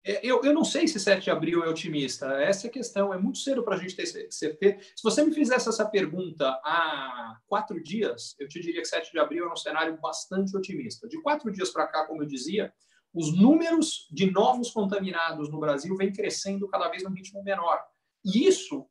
É, 0.09 0.25
eu, 0.25 0.41
eu 0.45 0.53
não 0.55 0.65
sei 0.65 0.87
se 0.87 1.01
7 1.01 1.25
de 1.25 1.31
abril 1.33 1.65
é 1.65 1.69
otimista. 1.69 2.27
Essa 2.41 2.69
é 2.69 2.71
a 2.71 2.73
questão. 2.73 3.13
É 3.13 3.19
muito 3.19 3.39
cedo 3.39 3.65
para 3.65 3.75
a 3.75 3.79
gente 3.79 3.97
ter 3.97 4.07
certeza. 4.07 4.79
Se 4.95 5.03
você 5.03 5.25
me 5.25 5.35
fizesse 5.35 5.69
essa 5.69 5.85
pergunta 5.85 6.49
há 6.65 7.37
quatro 7.49 7.83
dias, 7.83 8.37
eu 8.39 8.47
te 8.47 8.61
diria 8.61 8.81
que 8.81 8.87
7 8.87 9.11
de 9.11 9.19
abril 9.19 9.49
é 9.49 9.53
um 9.53 9.57
cenário 9.57 9.99
bastante 10.01 10.57
otimista. 10.57 11.09
De 11.09 11.21
quatro 11.21 11.51
dias 11.51 11.71
para 11.71 11.89
cá, 11.89 12.07
como 12.07 12.23
eu 12.23 12.27
dizia, 12.27 12.73
os 13.13 13.37
números 13.37 14.07
de 14.13 14.31
novos 14.31 14.71
contaminados 14.71 15.51
no 15.51 15.59
Brasil 15.59 15.97
vêm 15.97 16.13
crescendo 16.13 16.69
cada 16.69 16.89
vez 16.89 17.03
num 17.03 17.13
ritmo 17.13 17.43
menor. 17.43 17.83
E 18.27 18.47
isso 18.47 18.89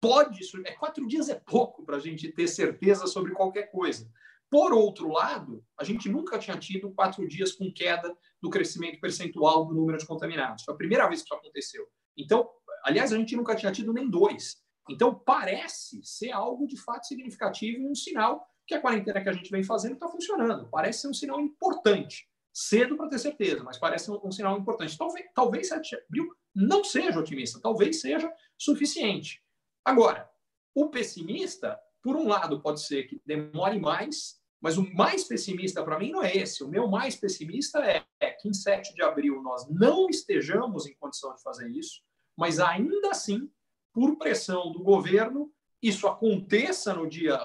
pode. 0.00 0.40
É, 0.66 0.72
quatro 0.72 1.06
dias 1.06 1.28
é 1.28 1.34
pouco 1.34 1.84
para 1.84 1.96
a 1.96 2.00
gente 2.00 2.30
ter 2.30 2.46
certeza 2.46 3.06
sobre 3.06 3.32
qualquer 3.32 3.70
coisa. 3.70 4.10
Por 4.50 4.72
outro 4.72 5.08
lado, 5.08 5.64
a 5.78 5.84
gente 5.84 6.08
nunca 6.08 6.38
tinha 6.38 6.58
tido 6.58 6.92
quatro 6.92 7.26
dias 7.26 7.52
com 7.52 7.72
queda 7.72 8.14
do 8.42 8.50
crescimento 8.50 9.00
percentual 9.00 9.64
do 9.64 9.74
número 9.74 9.96
de 9.96 10.06
contaminados. 10.06 10.64
Foi 10.64 10.74
a 10.74 10.76
primeira 10.76 11.06
vez 11.08 11.22
que 11.22 11.26
isso 11.26 11.34
aconteceu. 11.34 11.86
Então, 12.16 12.50
aliás, 12.84 13.12
a 13.12 13.16
gente 13.16 13.36
nunca 13.36 13.54
tinha 13.54 13.70
tido 13.70 13.92
nem 13.92 14.10
dois. 14.10 14.56
Então, 14.88 15.14
parece 15.14 16.00
ser 16.02 16.32
algo 16.32 16.66
de 16.66 16.76
fato 16.76 17.06
significativo 17.06 17.80
e 17.80 17.86
um 17.88 17.94
sinal 17.94 18.44
que 18.66 18.74
a 18.74 18.80
quarentena 18.80 19.22
que 19.22 19.28
a 19.28 19.32
gente 19.32 19.50
vem 19.50 19.62
fazendo 19.62 19.94
está 19.94 20.08
funcionando. 20.08 20.68
Parece 20.68 21.02
ser 21.02 21.08
um 21.08 21.14
sinal 21.14 21.40
importante. 21.40 22.28
Cedo 22.52 22.96
para 22.96 23.08
ter 23.08 23.20
certeza, 23.20 23.62
mas 23.62 23.78
parece 23.78 24.10
um, 24.10 24.20
um 24.24 24.32
sinal 24.32 24.58
importante. 24.58 24.98
Talvez, 24.98 25.26
talvez 25.32 25.68
7 25.68 25.88
de 25.88 25.96
abril 25.96 26.34
não 26.54 26.84
seja 26.84 27.18
otimista, 27.18 27.60
talvez 27.60 28.00
seja 28.00 28.32
suficiente. 28.58 29.42
Agora, 29.84 30.28
o 30.74 30.88
pessimista, 30.88 31.78
por 32.02 32.16
um 32.16 32.28
lado, 32.28 32.60
pode 32.60 32.82
ser 32.82 33.04
que 33.04 33.20
demore 33.24 33.78
mais, 33.78 34.40
mas 34.60 34.76
o 34.76 34.94
mais 34.94 35.24
pessimista 35.24 35.82
para 35.82 35.98
mim 35.98 36.10
não 36.10 36.22
é 36.22 36.36
esse. 36.36 36.62
O 36.62 36.68
meu 36.68 36.86
mais 36.86 37.16
pessimista 37.16 37.78
é, 37.80 38.30
que 38.30 38.48
em 38.48 38.52
7 38.52 38.94
de 38.94 39.02
abril 39.02 39.42
nós 39.42 39.68
não 39.70 40.08
estejamos 40.08 40.86
em 40.86 40.94
condição 40.94 41.34
de 41.34 41.42
fazer 41.42 41.68
isso, 41.70 42.02
mas 42.36 42.60
ainda 42.60 43.10
assim, 43.10 43.50
por 43.92 44.16
pressão 44.16 44.70
do 44.72 44.82
governo, 44.82 45.52
isso 45.82 46.06
aconteça 46.06 46.94
no 46.94 47.08
dia 47.08 47.38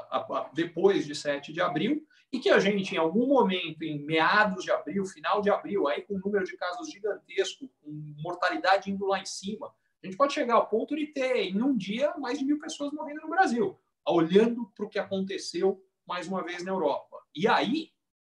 depois 0.54 1.06
de 1.06 1.16
7 1.16 1.54
de 1.54 1.62
abril 1.62 2.06
e 2.36 2.40
que 2.40 2.50
a 2.50 2.60
gente, 2.60 2.94
em 2.94 2.98
algum 2.98 3.28
momento, 3.28 3.82
em 3.84 4.06
meados 4.06 4.66
de 4.66 4.72
abril, 4.72 5.06
final 5.06 5.42
de 5.42 5.50
abril, 5.50 5.88
aí 5.88 6.02
com 6.02 6.16
um 6.16 6.20
número 6.20 6.44
de 6.44 6.58
casos 6.58 6.92
gigantesco, 6.92 7.70
com 7.82 7.92
mortalidade 8.22 8.92
indo 8.92 9.06
lá 9.06 9.22
em 9.22 9.26
cima, 9.26 9.74
a 10.04 10.06
gente 10.06 10.18
pode 10.18 10.34
chegar 10.34 10.56
ao 10.56 10.68
ponto 10.68 10.96
de 10.98 11.08
ter, 11.08 11.38
em 11.38 11.62
um 11.62 11.76
dia, 11.76 12.14
mais 12.18 12.38
de 12.38 12.44
mil 12.44 12.60
pessoas 12.60 12.92
morrendo 12.92 13.22
no 13.22 13.30
Brasil, 13.30 13.80
olhando 14.06 14.70
para 14.76 14.86
o 14.86 14.90
que 14.90 15.00
aconteceu 15.00 15.82
mais 16.06 16.28
uma 16.28 16.44
vez 16.44 16.62
na 16.62 16.72
Europa. 16.72 17.18
E 17.34 17.48
aí, 17.48 17.92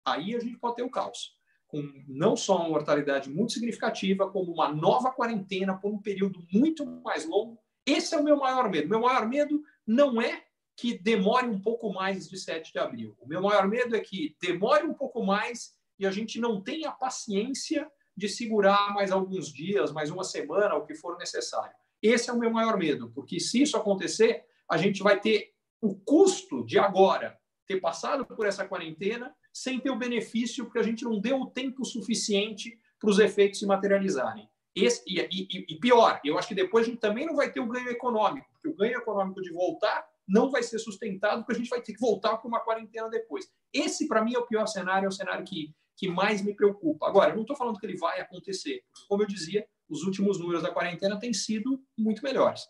aí 0.06 0.36
a 0.36 0.40
gente 0.40 0.58
pode 0.58 0.76
ter 0.76 0.84
o 0.84 0.92
caos, 0.92 1.36
com 1.68 1.82
não 2.08 2.36
só 2.38 2.58
uma 2.58 2.70
mortalidade 2.70 3.32
muito 3.32 3.54
significativa, 3.54 4.30
como 4.30 4.54
uma 4.54 4.72
nova 4.72 5.12
quarentena 5.12 5.76
por 5.76 5.92
um 5.92 6.00
período 6.00 6.46
muito 6.54 6.86
mais 6.86 7.26
longo. 7.26 7.60
Esse 7.84 8.14
é 8.14 8.20
o 8.20 8.24
meu 8.24 8.38
maior 8.38 8.70
medo. 8.70 8.88
Meu 8.88 9.02
maior 9.02 9.28
medo 9.28 9.64
não 9.88 10.22
é 10.22 10.46
que 10.78 10.96
demore 10.96 11.48
um 11.48 11.60
pouco 11.60 11.92
mais 11.92 12.30
de 12.30 12.38
7 12.38 12.72
de 12.72 12.78
abril. 12.78 13.18
O 13.20 13.28
meu 13.28 13.42
maior 13.42 13.68
medo 13.68 13.96
é 13.96 14.00
que 14.00 14.38
demore 14.40 14.86
um 14.86 14.94
pouco 14.94 15.26
mais 15.26 15.76
e 15.98 16.06
a 16.06 16.12
gente 16.12 16.40
não 16.40 16.62
tenha 16.62 16.92
paciência 16.92 17.92
de 18.16 18.30
segurar 18.30 18.94
mais 18.94 19.12
alguns 19.12 19.52
dias, 19.52 19.92
mais 19.92 20.12
uma 20.12 20.24
semana, 20.24 20.76
o 20.76 20.86
que 20.86 20.94
for 20.94 21.18
necessário. 21.18 21.76
Esse 22.00 22.30
é 22.30 22.34
o 22.34 22.38
meu 22.38 22.52
maior 22.52 22.78
medo, 22.78 23.12
porque 23.16 23.40
se 23.40 23.64
isso 23.64 23.76
acontecer, 23.76 24.46
a 24.70 24.78
gente 24.78 25.02
vai 25.02 25.20
ter 25.20 25.52
o 25.82 25.96
custo 25.96 26.64
de 26.64 26.78
agora 26.78 27.36
ter 27.66 27.82
passado 27.82 28.24
por 28.24 28.46
essa 28.46 28.66
quarentena 28.66 29.36
sem 29.52 29.80
ter 29.80 29.90
o 29.90 29.98
benefício, 29.98 30.66
porque 30.66 30.80
a 30.80 30.84
gente 30.84 31.04
não 31.04 31.20
deu 31.20 31.42
o 31.42 31.50
tempo 31.50 31.84
suficiente 31.84 32.80
para 33.00 33.10
os 33.10 33.18
efeitos 33.18 33.60
se 33.60 33.66
materializarem. 33.66 34.48
Esse, 34.76 35.02
e, 35.08 35.20
e, 35.20 35.74
e, 35.74 35.80
pior, 35.80 36.22
eu 36.24 36.38
acho 36.38 36.50
que 36.50 36.56
depois 36.56 36.86
a 36.86 36.90
gente 36.90 37.00
também 37.00 37.26
não 37.26 37.36
vai 37.36 37.52
ter 37.52 37.60
o 37.60 37.68
ganho 37.68 37.90
econômico, 37.90 38.48
porque 38.52 38.68
o 38.68 38.76
ganho 38.76 39.00
econômico 39.00 39.42
de 39.42 39.52
voltar 39.52 40.08
não 40.28 40.52
vai 40.52 40.62
ser 40.62 40.80
sustentado, 40.80 41.40
porque 41.40 41.54
a 41.54 41.58
gente 41.58 41.70
vai 41.70 41.82
ter 41.82 41.94
que 41.94 42.00
voltar 42.00 42.38
para 42.38 42.48
uma 42.48 42.60
quarentena 42.60 43.10
depois. 43.10 43.50
Esse, 43.72 44.08
para 44.08 44.24
mim, 44.24 44.34
é 44.36 44.40
o 44.40 44.46
pior 44.46 44.68
cenário, 44.68 45.06
é 45.06 45.10
o 45.10 45.12
cenário 45.12 45.46
que, 45.46 45.74
que 45.96 46.08
mais 46.08 46.42
me 46.42 46.54
preocupa. 46.54 47.08
Agora, 47.08 47.34
não 47.34 47.42
estou 47.42 47.56
falando 47.56 47.80
que 47.80 47.86
ele 47.86 47.98
vai 47.98 48.20
acontecer. 48.20 48.84
Como 49.08 49.24
eu 49.24 49.28
dizia, 49.28 49.66
os 49.90 50.04
últimos 50.04 50.40
números 50.40 50.64
da 50.64 50.72
quarentena 50.72 51.20
têm 51.20 51.34
sido 51.34 51.82
muito 51.98 52.22
melhores. 52.22 52.68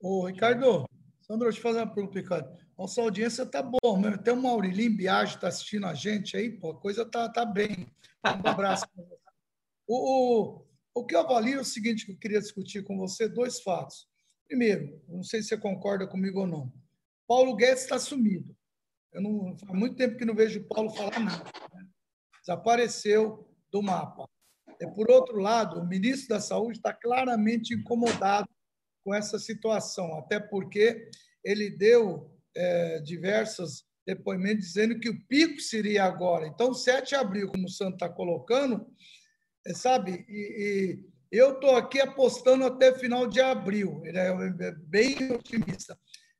Ô, 0.00 0.26
Ricardo, 0.26 0.86
Sandro, 1.22 1.44
deixa 1.44 1.58
eu 1.58 1.62
fazer 1.62 1.78
uma 1.78 1.92
pergunta, 1.92 2.18
Ricardo. 2.18 2.58
Nossa 2.78 3.00
audiência 3.00 3.42
está 3.42 3.62
boa, 3.62 3.98
mesmo. 3.98 4.22
Tem 4.22 4.34
uma 4.34 4.50
Aurilim 4.50 4.94
Biagi 4.94 5.36
está 5.36 5.48
assistindo 5.48 5.86
a 5.86 5.94
gente 5.94 6.36
aí, 6.36 6.50
pô, 6.50 6.72
a 6.72 6.80
coisa 6.80 7.04
tá, 7.04 7.28
tá 7.28 7.44
bem. 7.44 7.86
Um 8.24 8.48
abraço. 8.48 8.84
o, 9.88 10.58
o, 10.58 10.66
o 10.94 11.06
que 11.06 11.14
eu 11.14 11.20
avalio 11.20 11.58
é 11.58 11.62
o 11.62 11.64
seguinte 11.64 12.04
que 12.04 12.12
eu 12.12 12.18
queria 12.18 12.40
discutir 12.40 12.84
com 12.84 12.96
você, 12.96 13.28
dois 13.28 13.60
fatos. 13.62 14.06
Primeiro, 14.46 15.02
não 15.08 15.22
sei 15.22 15.42
se 15.42 15.48
você 15.48 15.56
concorda 15.56 16.06
comigo 16.06 16.40
ou 16.40 16.46
não. 16.46 16.72
Paulo 17.26 17.56
Guedes 17.56 17.82
está 17.82 17.98
sumido. 17.98 18.54
Eu 19.12 19.22
não 19.22 19.56
faz 19.56 19.72
muito 19.72 19.96
tempo 19.96 20.16
que 20.16 20.24
não 20.24 20.34
vejo 20.34 20.64
Paulo 20.64 20.90
falar 20.90 21.18
nada. 21.20 21.50
Né? 21.72 21.86
Desapareceu 22.40 23.48
do 23.70 23.82
mapa. 23.82 24.28
E, 24.80 24.86
por 24.88 25.10
outro 25.10 25.38
lado, 25.38 25.80
o 25.80 25.86
ministro 25.86 26.28
da 26.28 26.40
Saúde 26.40 26.78
está 26.78 26.92
claramente 26.92 27.74
incomodado 27.74 28.48
com 29.04 29.14
essa 29.14 29.38
situação, 29.38 30.18
até 30.18 30.40
porque 30.40 31.08
ele 31.44 31.70
deu 31.70 32.34
é, 32.56 33.00
diversos 33.00 33.84
depoimentos 34.06 34.66
dizendo 34.66 34.98
que 34.98 35.08
o 35.08 35.26
pico 35.26 35.60
seria 35.60 36.04
agora. 36.04 36.46
Então, 36.46 36.74
7 36.74 37.10
de 37.10 37.14
abril, 37.14 37.48
como 37.48 37.66
o 37.66 37.70
Santo 37.70 37.94
está 37.94 38.08
colocando, 38.08 38.86
é, 39.66 39.72
sabe, 39.74 40.24
e, 40.28 40.98
e 40.98 41.13
eu 41.36 41.54
estou 41.54 41.76
aqui 41.76 42.00
apostando 42.00 42.64
até 42.64 42.96
final 42.98 43.26
de 43.26 43.40
abril, 43.40 44.02
ele 44.04 44.18
é 44.18 44.72
bem 44.86 45.32
otimista. 45.32 45.98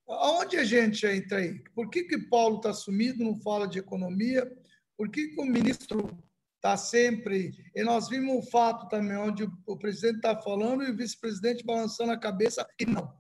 Aonde 0.09 0.57
a 0.57 0.65
gente 0.65 1.07
entra 1.07 1.39
aí? 1.39 1.63
Por 1.75 1.89
que, 1.89 2.05
que 2.05 2.19
Paulo 2.29 2.57
está 2.57 2.73
sumido, 2.73 3.25
não 3.25 3.41
fala 3.41 3.67
de 3.67 3.79
economia? 3.79 4.51
Por 4.97 5.11
que, 5.11 5.29
que 5.29 5.41
o 5.41 5.47
ministro 5.47 6.17
está 6.65 6.79
sempre. 6.79 7.53
E 7.77 7.83
nós 7.83 8.09
vimos 8.09 8.35
um 8.35 8.43
fato 8.43 8.89
também, 8.89 9.19
onde 9.19 9.47
o 9.67 9.77
presidente 9.77 10.17
está 10.17 10.41
falando 10.41 10.83
e 10.83 10.91
o 10.91 10.97
vice-presidente 10.97 11.63
balançando 11.63 12.13
a 12.13 12.19
cabeça 12.19 12.67
e 12.81 12.87
não. 12.87 13.15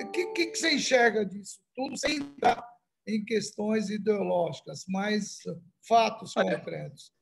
O 0.00 0.10
que, 0.10 0.26
que, 0.32 0.46
que, 0.46 0.58
você 0.58 0.74
enxerga 0.74 1.24
disso? 1.24 1.60
Tudo 1.76 1.96
sem 1.96 2.16
entrar 2.16 2.60
em 3.06 3.24
questões 3.24 3.88
ideológicas, 3.88 4.84
mas 4.88 5.38
fatos 5.86 6.34
concretos. 6.34 7.12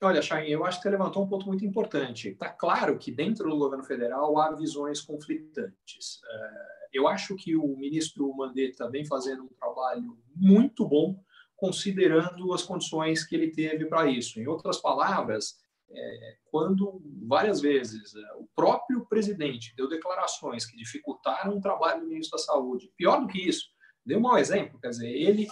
Olha, 0.00 0.22
Chain, 0.22 0.48
eu 0.48 0.64
acho 0.64 0.78
que 0.78 0.84
você 0.84 0.90
levantou 0.90 1.24
um 1.24 1.28
ponto 1.28 1.46
muito 1.46 1.64
importante. 1.64 2.28
Está 2.28 2.48
claro 2.50 2.96
que 2.98 3.10
dentro 3.10 3.50
do 3.50 3.58
governo 3.58 3.82
federal 3.82 4.38
há 4.38 4.54
visões 4.54 5.00
conflitantes. 5.00 6.20
É, 6.24 6.78
eu 6.92 7.08
acho 7.08 7.34
que 7.34 7.56
o 7.56 7.76
ministro 7.76 8.32
Mandetta 8.36 8.88
vem 8.88 9.04
fazendo 9.04 9.42
um 9.42 9.48
trabalho 9.48 10.16
muito 10.36 10.86
bom, 10.86 11.20
considerando 11.56 12.52
as 12.52 12.62
condições 12.62 13.24
que 13.24 13.34
ele 13.34 13.50
teve 13.50 13.86
para 13.86 14.08
isso. 14.08 14.38
Em 14.38 14.46
outras 14.46 14.80
palavras, 14.80 15.56
é, 15.90 16.36
quando 16.48 17.02
várias 17.26 17.60
vezes 17.60 18.14
é, 18.14 18.34
o 18.34 18.46
próprio 18.54 19.04
presidente 19.06 19.74
deu 19.76 19.88
declarações 19.88 20.64
que 20.64 20.76
dificultaram 20.76 21.56
o 21.56 21.60
trabalho 21.60 22.02
do 22.02 22.06
ministro 22.06 22.38
da 22.38 22.44
Saúde, 22.44 22.92
pior 22.96 23.20
do 23.20 23.26
que 23.26 23.48
isso, 23.48 23.66
deu 24.06 24.18
um 24.18 24.22
mau 24.22 24.38
exemplo, 24.38 24.78
quer 24.78 24.90
dizer, 24.90 25.10
ele 25.10 25.48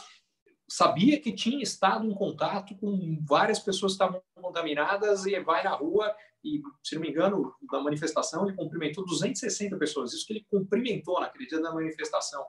sabia 0.68 1.20
que 1.20 1.32
tinha 1.32 1.62
estado 1.62 2.06
em 2.06 2.14
contato 2.14 2.76
com 2.76 3.18
várias 3.24 3.58
pessoas 3.58 3.92
que 3.92 4.02
estavam 4.02 4.22
contaminadas 4.34 5.24
e 5.26 5.38
vai 5.40 5.62
na 5.62 5.74
rua 5.74 6.14
e, 6.44 6.62
se 6.82 6.94
não 6.94 7.02
me 7.02 7.10
engano, 7.10 7.52
na 7.70 7.80
manifestação 7.80 8.46
ele 8.46 8.56
cumprimentou 8.56 9.04
260 9.04 9.76
pessoas. 9.76 10.12
Isso 10.12 10.26
que 10.26 10.34
ele 10.34 10.46
cumprimentou 10.48 11.20
naquele 11.20 11.46
dia 11.46 11.60
da 11.60 11.72
manifestação. 11.72 12.44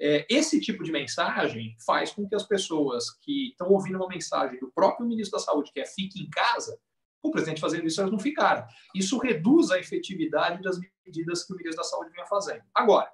É, 0.00 0.26
esse 0.28 0.60
tipo 0.60 0.82
de 0.82 0.90
mensagem 0.90 1.76
faz 1.84 2.12
com 2.12 2.26
que 2.26 2.34
as 2.34 2.44
pessoas 2.44 3.10
que 3.20 3.50
estão 3.50 3.68
ouvindo 3.68 3.96
uma 3.96 4.08
mensagem 4.08 4.58
do 4.58 4.72
próprio 4.72 5.06
ministro 5.06 5.38
da 5.38 5.44
Saúde, 5.44 5.70
que 5.72 5.80
é 5.80 5.86
fique 5.86 6.20
em 6.20 6.30
casa, 6.30 6.78
o 7.22 7.30
presidente 7.30 7.60
fazendo 7.60 7.86
isso, 7.86 8.00
elas 8.00 8.10
não 8.10 8.18
ficaram. 8.18 8.66
Isso 8.94 9.18
reduz 9.18 9.70
a 9.70 9.78
efetividade 9.78 10.60
das 10.62 10.78
medidas 11.06 11.44
que 11.44 11.52
o 11.52 11.56
ministro 11.56 11.82
da 11.82 11.88
Saúde 11.88 12.10
vinha 12.10 12.26
fazendo. 12.26 12.62
Agora, 12.74 13.08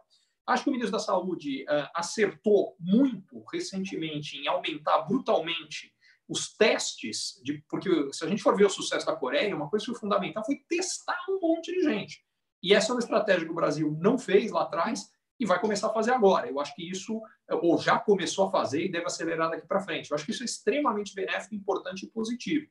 Acho 0.48 0.64
que 0.64 0.70
o 0.70 0.72
ministro 0.72 0.98
da 0.98 1.04
Saúde 1.04 1.64
uh, 1.64 1.90
acertou 1.94 2.74
muito 2.80 3.44
recentemente 3.52 4.38
em 4.38 4.48
aumentar 4.48 5.02
brutalmente 5.02 5.92
os 6.26 6.56
testes, 6.56 7.38
de, 7.44 7.62
porque 7.68 7.90
se 8.12 8.24
a 8.24 8.28
gente 8.28 8.42
for 8.42 8.56
ver 8.56 8.64
o 8.64 8.70
sucesso 8.70 9.04
da 9.04 9.14
Coreia, 9.14 9.54
uma 9.54 9.68
coisa 9.68 9.84
que 9.84 9.92
foi 9.92 10.00
fundamental 10.00 10.44
foi 10.44 10.56
testar 10.68 11.18
um 11.28 11.38
monte 11.38 11.70
de 11.72 11.82
gente. 11.82 12.24
E 12.62 12.74
essa 12.74 12.92
é 12.92 12.94
uma 12.94 13.00
estratégia 13.00 13.44
que 13.44 13.52
o 13.52 13.54
Brasil 13.54 13.94
não 14.00 14.18
fez 14.18 14.50
lá 14.50 14.62
atrás 14.62 15.10
e 15.38 15.46
vai 15.46 15.60
começar 15.60 15.88
a 15.88 15.92
fazer 15.92 16.12
agora. 16.12 16.48
Eu 16.48 16.58
acho 16.58 16.74
que 16.74 16.88
isso, 16.88 17.20
ou 17.50 17.78
já 17.78 17.98
começou 17.98 18.48
a 18.48 18.50
fazer 18.50 18.84
e 18.84 18.90
deve 18.90 19.06
acelerar 19.06 19.50
daqui 19.50 19.66
para 19.66 19.80
frente. 19.80 20.10
Eu 20.10 20.14
acho 20.14 20.24
que 20.24 20.32
isso 20.32 20.42
é 20.42 20.46
extremamente 20.46 21.14
benéfico, 21.14 21.54
importante 21.54 22.06
e 22.06 22.10
positivo. 22.10 22.66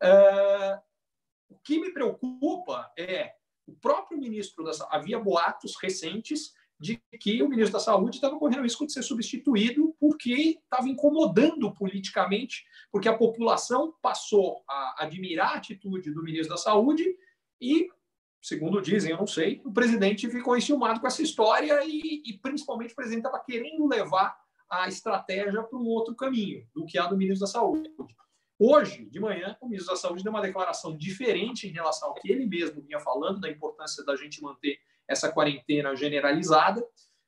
Uh, 0.00 0.80
o 1.48 1.58
que 1.58 1.80
me 1.80 1.92
preocupa 1.92 2.90
é 2.96 3.34
o 3.66 3.74
próprio 3.74 4.18
ministro 4.18 4.64
da 4.64 4.70
havia 4.90 5.18
boatos 5.18 5.74
recentes 5.82 6.52
de 6.78 7.00
que 7.18 7.42
o 7.42 7.48
ministro 7.48 7.72
da 7.72 7.80
Saúde 7.80 8.16
estava 8.16 8.38
correndo 8.38 8.62
risco 8.62 8.86
de 8.86 8.92
ser 8.92 9.02
substituído 9.02 9.94
porque 9.98 10.60
estava 10.62 10.88
incomodando 10.88 11.72
politicamente, 11.72 12.64
porque 12.92 13.08
a 13.08 13.16
população 13.16 13.94
passou 14.02 14.62
a 14.68 15.04
admirar 15.04 15.54
a 15.54 15.56
atitude 15.56 16.12
do 16.12 16.22
ministro 16.22 16.50
da 16.50 16.60
Saúde 16.60 17.16
e, 17.60 17.88
segundo 18.42 18.82
dizem, 18.82 19.12
eu 19.12 19.16
não 19.16 19.26
sei, 19.26 19.62
o 19.64 19.72
presidente 19.72 20.30
ficou 20.30 20.56
enciumado 20.56 21.00
com 21.00 21.06
essa 21.06 21.22
história 21.22 21.80
e, 21.84 22.22
e 22.26 22.38
principalmente 22.38 22.92
o 22.92 22.96
presidente 22.96 23.24
estava 23.24 23.42
querendo 23.42 23.86
levar 23.86 24.36
a 24.68 24.88
estratégia 24.88 25.62
para 25.62 25.78
um 25.78 25.86
outro 25.86 26.14
caminho 26.14 26.66
do 26.74 26.84
que 26.84 26.98
a 26.98 27.06
do 27.06 27.16
ministro 27.16 27.46
da 27.46 27.52
Saúde. 27.52 27.90
Hoje, 28.58 29.04
de 29.06 29.20
manhã, 29.20 29.56
o 29.60 29.68
ministro 29.68 29.94
da 29.94 30.00
Saúde 30.00 30.22
deu 30.22 30.32
uma 30.32 30.40
declaração 30.40 30.96
diferente 30.96 31.68
em 31.68 31.72
relação 31.72 32.08
ao 32.08 32.14
que 32.14 32.30
ele 32.30 32.46
mesmo 32.46 32.82
vinha 32.82 32.98
falando, 33.00 33.40
da 33.40 33.50
importância 33.50 34.04
da 34.04 34.16
gente 34.16 34.42
manter 34.42 34.78
essa 35.08 35.30
quarentena 35.30 35.94
generalizada. 35.94 36.82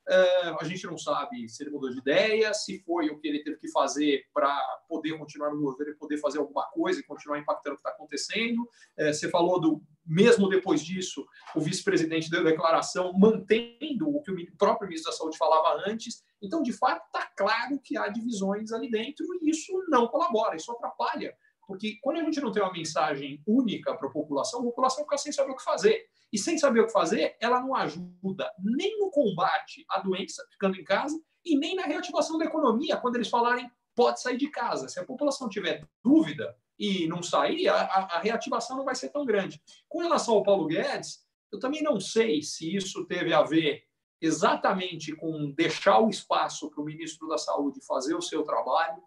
Uh, 0.08 0.56
a 0.58 0.64
gente 0.64 0.86
não 0.86 0.96
sabe 0.96 1.46
se 1.50 1.62
ele 1.62 1.70
mudou 1.70 1.90
de 1.90 1.98
ideia, 1.98 2.54
se 2.54 2.82
foi 2.82 3.10
o 3.10 3.18
que 3.20 3.28
ele 3.28 3.42
teve 3.42 3.58
que 3.58 3.70
fazer 3.70 4.24
para 4.32 4.58
poder 4.88 5.18
continuar 5.18 5.50
no 5.50 5.60
governo 5.60 5.92
e 5.92 5.98
poder 5.98 6.16
fazer 6.16 6.38
alguma 6.38 6.64
coisa 6.70 6.98
e 6.98 7.02
continuar 7.02 7.38
impactando 7.38 7.74
o 7.74 7.76
que 7.76 7.80
está 7.80 7.90
acontecendo. 7.90 8.62
Uh, 8.98 9.12
você 9.12 9.28
falou 9.28 9.60
do, 9.60 9.82
mesmo 10.06 10.48
depois 10.48 10.82
disso, 10.82 11.26
o 11.54 11.60
vice-presidente 11.60 12.30
deu 12.30 12.42
declaração 12.42 13.12
mantendo 13.12 14.08
o 14.08 14.22
que 14.22 14.32
o 14.32 14.56
próprio 14.56 14.88
ministro 14.88 15.12
da 15.12 15.18
Saúde 15.18 15.36
falava 15.36 15.82
antes. 15.86 16.22
Então, 16.40 16.62
de 16.62 16.72
fato, 16.72 17.04
está 17.04 17.30
claro 17.36 17.78
que 17.84 17.98
há 17.98 18.08
divisões 18.08 18.72
ali 18.72 18.90
dentro 18.90 19.26
e 19.42 19.50
isso 19.50 19.72
não 19.90 20.08
colabora, 20.08 20.56
isso 20.56 20.72
atrapalha 20.72 21.36
Porque 21.66 21.98
quando 22.00 22.16
a 22.16 22.24
gente 22.24 22.40
não 22.40 22.50
tem 22.50 22.62
uma 22.62 22.72
mensagem 22.72 23.42
única 23.46 23.94
para 23.94 24.08
a 24.08 24.12
população, 24.12 24.60
a 24.60 24.64
população 24.64 25.04
fica 25.04 25.18
sem 25.18 25.32
saber 25.32 25.50
o 25.50 25.56
que 25.56 25.62
fazer. 25.62 26.06
E 26.32 26.38
sem 26.38 26.58
saber 26.58 26.80
o 26.80 26.86
que 26.86 26.92
fazer, 26.92 27.36
ela 27.40 27.60
não 27.60 27.74
ajuda 27.74 28.50
nem 28.58 28.98
no 28.98 29.10
combate 29.10 29.84
à 29.88 30.00
doença, 30.00 30.46
ficando 30.50 30.78
em 30.78 30.84
casa, 30.84 31.18
e 31.44 31.56
nem 31.56 31.74
na 31.74 31.84
reativação 31.84 32.36
da 32.36 32.44
economia, 32.44 32.96
quando 32.96 33.16
eles 33.16 33.28
falarem 33.28 33.70
pode 33.94 34.20
sair 34.20 34.36
de 34.36 34.48
casa. 34.50 34.88
Se 34.88 35.00
a 35.00 35.04
população 35.04 35.48
tiver 35.48 35.86
dúvida 36.04 36.54
e 36.78 37.06
não 37.08 37.22
sair, 37.22 37.68
a, 37.68 37.80
a 37.80 38.20
reativação 38.20 38.76
não 38.76 38.84
vai 38.84 38.94
ser 38.94 39.08
tão 39.08 39.24
grande. 39.24 39.60
Com 39.88 40.00
relação 40.00 40.34
ao 40.34 40.42
Paulo 40.42 40.66
Guedes, 40.66 41.26
eu 41.50 41.58
também 41.58 41.82
não 41.82 41.98
sei 41.98 42.42
se 42.42 42.76
isso 42.76 43.04
teve 43.06 43.32
a 43.32 43.42
ver 43.42 43.82
exatamente 44.20 45.14
com 45.14 45.50
deixar 45.52 46.00
o 46.00 46.08
espaço 46.08 46.70
para 46.70 46.82
o 46.82 46.84
ministro 46.84 47.28
da 47.28 47.38
Saúde 47.38 47.84
fazer 47.86 48.14
o 48.14 48.22
seu 48.22 48.42
trabalho, 48.42 49.00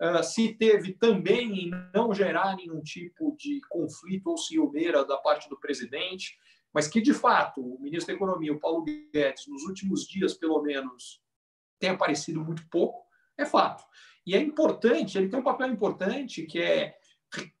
uh, 0.00 0.22
se 0.22 0.54
teve 0.54 0.94
também 0.94 1.66
em 1.66 1.70
não 1.92 2.14
gerar 2.14 2.56
nenhum 2.56 2.80
tipo 2.80 3.36
de 3.36 3.60
conflito 3.68 4.28
ou 4.28 4.38
ciumeira 4.38 5.04
da 5.04 5.18
parte 5.18 5.48
do 5.48 5.58
presidente, 5.58 6.36
mas 6.72 6.88
que, 6.88 7.00
de 7.00 7.12
fato, 7.12 7.60
o 7.60 7.80
ministro 7.80 8.08
da 8.08 8.16
Economia, 8.16 8.52
o 8.52 8.60
Paulo 8.60 8.84
Guedes, 8.84 9.46
nos 9.46 9.64
últimos 9.64 10.06
dias, 10.06 10.34
pelo 10.34 10.62
menos, 10.62 11.20
tem 11.78 11.90
aparecido 11.90 12.40
muito 12.40 12.66
pouco, 12.68 13.04
é 13.36 13.44
fato. 13.44 13.84
E 14.26 14.34
é 14.34 14.40
importante, 14.40 15.18
ele 15.18 15.28
tem 15.28 15.38
um 15.38 15.44
papel 15.44 15.68
importante 15.68 16.46
que 16.46 16.60
é 16.60 16.94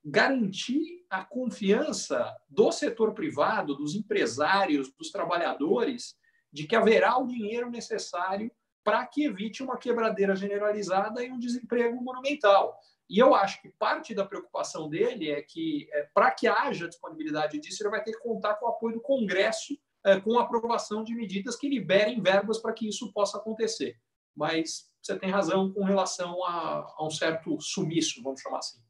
garantir 0.04 1.04
a 1.10 1.24
confiança 1.24 2.34
do 2.48 2.70
setor 2.70 3.14
privado, 3.14 3.74
dos 3.74 3.94
empresários, 3.94 4.92
dos 4.92 5.10
trabalhadores, 5.10 6.14
de 6.52 6.66
que 6.66 6.76
haverá 6.76 7.18
o 7.18 7.26
dinheiro 7.26 7.70
necessário 7.70 8.50
para 8.84 9.06
que 9.06 9.24
evite 9.24 9.62
uma 9.62 9.76
quebradeira 9.76 10.34
generalizada 10.34 11.24
e 11.24 11.30
um 11.30 11.38
desemprego 11.38 12.02
monumental. 12.02 12.78
E 13.08 13.18
eu 13.18 13.34
acho 13.34 13.60
que 13.60 13.68
parte 13.68 14.14
da 14.14 14.24
preocupação 14.24 14.88
dele 14.88 15.30
é 15.30 15.42
que, 15.42 15.88
é, 15.92 16.08
para 16.14 16.30
que 16.30 16.46
haja 16.46 16.88
disponibilidade 16.88 17.58
disso, 17.58 17.82
ele 17.82 17.90
vai 17.90 18.02
ter 18.02 18.12
que 18.12 18.22
contar 18.22 18.54
com 18.54 18.66
o 18.66 18.68
apoio 18.70 18.94
do 18.94 19.02
Congresso, 19.02 19.76
é, 20.04 20.18
com 20.20 20.38
a 20.38 20.42
aprovação 20.42 21.04
de 21.04 21.14
medidas 21.14 21.56
que 21.56 21.68
liberem 21.68 22.20
verbas 22.20 22.58
para 22.58 22.72
que 22.72 22.88
isso 22.88 23.12
possa 23.12 23.38
acontecer. 23.38 23.98
Mas 24.34 24.90
você 25.00 25.18
tem 25.18 25.30
razão 25.30 25.72
com 25.72 25.84
relação 25.84 26.42
a, 26.44 26.94
a 26.96 27.06
um 27.06 27.10
certo 27.10 27.60
sumiço, 27.60 28.22
vamos 28.22 28.40
chamar 28.40 28.58
assim. 28.58 28.80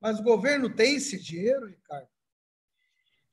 Mas 0.00 0.18
o 0.18 0.22
governo 0.22 0.68
tem 0.74 0.96
esse 0.96 1.18
dinheiro, 1.22 1.66
Ricardo? 1.66 2.08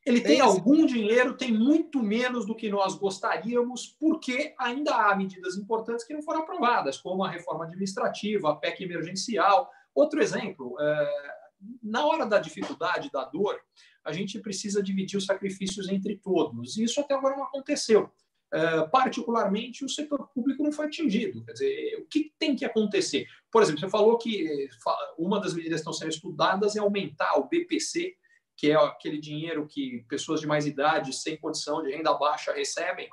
Ele 0.05 0.20
tem, 0.20 0.38
tem 0.38 0.41
algum 0.41 0.86
dinheiro, 0.86 1.38
tem 1.38 1.51
muito 1.51 2.01
menos 2.01 2.45
do 2.45 2.55
que 2.55 2.70
nós 2.70 2.95
gostaríamos, 2.95 3.86
porque 3.99 4.55
ainda 4.57 4.95
há 4.95 5.16
medidas 5.16 5.55
importantes 5.55 6.03
que 6.03 6.14
não 6.14 6.24
foram 6.24 6.41
aprovadas, 6.41 6.97
como 6.97 7.24
a 7.24 7.30
reforma 7.30 7.66
administrativa, 7.66 8.51
a 8.51 8.55
PEC 8.55 8.84
emergencial. 8.84 9.70
Outro 9.93 10.21
exemplo, 10.21 10.75
é, 10.79 11.33
na 11.81 12.05
hora 12.05 12.25
da 12.25 12.39
dificuldade, 12.39 13.09
da 13.11 13.25
dor, 13.25 13.59
a 14.03 14.11
gente 14.11 14.39
precisa 14.39 14.81
dividir 14.81 15.17
os 15.17 15.25
sacrifícios 15.25 15.89
entre 15.89 16.17
todos. 16.17 16.77
E 16.77 16.83
isso 16.83 16.99
até 16.99 17.13
agora 17.13 17.35
não 17.35 17.43
aconteceu. 17.43 18.11
É, 18.53 18.85
particularmente, 18.87 19.85
o 19.85 19.89
setor 19.89 20.27
público 20.33 20.63
não 20.63 20.71
foi 20.71 20.87
atingido. 20.87 21.43
Quer 21.45 21.53
dizer, 21.53 21.95
o 21.99 22.05
que 22.05 22.33
tem 22.37 22.55
que 22.55 22.65
acontecer? 22.65 23.25
Por 23.51 23.61
exemplo, 23.61 23.79
você 23.79 23.89
falou 23.89 24.17
que 24.17 24.67
uma 25.17 25.39
das 25.39 25.53
medidas 25.53 25.79
que 25.79 25.81
estão 25.81 25.93
sendo 25.93 26.09
estudadas 26.09 26.75
é 26.75 26.79
aumentar 26.79 27.37
o 27.37 27.47
BPC 27.47 28.17
que 28.61 28.69
é 28.69 28.75
aquele 28.75 29.19
dinheiro 29.19 29.67
que 29.67 30.05
pessoas 30.07 30.39
de 30.39 30.45
mais 30.45 30.67
idade, 30.67 31.13
sem 31.13 31.35
condição 31.35 31.81
de 31.81 31.89
renda 31.89 32.13
baixa, 32.13 32.53
recebem. 32.53 33.09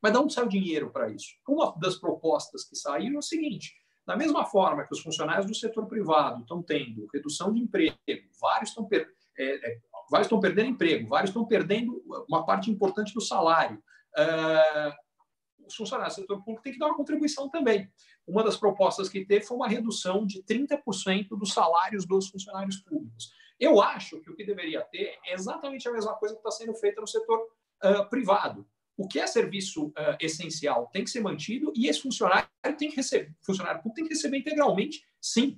Mas 0.00 0.12
de 0.12 0.18
onde 0.18 0.32
sai 0.32 0.46
o 0.46 0.48
dinheiro 0.48 0.90
para 0.90 1.10
isso? 1.10 1.28
Uma 1.46 1.76
das 1.78 1.96
propostas 1.96 2.64
que 2.64 2.74
saiu 2.74 3.16
é 3.16 3.18
o 3.18 3.22
seguinte: 3.22 3.74
da 4.08 4.16
mesma 4.16 4.46
forma 4.46 4.86
que 4.86 4.94
os 4.94 5.00
funcionários 5.00 5.44
do 5.44 5.54
setor 5.54 5.86
privado 5.86 6.40
estão 6.40 6.62
tendo 6.62 7.06
redução 7.12 7.52
de 7.52 7.60
emprego, 7.60 7.94
vários 8.40 8.70
estão, 8.70 8.86
per 8.86 9.06
é, 9.38 9.70
é, 9.70 9.78
vários 10.10 10.24
estão 10.28 10.40
perdendo 10.40 10.70
emprego, 10.70 11.06
vários 11.06 11.28
estão 11.28 11.44
perdendo 11.44 12.02
uma 12.26 12.42
parte 12.46 12.70
importante 12.70 13.12
do 13.12 13.20
salário. 13.20 13.76
Uh, 14.16 15.66
os 15.66 15.76
funcionários 15.76 16.16
do 16.16 16.22
setor 16.22 16.38
público 16.38 16.62
têm 16.62 16.72
que 16.72 16.78
dar 16.78 16.86
uma 16.86 16.96
contribuição 16.96 17.50
também. 17.50 17.86
Uma 18.26 18.42
das 18.42 18.56
propostas 18.56 19.10
que 19.10 19.26
teve 19.26 19.44
foi 19.44 19.58
uma 19.58 19.68
redução 19.68 20.24
de 20.24 20.42
30% 20.42 21.28
dos 21.38 21.52
salários 21.52 22.06
dos 22.06 22.30
funcionários 22.30 22.78
públicos. 22.78 23.30
Eu 23.60 23.78
acho 23.78 24.22
que 24.22 24.30
o 24.30 24.34
que 24.34 24.46
deveria 24.46 24.80
ter 24.86 25.18
é 25.26 25.34
exatamente 25.34 25.86
a 25.86 25.92
mesma 25.92 26.14
coisa 26.14 26.34
que 26.34 26.40
está 26.40 26.50
sendo 26.50 26.74
feita 26.76 26.98
no 26.98 27.06
setor 27.06 27.40
uh, 27.84 28.08
privado. 28.08 28.66
O 28.98 29.06
que 29.06 29.20
é 29.20 29.26
serviço 29.28 29.86
uh, 29.86 30.16
essencial 30.18 30.90
tem 30.92 31.04
que 31.04 31.10
ser 31.10 31.20
mantido 31.20 31.72
e 31.76 31.86
esse 31.86 32.02
funcionário 32.02 32.48
tem 32.76 32.90
que 32.90 32.96
receber, 32.96 33.32
funcionário 33.46 33.80
público 33.80 33.94
tem 33.94 34.04
que 34.04 34.12
receber 34.12 34.38
integralmente, 34.38 35.06
sim. 35.20 35.56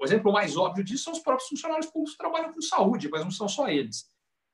O 0.00 0.04
exemplo 0.04 0.32
mais 0.32 0.56
óbvio 0.56 0.82
disso 0.82 1.04
são 1.04 1.12
os 1.12 1.20
próprios 1.20 1.48
funcionários 1.48 1.86
públicos 1.86 2.12
que 2.12 2.18
trabalham 2.18 2.52
com 2.52 2.60
saúde, 2.60 3.08
mas 3.08 3.22
não 3.22 3.30
são 3.30 3.48
só 3.48 3.68
eles. 3.68 4.10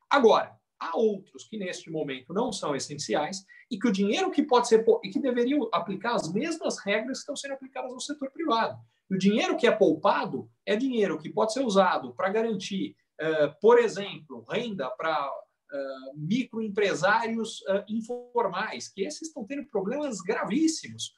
Agora, 0.07 0.55
há 0.79 0.95
outros 0.95 1.47
que 1.47 1.57
neste 1.57 1.89
momento 1.89 2.31
não 2.31 2.53
são 2.53 2.75
essenciais 2.75 3.43
e 3.69 3.79
que 3.79 3.87
o 3.87 3.91
dinheiro 3.91 4.29
que 4.29 4.43
pode 4.43 4.67
ser 4.67 4.85
e 5.03 5.09
que 5.09 5.19
deveriam 5.19 5.67
aplicar 5.73 6.13
as 6.13 6.31
mesmas 6.31 6.77
regras 6.77 7.17
que 7.17 7.21
estão 7.23 7.35
sendo 7.35 7.55
aplicadas 7.55 7.91
no 7.91 7.99
setor 7.99 8.29
privado. 8.29 8.77
O 9.09 9.17
dinheiro 9.17 9.57
que 9.57 9.65
é 9.65 9.71
poupado 9.71 10.47
é 10.67 10.75
dinheiro 10.75 11.17
que 11.17 11.31
pode 11.31 11.51
ser 11.51 11.61
usado 11.61 12.13
para 12.13 12.29
garantir, 12.29 12.95
uh, 13.19 13.59
por 13.59 13.79
exemplo, 13.79 14.45
renda 14.47 14.87
para 14.91 15.31
uh, 15.71 16.17
microempresários 16.17 17.61
uh, 17.61 17.83
informais, 17.87 18.87
que 18.87 19.03
esses 19.03 19.27
estão 19.27 19.45
tendo 19.45 19.65
problemas 19.65 20.21
gravíssimos. 20.21 21.13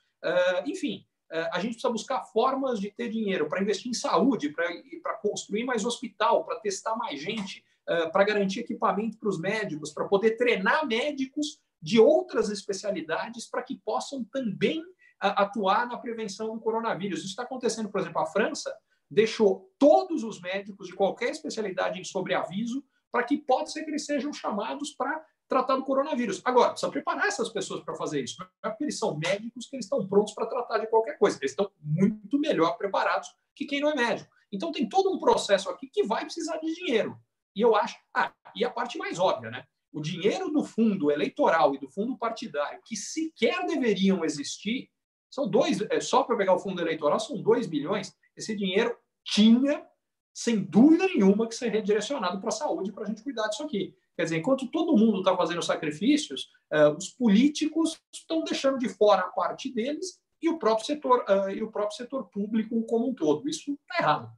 enfim, 0.65 1.05
a 1.51 1.59
gente 1.59 1.73
precisa 1.73 1.89
buscar 1.89 2.23
formas 2.25 2.79
de 2.79 2.91
ter 2.91 3.09
dinheiro 3.09 3.47
para 3.47 3.61
investir 3.61 3.89
em 3.89 3.93
saúde, 3.93 4.49
para 4.49 5.15
construir 5.15 5.63
mais 5.63 5.85
hospital, 5.85 6.45
para 6.45 6.59
testar 6.59 6.95
mais 6.95 7.19
gente, 7.19 7.63
para 8.11 8.23
garantir 8.25 8.59
equipamento 8.59 9.17
para 9.17 9.29
os 9.29 9.39
médicos, 9.39 9.91
para 9.91 10.07
poder 10.07 10.31
treinar 10.37 10.85
médicos 10.85 11.59
de 11.81 11.99
outras 11.99 12.49
especialidades 12.49 13.49
para 13.49 13.63
que 13.63 13.79
possam 13.83 14.23
também 14.25 14.83
atuar 15.19 15.87
na 15.87 15.97
prevenção 15.97 16.53
do 16.53 16.61
coronavírus. 16.61 17.19
Isso 17.19 17.29
está 17.29 17.43
acontecendo, 17.43 17.89
por 17.89 18.01
exemplo, 18.01 18.21
a 18.21 18.25
França 18.27 18.71
deixou 19.11 19.69
todos 19.77 20.23
os 20.23 20.39
médicos 20.39 20.87
de 20.87 20.93
qualquer 20.93 21.31
especialidade 21.31 21.99
em 21.99 22.03
sobreaviso 22.03 22.83
para 23.11 23.23
que 23.23 23.37
pode 23.37 23.71
ser 23.71 23.83
que 23.83 23.91
eles 23.91 24.05
sejam 24.05 24.31
chamados 24.33 24.91
para 24.91 25.25
tratar 25.47 25.75
do 25.75 25.83
coronavírus. 25.83 26.41
Agora, 26.45 26.69
precisa 26.69 26.91
preparar 26.91 27.27
essas 27.27 27.49
pessoas 27.49 27.83
para 27.83 27.93
fazer 27.95 28.23
isso. 28.23 28.37
Não 28.39 28.47
é 28.63 28.69
porque 28.69 28.85
eles 28.85 28.97
são 28.97 29.17
médicos 29.17 29.67
que 29.67 29.75
eles 29.75 29.85
estão 29.85 30.07
prontos 30.07 30.33
para 30.33 30.45
tratar 30.45 30.77
de 30.77 30.87
qualquer 30.87 31.17
coisa. 31.17 31.37
Eles 31.41 31.51
estão 31.51 31.69
muito 31.81 32.39
melhor 32.39 32.77
preparados 32.77 33.29
que 33.53 33.65
quem 33.65 33.81
não 33.81 33.91
é 33.91 33.95
médico. 33.95 34.31
Então, 34.51 34.71
tem 34.71 34.87
todo 34.87 35.11
um 35.11 35.19
processo 35.19 35.69
aqui 35.69 35.87
que 35.87 36.03
vai 36.03 36.23
precisar 36.23 36.57
de 36.57 36.73
dinheiro. 36.73 37.19
E 37.55 37.61
eu 37.61 37.75
acho. 37.75 37.97
Ah, 38.13 38.31
e 38.55 38.63
a 38.63 38.69
parte 38.69 38.97
mais 38.97 39.19
óbvia, 39.19 39.51
né? 39.51 39.65
O 39.91 39.99
dinheiro 39.99 40.49
do 40.49 40.63
fundo 40.63 41.11
eleitoral 41.11 41.75
e 41.75 41.77
do 41.77 41.89
fundo 41.89 42.17
partidário, 42.17 42.81
que 42.85 42.95
sequer 42.95 43.65
deveriam 43.65 44.23
existir, 44.23 44.89
são 45.29 45.49
dois, 45.49 45.81
é, 45.89 45.99
só 45.99 46.23
para 46.23 46.35
pegar 46.35 46.53
o 46.53 46.59
fundo 46.59 46.81
eleitoral, 46.81 47.19
são 47.19 47.41
2 47.41 47.67
bilhões. 47.67 48.13
Esse 48.35 48.55
dinheiro 48.55 48.97
tinha, 49.23 49.85
sem 50.33 50.63
dúvida 50.63 51.05
nenhuma, 51.07 51.47
que 51.47 51.55
ser 51.55 51.69
redirecionado 51.69 52.39
para 52.39 52.49
a 52.49 52.53
saúde, 52.53 52.91
para 52.91 53.03
a 53.03 53.07
gente 53.07 53.23
cuidar 53.23 53.47
disso 53.47 53.63
aqui. 53.63 53.95
Quer 54.15 54.23
dizer, 54.23 54.37
enquanto 54.37 54.67
todo 54.67 54.97
mundo 54.97 55.19
está 55.19 55.35
fazendo 55.35 55.61
sacrifícios, 55.61 56.49
uh, 56.71 56.95
os 56.97 57.09
políticos 57.09 57.99
estão 58.13 58.43
deixando 58.43 58.77
de 58.77 58.89
fora 58.89 59.21
a 59.21 59.29
parte 59.29 59.71
deles 59.73 60.19
e 60.41 60.49
o 60.49 60.57
próprio 60.59 60.85
setor, 60.85 61.25
uh, 61.29 61.49
e 61.49 61.61
o 61.61 61.71
próprio 61.71 61.97
setor 61.97 62.29
público 62.29 62.81
como 62.83 63.09
um 63.09 63.13
todo. 63.13 63.47
Isso 63.49 63.71
está 63.71 64.03
errado. 64.03 64.31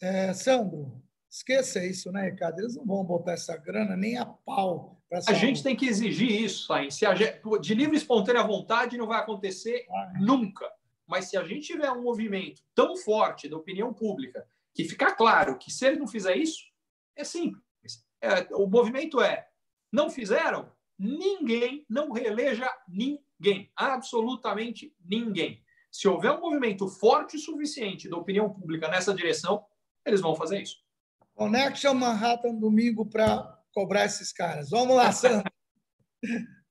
É, 0.00 0.32
Sandro, 0.34 1.02
esqueça 1.30 1.84
isso, 1.84 2.10
né, 2.10 2.30
Ricardo? 2.30 2.60
Eles 2.60 2.74
não 2.76 2.84
vão 2.84 3.04
botar 3.04 3.32
essa 3.32 3.56
grana 3.56 3.96
nem 3.96 4.18
a 4.18 4.26
pau 4.26 5.02
a 5.26 5.32
gente 5.34 5.62
tem 5.62 5.76
que 5.76 5.86
exigir 5.86 6.30
isso, 6.30 6.66
Sainz. 6.66 6.94
Se 6.94 7.14
gente, 7.14 7.40
de 7.60 7.74
livre 7.74 7.94
e 7.94 7.98
espontânea 7.98 8.42
vontade 8.42 8.96
não 8.96 9.06
vai 9.06 9.20
acontecer 9.20 9.84
ah, 9.90 10.12
nunca. 10.18 10.66
Mas 11.12 11.28
se 11.28 11.36
a 11.36 11.44
gente 11.44 11.66
tiver 11.66 11.92
um 11.92 12.00
movimento 12.00 12.62
tão 12.74 12.96
forte 12.96 13.46
da 13.46 13.58
opinião 13.58 13.92
pública 13.92 14.48
que 14.74 14.82
ficar 14.82 15.12
claro 15.14 15.58
que 15.58 15.70
se 15.70 15.86
ele 15.86 15.98
não 15.98 16.06
fizer 16.06 16.34
isso, 16.38 16.64
é 17.14 17.22
simples. 17.22 17.62
É, 18.18 18.48
o 18.54 18.66
movimento 18.66 19.20
é: 19.20 19.46
não 19.92 20.08
fizeram, 20.08 20.72
ninguém, 20.98 21.84
não 21.86 22.10
reeleja 22.12 22.66
ninguém, 22.88 23.70
absolutamente 23.76 24.96
ninguém. 25.04 25.62
Se 25.90 26.08
houver 26.08 26.32
um 26.32 26.40
movimento 26.40 26.88
forte 26.88 27.36
o 27.36 27.40
suficiente 27.40 28.08
da 28.08 28.16
opinião 28.16 28.48
pública 28.48 28.88
nessa 28.88 29.12
direção, 29.12 29.62
eles 30.06 30.22
vão 30.22 30.34
fazer 30.34 30.62
isso. 30.62 30.78
Connection 31.34 31.92
Manhattan 31.92 32.54
domingo 32.54 33.04
para 33.04 33.62
cobrar 33.74 34.06
esses 34.06 34.32
caras. 34.32 34.70
Vamos 34.70 34.96
lá, 34.96 35.12
Sandro. 35.12 35.44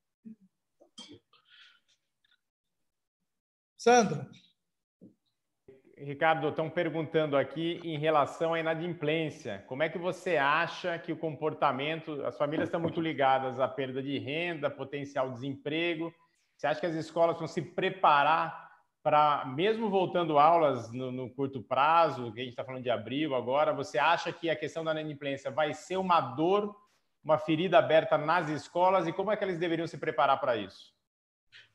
Sandro. 3.82 4.27
Ricardo, 5.97 6.49
estão 6.49 6.69
perguntando 6.69 7.36
aqui 7.36 7.79
em 7.84 7.97
relação 7.97 8.53
à 8.53 8.59
inadimplência. 8.59 9.65
Como 9.65 9.82
é 9.82 9.89
que 9.89 9.97
você 9.97 10.38
acha 10.38 10.99
que 10.99 11.11
o 11.11 11.17
comportamento, 11.17 12.23
as 12.23 12.38
famílias 12.38 12.67
estão 12.67 12.79
muito 12.79 13.01
ligadas 13.01 13.59
à 13.59 13.67
perda 13.67 13.99
de 13.99 14.19
renda, 14.19 14.69
potencial 14.69 15.32
desemprego. 15.32 16.13
Você 16.55 16.67
acha 16.67 16.79
que 16.79 16.86
as 16.86 16.93
escolas 16.93 17.39
vão 17.39 17.47
se 17.47 17.59
preparar 17.59 18.69
para, 19.01 19.45
mesmo 19.45 19.89
voltando 19.89 20.38
aulas 20.38 20.91
no, 20.91 21.11
no, 21.11 21.27
curto 21.32 21.63
prazo, 21.63 22.32
que 22.34 22.39
a 22.39 22.43
gente 22.43 22.51
está 22.51 22.63
falando 22.63 22.84
de 22.84 22.91
abril 22.91 23.34
agora, 23.34 23.73
você 23.73 23.97
acha 23.97 24.32
que 24.32 24.47
a 24.47 24.55
questão 24.55 24.84
da 24.84 24.91
inadimplência 24.91 25.49
vai 25.49 25.73
ser 25.73 25.97
uma 25.97 26.21
dor, 26.21 26.75
uma 27.23 27.39
ferida 27.39 27.79
aberta 27.79 28.15
nas 28.15 28.47
escolas 28.47 29.07
e 29.07 29.11
como 29.11 29.32
é 29.32 29.36
que 29.36 29.43
eles 29.43 29.57
deveriam 29.57 29.88
se 29.88 29.97
preparar 29.97 30.39
para 30.39 30.55
isso? 30.55 31.01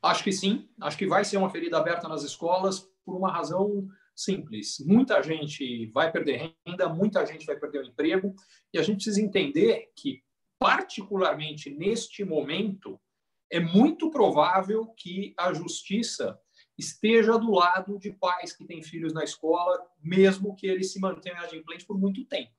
Acho 0.03 0.24
que 0.24 0.33
sim, 0.33 0.68
acho 0.81 0.97
que 0.97 1.07
vai 1.07 1.24
ser 1.24 1.37
uma 1.37 1.51
ferida 1.51 1.79
aberta 1.79 2.09
nas 2.09 2.22
escolas 2.22 2.81
por 3.05 3.16
uma 3.16 3.31
razão 3.31 3.89
simples. 4.14 4.79
Muita 4.81 5.22
gente 5.22 5.87
vai 5.87 6.11
perder 6.11 6.55
renda, 6.64 6.89
muita 6.89 7.24
gente 7.27 7.45
vai 7.45 7.57
perder 7.57 7.81
o 7.81 7.87
emprego 7.87 8.35
e 8.72 8.79
a 8.79 8.83
gente 8.83 8.97
precisa 8.97 9.20
entender 9.20 9.93
que, 9.95 10.22
particularmente 10.59 11.70
neste 11.70 12.24
momento, 12.24 12.99
é 13.51 13.61
muito 13.61 14.11
provável 14.11 14.87
que 14.97 15.35
a 15.39 15.53
justiça 15.53 16.39
esteja 16.79 17.39
do 17.39 17.53
lado 17.53 17.99
de 17.99 18.12
pais 18.12 18.53
que 18.53 18.64
têm 18.64 18.83
filhos 18.83 19.12
na 19.12 19.24
escola, 19.24 19.79
mesmo 20.03 20.55
que 20.55 20.66
eles 20.66 20.93
se 20.93 21.01
mantenham 21.01 21.39
inadimplentes 21.39 21.87
por 21.87 21.99
muito 21.99 22.24
tempo. 22.24 22.53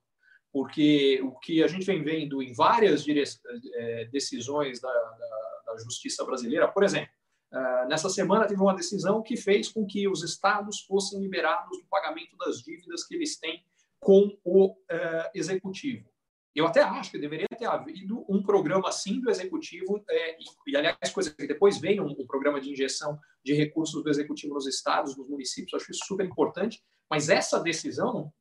Porque 0.52 1.20
o 1.22 1.38
que 1.38 1.62
a 1.62 1.68
gente 1.68 1.84
vem 1.84 2.02
vendo 2.02 2.42
em 2.42 2.52
várias 2.52 3.04
é, 3.06 4.06
decisões 4.06 4.80
da, 4.80 4.88
da, 4.88 5.47
da 5.72 5.82
justiça 5.84 6.24
brasileira, 6.24 6.68
por 6.68 6.82
exemplo, 6.82 7.12
é, 7.52 7.86
nessa 7.86 8.10
semana 8.10 8.46
teve 8.46 8.60
uma 8.60 8.74
decisão 8.74 9.22
que 9.22 9.36
fez 9.36 9.68
com 9.68 9.86
que 9.86 10.06
os 10.06 10.22
estados 10.22 10.80
fossem 10.80 11.20
liberados 11.20 11.78
do 11.78 11.86
pagamento 11.88 12.36
das 12.36 12.62
dívidas 12.62 13.06
que 13.06 13.14
eles 13.14 13.38
têm 13.38 13.64
com 14.00 14.36
o 14.44 14.72
uh, 14.72 15.30
executivo. 15.34 16.08
Eu 16.54 16.66
até 16.66 16.82
acho 16.82 17.10
que 17.10 17.18
deveria 17.18 17.46
ter 17.56 17.66
havido 17.66 18.24
um 18.28 18.42
programa 18.42 18.88
assim 18.88 19.20
do 19.20 19.30
executivo, 19.30 20.04
é, 20.08 20.32
e, 20.40 20.44
e, 20.66 20.76
aliás, 20.76 21.10
coisa 21.12 21.32
que 21.32 21.46
depois 21.46 21.78
veio 21.78 22.04
um, 22.04 22.10
um, 22.10 22.26
programa 22.26 22.60
de 22.60 22.70
injeção 22.70 23.18
de 23.44 23.54
recursos 23.54 24.02
do 24.02 24.10
executivo 24.10 24.54
nos 24.54 24.66
estados, 24.66 25.16
nos 25.16 25.28
municípios, 25.28 25.74
acho 25.74 25.90
isso 25.90 26.04
super 26.04 26.26
importante, 26.26 26.82
mas 27.10 27.28
essa 27.28 27.60
decisão, 27.60 28.32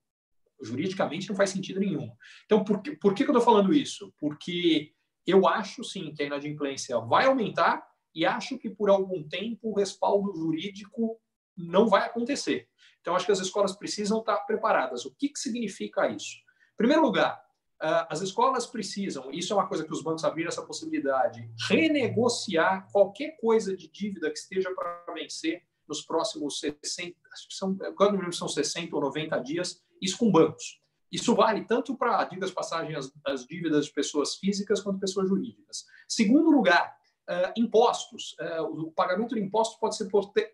juridicamente, 0.62 1.30
não 1.30 1.36
faz 1.36 1.52
sentido 1.52 1.80
nenhum. 1.80 2.10
Então, 2.46 2.64
por 2.64 2.82
que, 2.82 2.96
por 2.96 3.14
que 3.14 3.24
eu 3.24 3.28
estou 3.28 3.42
falando 3.42 3.74
isso? 3.74 4.14
Porque 4.20 4.94
eu 5.28 5.48
acho, 5.48 5.84
sim, 5.84 6.14
que 6.14 6.24
a 6.24 6.26
inadimplência 6.26 6.98
vai 7.00 7.26
aumentar 7.26 7.86
e 8.16 8.26
acho 8.26 8.58
que, 8.58 8.70
por 8.70 8.90
algum 8.90 9.22
tempo, 9.28 9.70
o 9.70 9.76
respaldo 9.76 10.34
jurídico 10.34 11.20
não 11.56 11.88
vai 11.88 12.06
acontecer. 12.06 12.70
Então, 13.02 13.16
acho 13.16 13.26
que 13.26 13.32
as 13.32 13.40
escolas 13.40 13.76
precisam 13.76 14.20
estar 14.20 14.38
preparadas. 14.40 15.06
O 15.06 15.14
que, 15.14 15.30
que 15.30 15.40
significa 15.40 16.08
isso? 16.08 16.38
Em 16.74 16.78
primeiro 16.78 17.04
lugar, 17.04 17.40
ah, 17.80 18.08
as 18.10 18.22
escolas 18.22 18.66
precisam, 18.66 19.30
isso 19.32 19.54
é 19.54 19.56
uma 19.56 19.68
coisa 19.68 19.86
que 19.86 19.92
os 19.92 20.02
bancos 20.02 20.24
abriram 20.24 20.50
essa 20.50 20.66
possibilidade, 20.66 21.48
renegociar 21.70 22.88
qualquer 22.92 23.38
coisa 23.40 23.76
de 23.76 23.88
dívida 23.88 24.32
que 24.32 24.40
esteja 24.40 24.74
para 24.74 25.14
vencer 25.14 25.64
nos 25.88 26.02
próximos 26.02 26.60
60, 26.60 27.16
acho 27.32 27.48
que 27.48 27.54
são, 27.54 27.78
quando 27.96 28.34
são 28.34 28.48
60 28.48 28.96
ou 28.96 29.02
90 29.02 29.40
dias, 29.40 29.84
isso 30.02 30.18
com 30.18 30.32
bancos. 30.32 30.82
Isso 31.12 31.34
vale 31.36 31.66
tanto 31.66 31.96
para, 31.96 32.24
diga 32.26 32.50
passagem, 32.52 32.96
as, 32.96 33.12
as, 33.26 33.46
dívidas 33.46 33.86
de 33.86 33.94
pessoas 33.94 34.36
físicas 34.36 34.82
quanto 34.82 35.00
pessoas 35.00 35.30
jurídicas. 35.30 35.86
Segundo 36.08 36.50
lugar, 36.50 36.98
uh, 37.28 37.54
impostos. 37.56 38.36
Uh, 38.40 38.88
o 38.88 38.92
pagamento 38.92 39.36
de 39.36 39.42
impostos 39.42 39.78
pode 39.80 39.96
ser 39.96 40.10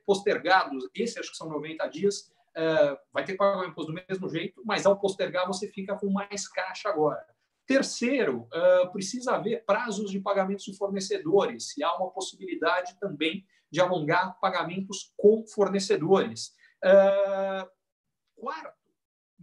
postergado, 0.05 0.77
esse 0.93 1.19
acho 1.19 1.31
que 1.31 1.37
são 1.37 1.49
90 1.49 1.87
dias, 1.87 2.31
uh, 2.57 2.97
vai 3.11 3.23
ter 3.23 3.33
que 3.33 3.37
pagar 3.37 3.61
o 3.61 3.65
imposto 3.65 3.91
do 3.91 4.03
mesmo 4.07 4.29
jeito, 4.29 4.61
mas 4.65 4.85
ao 4.85 4.99
postergar 4.99 5.47
você 5.47 5.67
fica 5.67 5.95
com 5.95 6.09
mais 6.09 6.47
caixa 6.47 6.89
agora. 6.89 7.25
Terceiro, 7.65 8.49
precisa 8.91 9.35
haver 9.35 9.63
prazos 9.63 10.11
de 10.11 10.19
pagamentos 10.19 10.65
de 10.65 10.75
fornecedores, 10.75 11.69
se 11.69 11.81
há 11.81 11.95
uma 11.95 12.11
possibilidade 12.11 12.99
também 12.99 13.45
de 13.71 13.79
alongar 13.79 14.37
pagamentos 14.41 15.13
com 15.15 15.47
fornecedores. 15.47 16.53
Quarto, 18.35 18.82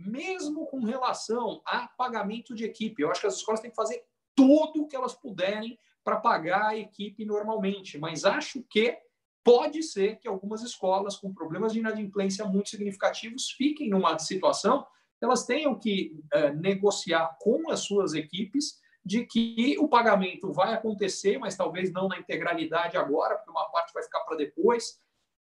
mesmo 0.06 0.66
com 0.66 0.84
relação 0.84 1.60
a 1.64 1.88
pagamento 1.88 2.54
de 2.54 2.64
equipe, 2.64 3.02
eu 3.02 3.10
acho 3.10 3.20
que 3.20 3.26
as 3.26 3.36
escolas 3.36 3.60
têm 3.60 3.70
que 3.70 3.76
fazer 3.76 4.02
tudo 4.34 4.82
o 4.82 4.86
que 4.86 4.96
elas 4.96 5.14
puderem 5.14 5.78
para 6.02 6.16
pagar 6.16 6.68
a 6.68 6.76
equipe 6.76 7.24
normalmente, 7.24 7.98
mas 7.98 8.24
acho 8.24 8.62
que 8.62 8.96
pode 9.44 9.82
ser 9.82 10.18
que 10.18 10.28
algumas 10.28 10.62
escolas 10.62 11.16
com 11.16 11.32
problemas 11.32 11.72
de 11.72 11.78
inadimplência 11.78 12.44
muito 12.44 12.70
significativos 12.70 13.50
fiquem 13.50 13.88
numa 13.88 14.18
situação 14.18 14.86
elas 15.20 15.44
tenham 15.44 15.78
que 15.78 16.18
é, 16.32 16.52
negociar 16.52 17.36
com 17.40 17.70
as 17.70 17.80
suas 17.80 18.14
equipes 18.14 18.80
de 19.04 19.24
que 19.24 19.76
o 19.78 19.88
pagamento 19.88 20.52
vai 20.52 20.74
acontecer, 20.74 21.38
mas 21.38 21.56
talvez 21.56 21.92
não 21.92 22.08
na 22.08 22.18
integralidade 22.18 22.96
agora, 22.96 23.36
porque 23.36 23.50
uma 23.50 23.70
parte 23.70 23.92
vai 23.92 24.02
ficar 24.02 24.20
para 24.20 24.36
depois. 24.36 24.98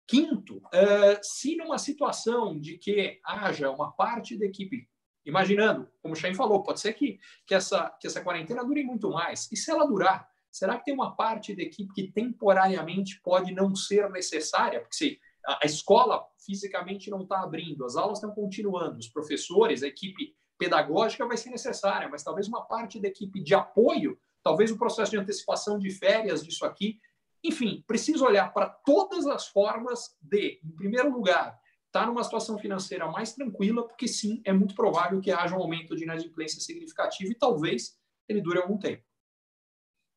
Quinto, 0.10 0.62
é, 0.74 1.20
se 1.22 1.56
numa 1.56 1.78
situação 1.78 2.60
de 2.60 2.78
que 2.78 3.20
haja 3.24 3.70
uma 3.70 3.92
parte 3.92 4.38
da 4.38 4.46
equipe, 4.46 4.90
imaginando, 5.24 5.88
como 6.02 6.16
o 6.16 6.18
Chain 6.18 6.34
falou, 6.34 6.64
pode 6.64 6.80
ser 6.80 6.94
que, 6.94 7.20
que, 7.46 7.54
essa, 7.54 7.96
que 8.02 8.08
essa 8.08 8.22
quarentena 8.22 8.66
dure 8.66 8.84
muito 8.84 9.12
mais, 9.12 9.48
e 9.52 9.56
se 9.56 9.70
ela 9.70 9.86
durar, 9.86 10.28
Será 10.52 10.78
que 10.78 10.86
tem 10.86 10.94
uma 10.94 11.16
parte 11.16 11.56
da 11.56 11.62
equipe 11.62 11.94
que 11.94 12.12
temporariamente 12.12 13.22
pode 13.22 13.54
não 13.54 13.76
ser 13.76 14.10
necessária? 14.10 14.80
Porque 14.80 14.96
se 14.96 15.20
a 15.46 15.66
escola 15.66 16.26
fisicamente 16.46 17.10
não 17.10 17.22
está 17.22 17.42
abrindo, 17.42 17.86
as 17.86 17.96
aulas 17.96 18.18
estão 18.18 18.34
continuando, 18.34 18.98
os 18.98 19.08
professores, 19.08 19.84
a 19.84 19.88
equipe 19.88 20.34
pedagógica 20.58 21.26
vai 21.26 21.38
ser 21.38 21.50
necessária, 21.52 22.10
mas 22.10 22.24
talvez 22.24 22.48
uma 22.48 22.66
parte 22.66 23.00
da 23.00 23.08
equipe 23.08 23.42
de 23.42 23.54
apoio, 23.54 24.20
talvez 24.44 24.72
o 24.72 24.78
processo 24.78 25.12
de 25.12 25.18
antecipação 25.18 25.78
de 25.78 25.92
férias 25.92 26.44
disso 26.44 26.66
aqui. 26.66 27.00
Enfim, 27.44 27.84
preciso 27.88 28.26
olhar 28.26 28.54
para 28.54 28.70
todas 28.70 29.26
as 29.28 29.48
formas 29.48 30.16
de, 30.22 30.60
em 30.64 30.76
primeiro 30.76 31.12
lugar, 31.12 31.58
estar 31.88 32.02
tá 32.02 32.06
numa 32.06 32.24
situação 32.24 32.58
financeira 32.58 33.10
mais 33.10 33.34
tranquila, 33.34 33.88
porque 33.88 34.08
sim, 34.08 34.42
é 34.46 34.54
muito 34.54 34.76
provável 34.76 35.22
que 35.22 35.32
haja 35.32 35.56
um 35.56 35.62
aumento 35.62 35.96
de 35.96 36.04
inadimplência 36.04 36.62
significativo 36.62 37.32
e 37.32 37.38
talvez 37.38 37.98
ele 38.28 38.42
dure 38.42 38.60
algum 38.60 38.78
tempo. 38.78 39.04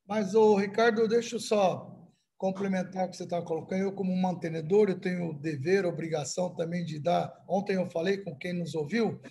Mas, 0.05 0.35
o 0.35 0.55
Ricardo, 0.55 1.07
deixa 1.07 1.37
eu 1.37 1.39
só 1.39 1.93
complementar 2.37 3.05
o 3.05 3.09
que 3.09 3.15
você 3.15 3.23
está 3.23 3.41
colocando. 3.41 3.83
Eu, 3.83 3.93
como 3.93 4.13
mantenedor, 4.15 4.89
eu 4.89 4.99
tenho 4.99 5.29
o 5.29 5.33
dever, 5.33 5.85
obrigação 5.85 6.53
também 6.53 6.83
de 6.83 6.99
dar. 6.99 7.33
Ontem 7.47 7.77
eu 7.77 7.89
falei 7.89 8.17
com 8.17 8.37
quem 8.37 8.51
nos 8.51 8.75
ouviu. 8.75 9.21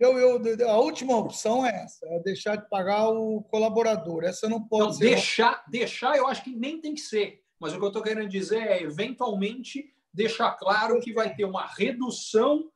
Eu, 0.00 0.18
eu, 0.18 0.70
a 0.70 0.78
última 0.78 1.16
opção 1.16 1.64
é 1.66 1.84
essa, 1.84 2.06
é 2.06 2.18
deixar 2.20 2.56
de 2.56 2.68
pagar 2.70 3.08
o 3.10 3.42
colaborador. 3.42 4.24
Essa 4.24 4.48
não 4.48 4.66
pode 4.66 4.84
não, 4.84 4.92
ser. 4.94 5.04
Deixar, 5.10 5.62
deixar, 5.68 6.16
eu 6.16 6.26
acho 6.26 6.42
que 6.42 6.56
nem 6.56 6.80
tem 6.80 6.94
que 6.94 7.02
ser. 7.02 7.41
Mas 7.62 7.72
o 7.72 7.78
que 7.78 7.84
eu 7.84 7.88
estou 7.88 8.02
querendo 8.02 8.28
dizer 8.28 8.60
é, 8.60 8.82
eventualmente, 8.82 9.94
deixar 10.12 10.50
claro 10.54 10.98
que 10.98 11.12
vai 11.12 11.32
ter 11.32 11.44
uma 11.44 11.64
redução 11.64 12.68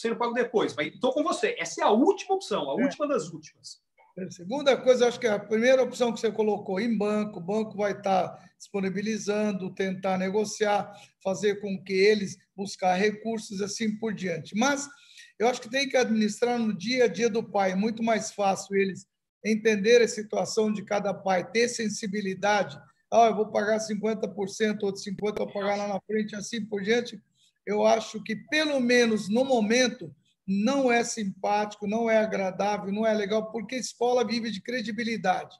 sendo 0.00 0.14
pago 0.14 0.32
depois. 0.32 0.76
Estou 0.78 1.12
com 1.12 1.24
você. 1.24 1.56
Essa 1.58 1.80
é 1.80 1.84
a 1.84 1.90
última 1.90 2.36
opção, 2.36 2.70
a 2.70 2.80
é. 2.80 2.84
última 2.84 3.08
das 3.08 3.30
últimas. 3.30 3.82
A 4.16 4.30
segunda 4.30 4.76
coisa, 4.76 5.08
acho 5.08 5.18
que 5.18 5.26
a 5.26 5.40
primeira 5.40 5.82
opção 5.82 6.12
que 6.12 6.20
você 6.20 6.30
colocou 6.30 6.78
em 6.78 6.96
banco, 6.96 7.40
o 7.40 7.42
banco 7.42 7.76
vai 7.76 7.90
estar 7.90 8.38
disponibilizando, 8.56 9.74
tentar 9.74 10.16
negociar, 10.16 10.88
fazer 11.20 11.60
com 11.60 11.82
que 11.82 11.92
eles 11.92 12.38
buscar 12.54 12.94
recursos 12.94 13.60
assim 13.60 13.98
por 13.98 14.14
diante. 14.14 14.56
Mas 14.56 14.88
eu 15.36 15.48
acho 15.48 15.60
que 15.60 15.70
tem 15.70 15.88
que 15.88 15.96
administrar 15.96 16.60
no 16.60 16.72
dia 16.72 17.06
a 17.06 17.08
dia 17.08 17.28
do 17.28 17.42
pai. 17.42 17.72
É 17.72 17.76
muito 17.76 18.04
mais 18.04 18.30
fácil 18.30 18.76
eles 18.76 19.04
entender 19.44 20.00
a 20.00 20.06
situação 20.06 20.72
de 20.72 20.84
cada 20.84 21.12
pai, 21.12 21.50
ter 21.50 21.68
sensibilidade. 21.68 22.78
Ah, 23.10 23.26
eu 23.26 23.36
vou 23.36 23.50
pagar 23.50 23.78
50%, 23.78 24.82
outro 24.82 25.02
50% 25.02 25.38
vou 25.38 25.52
pagar 25.52 25.76
lá 25.76 25.88
na 25.88 26.00
frente, 26.00 26.36
assim 26.36 26.64
por 26.64 26.82
diante. 26.82 27.20
Eu 27.66 27.86
acho 27.86 28.22
que, 28.22 28.36
pelo 28.36 28.80
menos 28.80 29.28
no 29.28 29.44
momento, 29.44 30.14
não 30.46 30.90
é 30.90 31.04
simpático, 31.04 31.86
não 31.86 32.10
é 32.10 32.18
agradável, 32.18 32.92
não 32.92 33.06
é 33.06 33.12
legal, 33.12 33.50
porque 33.50 33.74
a 33.74 33.78
escola 33.78 34.26
vive 34.26 34.50
de 34.50 34.60
credibilidade. 34.60 35.56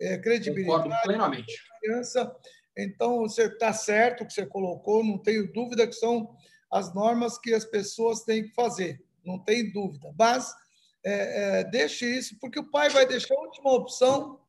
É, 0.00 0.18
credibilidade. 0.18 0.84
Concordo 0.84 1.02
plenamente. 1.02 1.62
Confiança. 1.80 2.34
Então, 2.76 3.20
você 3.20 3.44
está 3.44 3.72
certo 3.72 4.24
que 4.26 4.32
você 4.32 4.46
colocou, 4.46 5.04
não 5.04 5.18
tenho 5.18 5.52
dúvida 5.52 5.86
que 5.86 5.92
são 5.92 6.34
as 6.70 6.94
normas 6.94 7.38
que 7.38 7.52
as 7.52 7.66
pessoas 7.66 8.22
têm 8.22 8.44
que 8.44 8.54
fazer, 8.54 9.04
não 9.24 9.38
tem 9.38 9.70
dúvida. 9.70 10.10
Mas 10.18 10.54
é, 11.04 11.60
é, 11.60 11.64
deixe 11.64 12.06
isso, 12.06 12.38
porque 12.40 12.58
o 12.58 12.70
pai 12.70 12.88
vai 12.88 13.06
deixar 13.06 13.34
a 13.34 13.40
última 13.40 13.72
opção, 13.74 14.40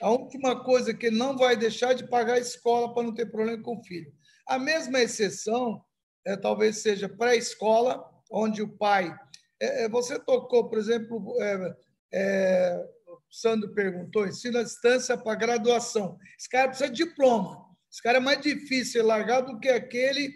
a 0.00 0.10
última 0.10 0.62
coisa 0.64 0.94
que 0.94 1.06
ele 1.06 1.16
não 1.16 1.36
vai 1.36 1.56
deixar 1.56 1.94
de 1.94 2.06
pagar 2.08 2.34
a 2.34 2.40
escola 2.40 2.92
para 2.92 3.02
não 3.02 3.14
ter 3.14 3.26
problema 3.26 3.62
com 3.62 3.78
o 3.78 3.84
filho. 3.84 4.12
A 4.46 4.58
mesma 4.58 5.00
exceção 5.00 5.82
é, 6.26 6.36
talvez 6.36 6.78
seja 6.78 7.08
pré-escola, 7.08 8.02
onde 8.30 8.62
o 8.62 8.68
pai. 8.68 9.14
É, 9.60 9.84
é, 9.84 9.88
você 9.88 10.18
tocou, 10.18 10.68
por 10.68 10.78
exemplo, 10.78 11.36
é, 11.40 11.76
é, 12.12 12.86
o 13.06 13.18
Sandro 13.30 13.74
perguntou, 13.74 14.26
ensino 14.26 14.58
à 14.58 14.62
distância 14.62 15.16
para 15.16 15.34
graduação. 15.34 16.18
Esse 16.38 16.48
cara 16.48 16.68
precisa 16.68 16.90
de 16.90 17.04
diploma. 17.04 17.64
Esse 17.90 18.02
cara 18.02 18.18
é 18.18 18.20
mais 18.20 18.40
difícil 18.40 19.06
largar 19.06 19.42
do 19.42 19.60
que 19.60 19.68
aquele 19.68 20.32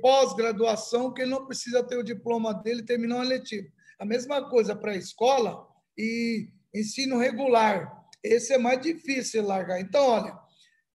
pós-graduação 0.00 1.12
que 1.12 1.22
ele 1.22 1.30
não 1.30 1.44
precisa 1.44 1.84
ter 1.84 1.98
o 1.98 2.02
diploma 2.02 2.54
dele 2.54 2.80
e 2.80 2.86
terminar 2.86 3.16
um 3.16 3.22
letivo. 3.22 3.68
A 3.98 4.04
mesma 4.06 4.48
coisa 4.48 4.74
para 4.74 4.92
a 4.92 4.96
escola 4.96 5.66
e 5.98 6.48
ensino 6.74 7.18
regular. 7.18 7.95
Esse 8.22 8.54
é 8.54 8.58
mais 8.58 8.80
difícil 8.80 9.46
largar. 9.46 9.80
Então, 9.80 10.06
olha, 10.06 10.38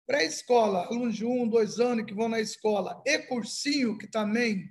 pré-escola, 0.07 0.87
alunos 0.87 1.17
de 1.17 1.25
um, 1.25 1.47
dois 1.47 1.79
anos 1.79 2.07
que 2.07 2.15
vão 2.15 2.29
na 2.29 2.41
escola, 2.41 3.03
e 3.05 3.19
cursinho, 3.19 3.99
que 3.99 4.07
também 4.07 4.69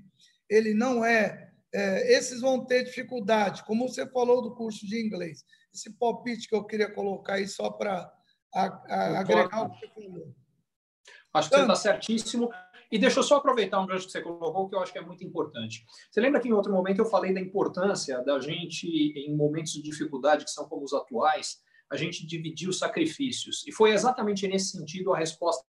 ele 0.49 0.73
não 0.73 1.05
é, 1.05 1.51
é, 1.73 2.17
esses 2.17 2.41
vão 2.41 2.65
ter 2.65 2.83
dificuldade, 2.83 3.63
como 3.65 3.87
você 3.87 4.07
falou 4.07 4.41
do 4.41 4.55
curso 4.55 4.85
de 4.87 4.99
inglês. 4.99 5.43
Esse 5.73 5.91
palpite 5.93 6.47
que 6.47 6.55
eu 6.55 6.65
queria 6.65 6.91
colocar 6.91 7.35
aí 7.35 7.47
só 7.47 7.69
para 7.69 8.11
agregar 8.53 9.63
o 9.63 9.71
que 9.71 9.79
você 9.79 9.93
falou. 9.93 10.35
Acho 11.33 11.49
que 11.49 11.55
você 11.55 11.61
está 11.61 11.75
certíssimo. 11.75 12.49
E 12.89 12.97
deixa 12.97 13.19
eu 13.19 13.23
só 13.23 13.35
aproveitar 13.35 13.81
um 13.81 13.85
gancho 13.85 14.05
que 14.05 14.13
você 14.13 14.21
colocou, 14.21 14.69
que 14.69 14.75
eu 14.75 14.79
acho 14.79 14.93
que 14.93 14.97
é 14.97 15.01
muito 15.01 15.23
importante. 15.23 15.85
Você 16.09 16.21
lembra 16.21 16.39
que 16.39 16.47
em 16.47 16.53
outro 16.53 16.71
momento 16.71 16.99
eu 16.99 17.05
falei 17.05 17.33
da 17.33 17.41
importância 17.41 18.23
da 18.23 18.39
gente, 18.39 18.87
em 18.87 19.35
momentos 19.35 19.73
de 19.73 19.81
dificuldade, 19.81 20.45
que 20.45 20.51
são 20.51 20.67
como 20.69 20.85
os 20.85 20.93
atuais, 20.93 21.61
a 21.91 21.95
gente 21.95 22.25
dividir 22.25 22.67
os 22.67 22.79
sacrifícios. 22.79 23.65
E 23.67 23.71
foi 23.71 23.91
exatamente 23.91 24.47
nesse 24.47 24.77
sentido 24.77 25.13
a 25.13 25.17
resposta 25.17 25.65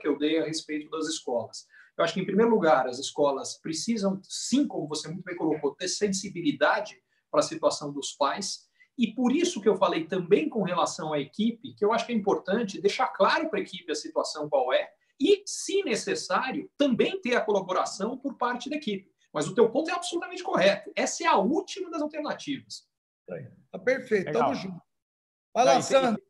que 0.00 0.08
eu 0.08 0.18
dei 0.18 0.38
a 0.38 0.44
respeito 0.44 0.90
das 0.90 1.06
escolas. 1.06 1.66
Eu 1.96 2.04
acho 2.04 2.14
que, 2.14 2.20
em 2.20 2.26
primeiro 2.26 2.50
lugar, 2.50 2.86
as 2.86 2.98
escolas 2.98 3.58
precisam, 3.58 4.20
sim, 4.24 4.66
como 4.66 4.88
você 4.88 5.08
muito 5.08 5.24
bem 5.24 5.36
colocou, 5.36 5.74
ter 5.74 5.88
sensibilidade 5.88 6.96
para 7.30 7.40
a 7.40 7.44
situação 7.44 7.92
dos 7.92 8.12
pais. 8.12 8.66
E 8.98 9.14
por 9.14 9.32
isso 9.32 9.60
que 9.60 9.68
eu 9.68 9.76
falei 9.76 10.06
também 10.06 10.48
com 10.48 10.62
relação 10.62 11.12
à 11.12 11.20
equipe, 11.20 11.74
que 11.74 11.84
eu 11.84 11.92
acho 11.92 12.06
que 12.06 12.12
é 12.12 12.16
importante 12.16 12.80
deixar 12.80 13.08
claro 13.08 13.48
para 13.48 13.58
a 13.58 13.62
equipe 13.62 13.90
a 13.90 13.94
situação 13.94 14.48
qual 14.48 14.72
é, 14.72 14.90
e, 15.20 15.42
se 15.46 15.82
necessário, 15.84 16.70
também 16.76 17.20
ter 17.20 17.36
a 17.36 17.40
colaboração 17.40 18.18
por 18.18 18.36
parte 18.36 18.68
da 18.68 18.76
equipe. 18.76 19.10
Mas 19.32 19.46
o 19.46 19.54
teu 19.54 19.70
ponto 19.70 19.90
é 19.90 19.94
absolutamente 19.94 20.42
correto. 20.42 20.90
Essa 20.94 21.24
é 21.24 21.26
a 21.26 21.36
última 21.36 21.90
das 21.90 22.02
alternativas. 22.02 22.86
Tá 23.70 23.78
perfeito, 23.78 24.26
Legal. 24.26 24.54
junto. 24.54 24.91
Vai 25.54 25.64
lá, 25.64 25.82
Sandro. 25.82 26.22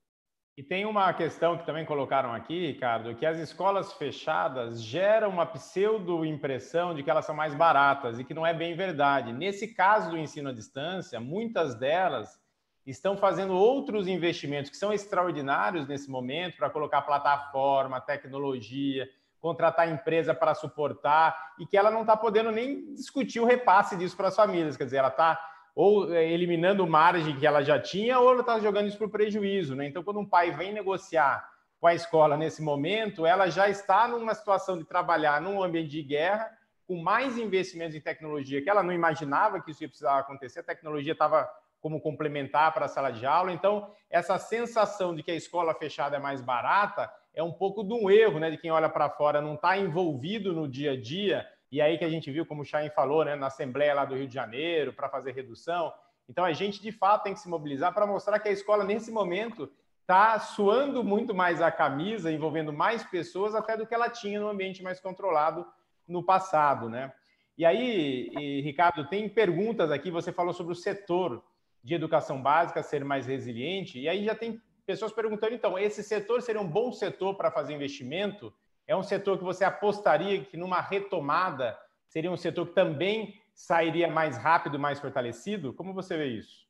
E 0.55 0.63
tem 0.63 0.85
uma 0.85 1.11
questão 1.15 1.57
que 1.57 1.65
também 1.65 1.87
colocaram 1.87 2.35
aqui, 2.35 2.67
Ricardo, 2.67 3.15
que 3.15 3.25
as 3.25 3.39
escolas 3.39 3.95
fechadas 3.95 4.83
geram 4.83 5.31
uma 5.31 5.47
pseudo-impressão 5.47 6.95
de 6.95 7.03
que 7.03 7.11
elas 7.11 7.25
são 7.25 7.35
mais 7.35 7.55
baratas 7.55 8.19
e 8.19 8.25
que 8.25 8.35
não 8.35 8.47
é 8.47 8.53
bem 8.53 8.77
verdade. 8.77 9.33
Nesse 9.33 9.69
caso 9.69 10.11
do 10.11 10.19
ensino 10.19 10.51
à 10.51 10.53
distância, 10.53 11.19
muitas 11.19 11.75
delas 11.75 12.39
estão 12.85 13.17
fazendo 13.17 13.55
outros 13.55 14.07
investimentos 14.07 14.71
que 14.71 14.77
são 14.77 14.93
extraordinários 14.93 15.87
nesse 15.87 16.11
momento 16.11 16.59
para 16.59 16.69
colocar 16.69 17.01
plataforma, 17.01 17.99
tecnologia, 17.99 19.09
contratar 19.41 19.89
empresa 19.89 20.35
para 20.35 20.55
suportar 20.55 21.55
e 21.59 21.67
que 21.67 21.79
ela 21.79 21.91
não 21.91 22.03
está 22.03 22.17
podendo 22.17 22.51
nem 22.51 22.93
discutir 22.93 23.41
o 23.41 23.47
repasse 23.47 23.97
disso 23.97 24.17
para 24.17 24.29
as 24.29 24.37
famílias. 24.37 24.77
Quer 24.77 24.85
dizer, 24.85 24.99
ela 24.99 25.09
está 25.09 25.52
ou 25.75 26.13
é, 26.13 26.31
eliminando 26.31 26.87
margem 26.87 27.37
que 27.37 27.47
ela 27.47 27.63
já 27.63 27.79
tinha 27.81 28.19
ou 28.19 28.31
ela 28.31 28.41
está 28.41 28.59
jogando 28.61 28.89
isso 28.89 28.99
para 28.99 29.07
o 29.07 29.11
prejuízo. 29.11 29.75
Né? 29.75 29.87
Então, 29.87 30.03
quando 30.03 30.21
um 30.21 30.29
pai 30.29 30.51
vem 30.51 30.73
negociar 30.73 31.49
com 31.81 31.87
a 31.87 31.95
escola 31.95 32.37
nesse 32.37 32.63
momento, 32.63 33.27
ela 33.27 33.49
já 33.49 33.69
está 33.69 34.07
numa 34.07 34.35
situação 34.35 34.79
de 34.79 34.85
trabalhar 34.85 35.41
num 35.41 35.63
ambiente 35.63 35.91
de 35.91 36.03
guerra, 36.03 36.51
com 36.87 36.97
mais 37.03 37.39
investimentos 37.39 37.97
em 37.97 38.01
tecnologia 38.01 38.63
que 38.63 38.71
ela 38.71 38.83
não 38.83 38.93
imaginava 38.93 39.61
que 39.61 39.71
isso 39.71 39.83
ia 39.83 39.89
precisar 39.89 40.19
acontecer. 40.19 40.61
A 40.61 40.65
tecnologia 40.65 41.13
estava 41.13 41.51
como 41.81 42.01
complementar 42.01 42.73
para 42.73 42.85
a 42.85 42.89
sala 42.89 43.11
de 43.11 43.27
aula. 43.27 43.53
Então, 43.53 43.91
essa 44.09 44.39
sensação 44.39 45.15
de 45.15 45.23
que 45.23 45.33
a 45.33 45.35
escola 45.35 45.75
fechada 45.75 46.17
é 46.17 46.21
mais 46.21 46.41
barata 46.41 47.13
é 47.35 47.43
um 47.43 47.51
pouco 47.51 47.83
de 47.83 47.93
um 47.93 48.09
erro, 48.09 48.39
né? 48.39 48.51
De 48.51 48.59
quem 48.59 48.71
olha 48.71 48.89
para 48.89 49.11
fora 49.11 49.41
não 49.41 49.55
está 49.55 49.77
envolvido 49.77 50.53
no 50.53 50.69
dia 50.69 50.93
a 50.93 51.01
dia. 51.01 51.45
E 51.73 51.81
aí 51.81 51.97
que 51.97 52.05
a 52.05 52.11
gente 52.11 52.31
viu, 52.31 52.45
como 52.45 52.61
o 52.61 52.65
Chain 52.67 52.91
falou, 52.91 53.25
né, 53.25 53.35
na 53.35 53.47
Assembleia 53.47 53.95
lá 53.95 54.05
do 54.05 54.15
Rio 54.15 54.29
de 54.29 54.35
Janeiro, 54.35 54.93
para 54.93 55.09
fazer 55.09 55.33
redução. 55.33 55.91
Então, 56.29 56.45
a 56.45 56.53
gente, 56.53 56.83
de 56.83 56.93
fato, 56.93 57.25
tem 57.25 57.33
que 57.33 57.41
se 57.41 57.49
mobilizar 57.49 57.95
para 57.95 58.07
mostrar 58.07 58.39
que 58.39 58.49
a 58.51 58.53
escola, 58.53 58.85
nesse 58.85 59.11
momento, 59.11 59.73
está 60.03 60.39
suando 60.39 61.03
muito 61.03 61.35
mais 61.35 61.63
a 61.63 61.71
camisa, 61.71 62.31
envolvendo 62.31 62.75
mais 62.75 63.03
pessoas, 63.03 63.55
até 63.55 63.75
do 63.75 63.87
que 63.87 63.95
ela 63.95 64.11
tinha 64.11 64.39
no 64.39 64.49
ambiente 64.49 64.83
mais 64.83 65.01
controlado 65.01 65.67
no 66.07 66.23
passado, 66.23 66.91
né? 66.91 67.11
E 67.57 67.65
aí, 67.65 68.31
e, 68.39 68.61
Ricardo, 68.61 69.09
tem 69.09 69.27
perguntas 69.27 69.91
aqui, 69.91 70.11
você 70.11 70.31
falou 70.31 70.53
sobre 70.53 70.75
o 70.75 70.77
setor 70.77 71.43
de 71.83 71.95
educação 71.95 72.43
básica 72.43 72.83
ser 72.83 73.03
mais 73.03 73.27
resiliente. 73.27 73.99
E 73.99 74.11
aí 74.11 74.27
já 74.27 74.35
tem 74.35 74.61
pessoas 74.85 75.13
perguntando, 75.13 75.55
então, 75.55 75.79
esse 75.79 76.03
setor 76.03 76.43
seria 76.43 76.61
um 76.61 76.69
bom 76.69 76.93
setor 76.93 77.35
para 77.35 77.51
fazer 77.51 77.73
investimento? 77.73 78.53
É 78.87 78.97
um 78.97 79.03
setor 79.03 79.39
que 79.39 79.45
você 79.45 79.65
apostaria 79.65 80.45
que 80.45 80.57
numa 80.57 80.81
retomada 80.81 81.79
seria 82.09 82.31
um 82.31 82.37
setor 82.37 82.69
que 82.69 82.75
também 82.75 83.41
sairia 83.55 84.09
mais 84.09 84.37
rápido, 84.37 84.79
mais 84.79 85.01
fortalecido? 85.01 85.73
Como 85.75 85.95
você 85.95 86.17
vê 86.17 86.27
isso? 86.29 86.63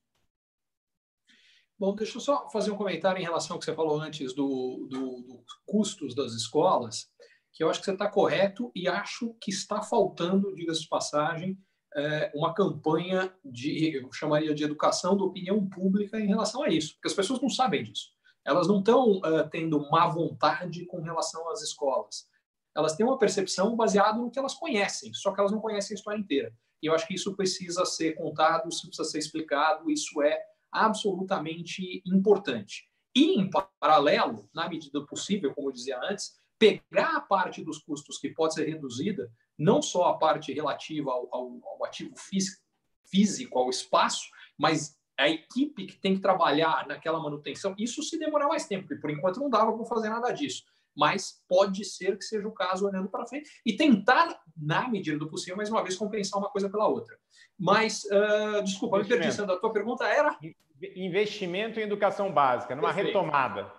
Bom, 1.78 1.94
deixa 1.94 2.16
eu 2.16 2.20
só 2.20 2.48
fazer 2.50 2.70
um 2.70 2.76
comentário 2.76 3.20
em 3.20 3.24
relação 3.24 3.54
ao 3.54 3.58
que 3.58 3.64
você 3.64 3.74
falou 3.74 4.00
antes 4.00 4.32
do, 4.34 4.86
do, 4.88 5.22
do 5.22 5.44
custos 5.66 6.14
das 6.14 6.32
escolas, 6.32 7.10
que 7.52 7.64
eu 7.64 7.68
acho 7.68 7.80
que 7.80 7.86
você 7.86 7.92
está 7.92 8.08
correto 8.08 8.70
e 8.74 8.86
acho 8.86 9.34
que 9.40 9.50
está 9.50 9.82
faltando, 9.82 10.54
diga-se 10.54 10.82
de 10.82 10.88
passagem, 10.88 11.58
é, 11.94 12.30
uma 12.34 12.54
campanha 12.54 13.34
de, 13.44 13.96
eu 13.96 14.12
chamaria 14.12 14.54
de 14.54 14.64
educação 14.64 15.16
da 15.16 15.24
opinião 15.24 15.68
pública 15.68 16.18
em 16.18 16.26
relação 16.26 16.62
a 16.62 16.68
isso, 16.68 16.94
porque 16.94 17.08
as 17.08 17.14
pessoas 17.14 17.40
não 17.40 17.50
sabem 17.50 17.82
disso. 17.82 18.10
Elas 18.44 18.66
não 18.66 18.78
estão 18.78 19.18
uh, 19.18 19.48
tendo 19.50 19.88
má 19.90 20.06
vontade 20.06 20.84
com 20.86 21.00
relação 21.00 21.48
às 21.50 21.62
escolas. 21.62 22.26
Elas 22.74 22.96
têm 22.96 23.06
uma 23.06 23.18
percepção 23.18 23.76
baseada 23.76 24.18
no 24.18 24.30
que 24.30 24.38
elas 24.38 24.54
conhecem, 24.54 25.12
só 25.12 25.32
que 25.32 25.40
elas 25.40 25.52
não 25.52 25.60
conhecem 25.60 25.94
a 25.94 25.98
história 25.98 26.18
inteira. 26.18 26.52
E 26.82 26.86
eu 26.86 26.94
acho 26.94 27.06
que 27.06 27.14
isso 27.14 27.36
precisa 27.36 27.84
ser 27.84 28.14
contado, 28.14 28.68
isso 28.68 28.86
precisa 28.86 29.08
ser 29.08 29.18
explicado, 29.18 29.90
isso 29.90 30.20
é 30.22 30.42
absolutamente 30.70 32.02
importante. 32.06 32.88
E, 33.14 33.38
em 33.38 33.50
paralelo, 33.80 34.48
na 34.54 34.68
medida 34.68 34.98
do 34.98 35.06
possível, 35.06 35.54
como 35.54 35.68
eu 35.68 35.72
dizia 35.72 36.00
antes, 36.02 36.32
pegar 36.58 37.16
a 37.16 37.20
parte 37.20 37.62
dos 37.62 37.78
custos 37.78 38.18
que 38.18 38.30
pode 38.30 38.54
ser 38.54 38.66
reduzida 38.66 39.30
não 39.58 39.82
só 39.82 40.04
a 40.08 40.18
parte 40.18 40.52
relativa 40.52 41.10
ao, 41.10 41.28
ao, 41.32 41.60
ao 41.64 41.84
ativo 41.84 42.16
físico, 42.16 42.62
físico, 43.04 43.58
ao 43.58 43.68
espaço, 43.68 44.28
mas 44.58 44.96
a 45.18 45.28
equipe 45.28 45.86
que 45.86 45.96
tem 45.96 46.14
que 46.14 46.20
trabalhar 46.20 46.86
naquela 46.86 47.20
manutenção, 47.20 47.74
isso 47.78 48.02
se 48.02 48.18
demorar 48.18 48.48
mais 48.48 48.66
tempo, 48.66 48.88
porque 48.88 49.00
por 49.00 49.10
enquanto 49.10 49.40
não 49.40 49.50
dava 49.50 49.72
para 49.72 49.84
fazer 49.86 50.08
nada 50.08 50.30
disso. 50.32 50.64
Mas 50.94 51.42
pode 51.48 51.84
ser 51.84 52.18
que 52.18 52.24
seja 52.24 52.46
o 52.46 52.52
caso 52.52 52.86
olhando 52.86 53.08
para 53.08 53.26
frente 53.26 53.48
e 53.64 53.74
tentar, 53.76 54.40
na 54.56 54.88
medida 54.88 55.18
do 55.18 55.28
possível, 55.28 55.56
mais 55.56 55.70
uma 55.70 55.82
vez, 55.82 55.96
compensar 55.96 56.38
uma 56.38 56.50
coisa 56.50 56.68
pela 56.68 56.86
outra. 56.86 57.16
Mas, 57.58 58.04
uh, 58.04 58.62
desculpa, 58.62 58.98
me 58.98 59.08
perdi, 59.08 59.32
Sandra, 59.32 59.54
a 59.54 59.58
tua 59.58 59.72
pergunta 59.72 60.04
era? 60.04 60.36
Investimento 60.96 61.80
em 61.80 61.84
educação 61.84 62.32
básica, 62.32 62.74
numa 62.74 62.92
Perfeito. 62.92 63.06
retomada. 63.06 63.72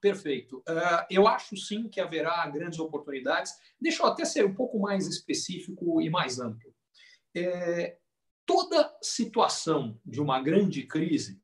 Perfeito. 0.00 0.58
Uh, 0.68 1.06
eu 1.08 1.26
acho 1.26 1.56
sim 1.56 1.88
que 1.88 2.00
haverá 2.00 2.46
grandes 2.46 2.78
oportunidades. 2.78 3.54
Deixa 3.80 4.02
eu 4.02 4.06
até 4.06 4.24
ser 4.24 4.44
um 4.44 4.54
pouco 4.54 4.78
mais 4.78 5.08
específico 5.08 6.00
e 6.00 6.10
mais 6.10 6.38
amplo. 6.38 6.74
É, 7.34 7.96
toda 8.46 8.84
situação 9.04 10.00
de 10.04 10.20
uma 10.20 10.40
grande 10.40 10.82
crise 10.84 11.40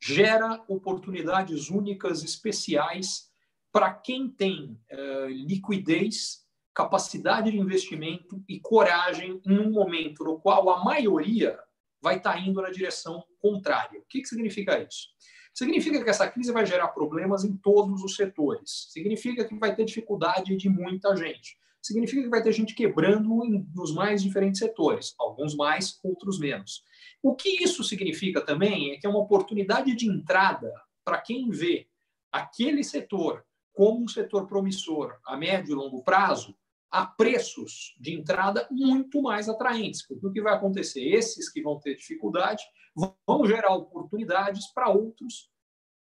gera 0.00 0.62
oportunidades 0.68 1.70
únicas, 1.70 2.22
especiais, 2.22 3.30
para 3.72 3.92
quem 3.92 4.28
tem 4.28 4.78
uh, 4.90 5.26
liquidez, 5.28 6.44
capacidade 6.74 7.50
de 7.50 7.58
investimento 7.58 8.42
e 8.48 8.60
coragem 8.60 9.40
em 9.46 9.58
um 9.58 9.70
momento 9.70 10.24
no 10.24 10.38
qual 10.38 10.68
a 10.70 10.84
maioria 10.84 11.58
vai 12.02 12.18
estar 12.18 12.38
indo 12.38 12.60
na 12.60 12.70
direção 12.70 13.24
contrária. 13.38 13.98
O 13.98 14.04
que, 14.08 14.20
que 14.20 14.28
significa 14.28 14.78
isso? 14.78 15.08
Significa 15.54 16.04
que 16.04 16.10
essa 16.10 16.28
crise 16.28 16.52
vai 16.52 16.66
gerar 16.66 16.88
problemas 16.88 17.42
em 17.42 17.56
todos 17.56 18.02
os 18.02 18.14
setores. 18.14 18.88
Significa 18.90 19.44
que 19.44 19.58
vai 19.58 19.74
ter 19.74 19.86
dificuldade 19.86 20.54
de 20.54 20.68
muita 20.68 21.16
gente. 21.16 21.56
Significa 21.86 22.20
que 22.20 22.28
vai 22.28 22.42
ter 22.42 22.50
gente 22.50 22.74
quebrando 22.74 23.28
nos 23.72 23.94
mais 23.94 24.20
diferentes 24.20 24.58
setores, 24.58 25.14
alguns 25.20 25.54
mais, 25.54 26.00
outros 26.02 26.36
menos. 26.36 26.82
O 27.22 27.36
que 27.36 27.62
isso 27.62 27.84
significa 27.84 28.40
também 28.40 28.90
é 28.90 28.96
que 28.96 29.06
é 29.06 29.08
uma 29.08 29.20
oportunidade 29.20 29.94
de 29.94 30.08
entrada 30.08 30.72
para 31.04 31.20
quem 31.20 31.48
vê 31.48 31.86
aquele 32.32 32.82
setor 32.82 33.46
como 33.72 34.02
um 34.02 34.08
setor 34.08 34.48
promissor 34.48 35.16
a 35.24 35.36
médio 35.36 35.72
e 35.72 35.74
longo 35.76 36.02
prazo, 36.02 36.56
a 36.90 37.06
preços 37.06 37.94
de 38.00 38.12
entrada 38.12 38.66
muito 38.68 39.22
mais 39.22 39.48
atraentes. 39.48 40.04
Porque 40.04 40.26
o 40.26 40.32
que 40.32 40.42
vai 40.42 40.54
acontecer? 40.54 41.04
Esses 41.04 41.48
que 41.48 41.62
vão 41.62 41.78
ter 41.78 41.94
dificuldade 41.94 42.64
vão 42.96 43.46
gerar 43.46 43.76
oportunidades 43.76 44.66
para 44.72 44.88
outros 44.88 45.48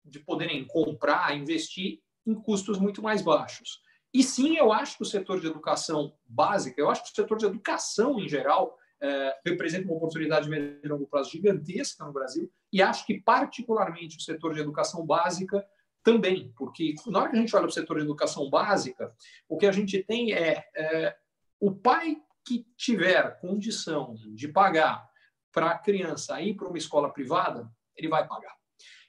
de 0.03 0.19
poderem 0.21 0.65
comprar, 0.65 1.37
investir 1.37 2.01
em 2.25 2.33
custos 2.33 2.79
muito 2.79 2.99
mais 2.99 3.21
baixos. 3.21 3.85
E 4.17 4.23
sim, 4.23 4.57
eu 4.57 4.73
acho 4.73 4.97
que 4.97 5.03
o 5.03 5.05
setor 5.05 5.39
de 5.39 5.45
educação 5.45 6.11
básica, 6.27 6.81
eu 6.81 6.89
acho 6.89 7.03
que 7.03 7.11
o 7.11 7.15
setor 7.15 7.37
de 7.37 7.45
educação 7.45 8.19
em 8.19 8.27
geral 8.27 8.75
é, 8.99 9.39
representa 9.45 9.85
uma 9.85 9.97
oportunidade 9.97 10.45
de 10.45 10.49
médio 10.49 10.79
e 10.83 10.87
longo 10.87 11.05
prazo 11.05 11.29
gigantesca 11.29 12.03
no 12.03 12.11
Brasil 12.11 12.51
e 12.73 12.81
acho 12.81 13.05
que 13.05 13.21
particularmente 13.21 14.17
o 14.17 14.19
setor 14.19 14.55
de 14.55 14.61
educação 14.61 15.05
básica 15.05 15.63
também, 16.01 16.51
porque 16.57 16.95
na 17.05 17.19
hora 17.19 17.29
que 17.29 17.37
a 17.37 17.39
gente 17.39 17.55
olha 17.55 17.67
o 17.67 17.71
setor 17.71 17.97
de 17.97 18.05
educação 18.05 18.49
básica, 18.49 19.13
o 19.47 19.55
que 19.55 19.67
a 19.67 19.71
gente 19.71 20.03
tem 20.03 20.33
é, 20.33 20.65
é 20.75 21.15
o 21.59 21.75
pai 21.75 22.17
que 22.43 22.65
tiver 22.75 23.39
condição 23.39 24.15
de 24.33 24.47
pagar 24.47 25.07
para 25.51 25.69
a 25.69 25.77
criança 25.77 26.41
ir 26.41 26.55
para 26.55 26.67
uma 26.67 26.77
escola 26.79 27.13
privada, 27.13 27.71
ele 27.95 28.07
vai 28.07 28.27
pagar. 28.27 28.57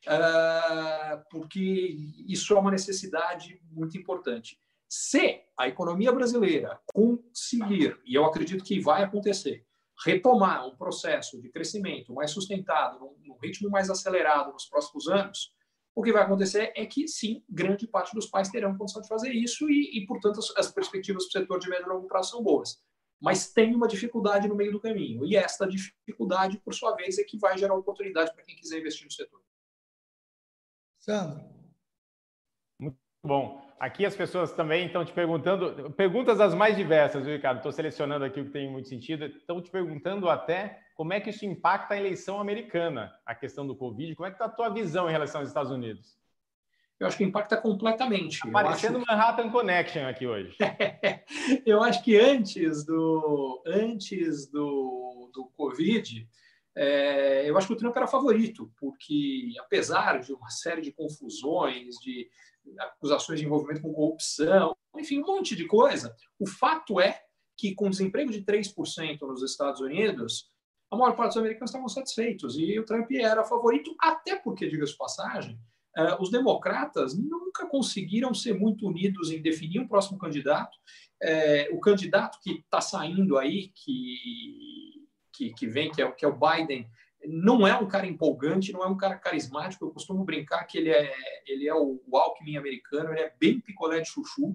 Uh, 0.07 1.25
porque 1.31 1.97
isso 2.29 2.55
é 2.55 2.61
uma 2.61 2.71
necessidade 2.71 3.59
muito 3.71 3.97
importante. 3.97 4.59
Se 4.89 5.45
a 5.59 5.68
economia 5.68 6.11
brasileira 6.12 6.80
conseguir, 6.95 8.01
e 8.07 8.14
eu 8.14 8.24
acredito 8.24 8.64
que 8.64 8.80
vai 8.80 9.03
acontecer, 9.03 9.66
retomar 10.05 10.66
um 10.66 10.76
processo 10.76 11.41
de 11.41 11.51
crescimento 11.51 12.14
mais 12.14 12.30
sustentado, 12.30 12.99
num, 12.99 13.16
num 13.26 13.39
ritmo 13.39 13.68
mais 13.68 13.91
acelerado 13.91 14.53
nos 14.53 14.66
próximos 14.66 15.09
anos, 15.09 15.53
o 15.95 16.03
que 16.03 16.12
vai 16.12 16.22
acontecer 16.22 16.72
é 16.76 16.86
que, 16.86 17.09
sim, 17.09 17.45
grande 17.49 17.86
parte 17.86 18.14
dos 18.14 18.26
pais 18.26 18.49
terão 18.49 18.78
condição 18.78 19.03
de 19.03 19.09
fazer 19.09 19.32
isso 19.32 19.68
e, 19.68 19.99
e 19.99 20.07
portanto, 20.07 20.39
as, 20.39 20.57
as 20.57 20.72
perspectivas 20.72 21.24
para 21.24 21.41
o 21.41 21.43
setor 21.43 21.59
de 21.59 21.68
médio 21.68 21.86
e 21.86 21.89
longo 21.89 22.07
prazo 22.07 22.30
são 22.30 22.43
boas. 22.43 22.80
Mas 23.20 23.53
tem 23.53 23.74
uma 23.74 23.89
dificuldade 23.89 24.47
no 24.47 24.55
meio 24.55 24.70
do 24.70 24.80
caminho. 24.80 25.26
E 25.26 25.34
esta 25.34 25.66
dificuldade, 25.66 26.59
por 26.61 26.72
sua 26.72 26.95
vez, 26.95 27.18
é 27.18 27.24
que 27.24 27.36
vai 27.36 27.59
gerar 27.59 27.74
oportunidade 27.74 28.32
para 28.32 28.45
quem 28.45 28.55
quiser 28.55 28.78
investir 28.78 29.05
no 29.05 29.11
setor. 29.11 29.43
Sandro. 31.01 31.45
Muito 32.78 32.97
bom. 33.24 33.68
Aqui 33.79 34.05
as 34.05 34.16
pessoas 34.16 34.53
também 34.53 34.87
estão 34.87 35.05
te 35.05 35.12
perguntando, 35.12 35.91
perguntas 35.93 36.41
as 36.41 36.53
mais 36.53 36.76
diversas, 36.76 37.24
viu, 37.24 37.35
Ricardo? 37.35 37.59
Estou 37.59 37.70
selecionando 37.70 38.24
aqui 38.24 38.41
o 38.41 38.45
que 38.45 38.51
tem 38.51 38.68
muito 38.68 38.89
sentido. 38.89 39.26
Estão 39.26 39.62
te 39.62 39.70
perguntando 39.70 40.29
até 40.29 40.81
como 40.97 41.12
é 41.12 41.20
que 41.20 41.31
isso 41.31 41.47
impacta 41.47 41.95
a 41.95 41.97
eleição 41.97 42.41
americana, 42.41 43.12
a 43.24 43.35
questão 43.35 43.64
do 43.64 43.76
Covid. 43.76 44.16
Como 44.16 44.26
é 44.26 44.31
que 44.31 44.35
está 44.35 44.47
a 44.47 44.51
tua 44.51 44.68
visão 44.68 45.09
em 45.09 45.12
relação 45.12 45.41
aos 45.41 45.49
Estados 45.49 45.70
Unidos? 45.70 46.18
Eu 46.99 47.07
acho 47.07 47.16
que 47.16 47.22
impacta 47.22 47.57
completamente. 47.57 48.41
Aparecendo 48.49 48.99
acho... 48.99 49.07
Manhattan 49.07 49.51
Connection 49.51 50.09
aqui 50.09 50.26
hoje. 50.26 50.57
eu 51.64 51.81
acho 51.81 52.03
que 52.03 52.18
antes 52.18 52.85
do, 52.85 53.62
antes 53.64 54.51
do, 54.51 55.31
do 55.33 55.47
Covid, 55.57 56.29
é, 56.76 57.49
eu 57.49 57.57
acho 57.57 57.68
que 57.68 57.72
o 57.72 57.76
Trump 57.76 57.97
era 57.97 58.09
favorito, 58.09 58.72
porque 58.76 59.53
apesar 59.61 60.18
de 60.18 60.33
uma 60.33 60.51
série 60.51 60.81
de 60.81 60.91
confusões, 60.91 61.95
de 61.97 62.29
acusações 62.79 63.41
de 63.41 63.47
envolvimento 63.47 63.83
com 63.83 63.93
corrupção, 63.93 64.77
enfim, 64.97 65.21
um 65.21 65.27
monte 65.27 65.55
de 65.55 65.66
coisa, 65.66 66.14
o 66.39 66.47
fato 66.47 67.01
é 67.01 67.23
que 67.57 67.75
com 67.75 67.91
desemprego 67.91 68.31
de 68.31 68.43
3% 68.43 69.21
nos 69.23 69.43
Estados 69.43 69.81
Unidos, 69.81 70.51
a 70.91 70.97
maior 70.97 71.14
parte 71.14 71.31
dos 71.31 71.39
americanos 71.39 71.71
estavam 71.71 71.89
satisfeitos 71.89 72.57
e 72.59 72.79
o 72.79 72.85
Trump 72.85 73.11
era 73.12 73.45
favorito, 73.45 73.95
até 74.01 74.37
porque, 74.37 74.69
diga-se 74.69 74.97
passagem, 74.97 75.59
uh, 75.99 76.23
os 76.23 76.31
democratas 76.31 77.16
nunca 77.16 77.66
conseguiram 77.66 78.33
ser 78.33 78.55
muito 78.55 78.87
unidos 78.87 79.31
em 79.31 79.43
definir 79.43 79.81
um 79.81 79.89
próximo 79.89 80.19
candidato. 80.19 80.77
Uh, 81.23 81.77
o 81.77 81.81
candidato 81.81 82.39
que 82.41 82.61
está 82.61 82.81
saindo 82.81 83.37
aí, 83.37 83.69
que, 83.75 85.09
que, 85.33 85.53
que, 85.53 85.66
vem, 85.66 85.91
que 85.91 86.01
é, 86.01 86.11
que 86.11 86.25
é 86.25 86.29
o 86.29 86.39
Biden, 86.39 86.89
não 87.27 87.66
é 87.66 87.77
um 87.77 87.89
cara 87.89 88.07
empolgante, 88.07 88.73
não 88.73 88.83
é 88.83 88.87
um 88.87 88.97
cara 88.97 89.16
carismático. 89.16 89.85
Eu 89.85 89.91
costumo 89.91 90.25
brincar 90.25 90.64
que 90.64 90.79
ele 90.79 90.91
é, 90.91 91.12
ele 91.47 91.66
é 91.66 91.75
o, 91.75 92.01
Alckmin 92.12 92.57
americano, 92.57 93.11
ele 93.11 93.21
é 93.21 93.35
bem 93.39 93.61
picolé 93.61 94.01
de 94.01 94.09
chuchu. 94.09 94.51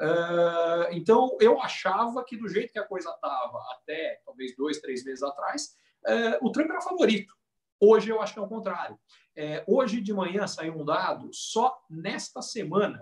Uh, 0.00 0.92
então, 0.92 1.36
eu 1.40 1.60
achava 1.60 2.24
que 2.24 2.36
do 2.36 2.48
jeito 2.48 2.72
que 2.72 2.78
a 2.78 2.86
coisa 2.86 3.10
estava 3.10 3.58
até 3.72 4.20
talvez 4.24 4.54
dois, 4.56 4.80
três 4.80 5.04
meses 5.04 5.22
atrás, 5.22 5.76
uh, 6.06 6.46
o 6.46 6.50
Trump 6.50 6.70
era 6.70 6.80
favorito. 6.80 7.34
Hoje 7.80 8.10
eu 8.10 8.20
acho 8.20 8.32
que 8.32 8.38
é 8.38 8.42
o 8.42 8.48
contrário. 8.48 8.98
Uh, 9.36 9.76
hoje 9.76 10.00
de 10.00 10.12
manhã 10.12 10.46
saiu 10.46 10.76
um 10.76 10.84
dado, 10.84 11.30
só 11.32 11.78
nesta 11.88 12.42
semana 12.42 13.00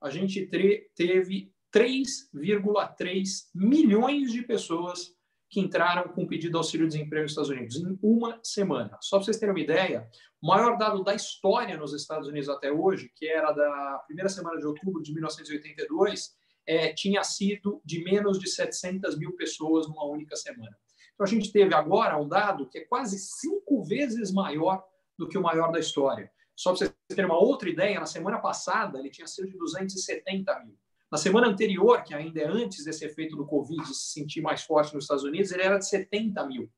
a 0.00 0.10
gente 0.10 0.46
teve 0.46 1.52
3,3 1.72 3.24
milhões 3.54 4.32
de 4.32 4.42
pessoas 4.42 5.14
que 5.54 5.60
entraram 5.60 6.08
com 6.08 6.26
pedido 6.26 6.50
de 6.50 6.56
auxílio-desemprego 6.56 7.22
nos 7.22 7.30
Estados 7.30 7.50
Unidos 7.50 7.76
em 7.76 7.96
uma 8.02 8.40
semana. 8.42 8.98
Só 9.00 9.18
para 9.18 9.26
vocês 9.26 9.38
terem 9.38 9.54
uma 9.54 9.60
ideia, 9.60 10.10
o 10.42 10.48
maior 10.48 10.76
dado 10.76 11.04
da 11.04 11.14
história 11.14 11.76
nos 11.76 11.94
Estados 11.94 12.26
Unidos 12.26 12.48
até 12.48 12.72
hoje, 12.72 13.08
que 13.14 13.28
era 13.28 13.52
da 13.52 14.02
primeira 14.04 14.28
semana 14.28 14.58
de 14.58 14.66
outubro 14.66 15.00
de 15.00 15.14
1982, 15.14 16.34
é, 16.66 16.92
tinha 16.92 17.22
sido 17.22 17.80
de 17.84 18.02
menos 18.02 18.40
de 18.40 18.50
700 18.50 19.16
mil 19.16 19.36
pessoas 19.36 19.86
numa 19.86 20.04
única 20.04 20.34
semana. 20.34 20.76
Então, 21.14 21.24
a 21.24 21.28
gente 21.28 21.52
teve 21.52 21.72
agora 21.72 22.20
um 22.20 22.26
dado 22.26 22.68
que 22.68 22.78
é 22.78 22.84
quase 22.86 23.16
cinco 23.16 23.84
vezes 23.84 24.32
maior 24.32 24.84
do 25.16 25.28
que 25.28 25.38
o 25.38 25.42
maior 25.42 25.70
da 25.70 25.78
história. 25.78 26.28
Só 26.56 26.70
para 26.70 26.78
vocês 26.78 26.94
terem 27.06 27.26
uma 27.26 27.38
outra 27.38 27.68
ideia, 27.68 28.00
na 28.00 28.06
semana 28.06 28.40
passada 28.40 28.98
ele 28.98 29.08
tinha 29.08 29.28
sido 29.28 29.48
de 29.48 29.56
270 29.56 30.64
mil. 30.64 30.76
Na 31.14 31.18
semana 31.18 31.46
anterior, 31.46 32.02
que 32.02 32.12
ainda 32.12 32.40
é 32.40 32.48
antes 32.48 32.84
desse 32.84 33.04
efeito 33.04 33.36
do 33.36 33.46
Covid 33.46 33.86
se 33.86 34.14
sentir 34.14 34.40
mais 34.40 34.64
forte 34.64 34.92
nos 34.92 35.04
Estados 35.04 35.22
Unidos, 35.22 35.52
ele 35.52 35.62
era 35.62 35.78
de 35.78 35.88
70 35.88 36.44
mil. 36.44 36.68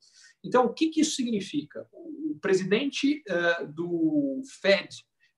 Então, 0.44 0.66
o 0.66 0.74
que, 0.74 0.90
que 0.90 1.00
isso 1.00 1.16
significa? 1.16 1.88
O 1.90 2.38
presidente 2.38 3.24
uh, 3.30 3.66
do 3.66 4.42
Fed 4.60 4.90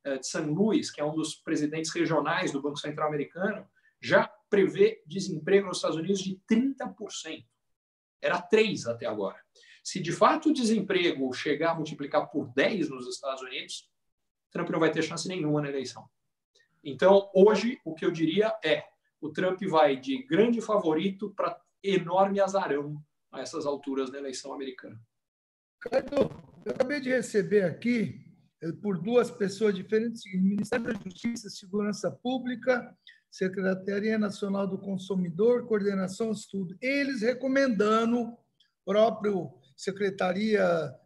uh, 0.05 0.18
de 0.18 0.26
St. 0.26 0.40
Louis, 0.40 0.90
que 0.90 1.01
é 1.01 1.05
um 1.05 1.14
dos 1.14 1.36
presidentes 1.36 1.92
regionais 1.92 2.51
do 2.51 2.61
Banco 2.61 2.76
Central 2.76 3.07
Americano, 3.07 3.64
já 4.03 4.28
prevê 4.51 5.01
desemprego 5.07 5.68
nos 5.68 5.76
Estados 5.76 5.96
Unidos 5.96 6.20
de 6.20 6.36
30%. 6.51 7.46
Era 8.20 8.42
3 8.42 8.88
até 8.88 9.07
agora. 9.07 9.38
Se 9.84 10.01
de 10.01 10.11
fato 10.11 10.49
o 10.49 10.53
desemprego 10.53 11.32
chegar 11.32 11.70
a 11.70 11.74
multiplicar 11.76 12.28
por 12.32 12.53
10 12.53 12.90
nos 12.90 13.07
Estados 13.07 13.42
Unidos, 13.42 13.88
Trump 14.51 14.68
não 14.70 14.80
vai 14.80 14.90
ter 14.90 15.03
chance 15.03 15.28
nenhuma 15.28 15.62
na 15.62 15.68
eleição. 15.68 16.05
Então, 16.83 17.31
hoje, 17.35 17.79
o 17.85 17.95
que 17.95 18.05
eu 18.05 18.11
diria 18.11 18.55
é: 18.64 18.85
o 19.20 19.31
Trump 19.31 19.61
vai 19.64 19.97
de 19.97 20.22
grande 20.24 20.61
favorito 20.61 21.31
para 21.31 21.61
enorme 21.83 22.41
azarão 22.41 23.03
a 23.33 23.41
essas 23.41 23.66
alturas 23.66 24.11
da 24.11 24.18
eleição 24.18 24.53
americana. 24.53 25.01
Ricardo, 25.83 26.31
eu 26.64 26.72
acabei 26.72 27.01
de 27.01 27.11
receber 27.11 27.62
aqui, 27.62 28.20
eh, 28.61 28.72
por 28.83 28.99
duas 28.99 29.31
pessoas 29.31 29.74
diferentes, 29.74 30.22
Ministério 30.35 30.87
da 30.87 30.95
Justiça 30.95 31.49
Segurança 31.49 32.11
Pública, 32.11 32.97
Secretaria 33.31 34.18
Nacional 34.18 34.66
do 34.66 34.79
Consumidor, 34.79 35.66
Coordenação 35.66 36.33
Estudo, 36.33 36.76
eles 36.81 37.22
recomendando, 37.22 38.37
próprio 38.85 39.53
Secretaria 39.76 40.64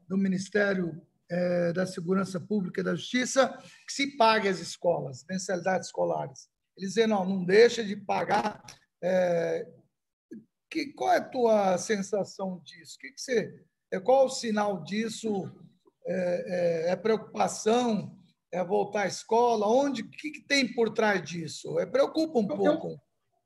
do 0.08 0.16
Ministério 0.16 1.02
é, 1.32 1.72
da 1.72 1.86
Segurança 1.86 2.38
Pública 2.38 2.80
e 2.80 2.84
da 2.84 2.94
Justiça 2.94 3.48
que 3.86 3.92
se 3.92 4.16
pague 4.18 4.48
as 4.48 4.58
escolas, 4.58 5.24
mensalidades 5.28 5.88
escolares. 5.88 6.50
Eles 6.76 6.90
dizem, 6.90 7.06
não, 7.06 7.24
não 7.24 7.44
deixa 7.44 7.82
de 7.82 7.96
pagar. 7.96 8.62
É, 9.02 9.66
que, 10.70 10.92
qual 10.92 11.12
é 11.12 11.18
a 11.18 11.24
tua 11.24 11.78
sensação 11.78 12.60
disso? 12.62 12.98
Que 12.98 13.12
que 13.12 13.20
você, 13.20 13.64
é, 13.90 13.98
qual 13.98 14.26
o 14.26 14.30
sinal 14.30 14.84
disso? 14.84 15.50
É, 16.04 16.88
é, 16.88 16.90
é 16.90 16.96
preocupação? 16.96 18.18
É 18.52 18.62
voltar 18.62 19.04
à 19.04 19.06
escola? 19.06 19.66
Onde? 19.66 20.02
O 20.02 20.10
que, 20.10 20.30
que, 20.30 20.42
tem 20.42 20.74
por 20.74 20.90
trás 20.90 21.22
disso? 21.22 21.78
É, 21.78 21.86
preocupa 21.86 22.38
um 22.38 22.46
pouco. 22.46 23.00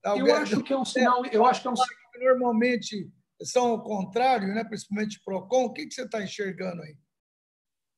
Eu, 0.04 0.26
eu 0.26 0.34
acho 0.34 0.62
que 0.64 0.72
é 0.72 0.76
um 0.76 0.84
sinal. 0.84 1.24
Eu 1.26 1.46
acho 1.46 1.62
que 1.62 1.68
é 1.68 1.70
um 1.70 1.74
normalmente 2.18 3.08
são 3.42 3.74
o 3.74 3.82
contrário, 3.82 4.48
né? 4.54 4.64
principalmente 4.64 5.20
PROCON. 5.24 5.66
O 5.66 5.72
que, 5.72 5.86
que 5.86 5.94
você 5.94 6.02
está 6.02 6.22
enxergando 6.22 6.82
aí? 6.82 6.96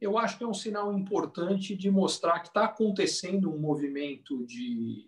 Eu 0.01 0.16
acho 0.16 0.38
que 0.38 0.44
é 0.44 0.46
um 0.46 0.55
sinal 0.55 0.92
importante 0.92 1.76
de 1.76 1.90
mostrar 1.90 2.40
que 2.40 2.49
está 2.49 2.64
acontecendo 2.64 3.53
um 3.53 3.59
movimento 3.59 4.46
de 4.46 5.07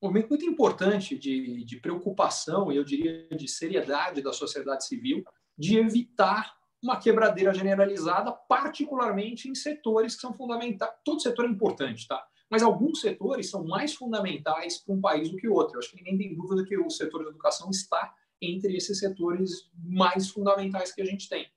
um 0.00 0.06
movimento 0.06 0.28
muito 0.28 0.44
importante 0.44 1.18
de, 1.18 1.64
de 1.64 1.80
preocupação 1.80 2.70
e 2.70 2.76
eu 2.76 2.84
diria 2.84 3.28
de 3.28 3.48
seriedade 3.48 4.22
da 4.22 4.32
sociedade 4.32 4.86
civil 4.86 5.24
de 5.56 5.78
evitar 5.78 6.54
uma 6.82 6.98
quebradeira 6.98 7.52
generalizada, 7.52 8.30
particularmente 8.30 9.48
em 9.48 9.54
setores 9.54 10.14
que 10.14 10.20
são 10.20 10.34
fundamentais. 10.34 10.92
Todo 11.04 11.20
setor 11.20 11.46
é 11.46 11.48
importante, 11.48 12.06
tá? 12.06 12.24
Mas 12.50 12.62
alguns 12.62 13.00
setores 13.00 13.50
são 13.50 13.64
mais 13.64 13.94
fundamentais 13.94 14.78
para 14.78 14.94
um 14.94 15.00
país 15.00 15.30
do 15.30 15.36
que 15.36 15.48
outro. 15.48 15.74
Eu 15.74 15.80
acho 15.80 15.90
que 15.90 15.96
ninguém 15.96 16.18
tem 16.18 16.36
dúvida 16.36 16.64
que 16.64 16.78
o 16.78 16.90
setor 16.90 17.24
da 17.24 17.30
educação 17.30 17.70
está 17.70 18.14
entre 18.40 18.76
esses 18.76 18.98
setores 18.98 19.70
mais 19.74 20.28
fundamentais 20.28 20.92
que 20.92 21.00
a 21.00 21.06
gente 21.06 21.28
tem. 21.28 21.50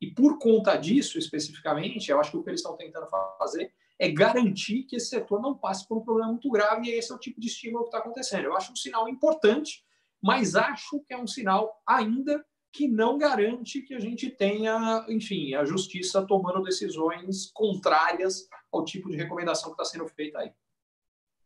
E 0.00 0.10
por 0.10 0.38
conta 0.38 0.76
disso, 0.76 1.18
especificamente, 1.18 2.10
eu 2.10 2.18
acho 2.18 2.30
que 2.30 2.36
o 2.38 2.42
que 2.42 2.50
eles 2.50 2.60
estão 2.60 2.76
tentando 2.76 3.06
fazer 3.38 3.72
é 3.98 4.08
garantir 4.08 4.84
que 4.84 4.96
esse 4.96 5.10
setor 5.10 5.42
não 5.42 5.54
passe 5.54 5.86
por 5.86 5.98
um 5.98 6.02
problema 6.02 6.30
muito 6.30 6.50
grave, 6.50 6.88
e 6.88 6.92
esse 6.92 7.12
é 7.12 7.14
o 7.14 7.18
tipo 7.18 7.38
de 7.38 7.48
estímulo 7.48 7.84
que 7.84 7.88
está 7.88 7.98
acontecendo. 7.98 8.44
Eu 8.44 8.56
acho 8.56 8.72
um 8.72 8.76
sinal 8.76 9.08
importante, 9.08 9.84
mas 10.22 10.54
acho 10.54 11.00
que 11.00 11.12
é 11.12 11.18
um 11.18 11.26
sinal 11.26 11.82
ainda 11.86 12.44
que 12.72 12.88
não 12.88 13.18
garante 13.18 13.82
que 13.82 13.94
a 13.94 14.00
gente 14.00 14.30
tenha, 14.30 15.04
enfim, 15.08 15.54
a 15.54 15.64
justiça 15.64 16.26
tomando 16.26 16.62
decisões 16.62 17.50
contrárias 17.52 18.48
ao 18.72 18.84
tipo 18.84 19.10
de 19.10 19.16
recomendação 19.16 19.74
que 19.74 19.82
está 19.82 19.84
sendo 19.84 20.08
feita 20.08 20.38
aí. 20.38 20.52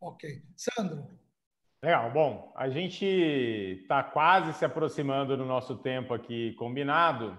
Ok. 0.00 0.42
Sandro. 0.55 1.09
Legal. 1.82 2.11
Bom, 2.12 2.52
a 2.57 2.68
gente 2.68 3.05
está 3.05 4.02
quase 4.02 4.52
se 4.52 4.64
aproximando 4.64 5.36
do 5.36 5.44
nosso 5.44 5.76
tempo 5.76 6.14
aqui 6.14 6.52
combinado. 6.55 7.36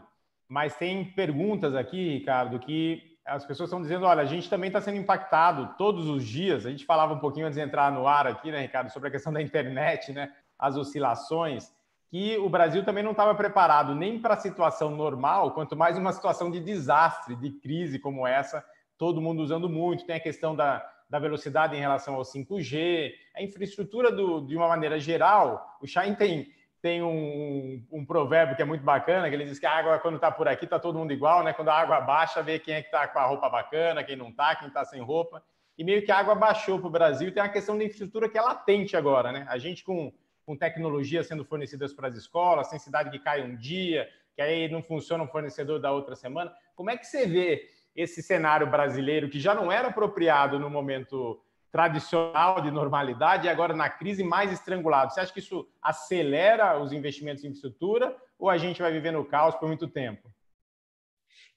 Mas 0.48 0.76
tem 0.76 1.06
perguntas 1.06 1.76
aqui, 1.76 2.18
Ricardo, 2.20 2.60
que 2.60 3.18
as 3.26 3.46
pessoas 3.46 3.70
estão 3.70 3.82
dizendo: 3.82 4.06
olha, 4.06 4.22
a 4.22 4.26
gente 4.26 4.50
também 4.50 4.68
está 4.68 4.80
sendo 4.80 4.98
impactado 4.98 5.74
todos 5.78 6.08
os 6.08 6.26
dias. 6.26 6.66
A 6.66 6.70
gente 6.70 6.86
falava 6.86 7.14
um 7.14 7.20
pouquinho 7.20 7.48
antes 7.48 7.58
de 7.58 7.66
entrar 7.66 7.92
no 7.92 8.08
ar 8.08 8.28
aqui, 8.28 8.52
né, 8.52 8.62
Ricardo, 8.62 8.92
sobre 8.92 9.10
a 9.10 9.12
questão 9.12 9.34
da 9.34 9.42
internet, 9.42 10.12
né, 10.14 10.32
as 10.58 10.78
oscilações, 10.78 11.72
que 12.10 12.38
o 12.38 12.50
Brasil 12.50 12.86
também 12.86 13.04
não 13.04 13.12
estava 13.12 13.34
preparado 13.34 13.96
nem 13.96 14.20
para 14.20 14.36
a 14.36 14.38
situação 14.38 14.92
normal, 14.92 15.52
quanto 15.52 15.76
mais 15.76 15.98
uma 15.98 16.14
situação 16.14 16.52
de 16.52 16.60
desastre, 16.60 17.36
de 17.36 17.52
crise 17.52 18.00
como 18.00 18.26
essa, 18.26 18.64
todo 18.98 19.22
mundo 19.22 19.42
usando 19.42 19.68
muito, 19.68 20.06
tem 20.06 20.16
a 20.16 20.20
questão 20.20 20.56
da, 20.56 20.88
da 21.10 21.20
velocidade 21.20 21.76
em 21.76 21.80
relação 21.80 22.16
ao 22.16 22.22
5G, 22.22 23.12
a 23.36 23.44
infraestrutura 23.44 24.12
do, 24.12 24.42
de 24.42 24.56
uma 24.56 24.68
maneira 24.68 25.00
geral. 25.00 25.78
O 25.82 25.88
Shine 25.88 26.16
tem, 26.16 26.48
tem 26.86 27.02
um, 27.02 27.84
um, 27.92 28.06
provérbio 28.06 28.56
que 28.56 28.62
é 28.62 28.66
muito 28.66 28.84
bacana, 28.84 29.28
que 29.28 29.34
ele 29.34 29.46
diz 29.46 29.58
que 29.58 29.66
a 29.66 29.72
água, 29.72 29.98
quando 29.98 30.18
está 30.18 30.30
por 30.30 30.48
aqui, 30.48 30.66
está 30.66 30.78
todo 30.78 31.00
mundo 31.00 31.12
igual, 31.12 31.44
né? 31.44 31.52
Quando 31.52 31.70
a 31.70 31.74
água 31.74 32.00
baixa, 32.00 32.44
vê 32.44 32.60
quem 32.60 32.76
é 32.76 32.82
que 32.84 32.90
está 32.90 33.08
com 33.08 33.18
a 33.18 33.26
roupa 33.26 33.50
bacana, 33.50 34.04
quem 34.04 34.16
não 34.16 34.30
está, 34.30 34.56
quem 34.56 34.68
está 34.68 34.86
sem 34.86 35.02
roupa. 35.02 35.44
E 35.76 35.84
meio 35.84 36.06
que 36.06 36.12
a 36.12 36.18
água 36.20 36.36
baixou 36.36 36.78
para 36.78 36.88
o 36.88 36.92
Brasil, 36.92 37.34
tem 37.34 37.42
uma 37.42 37.50
questão 37.50 37.76
da 37.76 37.84
infraestrutura 37.84 38.30
que 38.30 38.38
é 38.38 38.42
latente 38.42 38.96
agora, 38.96 39.32
né? 39.32 39.48
A 39.50 39.58
gente 39.58 39.84
com, 39.84 40.14
com 40.46 40.56
tecnologia 40.56 41.24
sendo 41.24 41.44
fornecidas 41.44 41.92
para 41.92 42.08
as 42.08 42.16
escolas, 42.16 42.70
tem 42.70 42.78
cidade 42.78 43.10
que 43.10 43.18
cai 43.18 43.42
um 43.42 43.56
dia, 43.56 44.08
que 44.36 44.42
aí 44.44 44.70
não 44.70 44.84
funciona 44.84 45.24
o 45.24 45.28
fornecedor 45.28 45.80
da 45.80 45.92
outra 45.92 46.16
semana. 46.16 46.54
Como 46.76 46.92
é 46.92 46.98
que 46.98 47.08
você 47.08 47.26
vê 47.26 47.68
esse 47.96 48.22
cenário 48.22 48.70
brasileiro 48.70 49.28
que 49.28 49.40
já 49.40 49.56
não 49.56 49.72
era 49.72 49.88
apropriado 49.88 50.60
no 50.60 50.70
momento 50.70 51.42
tradicional 51.76 52.62
de 52.62 52.72
normalidade 52.72 53.48
e 53.48 53.50
agora 53.50 53.76
na 53.76 53.90
crise 53.90 54.24
mais 54.24 54.50
estrangulado? 54.50 55.12
Você 55.12 55.20
acha 55.20 55.34
que 55.34 55.40
isso 55.40 55.68
acelera 55.82 56.82
os 56.82 56.94
investimentos 56.94 57.44
em 57.44 57.48
infraestrutura 57.48 58.16
ou 58.40 58.50
a 58.50 58.58
gente 58.58 58.82
vai 58.82 58.94
viver 58.94 59.12
no 59.12 59.26
caos 59.26 59.56
por 59.56 59.68
muito 59.68 59.86
tempo? 59.86 60.34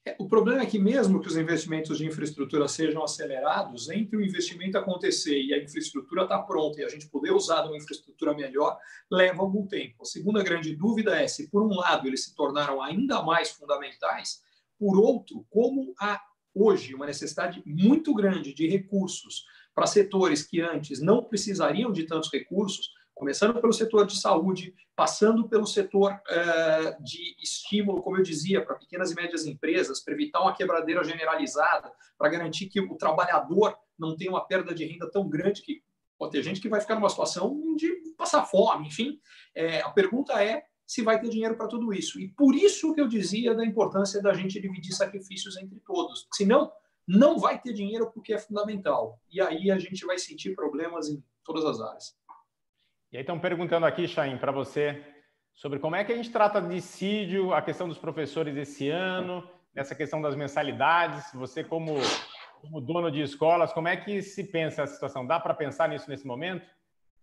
É, 0.05 0.17
o 0.19 0.27
problema 0.27 0.63
é 0.63 0.67
que, 0.67 0.77
mesmo 0.77 1.21
que 1.21 1.29
os 1.29 1.37
investimentos 1.37 1.99
de 1.99 2.05
infraestrutura 2.05 2.67
sejam 2.67 3.05
acelerados, 3.05 3.91
entre 3.91 4.17
o 4.17 4.21
investimento 4.21 4.77
acontecer 4.77 5.41
e 5.41 5.55
a 5.55 5.63
infraestrutura 5.63 6.25
estar 6.25 6.39
tá 6.39 6.43
pronta 6.43 6.81
e 6.81 6.85
a 6.85 6.89
gente 6.89 7.09
poder 7.09 7.31
usar 7.31 7.65
uma 7.67 7.77
infraestrutura 7.77 8.35
melhor, 8.35 8.77
leva 9.09 9.41
algum 9.41 9.69
tempo. 9.69 10.03
A 10.03 10.05
segunda 10.05 10.43
grande 10.43 10.75
dúvida 10.75 11.15
é 11.15 11.29
se, 11.29 11.49
por 11.49 11.63
um 11.63 11.73
lado, 11.73 12.09
eles 12.09 12.25
se 12.25 12.35
tornaram 12.35 12.83
ainda 12.83 13.23
mais 13.23 13.51
fundamentais, 13.51 14.43
por 14.77 14.99
outro, 14.99 15.47
como 15.49 15.95
há 16.01 16.21
hoje 16.53 16.93
uma 16.93 17.07
necessidade 17.07 17.63
muito 17.65 18.13
grande 18.13 18.53
de 18.53 18.67
recursos 18.67 19.45
para 19.79 19.87
setores 19.87 20.43
que 20.43 20.61
antes 20.61 21.01
não 21.01 21.23
precisariam 21.23 21.93
de 21.93 22.03
tantos 22.03 22.33
recursos, 22.33 22.91
começando 23.15 23.61
pelo 23.61 23.73
setor 23.73 24.09
de 24.09 24.21
saúde, 24.21 24.75
passando 24.97 25.49
pelo 25.49 25.69
setor 25.69 26.15
uh, 26.15 27.01
de 27.05 27.37
estímulo, 27.41 28.03
como 28.03 28.17
eu 28.17 28.25
dizia, 28.25 28.61
para 28.61 28.75
pequenas 28.75 29.13
e 29.13 29.15
médias 29.15 29.47
empresas, 29.47 30.01
para 30.01 30.15
evitar 30.15 30.41
uma 30.41 30.53
quebradeira 30.53 31.05
generalizada, 31.05 31.93
para 32.19 32.29
garantir 32.29 32.67
que 32.67 32.81
o 32.81 32.97
trabalhador 32.97 33.77
não 33.97 34.17
tenha 34.17 34.33
uma 34.33 34.45
perda 34.45 34.75
de 34.75 34.85
renda 34.85 35.09
tão 35.09 35.29
grande 35.29 35.63
que 35.63 35.81
pode 36.19 36.33
ter 36.33 36.43
gente 36.43 36.61
que 36.61 36.69
vai 36.69 36.81
ficar 36.81 36.97
numa 36.97 37.09
situação 37.09 37.77
de 37.77 37.89
passar 38.17 38.45
fome, 38.47 38.89
enfim. 38.89 39.21
É, 39.55 39.81
a 39.83 39.91
pergunta 39.91 40.43
é 40.43 40.65
se 40.85 41.03
vai 41.03 41.21
ter 41.21 41.29
dinheiro 41.29 41.57
para 41.57 41.69
tudo 41.69 41.95
isso. 41.95 42.19
E 42.19 42.27
por 42.27 42.57
isso 42.57 42.93
que 42.95 43.01
eu 43.01 43.07
dizia 43.07 43.55
da 43.55 43.65
importância 43.65 44.21
da 44.21 44.35
gente 44.35 44.61
dividir 44.61 44.93
sacrifícios 44.93 45.57
entre 45.57 45.79
todos. 45.87 46.27
Senão, 46.35 46.69
não 47.09 47.39
vai 47.39 47.59
ter 47.59 47.73
dinheiro 47.73 48.11
porque 48.13 48.35
é 48.35 48.39
fundamental. 48.39 49.19
E 49.33 49.41
aí 49.41 49.71
a 49.71 49.79
gente 49.79 50.05
vai 50.05 50.19
sentir 50.19 50.55
problemas 50.55 51.09
em 51.09 51.25
todas 51.43 51.65
as 51.65 51.81
áreas. 51.81 52.15
E 53.11 53.17
aí 53.17 53.23
estão 53.23 53.41
perguntando 53.41 53.87
aqui, 53.87 54.07
Chaim, 54.07 54.37
para 54.37 54.53
você, 54.53 55.03
sobre 55.55 55.79
como 55.79 55.97
é 55.97 56.05
que 56.05 56.13
a 56.13 56.17
gente 56.17 56.31
trata 56.31 56.61
de 56.61 56.69
dissídio, 56.69 57.55
a 57.55 57.63
questão 57.63 57.89
dos 57.89 57.97
professores 57.97 58.55
esse 58.55 58.91
ano, 58.91 59.49
essa 59.75 59.95
questão 59.95 60.21
das 60.21 60.37
mensalidades. 60.37 61.33
Você, 61.33 61.65
como, 61.65 61.95
como 62.61 62.79
dono 62.83 63.11
de 63.11 63.23
escolas, 63.23 63.73
como 63.73 63.89
é 63.89 63.97
que 63.97 64.21
se 64.21 64.45
pensa 64.45 64.83
a 64.83 64.87
situação? 64.87 65.27
Dá 65.27 65.41
para 65.41 65.55
pensar 65.55 65.89
nisso 65.89 66.11
nesse 66.11 66.27
momento? 66.27 66.67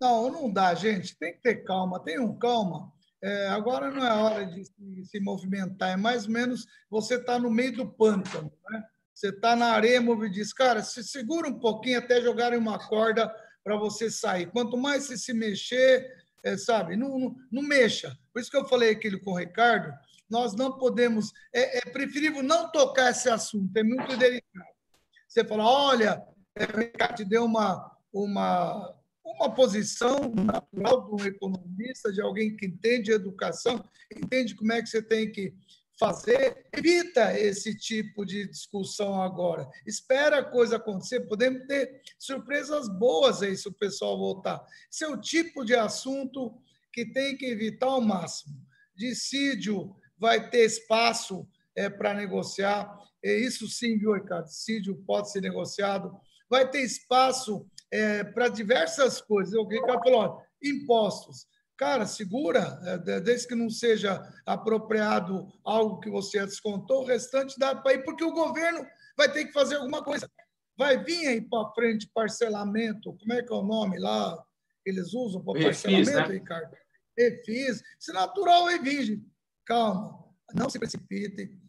Não, 0.02 0.32
não 0.32 0.52
dá, 0.52 0.74
gente. 0.74 1.16
Tem 1.18 1.34
que 1.34 1.42
ter 1.42 1.64
calma. 1.64 2.00
Tenham 2.00 2.36
calma. 2.38 2.92
É, 3.24 3.48
agora 3.50 3.92
não 3.92 4.06
é 4.06 4.14
hora 4.14 4.46
de 4.46 4.66
se, 4.66 5.06
se, 5.06 5.20
movimentar. 5.20 5.92
É 5.92 5.96
mais 5.96 6.26
ou 6.26 6.32
menos 6.32 6.66
você 6.90 7.16
está 7.16 7.38
no 7.38 7.52
meio 7.52 7.74
do 7.74 7.88
pântano. 7.88 8.52
Né? 8.70 8.84
Você 9.16 9.30
está 9.30 9.56
na 9.56 9.68
areia 9.68 10.00
e 10.00 10.30
diz, 10.30 10.52
cara, 10.52 10.84
se 10.84 11.02
segura 11.02 11.48
um 11.48 11.58
pouquinho 11.58 12.00
até 12.00 12.22
jogarem 12.22 12.60
uma 12.60 12.78
corda 12.78 13.34
para 13.64 13.78
você 13.78 14.12
sair. 14.12 14.52
Quanto 14.52 14.76
mais 14.76 15.06
você 15.06 15.18
se 15.18 15.34
mexer, 15.34 16.06
é, 16.44 16.58
sabe, 16.58 16.98
não, 16.98 17.18
não, 17.18 17.36
não, 17.50 17.64
mexa. 17.64 18.16
Por 18.34 18.42
isso 18.42 18.52
que 18.52 18.58
eu 18.58 18.68
falei 18.68 18.92
aquilo 18.92 19.20
com 19.22 19.32
o 19.32 19.38
Ricardo, 19.38 19.92
nós 20.30 20.54
não 20.54 20.78
podemos, 20.78 21.32
é, 21.54 21.78
é 21.78 21.82
preferível 21.92 22.44
não 22.44 22.70
tocar 22.70 23.12
esse 23.12 23.30
assunto, 23.30 23.76
é 23.78 23.84
muito 23.84 24.18
delicado. 24.18 24.76
Você 25.28 25.46
fala, 25.46 25.64
olha, 25.64 26.22
é, 26.54 26.66
o 26.66 26.78
Ricardo 26.78 27.16
te 27.16 27.24
deu 27.24 27.46
uma, 27.46 27.90
uma, 28.12 28.96
uma 29.24 29.56
posição 29.56 30.34
natural 30.36 31.06
de 31.06 31.24
um 31.24 31.26
economista, 31.26 32.12
de 32.12 32.22
alguém 32.22 32.56
que 32.58 32.66
entende 32.66 33.12
educação, 33.12 33.82
entende 34.14 34.56
como 34.56 34.74
é 34.74 34.82
que 34.82 34.90
você 34.90 35.02
tem 35.02 35.32
que 35.32 35.54
fazer, 35.98 36.68
evita 36.74 37.38
esse 37.40 37.78
tipo 37.78 38.26
de 38.26 38.48
discussão 38.48 39.22
agora. 39.22 39.68
Espera 39.86 40.40
a 40.40 40.46
coisa 40.46 40.76
acontecer, 40.76 41.22
podemos 41.22 41.66
ter 41.68 42.02
surpresas 42.20 42.88
boas 42.90 43.42
aí 43.42 43.56
se 43.56 43.68
o 43.68 43.74
pessoal 43.74 44.18
voltar. 44.18 44.64
Esse 44.92 45.04
é 45.04 45.08
o 45.08 45.20
tipo 45.20 45.64
de 45.64 45.76
assunto 45.76 46.54
que 46.92 47.06
tem 47.06 47.38
que 47.38 47.46
evitar 47.46 47.88
ao 47.88 48.02
máximo. 48.02 48.56
Dissídio 48.96 49.96
vai 50.18 50.50
ter 50.50 50.66
espaço 50.66 51.48
é, 51.76 51.90
para 51.90 52.14
negociar, 52.14 52.98
é, 53.24 53.38
isso 53.38 53.68
sim, 53.68 53.98
viu, 53.98 54.14
Ricardo? 54.14 54.46
Dissídio 54.46 54.96
pode 55.06 55.32
ser 55.32 55.42
negociado, 55.42 56.16
vai 56.50 56.70
ter 56.70 56.82
espaço 56.82 57.66
é, 57.92 58.24
para 58.24 58.48
diversas 58.48 59.22
coisas. 59.22 59.54
O 59.54 59.68
Ricardo 59.68 60.04
falou, 60.04 60.20
ó, 60.20 60.42
impostos 60.64 61.48
Cara, 61.78 62.06
segura, 62.06 62.80
é, 62.84 63.20
desde 63.20 63.48
que 63.48 63.56
não 63.56 63.70
seja 63.70 64.22
apropriado 64.46 65.52
algo 65.64 66.00
que 66.00 66.10
você 66.10 66.40
descontou, 66.46 67.02
o 67.02 67.06
restante 67.06 67.60
dá 67.60 67.76
para 67.76 67.94
ir, 67.94 68.04
porque 68.04 68.24
o 68.24 68.34
governo 68.34 68.86
vai 69.18 69.32
ter 69.32 69.46
que 69.46 69.52
fazer 69.52 69.76
alguma 69.76 70.04
coisa. 70.04 70.30
Vai 70.78 71.04
vir 71.04 71.28
aí 71.28 71.42
para 71.42 71.72
frente 71.74 72.10
parcelamento, 72.14 73.14
como 73.18 73.34
é 73.34 73.44
que 73.44 73.52
é 73.52 73.56
o 73.56 73.64
nome 73.64 74.00
lá 74.00 74.42
eles 74.86 75.14
usam 75.14 75.44
para 75.44 75.62
parcelamento, 75.62 76.12
né? 76.12 76.28
Ricardo? 76.28 76.78
Refis. 77.18 77.82
Se 78.00 78.14
natural, 78.14 78.66
revige. 78.66 79.26
Calma, 79.66 80.24
não 80.54 80.70
se 80.70 80.78
precipite, 80.78 81.60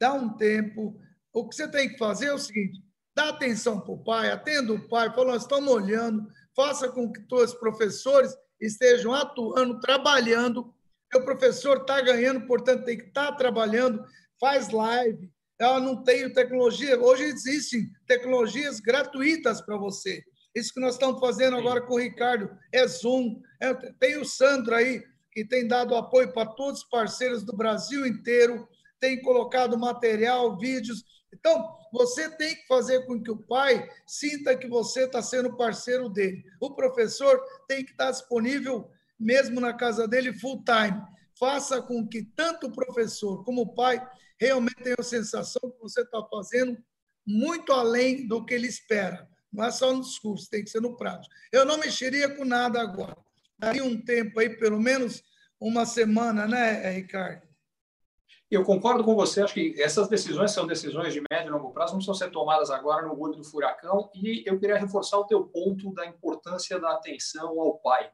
dá 0.00 0.14
um 0.14 0.36
tempo. 0.36 0.96
O 1.32 1.48
que 1.48 1.56
você 1.56 1.66
tem 1.68 1.88
que 1.88 1.98
fazer 1.98 2.26
é 2.26 2.32
o 2.32 2.38
seguinte: 2.38 2.80
dá 3.14 3.30
atenção 3.30 3.80
para 3.80 3.92
o 3.92 4.04
pai, 4.04 4.30
atenda 4.30 4.72
o 4.72 4.88
pai, 4.88 5.12
fala, 5.12 5.32
nós 5.32 5.42
estamos 5.42 5.68
olhando, 5.68 6.28
faça 6.54 6.88
com 6.88 7.10
que 7.10 7.26
os 7.34 7.54
professores 7.54 8.32
estejam 8.60 9.14
atuando, 9.14 9.80
trabalhando. 9.80 10.72
O 11.14 11.20
professor 11.22 11.78
está 11.78 12.00
ganhando, 12.00 12.46
portanto, 12.46 12.84
tem 12.84 12.98
que 12.98 13.06
estar 13.06 13.32
tá 13.32 13.36
trabalhando, 13.36 14.04
faz 14.38 14.70
live. 14.70 15.30
Ela 15.58 15.80
não 15.80 16.02
tem 16.02 16.32
tecnologia. 16.32 16.98
Hoje 16.98 17.24
existem 17.24 17.90
tecnologias 18.06 18.80
gratuitas 18.80 19.60
para 19.60 19.76
você. 19.76 20.22
Isso 20.54 20.72
que 20.72 20.80
nós 20.80 20.94
estamos 20.94 21.20
fazendo 21.20 21.56
agora 21.56 21.80
com 21.80 21.94
o 21.94 22.00
Ricardo 22.00 22.50
é 22.72 22.86
Zoom. 22.86 23.40
É, 23.60 23.74
tem 23.74 24.18
o 24.18 24.24
Sandro 24.24 24.74
aí, 24.74 25.02
que 25.32 25.44
tem 25.44 25.66
dado 25.66 25.94
apoio 25.94 26.32
para 26.32 26.50
todos 26.50 26.80
os 26.80 26.88
parceiros 26.88 27.44
do 27.44 27.56
Brasil 27.56 28.06
inteiro, 28.06 28.68
tem 28.98 29.20
colocado 29.22 29.78
material, 29.78 30.58
vídeos. 30.58 31.04
Então, 31.32 31.76
você 31.92 32.28
tem 32.36 32.54
que 32.54 32.66
fazer 32.66 33.06
com 33.06 33.22
que 33.22 33.30
o 33.30 33.36
pai 33.36 33.88
sinta 34.06 34.56
que 34.56 34.66
você 34.66 35.04
está 35.04 35.22
sendo 35.22 35.56
parceiro 35.56 36.08
dele. 36.08 36.44
O 36.60 36.74
professor 36.74 37.40
tem 37.68 37.84
que 37.84 37.92
estar 37.92 38.10
disponível, 38.10 38.90
mesmo 39.18 39.60
na 39.60 39.72
casa 39.72 40.08
dele, 40.08 40.38
full 40.38 40.64
time. 40.64 41.00
Faça 41.38 41.80
com 41.80 42.06
que 42.06 42.22
tanto 42.22 42.66
o 42.66 42.72
professor 42.72 43.44
como 43.44 43.62
o 43.62 43.74
pai 43.74 44.04
realmente 44.38 44.82
tenham 44.82 44.96
a 44.98 45.04
sensação 45.04 45.70
que 45.70 45.80
você 45.80 46.02
está 46.02 46.22
fazendo 46.30 46.76
muito 47.26 47.72
além 47.72 48.26
do 48.26 48.44
que 48.44 48.54
ele 48.54 48.66
espera. 48.66 49.28
Não 49.52 49.64
é 49.64 49.70
só 49.70 49.92
no 49.92 50.00
discurso, 50.00 50.48
tem 50.48 50.64
que 50.64 50.70
ser 50.70 50.80
no 50.80 50.96
prático. 50.96 51.34
Eu 51.52 51.64
não 51.64 51.78
mexeria 51.78 52.28
com 52.34 52.44
nada 52.44 52.80
agora. 52.80 53.16
Daria 53.58 53.84
um 53.84 54.00
tempo 54.00 54.40
aí, 54.40 54.48
pelo 54.48 54.80
menos 54.80 55.22
uma 55.60 55.84
semana, 55.84 56.46
né, 56.46 56.90
Ricardo? 56.90 57.49
Eu 58.50 58.64
concordo 58.64 59.04
com 59.04 59.14
você, 59.14 59.42
acho 59.42 59.54
que 59.54 59.80
essas 59.80 60.08
decisões 60.08 60.50
são 60.50 60.66
decisões 60.66 61.12
de 61.12 61.22
médio 61.30 61.50
e 61.50 61.52
longo 61.52 61.70
prazo, 61.70 61.92
não 61.92 61.98
precisam 61.98 62.14
ser 62.14 62.32
tomadas 62.32 62.68
agora 62.68 63.06
no 63.06 63.16
olho 63.16 63.36
do 63.36 63.44
furacão. 63.44 64.10
E 64.12 64.42
eu 64.44 64.58
queria 64.58 64.76
reforçar 64.76 65.18
o 65.18 65.24
teu 65.24 65.44
ponto 65.44 65.94
da 65.94 66.04
importância 66.04 66.80
da 66.80 66.94
atenção 66.94 67.60
ao 67.60 67.78
pai. 67.78 68.10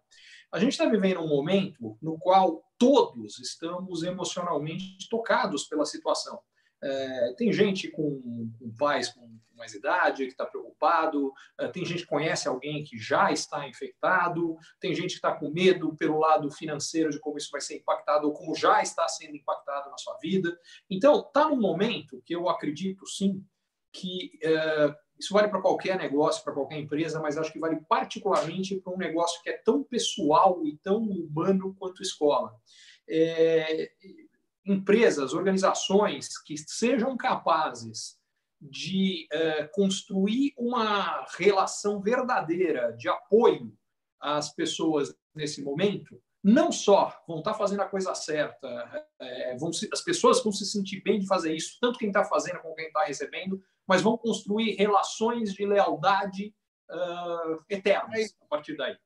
A 0.53 0.59
gente 0.59 0.73
está 0.73 0.85
vivendo 0.85 1.21
um 1.21 1.29
momento 1.29 1.97
no 2.03 2.19
qual 2.19 2.63
todos 2.79 3.39
estamos 3.39 4.03
emocionalmente 4.03 5.09
tocados 5.09 5.65
pela 5.65 5.87
situação. 5.87 6.39
É, 6.83 7.33
tem 7.35 7.53
gente 7.53 7.89
com, 7.91 8.51
com 8.59 8.75
pais 8.77 9.09
com 9.09 9.37
mais 9.57 9.75
idade 9.75 10.27
que 10.27 10.33
está 10.33 10.45
preocupado, 10.45 11.33
é, 11.59 11.69
tem 11.69 11.85
gente 11.85 12.03
que 12.03 12.09
conhece 12.09 12.47
alguém 12.47 12.85
que 12.85 12.99
já 12.99 13.33
está 13.33 13.67
infectado, 13.67 14.57
tem 14.79 14.95
gente 14.95 15.11
que 15.11 15.17
está 15.17 15.35
com 15.35 15.51
medo 15.51 15.97
pelo 15.97 16.19
lado 16.19 16.51
financeiro 16.51 17.11
de 17.11 17.19
como 17.19 17.39
isso 17.39 17.51
vai 17.51 17.61
ser 17.61 17.77
impactado 17.77 18.27
ou 18.27 18.35
como 18.35 18.55
já 18.55 18.83
está 18.83 19.09
sendo 19.09 19.35
impactado 19.35 19.91
na 19.91 19.99
sua 19.99 20.17
vida. 20.19 20.57
Então, 20.89 21.21
está 21.21 21.49
num 21.49 21.61
momento 21.61 22.23
que 22.25 22.35
eu 22.35 22.49
acredito 22.49 23.07
sim 23.07 23.43
que 23.93 24.39
é, 24.43 24.95
isso 25.19 25.33
vale 25.33 25.49
para 25.49 25.63
qualquer 25.63 25.97
negócio, 25.97 26.45
para 26.45 26.53
qualquer 26.53 26.79
empresa, 26.79 27.19
mas 27.21 27.39
acho 27.39 27.53
que 27.53 27.59
vale 27.59 27.81
particularmente 27.89 28.77
para 28.77 28.93
um 28.93 28.99
negócio 28.99 29.43
que 29.43 29.49
é 29.49 29.57
tão 29.57 29.83
pessoal 29.83 30.65
e 30.67 30.77
tão 30.79 30.99
humano 30.99 31.75
quanto 31.79 32.03
escola. 32.03 32.55
É, 33.09 33.91
empresas, 34.67 35.33
organizações 35.33 36.39
que 36.43 36.57
sejam 36.59 37.17
capazes 37.17 38.19
de 38.61 39.29
uh, 39.33 39.69
construir 39.73 40.53
uma 40.57 41.25
relação 41.37 42.01
verdadeira 42.01 42.93
de 42.93 43.09
apoio 43.09 43.73
às 44.21 44.53
pessoas 44.55 45.15
nesse 45.35 45.63
momento, 45.63 46.21
não 46.43 46.71
só 46.71 47.13
vão 47.27 47.39
estar 47.39 47.55
fazendo 47.55 47.83
a 47.83 47.89
coisa 47.89 48.15
certa, 48.15 49.09
é, 49.21 49.57
vão 49.57 49.73
se, 49.73 49.89
as 49.93 50.01
pessoas 50.01 50.43
vão 50.43 50.53
se 50.53 50.65
sentir 50.65 51.03
bem 51.03 51.19
de 51.19 51.27
fazer 51.27 51.53
isso, 51.53 51.77
tanto 51.81 51.99
quem 51.99 52.09
está 52.09 52.25
fazendo 52.25 52.61
como 52.61 52.75
quem 52.75 52.87
está 52.87 53.05
recebendo, 53.05 53.61
mas 53.87 54.01
vão 54.01 54.17
construir 54.17 54.77
relações 54.77 55.53
de 55.53 55.67
lealdade 55.67 56.55
uh, 56.91 57.65
eternas 57.69 58.35
a 58.41 58.47
partir 58.47 58.77
daí. 58.77 58.97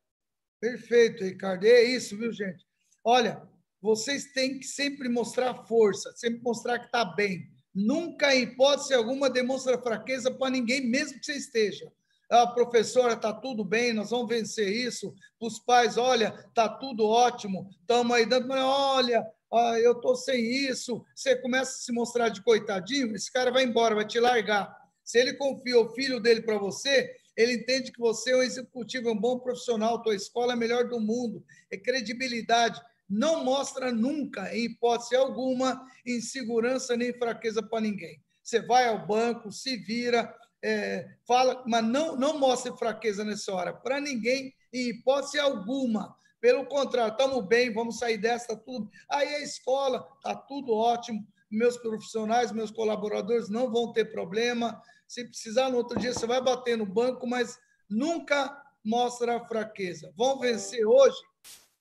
Perfeito, 0.61 1.25
Ricardo. 1.25 1.65
É 1.65 1.83
isso, 1.83 2.17
viu, 2.17 2.31
gente? 2.31 2.67
Olha, 3.03 3.43
vocês 3.81 4.33
têm 4.33 4.59
que 4.59 4.66
sempre 4.66 5.09
mostrar 5.09 5.55
força, 5.64 6.12
sempre 6.14 6.43
mostrar 6.43 6.78
que 6.78 6.87
está 6.87 7.05
bem. 7.05 7.49
Nunca, 7.74 8.35
em 8.35 8.43
hipótese 8.43 8.95
alguma, 8.95 9.31
demonstra 9.31 9.81
fraqueza 9.81 10.31
para 10.31 10.51
ninguém, 10.51 10.87
mesmo 10.87 11.18
que 11.18 11.26
você 11.26 11.35
esteja. 11.35 11.91
Ah, 12.31 12.47
professora, 12.47 13.14
está 13.14 13.33
tudo 13.33 13.64
bem, 13.64 13.93
nós 13.93 14.11
vamos 14.11 14.28
vencer 14.28 14.68
isso. 14.68 15.14
Os 15.41 15.59
pais, 15.59 15.97
olha, 15.97 16.35
está 16.49 16.68
tudo 16.68 17.07
ótimo, 17.07 17.68
estamos 17.81 18.16
aí 18.16 18.24
dando, 18.24 18.53
olha, 18.53 19.26
ah, 19.53 19.78
eu 19.81 19.93
estou 19.93 20.14
sem 20.14 20.45
isso. 20.45 21.05
Você 21.14 21.35
começa 21.37 21.72
a 21.72 21.81
se 21.81 21.93
mostrar 21.93 22.28
de 22.28 22.43
coitadinho, 22.43 23.14
esse 23.16 23.33
cara 23.33 23.51
vai 23.51 23.64
embora, 23.64 23.97
vai 23.97 24.07
te 24.07 24.20
largar. 24.20 24.72
Se 25.03 25.18
ele 25.18 25.35
confia 25.35 25.81
o 25.81 25.93
filho 25.93 26.20
dele 26.20 26.43
para 26.43 26.57
você, 26.57 27.12
ele 27.37 27.55
entende 27.55 27.91
que 27.91 27.99
você 27.99 28.31
é 28.31 28.37
um 28.37 28.43
executivo, 28.43 29.09
é 29.09 29.12
um 29.12 29.20
bom 29.20 29.39
profissional, 29.39 30.03
tua 30.03 30.14
escola 30.14 30.53
é 30.53 30.55
a 30.55 30.59
melhor 30.59 30.89
do 30.89 31.01
mundo, 31.01 31.45
é 31.70 31.76
credibilidade. 31.76 32.81
Não 33.11 33.45
mostra 33.45 33.91
nunca, 33.91 34.55
em 34.55 34.67
hipótese 34.67 35.17
alguma, 35.17 35.85
insegurança 36.07 36.97
nem 36.97 37.13
fraqueza 37.13 37.61
para 37.61 37.81
ninguém. 37.81 38.23
Você 38.41 38.63
vai 38.63 38.87
ao 38.87 39.05
banco, 39.05 39.51
se 39.51 39.77
vira, 39.77 40.33
é, 40.63 41.09
fala, 41.27 41.65
mas 41.67 41.85
não, 41.85 42.15
não 42.15 42.39
mostre 42.39 42.73
fraqueza 42.79 43.25
nessa 43.25 43.53
hora, 43.53 43.73
para 43.73 44.01
ninguém, 44.01 44.55
em 44.73 44.91
hipótese 44.91 45.39
alguma. 45.41 46.15
Pelo 46.41 46.65
contrário, 46.67 47.13
estamos 47.13 47.45
bem, 47.47 47.73
vamos 47.73 47.99
sair 47.99 48.17
dessa, 48.17 48.57
tudo. 48.57 48.89
Aí 49.11 49.29
a 49.35 49.41
escola, 49.41 50.07
está 50.17 50.35
tudo 50.35 50.73
ótimo, 50.73 51.27
meus 51.51 51.77
profissionais, 51.77 52.53
meus 52.53 52.71
colaboradores 52.71 53.49
não 53.49 53.71
vão 53.71 53.93
ter 53.93 54.13
problema. 54.13 54.81
Se 55.09 55.25
precisar, 55.25 55.69
no 55.69 55.79
outro 55.79 55.99
dia 55.99 56.15
você 56.15 56.27
vai 56.27 56.41
bater 56.41 56.79
no 56.79 56.87
banco, 56.87 57.27
mas 57.27 57.59
nunca 57.89 58.57
mostra 58.85 59.45
fraqueza. 59.47 60.13
Vão 60.17 60.39
vencer 60.39 60.87
hoje. 60.87 61.19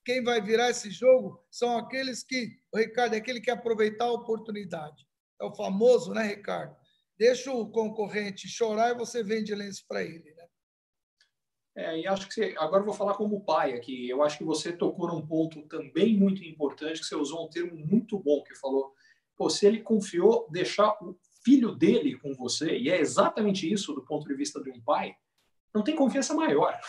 Quem 0.10 0.24
vai 0.24 0.42
virar 0.42 0.72
esse 0.72 0.90
jogo 0.90 1.40
são 1.52 1.78
aqueles 1.78 2.24
que, 2.24 2.58
o 2.74 2.80
Ricardo, 2.80 3.14
é 3.14 3.18
aquele 3.20 3.40
que 3.40 3.52
aproveitar 3.52 4.06
a 4.06 4.12
oportunidade. 4.12 5.08
É 5.40 5.46
o 5.46 5.54
famoso, 5.54 6.16
né, 6.16 6.24
Ricardo? 6.24 6.76
Deixa 7.16 7.54
o 7.54 7.70
concorrente 7.70 8.48
chorar 8.48 8.90
e 8.90 8.98
você 8.98 9.22
vende 9.22 9.54
lenço 9.54 9.86
para 9.88 10.04
ele. 10.04 10.34
Né? 10.34 10.48
É, 11.78 12.00
e 12.00 12.08
acho 12.08 12.28
que 12.28 12.34
você, 12.34 12.56
agora 12.58 12.82
eu 12.82 12.88
vou 12.88 12.96
falar 12.96 13.14
como 13.14 13.46
pai 13.46 13.74
aqui. 13.74 14.10
Eu 14.10 14.24
acho 14.24 14.40
que 14.40 14.44
você 14.44 14.74
tocou 14.74 15.10
num 15.10 15.28
ponto 15.28 15.62
também 15.68 16.18
muito 16.18 16.44
importante, 16.44 17.02
que 17.02 17.06
você 17.06 17.16
usou 17.16 17.46
um 17.46 17.50
termo 17.52 17.78
muito 17.78 18.18
bom, 18.18 18.42
que 18.42 18.56
falou, 18.56 18.92
pô, 19.38 19.48
se 19.48 19.68
ele 19.68 19.80
confiou 19.84 20.50
deixar 20.50 20.98
o 21.04 21.16
filho 21.46 21.76
dele 21.76 22.18
com 22.18 22.34
você, 22.34 22.76
e 22.76 22.90
é 22.90 23.00
exatamente 23.00 23.72
isso 23.72 23.94
do 23.94 24.04
ponto 24.04 24.28
de 24.28 24.34
vista 24.34 24.60
de 24.60 24.72
um 24.72 24.82
pai, 24.82 25.14
não 25.72 25.84
tem 25.84 25.96
confiança 25.96 26.34
maior. 26.34 26.82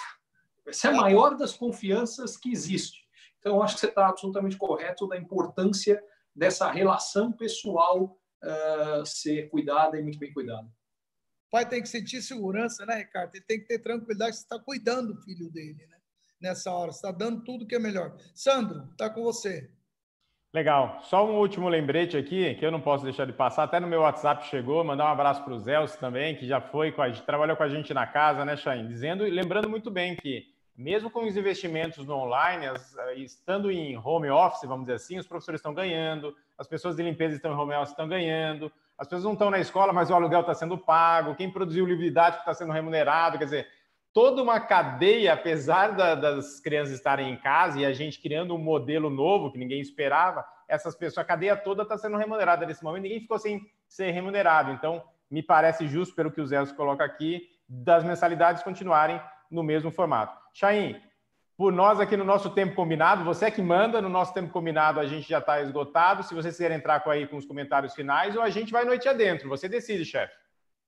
Essa 0.67 0.89
é 0.89 0.91
a 0.91 0.97
maior 0.97 1.37
das 1.37 1.53
confianças 1.53 2.39
que 2.39 2.51
existe. 2.51 3.00
Então, 3.41 3.57
eu 3.57 3.63
acho 3.63 3.75
que 3.75 3.81
você 3.81 3.87
está 3.87 4.07
absolutamente 4.07 4.57
correto 4.57 5.09
da 5.09 5.17
importância 5.17 6.03
dessa 6.35 6.71
relação 6.71 7.33
pessoal 7.33 8.17
uh, 8.45 9.05
ser 9.05 9.49
cuidada 9.49 9.99
e 9.99 10.03
muito 10.03 10.19
bem 10.19 10.33
cuidada. 10.33 10.67
O 10.67 11.51
pai 11.51 11.69
tem 11.69 11.83
que 11.83 11.89
sentir 11.89 12.23
segurança, 12.23 12.87
né, 12.87 12.99
Ricardo? 12.99 13.35
Ele 13.35 13.45
tem 13.45 13.59
que 13.59 13.67
ter 13.67 13.81
tranquilidade 13.81 14.33
que 14.33 14.37
você 14.37 14.45
está 14.45 14.59
cuidando 14.59 15.15
do 15.15 15.23
filho 15.23 15.51
dele, 15.51 15.85
né? 15.89 15.97
Nessa 16.41 16.71
hora, 16.71 16.93
você 16.93 16.99
está 16.99 17.11
dando 17.11 17.43
tudo 17.43 17.67
que 17.67 17.75
é 17.75 17.79
melhor. 17.79 18.17
Sandro, 18.35 18.89
está 18.93 19.11
com 19.11 19.23
você. 19.23 19.71
Legal. 20.53 21.01
Só 21.03 21.25
um 21.25 21.39
último 21.39 21.69
lembrete 21.69 22.17
aqui, 22.17 22.55
que 22.55 22.67
eu 22.67 22.73
não 22.73 22.81
posso 22.81 23.05
deixar 23.05 23.25
de 23.25 23.33
passar. 23.33 23.65
Até 23.65 23.79
no 23.79 23.87
meu 23.87 24.01
WhatsApp 24.01 24.47
chegou, 24.47 24.83
mandar 24.83 25.05
um 25.05 25.13
abraço 25.13 25.45
para 25.45 25.55
o 25.55 25.59
Zelso 25.59 25.99
também, 25.99 26.37
que 26.37 26.47
já 26.47 26.61
foi 26.61 26.91
com 26.91 27.03
a 27.03 27.09
gente, 27.09 27.25
trabalhou 27.25 27.57
com 27.57 27.63
a 27.63 27.69
gente 27.69 27.95
na 27.95 28.07
casa, 28.07 28.45
né, 28.45 28.57
Chain? 28.57 28.89
Dizendo 28.89 29.27
e 29.27 29.31
lembrando 29.31 29.69
muito 29.69 29.91
bem 29.91 30.17
que, 30.17 30.47
mesmo 30.81 31.11
com 31.11 31.27
os 31.27 31.37
investimentos 31.37 32.07
no 32.07 32.15
online, 32.15 32.67
as, 32.67 32.97
estando 33.17 33.71
em 33.71 33.99
home 33.99 34.31
office, 34.31 34.67
vamos 34.67 34.87
dizer 34.87 34.95
assim, 34.95 35.19
os 35.19 35.27
professores 35.27 35.59
estão 35.59 35.75
ganhando, 35.75 36.35
as 36.57 36.67
pessoas 36.67 36.97
de 36.97 37.03
limpeza 37.03 37.37
estão 37.37 37.53
em 37.53 37.55
home 37.55 37.75
office 37.75 37.91
estão 37.91 38.09
ganhando, 38.09 38.73
as 38.97 39.07
pessoas 39.07 39.25
não 39.25 39.35
estão 39.35 39.51
na 39.51 39.59
escola, 39.59 39.93
mas 39.93 40.11
o 40.11 40.15
aluguel 40.15 40.41
está 40.41 40.55
sendo 40.55 40.79
pago, 40.79 41.35
quem 41.35 41.51
produziu 41.51 41.85
livro 41.85 42.03
didático 42.03 42.41
está 42.41 42.55
sendo 42.55 42.73
remunerado, 42.73 43.37
quer 43.37 43.45
dizer, 43.45 43.69
toda 44.11 44.43
uma 44.43 44.59
cadeia, 44.59 45.35
apesar 45.35 45.89
da, 45.89 46.15
das 46.15 46.61
crianças 46.61 46.95
estarem 46.95 47.31
em 47.31 47.37
casa 47.37 47.79
e 47.79 47.85
a 47.85 47.93
gente 47.93 48.19
criando 48.19 48.55
um 48.55 48.59
modelo 48.59 49.11
novo 49.11 49.53
que 49.53 49.59
ninguém 49.59 49.83
esperava, 49.83 50.47
essas 50.67 50.95
pessoas, 50.95 51.19
a 51.19 51.29
cadeia 51.29 51.59
toda 51.59 51.83
está 51.83 51.99
sendo 51.99 52.17
remunerada 52.17 52.65
nesse 52.65 52.83
momento, 52.83 53.03
ninguém 53.03 53.21
ficou 53.21 53.39
sem 53.39 53.61
ser 53.87 54.13
remunerado. 54.13 54.73
Então, 54.73 55.05
me 55.31 55.43
parece 55.43 55.87
justo, 55.87 56.15
pelo 56.15 56.33
que 56.33 56.41
o 56.41 56.47
Zé 56.47 56.65
coloca 56.75 57.05
aqui, 57.05 57.51
das 57.69 58.03
mensalidades 58.03 58.63
continuarem 58.63 59.21
no 59.51 59.63
mesmo 59.63 59.91
formato. 59.91 60.40
Chain, 60.53 61.01
por 61.57 61.73
nós 61.73 62.01
aqui 62.01 62.17
no 62.17 62.25
nosso 62.25 62.51
tempo 62.51 62.75
combinado, 62.75 63.25
você 63.25 63.47
é 63.47 63.51
que 63.51 63.61
manda, 63.61 64.01
no 64.01 64.09
nosso 64.09 64.33
tempo 64.33 64.51
combinado 64.51 64.99
a 64.99 65.07
gente 65.07 65.29
já 65.29 65.39
está 65.39 65.61
esgotado. 65.61 66.23
Se 66.23 66.35
vocês 66.35 66.55
quiserem 66.55 66.79
entrar 66.79 67.01
com 67.01 67.11
aí 67.11 67.27
com 67.27 67.37
os 67.37 67.45
comentários 67.45 67.95
finais, 67.95 68.35
ou 68.35 68.43
a 68.43 68.51
gente 68.51 68.73
vai 68.73 68.85
noite 68.85 69.09
adentro. 69.09 69.49
Você 69.49 69.69
decide, 69.69 70.05
chefe. 70.05 70.33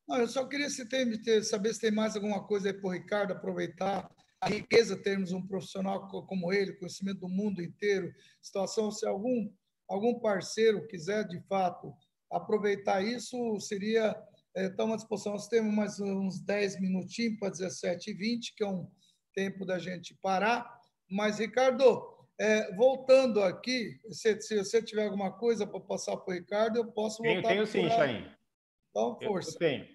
Eu 0.08 0.26
só 0.26 0.46
queria 0.46 0.68
se 0.68 0.88
tem, 0.88 1.20
saber 1.42 1.74
se 1.74 1.80
tem 1.80 1.90
mais 1.90 2.16
alguma 2.16 2.42
coisa 2.46 2.68
aí 2.68 2.74
para 2.74 2.88
o 2.88 2.92
Ricardo 2.92 3.32
aproveitar 3.32 4.10
a 4.40 4.48
riqueza 4.48 4.96
termos 4.96 5.30
um 5.32 5.46
profissional 5.46 6.08
como 6.08 6.52
ele, 6.52 6.72
conhecimento 6.72 7.20
do 7.20 7.28
mundo 7.28 7.62
inteiro, 7.62 8.12
situação, 8.40 8.90
se 8.90 9.06
algum, 9.06 9.48
algum 9.88 10.18
parceiro 10.18 10.86
quiser 10.88 11.28
de 11.28 11.40
fato 11.42 11.94
aproveitar 12.30 13.02
isso, 13.02 13.60
seria 13.60 14.16
é, 14.56 14.66
à 14.66 14.96
disposição. 14.96 15.32
Nós 15.32 15.48
temos 15.48 15.72
mais 15.72 16.00
uns 16.00 16.40
10 16.40 16.80
minutinhos 16.80 17.38
para 17.38 17.52
17h20, 17.52 18.54
que 18.56 18.64
é 18.64 18.66
um 18.66 18.90
tempo 19.34 19.64
da 19.64 19.78
gente 19.78 20.14
parar. 20.22 20.80
Mas, 21.10 21.38
Ricardo, 21.38 22.02
é, 22.40 22.74
voltando 22.74 23.42
aqui, 23.42 24.00
se, 24.10 24.40
se, 24.40 24.58
você 24.58 24.82
tiver 24.82 25.04
alguma 25.04 25.30
coisa 25.32 25.66
para 25.66 25.80
passar 25.80 26.16
para 26.16 26.32
o 26.32 26.34
Ricardo, 26.34 26.78
eu 26.78 26.86
posso 26.92 27.22
voltar. 27.22 27.48
Tenho, 27.48 27.66
tenho 27.66 27.66
sim, 27.66 27.88
Chain. 27.88 28.26
Então, 28.90 29.18
força. 29.20 29.50
Eu, 29.50 29.54
eu 29.54 29.58
tenho. 29.58 29.88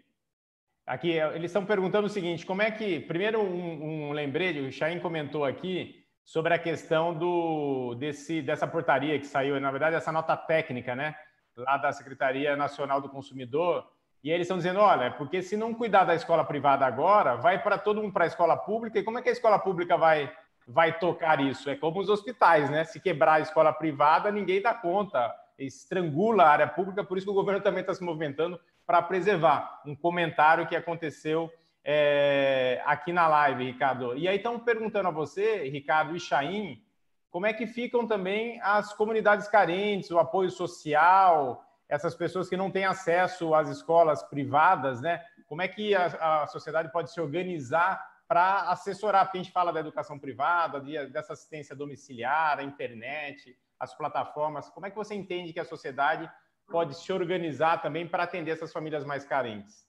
Aqui, 0.86 1.12
eles 1.12 1.52
estão 1.52 1.66
perguntando 1.66 2.08
o 2.08 2.10
seguinte: 2.10 2.46
como 2.46 2.62
é 2.62 2.72
que. 2.72 3.02
Primeiro, 3.02 3.42
um, 3.42 4.10
um 4.10 4.12
lembrete, 4.12 4.60
o 4.60 4.72
Chain 4.72 5.00
comentou 5.00 5.44
aqui 5.44 6.06
sobre 6.24 6.54
a 6.54 6.60
questão 6.60 7.18
do, 7.18 7.96
desse, 7.96 8.42
dessa 8.42 8.68
portaria 8.68 9.18
que 9.18 9.26
saiu, 9.26 9.60
na 9.60 9.72
verdade, 9.72 9.96
essa 9.96 10.12
nota 10.12 10.36
técnica, 10.36 10.96
né? 10.96 11.16
Lá 11.56 11.78
da 11.78 11.92
Secretaria 11.92 12.56
Nacional 12.56 13.02
do 13.02 13.10
Consumidor. 13.10 13.86
E 14.24 14.32
eles 14.32 14.46
estão 14.46 14.58
dizendo: 14.58 14.80
olha, 14.80 15.12
porque 15.12 15.42
se 15.42 15.56
não 15.56 15.74
cuidar 15.74 16.04
da 16.04 16.16
escola 16.16 16.44
privada 16.44 16.86
agora, 16.86 17.36
vai 17.36 17.62
para 17.62 17.78
todo 17.78 18.02
mundo 18.02 18.14
para 18.14 18.26
a 18.26 18.28
escola 18.28 18.58
pública. 18.58 19.00
E 19.00 19.04
como 19.04 19.20
é 19.20 19.22
que 19.22 19.30
a 19.30 19.34
escola 19.34 19.60
pública 19.60 19.98
vai, 19.98 20.32
vai 20.68 20.98
tocar 20.98 21.40
isso? 21.40 21.70
É 21.70 21.76
como 21.76 22.00
os 22.00 22.10
hospitais, 22.10 22.70
né? 22.70 22.84
Se 22.84 23.00
quebrar 23.00 23.34
a 23.34 23.40
escola 23.40 23.72
privada, 23.72 24.32
ninguém 24.32 24.62
dá 24.62 24.74
conta, 24.74 25.34
estrangula 25.58 26.44
a 26.44 26.50
área 26.50 26.68
pública. 26.68 27.04
Por 27.04 27.18
isso 27.18 27.28
que 27.28 27.32
o 27.32 27.36
governo 27.36 27.62
também 27.62 27.82
está 27.82 27.94
se 27.94 28.04
movimentando 28.04 28.60
para 28.86 29.02
preservar. 29.02 29.82
Um 29.86 29.96
comentário 29.96 30.68
que 30.68 30.76
aconteceu 30.76 31.52
é, 31.84 32.82
aqui 32.86 33.14
na 33.14 33.28
live, 33.28 33.64
Ricardo. 33.64 34.18
E 34.18 34.28
aí 34.28 34.38
estão 34.38 34.60
perguntando 34.60 35.08
a 35.08 35.12
você, 35.12 35.70
Ricardo 35.70 36.16
e 36.16 36.20
Chaim, 36.20 36.82
como 37.30 37.46
é 37.46 37.54
que 37.54 37.68
ficam 37.68 38.08
também 38.08 38.60
as 38.62 38.94
comunidades 38.94 39.48
carentes, 39.48 40.10
o 40.10 40.20
apoio 40.20 40.50
social, 40.50 41.64
essas 41.90 42.16
pessoas 42.16 42.50
que 42.50 42.58
não 42.58 42.70
têm 42.70 42.86
acesso 42.86 43.54
às 43.54 43.70
escolas 43.70 44.24
privadas, 44.24 45.02
né? 45.02 45.24
Como 45.46 45.62
é 45.62 45.68
que 45.68 45.96
a, 45.96 46.44
a 46.44 46.48
sociedade 46.48 46.92
pode 46.92 47.12
se 47.12 47.22
organizar 47.22 48.06
para 48.28 48.70
assessorar? 48.70 49.26
Porque 49.26 49.38
a 49.38 49.42
gente 49.42 49.54
fala 49.54 49.72
da 49.72 49.80
educação 49.80 50.20
privada, 50.20 50.82
dessa 51.08 51.34
assistência 51.34 51.76
domiciliar, 51.76 52.60
a 52.60 52.64
internet, 52.64 53.58
as 53.80 53.96
plataformas. 53.96 54.70
Como 54.70 54.86
é 54.86 54.90
que 54.90 54.96
você 54.98 55.16
entende 55.16 55.54
que 55.54 55.60
a 55.60 55.66
sociedade 55.66 56.30
pode 56.70 56.96
se 56.96 57.14
organizar 57.14 57.82
também 57.82 58.08
para 58.08 58.24
atender 58.24 58.52
essas 58.52 58.74
famílias 58.74 59.06
mais 59.06 59.24
carentes? 59.24 59.88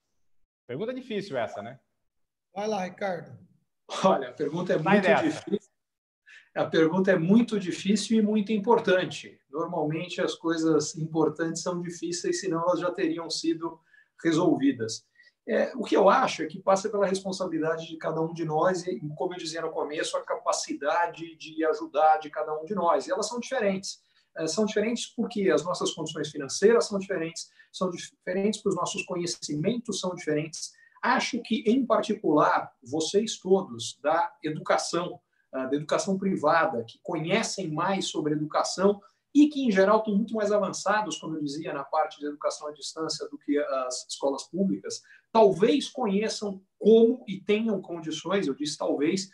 Pergunta 0.67 0.95
difícil 0.95 1.37
essa, 1.37 1.63
né? 1.63 1.81
Vai 2.55 2.69
lá, 2.69 2.85
Ricardo. 2.85 3.37
Olha, 4.05 4.29
a 4.29 4.33
pergunta 4.33 4.75
é 4.75 4.79
muito 4.79 5.03
difícil. 5.23 5.58
A 6.59 6.67
pergunta 6.67 7.13
é 7.13 7.17
muito 7.17 7.57
difícil 7.57 8.19
e 8.19 8.23
muito 8.23 8.53
importante. 8.53 9.41
Normalmente 9.49 10.21
as 10.21 10.35
coisas 10.35 10.97
importantes 10.97 11.63
são 11.63 11.81
difíceis, 11.81 12.41
senão 12.41 12.63
elas 12.63 12.81
já 12.81 12.91
teriam 12.91 13.31
sido 13.31 13.79
resolvidas. 14.21 15.07
É, 15.47 15.73
o 15.77 15.85
que 15.85 15.97
eu 15.97 16.11
acho 16.11 16.43
é 16.43 16.47
que 16.47 16.61
passa 16.61 16.91
pela 16.91 17.07
responsabilidade 17.07 17.87
de 17.87 17.97
cada 17.97 18.21
um 18.21 18.35
de 18.35 18.45
nós 18.45 18.85
e, 18.89 18.99
como 19.17 19.35
eu 19.35 19.39
dizia 19.39 19.63
no 19.63 19.71
começo, 19.71 20.17
a 20.17 20.25
capacidade 20.25 21.37
de 21.37 21.65
ajudar 21.65 22.19
de 22.19 22.29
cada 22.29 22.53
um 22.61 22.65
de 22.65 22.75
nós. 22.75 23.07
E 23.07 23.13
elas 23.13 23.29
são 23.29 23.39
diferentes. 23.39 24.03
são 24.49 24.65
diferentes 24.65 25.07
porque 25.07 25.49
as 25.51 25.65
nossas 25.65 25.93
condições 25.93 26.29
financeiras 26.29 26.89
são 26.89 26.99
diferentes, 26.99 27.49
são 27.71 27.89
diferentes 27.89 28.61
porque 28.61 28.71
os 28.71 28.77
nossos 28.77 29.05
conhecimentos 29.05 30.01
são 30.01 30.13
diferentes. 30.13 30.73
Acho 31.01 31.41
que, 31.41 31.63
em 31.69 31.87
particular, 31.87 32.73
vocês 32.83 33.39
todos 33.39 33.97
da 34.03 34.37
educação, 34.43 35.21
da 35.53 35.75
educação 35.75 36.19
privada, 36.19 36.85
que 36.85 36.99
conhecem 37.03 37.71
mais 37.71 38.07
sobre 38.07 38.35
educação 38.35 39.01
e 39.35 39.49
que, 39.49 39.65
em 39.65 39.71
geral, 39.71 39.99
estão 39.99 40.15
muito 40.15 40.35
mais 40.35 40.51
avançados, 40.51 41.19
como 41.19 41.37
eu 41.37 41.43
dizia, 41.43 41.73
na 41.73 41.85
parte 41.85 42.19
de 42.19 42.27
educação 42.27 42.69
à 42.69 42.73
distância 42.73 43.29
do 43.29 43.39
que 43.39 43.59
as 43.59 44.07
escolas 44.09 44.45
públicas, 44.45 45.03
talvez 45.31 45.89
conheçam 45.89 46.63
como 46.79 47.25
e 47.29 47.41
tenham 47.41 47.81
condições, 47.81 48.47
eu 48.47 48.55
disse 48.55 48.79
talvez, 48.79 49.31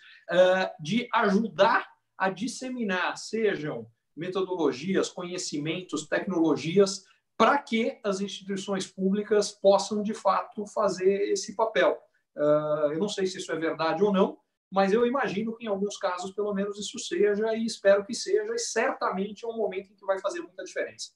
de 0.81 1.09
ajudar 1.12 1.89
a 2.19 2.28
disseminar, 2.31 3.16
sejam 3.16 3.86
metodologias, 4.16 5.09
conhecimentos, 5.09 6.07
tecnologias, 6.07 7.05
para 7.36 7.59
que 7.59 7.99
as 8.05 8.20
instituições 8.20 8.86
públicas 8.86 9.51
possam, 9.51 10.03
de 10.03 10.15
fato, 10.15 10.66
fazer 10.66 11.32
esse 11.32 11.57
papel. 11.57 11.99
Eu 12.36 12.99
não 12.99 13.09
sei 13.09 13.27
se 13.27 13.39
isso 13.39 13.51
é 13.51 13.57
verdade 13.57 14.03
ou 14.03 14.12
não, 14.12 14.39
mas 14.74 14.92
eu 14.92 15.06
imagino 15.06 15.56
que 15.56 15.64
em 15.64 15.68
alguns 15.68 15.96
casos, 15.96 16.32
pelo 16.32 16.52
menos, 16.52 16.76
isso 16.76 16.98
seja, 16.98 17.55
e 17.55 17.64
espero 17.64 18.05
que 18.05 18.12
seja, 18.12 18.52
e 18.52 18.59
certamente 18.59 19.44
é 19.44 19.48
um 19.48 19.56
momento 19.56 19.92
em 19.92 19.94
que 19.94 20.05
vai 20.05 20.18
fazer 20.18 20.40
muita 20.40 20.64
diferença. 20.64 21.12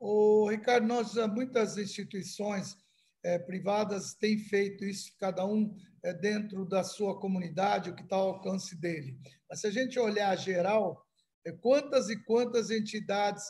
O 0.00 0.48
Ricardo, 0.48 0.86
nós 0.86 1.14
muitas 1.34 1.76
instituições 1.76 2.74
é, 3.22 3.38
privadas 3.38 4.14
têm 4.14 4.38
feito 4.38 4.82
isso, 4.82 5.12
cada 5.18 5.44
um 5.44 5.76
é, 6.02 6.14
dentro 6.14 6.64
da 6.64 6.82
sua 6.82 7.20
comunidade, 7.20 7.90
o 7.90 7.94
que 7.94 8.02
está 8.02 8.16
ao 8.16 8.28
alcance 8.30 8.74
dele. 8.74 9.18
Mas 9.46 9.60
se 9.60 9.66
a 9.66 9.70
gente 9.70 9.98
olhar 9.98 10.34
geral, 10.38 11.06
é, 11.44 11.52
quantas 11.52 12.08
e 12.08 12.16
quantas 12.24 12.70
entidades 12.70 13.44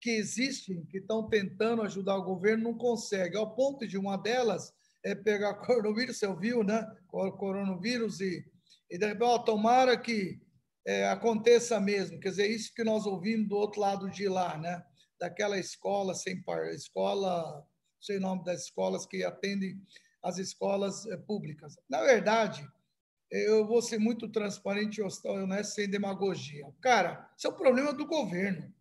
que 0.00 0.10
existem, 0.10 0.84
que 0.86 0.98
estão 0.98 1.28
tentando 1.28 1.82
ajudar 1.82 2.16
o 2.16 2.24
governo, 2.24 2.64
não 2.64 2.74
conseguem, 2.76 3.38
ao 3.38 3.54
ponto 3.54 3.86
de 3.86 3.96
uma 3.96 4.16
delas 4.16 4.72
é 5.04 5.14
pegar 5.14 5.54
coronavírus, 5.66 6.18
você 6.18 6.26
ouviu, 6.26 6.64
né? 6.64 6.84
Coronavírus 7.08 8.20
e, 8.20 8.44
e 8.90 8.98
de 8.98 9.06
repente, 9.06 9.24
ó, 9.24 9.38
tomara 9.38 9.96
que 9.96 10.40
é, 10.86 11.08
aconteça 11.08 11.78
mesmo. 11.78 12.18
Quer 12.18 12.30
dizer, 12.30 12.50
isso 12.50 12.74
que 12.74 12.82
nós 12.82 13.06
ouvimos 13.06 13.48
do 13.48 13.56
outro 13.56 13.80
lado 13.80 14.10
de 14.10 14.28
lá, 14.28 14.56
né? 14.58 14.82
Daquela 15.20 15.58
escola 15.58 16.14
sem 16.14 16.42
par, 16.42 16.72
escola, 16.72 17.64
o 18.10 18.20
nome 18.20 18.44
das 18.44 18.64
escolas 18.64 19.06
que 19.06 19.22
atendem 19.22 19.80
as 20.22 20.38
escolas 20.38 21.06
é, 21.06 21.16
públicas. 21.16 21.76
Na 21.88 22.02
verdade, 22.02 22.66
eu 23.30 23.66
vou 23.66 23.82
ser 23.82 23.98
muito 23.98 24.28
transparente 24.28 24.98
e 24.98 25.28
honesto, 25.28 25.74
sem 25.74 25.88
demagogia. 25.88 26.66
Cara, 26.80 27.30
isso 27.36 27.46
é 27.46 27.50
o 27.50 27.56
problema 27.56 27.92
do 27.92 28.06
governo. 28.06 28.72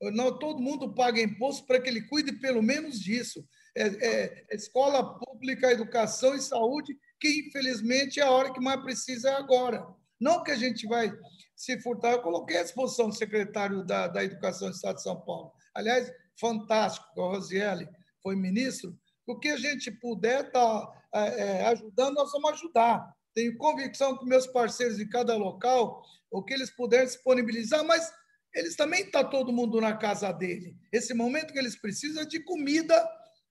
Não, 0.00 0.38
todo 0.38 0.62
mundo 0.62 0.94
paga 0.94 1.20
imposto 1.20 1.66
para 1.66 1.80
que 1.80 1.88
ele 1.88 2.02
cuide 2.02 2.32
pelo 2.32 2.62
menos 2.62 3.00
disso 3.00 3.44
é, 3.76 3.86
é, 3.86 4.46
escola 4.54 5.18
pública, 5.18 5.70
educação 5.70 6.34
e 6.34 6.40
saúde, 6.40 6.98
que 7.20 7.46
infelizmente 7.46 8.20
é 8.20 8.22
a 8.22 8.30
hora 8.30 8.52
que 8.52 8.60
mais 8.60 8.80
precisa 8.82 9.30
é 9.30 9.34
agora. 9.34 9.86
Não 10.20 10.42
que 10.42 10.50
a 10.50 10.56
gente 10.56 10.86
vai 10.86 11.12
se 11.54 11.80
furtar. 11.80 12.12
Eu 12.12 12.22
coloquei 12.22 12.58
à 12.58 12.62
disposição 12.62 13.08
do 13.08 13.14
secretário 13.14 13.84
da, 13.84 14.08
da 14.08 14.24
Educação 14.24 14.68
do 14.68 14.74
Estado 14.74 14.96
de 14.96 15.02
São 15.02 15.20
Paulo. 15.20 15.52
Aliás, 15.74 16.12
fantástico, 16.38 17.20
a 17.20 17.28
Rosiele 17.28 17.88
foi 18.22 18.36
ministro. 18.36 18.96
O 19.26 19.38
que 19.38 19.48
a 19.48 19.56
gente 19.56 19.90
puder 19.90 20.46
estar 20.46 20.86
tá, 20.86 20.92
é, 21.14 21.40
é, 21.40 21.66
ajudando, 21.66 22.14
nós 22.14 22.32
vamos 22.32 22.52
ajudar. 22.52 23.12
Tenho 23.34 23.56
convicção 23.56 24.16
que 24.16 24.24
meus 24.24 24.46
parceiros 24.46 24.98
em 24.98 25.08
cada 25.08 25.36
local, 25.36 26.02
o 26.30 26.42
que 26.42 26.54
eles 26.54 26.70
puderem 26.70 27.06
disponibilizar, 27.06 27.84
mas 27.84 28.10
eles 28.54 28.74
também 28.74 29.02
estão 29.02 29.22
tá 29.22 29.28
todo 29.28 29.52
mundo 29.52 29.80
na 29.80 29.96
casa 29.96 30.32
dele. 30.32 30.76
Esse 30.92 31.14
momento 31.14 31.52
que 31.52 31.58
eles 31.58 31.76
precisam 31.76 32.22
é 32.22 32.26
de 32.26 32.40
comida 32.40 33.08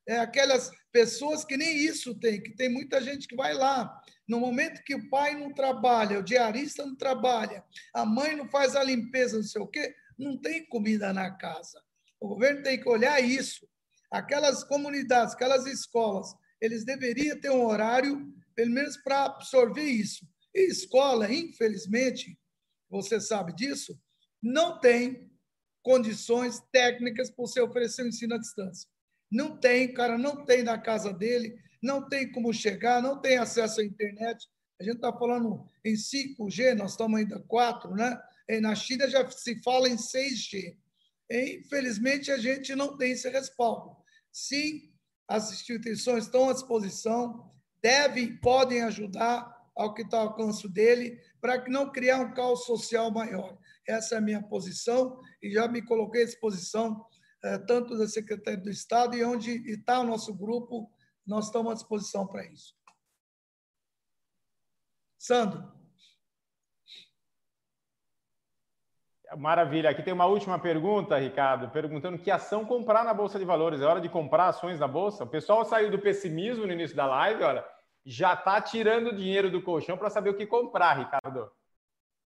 é 0.08 0.20
aquelas 0.20 0.72
pessoas 0.92 1.44
que 1.44 1.58
nem 1.58 1.78
isso 1.78 2.16
tem, 2.16 2.42
que 2.42 2.56
tem 2.56 2.70
muita 2.70 3.02
gente 3.02 3.28
que 3.28 3.36
vai 3.36 3.54
lá. 3.54 4.02
No 4.28 4.40
momento 4.40 4.84
que 4.84 4.96
o 4.96 5.10
pai 5.10 5.36
não 5.36 5.54
trabalha, 5.54 6.20
o 6.20 6.24
diarista 6.24 6.86
não 6.86 6.96
trabalha, 6.96 7.64
a 7.94 8.06
mãe 8.06 8.36
não 8.36 8.48
faz 8.50 8.76
a 8.76 8.84
limpeza, 8.84 9.38
não 9.38 9.44
sei 9.44 9.62
o 9.62 9.68
quê, 9.68 9.94
não 10.18 10.40
tem 10.40 10.66
comida 10.68 11.14
na 11.14 11.32
casa. 11.32 11.82
O 12.20 12.30
governo 12.30 12.64
tem 12.64 12.80
que 12.80 12.90
olhar 12.90 13.22
isso. 13.22 13.68
Aquelas 14.10 14.64
comunidades, 14.64 15.34
aquelas 15.34 15.66
escolas, 15.66 16.34
eles 16.62 16.86
deveriam 16.86 17.40
ter 17.40 17.52
um 17.52 17.66
horário, 17.66 18.34
pelo 18.56 18.72
menos 18.72 18.98
para 18.98 19.26
absorver 19.26 19.84
isso. 19.84 20.26
E 20.56 20.68
escola, 20.68 21.32
infelizmente, 21.32 22.38
você 22.90 23.20
sabe 23.20 23.54
disso, 23.54 24.00
não 24.42 24.80
tem 24.80 25.30
condições 25.84 26.62
técnicas 26.72 27.30
para 27.30 27.46
você 27.46 27.62
oferecer 27.62 28.04
o 28.04 28.08
ensino 28.08 28.36
à 28.36 28.38
distância. 28.38 28.90
Não 29.32 29.58
tem, 29.58 29.94
cara, 29.94 30.18
não 30.18 30.46
tem 30.46 30.64
na 30.64 30.78
casa 30.78 31.14
dele, 31.14 31.58
não 31.82 32.08
tem 32.08 32.32
como 32.32 32.54
chegar, 32.54 33.02
não 33.02 33.20
tem 33.20 33.38
acesso 33.38 33.82
à 33.82 33.84
internet. 33.84 34.48
A 34.80 34.84
gente 34.84 34.96
está 34.96 35.12
falando 35.12 35.66
em 35.84 35.94
5G, 35.94 36.76
nós 36.76 36.92
estamos 36.92 37.20
ainda 37.20 37.40
4, 37.40 37.94
né? 37.96 38.20
E 38.48 38.60
na 38.62 38.76
China 38.76 39.10
já 39.10 39.30
se 39.30 39.62
fala 39.62 39.90
em 39.90 39.96
6G. 39.96 40.78
E, 41.30 41.60
infelizmente, 41.60 42.32
a 42.32 42.38
gente 42.38 42.74
não 42.76 42.96
tem 42.96 43.12
esse 43.12 43.30
respaldo. 43.30 43.98
Sim, 44.32 44.90
as 45.28 45.52
instituições 45.52 46.24
estão 46.26 46.50
à 46.50 46.54
disposição, 46.54 47.52
devem, 47.82 48.38
podem 48.38 48.82
ajudar 48.84 49.56
ao 49.76 49.94
que 49.94 50.02
está 50.04 50.18
ao 50.18 50.30
alcance 50.30 50.68
dele, 50.70 51.20
para 51.42 51.64
não 51.68 51.92
criar 51.92 52.20
um 52.20 52.34
caos 52.34 52.66
social 52.66 53.12
maior. 53.12 53.58
Essa 53.88 54.16
é 54.16 54.18
a 54.18 54.22
minha 54.22 54.42
posição 54.42 55.20
e 55.42 55.52
já 55.52 55.68
me 55.68 55.82
coloquei 55.82 56.24
à 56.24 56.26
disposição 56.26 57.06
é, 57.06 57.17
tanto 57.68 57.98
da 57.98 58.08
Secretaria 58.08 58.60
do 58.60 58.70
Estado 58.70 59.16
e 59.16 59.24
onde 59.24 59.52
está 59.72 60.00
o 60.00 60.04
nosso 60.04 60.34
grupo, 60.34 60.92
nós 61.26 61.46
estamos 61.46 61.72
à 61.72 61.76
disposição 61.76 62.26
para 62.26 62.46
isso. 62.46 62.76
Sandro. 65.18 65.78
Maravilha. 69.36 69.90
Aqui 69.90 70.02
tem 70.02 70.14
uma 70.14 70.26
última 70.26 70.58
pergunta, 70.58 71.18
Ricardo, 71.18 71.70
perguntando 71.70 72.18
que 72.18 72.32
ação 72.32 72.66
comprar 72.66 73.04
na 73.04 73.14
Bolsa 73.14 73.38
de 73.38 73.44
Valores. 73.44 73.82
É 73.82 73.86
hora 73.86 74.00
de 74.00 74.08
comprar 74.08 74.48
ações 74.48 74.80
na 74.80 74.88
Bolsa? 74.88 75.26
O 75.26 75.30
pessoal 75.30 75.66
saiu 75.66 75.92
do 75.92 76.00
pessimismo 76.00 76.66
no 76.66 76.72
início 76.72 76.96
da 76.96 77.06
live, 77.06 77.44
olha, 77.44 77.66
já 78.06 78.34
está 78.34 78.62
tirando 78.62 79.16
dinheiro 79.16 79.52
do 79.52 79.62
colchão 79.62 79.98
para 79.98 80.10
saber 80.10 80.30
o 80.30 80.38
que 80.38 80.48
comprar, 80.48 80.94
Ricardo. 80.94 81.52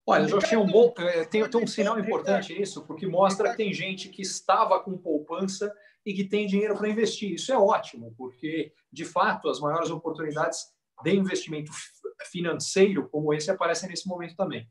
Olha, 0.09 0.27
eu 0.27 0.37
achei 0.39 0.57
um 0.57 0.65
bom. 0.65 0.91
Eh, 0.97 1.25
tem, 1.25 1.47
tem 1.47 1.63
um 1.63 1.67
sinal 1.67 1.99
importante 1.99 2.59
isso, 2.59 2.83
porque 2.83 3.05
mostra 3.05 3.51
que 3.51 3.57
tem 3.57 3.71
gente 3.71 4.09
que 4.09 4.23
estava 4.23 4.79
com 4.79 4.97
poupança 4.97 5.71
e 6.03 6.15
que 6.15 6.23
tem 6.23 6.47
dinheiro 6.47 6.75
para 6.75 6.89
investir. 6.89 7.33
Isso 7.33 7.53
é 7.53 7.57
ótimo, 7.57 8.11
porque, 8.17 8.73
de 8.91 9.05
fato, 9.05 9.47
as 9.47 9.59
maiores 9.59 9.91
oportunidades 9.91 10.65
de 11.03 11.15
investimento 11.15 11.71
financeiro 12.31 13.07
como 13.07 13.31
esse 13.35 13.51
aparecem 13.51 13.87
nesse 13.87 14.07
momento 14.07 14.35
também. 14.35 14.67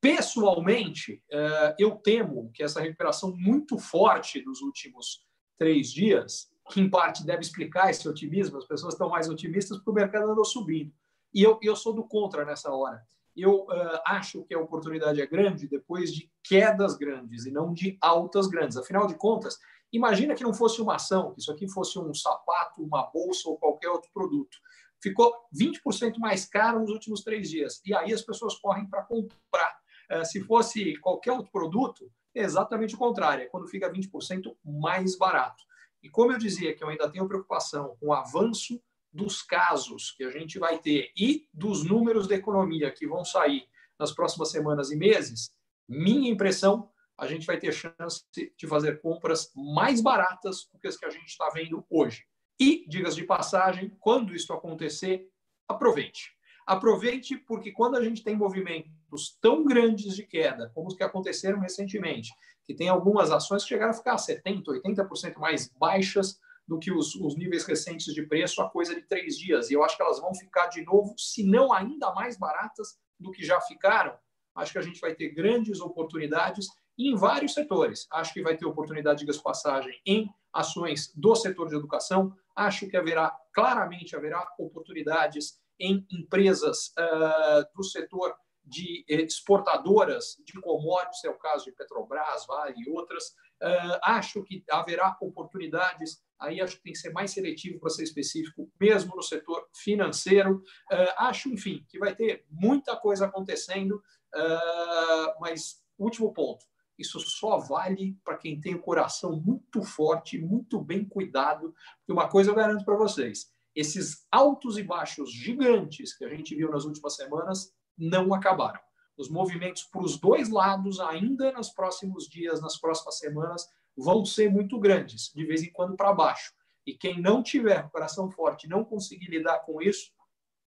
Pessoalmente, 0.00 1.22
eh, 1.30 1.76
eu 1.78 1.96
temo 1.96 2.50
que 2.54 2.62
essa 2.62 2.80
recuperação 2.80 3.36
muito 3.36 3.78
forte 3.78 4.40
dos 4.40 4.62
últimos 4.62 5.26
três 5.58 5.92
dias, 5.92 6.48
que 6.70 6.80
em 6.80 6.88
parte 6.88 7.26
deve 7.26 7.42
explicar 7.42 7.90
esse 7.90 8.08
otimismo, 8.08 8.56
as 8.56 8.66
pessoas 8.66 8.94
estão 8.94 9.10
mais 9.10 9.28
otimistas 9.28 9.76
porque 9.76 9.90
o 9.90 9.94
mercado 9.94 10.30
andou 10.30 10.44
subindo. 10.44 10.90
E 11.34 11.42
eu, 11.42 11.58
eu 11.62 11.76
sou 11.76 11.92
do 11.92 12.02
contra 12.02 12.46
nessa 12.46 12.72
hora 12.72 13.02
eu 13.42 13.64
uh, 13.64 14.00
acho 14.06 14.42
que 14.44 14.54
a 14.54 14.60
oportunidade 14.60 15.20
é 15.20 15.26
grande 15.26 15.68
depois 15.68 16.12
de 16.12 16.30
quedas 16.42 16.96
grandes 16.96 17.46
e 17.46 17.50
não 17.50 17.72
de 17.72 17.96
altas 18.00 18.46
grandes. 18.46 18.76
Afinal 18.76 19.06
de 19.06 19.14
contas, 19.14 19.58
imagina 19.92 20.34
que 20.34 20.42
não 20.42 20.54
fosse 20.54 20.80
uma 20.80 20.96
ação, 20.96 21.32
que 21.32 21.40
isso 21.40 21.52
aqui 21.52 21.68
fosse 21.68 21.98
um 21.98 22.12
sapato, 22.12 22.82
uma 22.82 23.04
bolsa 23.10 23.48
ou 23.48 23.56
qualquer 23.56 23.88
outro 23.88 24.10
produto. 24.12 24.56
Ficou 25.02 25.32
20% 25.54 26.18
mais 26.18 26.44
caro 26.44 26.80
nos 26.80 26.90
últimos 26.90 27.22
três 27.22 27.48
dias. 27.48 27.80
E 27.84 27.94
aí 27.94 28.12
as 28.12 28.22
pessoas 28.22 28.58
correm 28.58 28.86
para 28.86 29.02
comprar. 29.02 29.78
Uh, 30.10 30.24
se 30.24 30.40
fosse 30.40 30.96
qualquer 30.96 31.32
outro 31.32 31.50
produto, 31.52 32.10
é 32.34 32.42
exatamente 32.42 32.94
o 32.94 32.98
contrário. 32.98 33.44
É 33.44 33.46
quando 33.46 33.68
fica 33.68 33.90
20% 33.90 34.54
mais 34.64 35.16
barato. 35.16 35.62
E 36.02 36.08
como 36.08 36.32
eu 36.32 36.38
dizia 36.38 36.74
que 36.74 36.82
eu 36.82 36.88
ainda 36.88 37.10
tenho 37.10 37.28
preocupação 37.28 37.96
com 38.00 38.08
o 38.08 38.12
avanço 38.12 38.80
dos 39.12 39.42
casos 39.42 40.12
que 40.12 40.24
a 40.24 40.30
gente 40.30 40.58
vai 40.58 40.78
ter 40.78 41.10
e 41.16 41.48
dos 41.52 41.84
números 41.84 42.28
da 42.28 42.34
economia 42.34 42.90
que 42.90 43.06
vão 43.06 43.24
sair 43.24 43.66
nas 43.98 44.12
próximas 44.12 44.50
semanas 44.50 44.90
e 44.90 44.96
meses, 44.96 45.52
minha 45.88 46.30
impressão, 46.30 46.90
a 47.18 47.26
gente 47.26 47.44
vai 47.44 47.58
ter 47.58 47.72
chance 47.72 48.24
de 48.56 48.66
fazer 48.66 49.00
compras 49.02 49.52
mais 49.54 50.00
baratas 50.00 50.68
do 50.72 50.78
que 50.78 50.88
as 50.88 50.96
que 50.96 51.04
a 51.04 51.10
gente 51.10 51.26
está 51.26 51.50
vendo 51.50 51.84
hoje. 51.90 52.24
E, 52.58 52.86
digas 52.88 53.14
de 53.14 53.24
passagem, 53.24 53.94
quando 54.00 54.34
isso 54.34 54.52
acontecer, 54.52 55.28
aproveite. 55.68 56.32
Aproveite 56.66 57.36
porque 57.36 57.72
quando 57.72 57.96
a 57.96 58.04
gente 58.04 58.22
tem 58.22 58.36
movimentos 58.36 59.36
tão 59.40 59.64
grandes 59.64 60.14
de 60.14 60.26
queda, 60.26 60.70
como 60.74 60.88
os 60.88 60.94
que 60.94 61.02
aconteceram 61.02 61.58
recentemente, 61.58 62.30
que 62.66 62.74
tem 62.74 62.88
algumas 62.88 63.30
ações 63.30 63.62
que 63.62 63.70
chegaram 63.70 63.90
a 63.90 63.94
ficar 63.94 64.16
70%, 64.16 64.62
80% 64.84 65.38
mais 65.38 65.68
baixas 65.76 66.38
do 66.70 66.78
que 66.78 66.92
os, 66.92 67.16
os, 67.16 67.34
níveis 67.34 67.64
recentes 67.64 68.14
de 68.14 68.22
preço 68.22 68.62
a 68.62 68.70
coisa 68.70 68.94
de 68.94 69.02
três 69.02 69.36
dias. 69.36 69.68
E 69.68 69.74
eu 69.74 69.82
acho 69.82 69.96
que 69.96 70.02
elas 70.04 70.20
vão 70.20 70.32
ficar 70.32 70.68
de 70.68 70.84
novo, 70.84 71.16
se 71.18 71.42
não 71.42 71.72
ainda 71.72 72.12
mais 72.12 72.38
baratas 72.38 72.96
do 73.18 73.32
que 73.32 73.44
já 73.44 73.60
ficaram. 73.60 74.16
Acho 74.54 74.70
que 74.70 74.78
a 74.78 74.82
gente 74.82 75.00
vai 75.00 75.12
ter 75.12 75.30
grandes 75.30 75.80
oportunidades 75.80 76.68
em 76.96 77.16
vários 77.16 77.54
setores. 77.54 78.06
Acho 78.12 78.32
que 78.32 78.40
vai 78.40 78.56
ter 78.56 78.66
oportunidade, 78.66 79.26
de 79.26 79.42
passagem, 79.42 80.00
em 80.06 80.32
ações 80.52 81.12
do 81.16 81.34
setor 81.34 81.68
de 81.68 81.74
educação. 81.74 82.32
Acho 82.54 82.86
que 82.86 82.96
haverá, 82.96 83.36
claramente 83.52 84.14
haverá 84.14 84.46
oportunidades 84.56 85.58
em 85.76 86.06
empresas 86.08 86.94
uh, 86.96 87.66
do 87.74 87.82
setor 87.82 88.32
de 88.62 89.04
exportadoras 89.08 90.36
de 90.46 90.52
commodities, 90.60 91.24
é 91.24 91.30
o 91.30 91.38
caso 91.38 91.64
de 91.64 91.72
Petrobras, 91.72 92.46
Vale 92.46 92.74
e 92.76 92.88
outras. 92.88 93.30
Uh, 93.60 93.98
acho 94.04 94.44
que 94.44 94.62
haverá 94.70 95.16
oportunidades, 95.20 96.22
aí 96.40 96.60
acho 96.60 96.76
que 96.76 96.82
tem 96.82 96.92
que 96.92 96.98
ser 96.98 97.12
mais 97.12 97.30
seletivo 97.30 97.78
para 97.78 97.90
ser 97.90 98.02
específico, 98.02 98.70
mesmo 98.80 99.14
no 99.14 99.22
setor 99.22 99.68
financeiro. 99.74 100.62
Uh, 100.90 101.12
acho, 101.18 101.48
enfim, 101.48 101.84
que 101.88 101.98
vai 101.98 102.14
ter 102.14 102.44
muita 102.50 102.96
coisa 102.96 103.26
acontecendo, 103.26 104.02
uh, 104.34 105.40
mas 105.40 105.82
último 105.98 106.32
ponto, 106.32 106.64
isso 106.98 107.18
só 107.20 107.58
vale 107.58 108.18
para 108.24 108.36
quem 108.36 108.60
tem 108.60 108.74
o 108.74 108.82
coração 108.82 109.40
muito 109.40 109.82
forte, 109.82 110.38
muito 110.38 110.80
bem 110.80 111.04
cuidado. 111.04 111.74
E 112.08 112.12
uma 112.12 112.28
coisa 112.28 112.50
eu 112.50 112.54
garanto 112.54 112.84
para 112.84 112.96
vocês: 112.96 113.50
esses 113.74 114.26
altos 114.30 114.76
e 114.76 114.82
baixos 114.82 115.32
gigantes 115.32 116.16
que 116.16 116.24
a 116.24 116.28
gente 116.28 116.54
viu 116.54 116.70
nas 116.70 116.84
últimas 116.84 117.16
semanas 117.16 117.72
não 117.96 118.34
acabaram. 118.34 118.80
Os 119.16 119.28
movimentos 119.28 119.82
para 119.84 120.02
os 120.02 120.18
dois 120.18 120.48
lados, 120.48 121.00
ainda 121.00 121.52
nos 121.52 121.70
próximos 121.70 122.26
dias, 122.26 122.60
nas 122.60 122.78
próximas 122.78 123.18
semanas, 123.18 123.66
vão 123.96 124.24
ser 124.24 124.50
muito 124.50 124.78
grandes, 124.78 125.30
de 125.34 125.44
vez 125.44 125.62
em 125.62 125.70
quando 125.70 125.96
para 125.96 126.12
baixo. 126.12 126.52
E 126.86 126.94
quem 126.94 127.20
não 127.20 127.42
tiver 127.42 127.88
coração 127.90 128.30
forte, 128.30 128.68
não 128.68 128.84
conseguir 128.84 129.26
lidar 129.26 129.60
com 129.60 129.80
isso, 129.82 130.10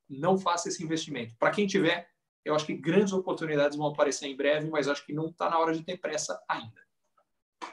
não 0.09 0.37
faça 0.37 0.69
esse 0.69 0.83
investimento. 0.83 1.35
Para 1.37 1.51
quem 1.51 1.65
tiver, 1.65 2.07
eu 2.45 2.55
acho 2.55 2.65
que 2.65 2.75
grandes 2.75 3.13
oportunidades 3.13 3.77
vão 3.77 3.87
aparecer 3.87 4.27
em 4.27 4.35
breve, 4.35 4.69
mas 4.69 4.87
acho 4.87 5.05
que 5.05 5.13
não 5.13 5.27
está 5.27 5.49
na 5.49 5.57
hora 5.57 5.73
de 5.73 5.83
ter 5.83 5.97
pressa 5.97 6.39
ainda. 6.47 6.81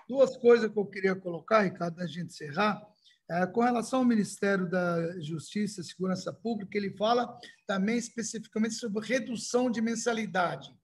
Duas 0.08 0.36
coisas 0.36 0.70
que 0.70 0.78
eu 0.78 0.86
queria 0.86 1.14
colocar, 1.14 1.62
Ricardo, 1.62 1.96
da 1.96 2.06
gente 2.06 2.28
encerrar. 2.28 2.80
É, 3.28 3.46
com 3.46 3.60
relação 3.60 4.00
ao 4.00 4.04
Ministério 4.04 4.68
da 4.68 5.20
Justiça 5.20 5.80
e 5.80 5.84
Segurança 5.84 6.32
Pública, 6.32 6.76
ele 6.76 6.96
fala 6.96 7.38
também 7.66 7.96
especificamente 7.96 8.74
sobre 8.74 9.06
redução 9.06 9.70
de 9.70 9.80
mensalidade. 9.80 10.74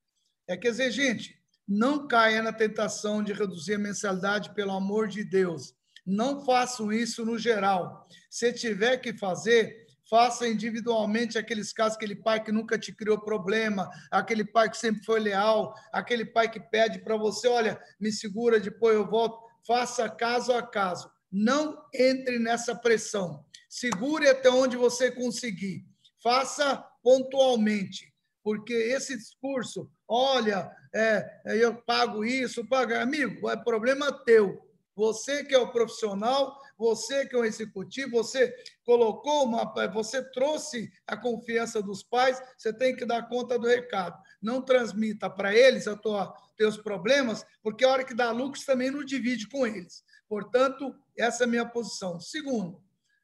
É 0.48 0.56
quer 0.56 0.70
dizer, 0.70 0.92
gente, 0.92 1.36
não 1.66 2.06
caia 2.06 2.42
na 2.42 2.52
tentação 2.52 3.22
de 3.22 3.32
reduzir 3.32 3.74
a 3.74 3.78
mensalidade, 3.78 4.54
pelo 4.54 4.72
amor 4.72 5.08
de 5.08 5.24
Deus. 5.24 5.74
Não 6.06 6.44
façam 6.44 6.92
isso 6.92 7.24
no 7.24 7.36
geral. 7.38 8.06
Se 8.30 8.52
tiver 8.52 8.98
que 8.98 9.16
fazer, 9.16 9.86
faça 10.08 10.46
individualmente 10.46 11.36
aqueles 11.36 11.72
casos, 11.72 11.96
aquele 11.96 12.14
pai 12.14 12.42
que 12.42 12.52
nunca 12.52 12.78
te 12.78 12.92
criou 12.92 13.20
problema, 13.20 13.90
aquele 14.10 14.44
pai 14.44 14.70
que 14.70 14.76
sempre 14.76 15.04
foi 15.04 15.18
leal, 15.18 15.74
aquele 15.92 16.24
pai 16.24 16.48
que 16.48 16.60
pede 16.60 17.00
para 17.00 17.16
você, 17.16 17.48
olha, 17.48 17.80
me 17.98 18.12
segura, 18.12 18.60
depois 18.60 18.94
eu 18.94 19.08
volto. 19.08 19.44
Faça 19.66 20.08
caso 20.08 20.52
a 20.52 20.62
caso. 20.62 21.10
Não 21.30 21.82
entre 21.92 22.38
nessa 22.38 22.74
pressão. 22.74 23.44
Segure 23.68 24.28
até 24.28 24.48
onde 24.48 24.76
você 24.76 25.10
conseguir. 25.10 25.84
Faça 26.22 26.76
pontualmente, 27.02 28.12
porque 28.44 28.72
esse 28.72 29.16
discurso, 29.16 29.90
olha, 30.08 30.70
é, 30.96 31.62
eu 31.62 31.74
pago 31.74 32.24
isso, 32.24 32.66
pago. 32.66 32.94
Amigo, 32.94 33.48
é 33.50 33.56
problema 33.56 34.12
teu. 34.24 34.66
Você 34.94 35.44
que 35.44 35.54
é 35.54 35.58
o 35.58 35.70
profissional, 35.70 36.58
você 36.78 37.26
que 37.26 37.36
é 37.36 37.38
o 37.38 37.44
executivo, 37.44 38.12
você 38.12 38.54
colocou 38.82 39.44
uma, 39.44 39.64
você 39.88 40.22
trouxe 40.30 40.90
a 41.06 41.16
confiança 41.16 41.82
dos 41.82 42.02
pais, 42.02 42.42
você 42.56 42.72
tem 42.72 42.96
que 42.96 43.04
dar 43.04 43.28
conta 43.28 43.58
do 43.58 43.66
recado. 43.66 44.18
Não 44.40 44.62
transmita 44.62 45.28
para 45.28 45.54
eles 45.54 45.86
a 45.86 45.94
tua 45.94 46.34
teus 46.56 46.78
problemas, 46.78 47.44
porque 47.62 47.84
a 47.84 47.90
hora 47.90 48.04
que 48.04 48.14
dá 48.14 48.30
lucro, 48.30 48.58
também 48.64 48.90
não 48.90 49.04
divide 49.04 49.46
com 49.48 49.66
eles. 49.66 50.02
Portanto, 50.26 50.94
essa 51.16 51.44
é 51.44 51.46
a 51.46 51.50
minha 51.50 51.66
posição. 51.66 52.18
Segundo, 52.18 52.82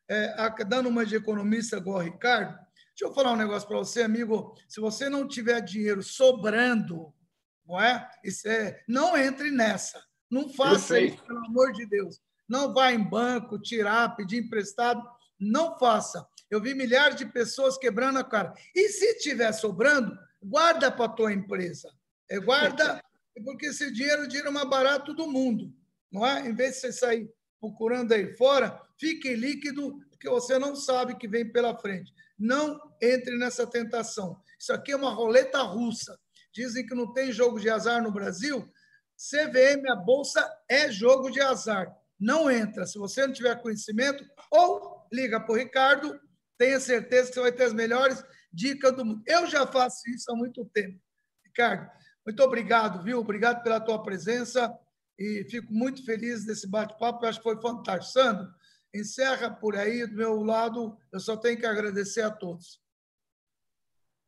é, 0.08 0.34
dando 0.66 0.90
uma 0.90 1.06
de 1.06 1.16
economista 1.16 1.78
igual 1.78 2.00
Ricardo, 2.00 2.54
deixa 2.88 3.04
eu 3.04 3.14
falar 3.14 3.32
um 3.32 3.36
negócio 3.36 3.66
para 3.66 3.78
você, 3.78 4.02
amigo. 4.02 4.54
Se 4.68 4.80
você 4.80 5.08
não 5.08 5.26
tiver 5.26 5.60
dinheiro 5.62 6.02
sobrando, 6.02 7.14
não 7.72 7.80
é? 7.80 8.06
Isso 8.22 8.46
é 8.46 8.82
não 8.86 9.16
entre 9.16 9.50
nessa. 9.50 10.04
Não 10.30 10.50
faça 10.50 11.00
isso, 11.00 11.22
pelo 11.24 11.46
amor 11.46 11.72
de 11.72 11.86
Deus. 11.86 12.20
Não 12.46 12.74
vá 12.74 12.92
em 12.92 13.02
banco, 13.02 13.58
tirar, 13.58 14.14
pedir 14.14 14.44
emprestado. 14.44 15.02
Não 15.40 15.78
faça. 15.78 16.26
Eu 16.50 16.60
vi 16.60 16.74
milhares 16.74 17.16
de 17.16 17.24
pessoas 17.24 17.78
quebrando 17.78 18.18
a 18.18 18.24
cara. 18.24 18.52
E 18.74 18.90
se 18.90 19.18
tiver 19.20 19.50
sobrando, 19.52 20.14
guarda 20.42 20.92
para 20.92 21.06
a 21.06 21.08
tua 21.08 21.32
empresa. 21.32 21.90
É, 22.30 22.38
guarda, 22.38 23.02
porque 23.42 23.66
esse 23.66 23.90
dinheiro 23.90 24.22
é 24.22 24.24
o 24.26 24.28
dinheiro 24.28 24.52
mais 24.52 24.68
barato 24.68 25.14
do 25.14 25.26
mundo. 25.26 25.74
Não 26.10 26.26
é? 26.26 26.46
Em 26.46 26.54
vez 26.54 26.74
de 26.74 26.80
você 26.80 26.92
sair 26.92 27.30
procurando 27.58 28.12
aí 28.12 28.36
fora, 28.36 28.82
fique 28.98 29.34
líquido, 29.34 29.98
porque 30.10 30.28
você 30.28 30.58
não 30.58 30.76
sabe 30.76 31.14
o 31.14 31.18
que 31.18 31.28
vem 31.28 31.50
pela 31.50 31.78
frente. 31.78 32.12
Não 32.38 32.78
entre 33.00 33.38
nessa 33.38 33.66
tentação. 33.66 34.38
Isso 34.58 34.74
aqui 34.74 34.92
é 34.92 34.96
uma 34.96 35.14
roleta 35.14 35.62
russa. 35.62 36.18
Dizem 36.52 36.86
que 36.86 36.94
não 36.94 37.12
tem 37.12 37.32
jogo 37.32 37.58
de 37.58 37.70
azar 37.70 38.02
no 38.02 38.12
Brasil. 38.12 38.70
CVM, 39.16 39.88
a 39.90 39.96
bolsa 39.96 40.48
é 40.68 40.90
jogo 40.90 41.30
de 41.30 41.40
azar 41.40 41.96
não 42.22 42.48
entra. 42.48 42.86
Se 42.86 42.98
você 42.98 43.26
não 43.26 43.34
tiver 43.34 43.60
conhecimento, 43.60 44.24
ou 44.48 45.04
liga 45.12 45.40
para 45.40 45.52
o 45.52 45.56
Ricardo, 45.56 46.18
tenha 46.56 46.78
certeza 46.78 47.28
que 47.28 47.34
você 47.34 47.40
vai 47.40 47.52
ter 47.52 47.64
as 47.64 47.72
melhores 47.72 48.24
dicas 48.52 48.94
do 48.94 49.04
mundo. 49.04 49.22
Eu 49.26 49.46
já 49.48 49.66
faço 49.66 50.08
isso 50.08 50.30
há 50.30 50.36
muito 50.36 50.64
tempo. 50.66 51.00
Ricardo, 51.44 51.90
muito 52.24 52.40
obrigado, 52.42 53.02
viu? 53.02 53.18
Obrigado 53.18 53.62
pela 53.64 53.80
tua 53.80 54.00
presença 54.00 54.72
e 55.18 55.44
fico 55.50 55.72
muito 55.74 56.04
feliz 56.04 56.44
desse 56.46 56.68
bate-papo. 56.68 57.26
Acho 57.26 57.38
que 57.38 57.42
foi 57.42 57.60
fantástico. 57.60 58.12
Sandro, 58.12 58.48
encerra 58.94 59.50
por 59.50 59.74
aí. 59.74 60.06
Do 60.06 60.16
meu 60.16 60.42
lado, 60.42 60.96
eu 61.12 61.18
só 61.18 61.36
tenho 61.36 61.58
que 61.58 61.66
agradecer 61.66 62.22
a 62.22 62.30
todos. 62.30 62.80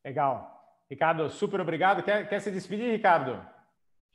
Legal. 0.03 0.54
Ricardo, 0.89 1.29
super 1.29 1.59
obrigado. 1.59 2.03
Quer, 2.03 2.27
quer 2.27 2.39
se 2.39 2.51
despedir, 2.51 2.91
Ricardo? 2.91 3.55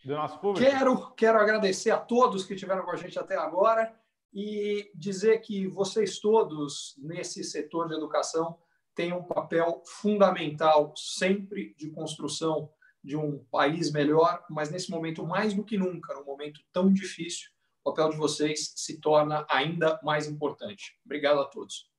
do 0.04 0.14
nosso 0.14 0.38
público? 0.38 0.68
Quero, 0.68 1.10
quero 1.12 1.38
agradecer 1.38 1.90
a 1.90 1.98
todos 1.98 2.44
que 2.44 2.54
estiveram 2.54 2.82
com 2.82 2.90
a 2.90 2.96
gente 2.96 3.18
até 3.18 3.36
agora 3.36 3.94
e 4.32 4.90
dizer 4.94 5.40
que 5.40 5.66
vocês 5.66 6.18
todos 6.18 6.94
nesse 6.98 7.42
setor 7.44 7.88
de 7.88 7.94
educação 7.94 8.58
têm 8.94 9.12
um 9.12 9.22
papel 9.22 9.82
fundamental 9.86 10.94
sempre 10.96 11.74
de 11.76 11.90
construção 11.90 12.70
de 13.02 13.16
um 13.16 13.42
país 13.50 13.90
melhor, 13.90 14.44
mas 14.50 14.70
nesse 14.70 14.90
momento 14.90 15.26
mais 15.26 15.54
do 15.54 15.64
que 15.64 15.78
nunca, 15.78 16.14
num 16.14 16.24
momento 16.24 16.60
tão 16.72 16.92
difícil, 16.92 17.48
o 17.82 17.90
papel 17.90 18.10
de 18.10 18.16
vocês 18.16 18.72
se 18.76 19.00
torna 19.00 19.46
ainda 19.48 19.98
mais 20.02 20.28
importante. 20.28 20.98
Obrigado 21.04 21.40
a 21.40 21.46
todos. 21.46 21.89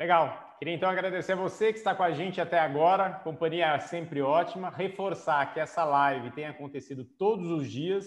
Legal. 0.00 0.56
Queria 0.58 0.72
então 0.72 0.88
agradecer 0.88 1.32
a 1.32 1.36
você 1.36 1.74
que 1.74 1.78
está 1.78 1.94
com 1.94 2.02
a 2.02 2.10
gente 2.10 2.40
até 2.40 2.58
agora. 2.58 3.20
Companhia 3.22 3.78
sempre 3.80 4.22
ótima. 4.22 4.70
Reforçar 4.70 5.52
que 5.52 5.60
essa 5.60 5.84
live 5.84 6.30
tem 6.30 6.46
acontecido 6.46 7.04
todos 7.04 7.50
os 7.50 7.70
dias 7.70 8.06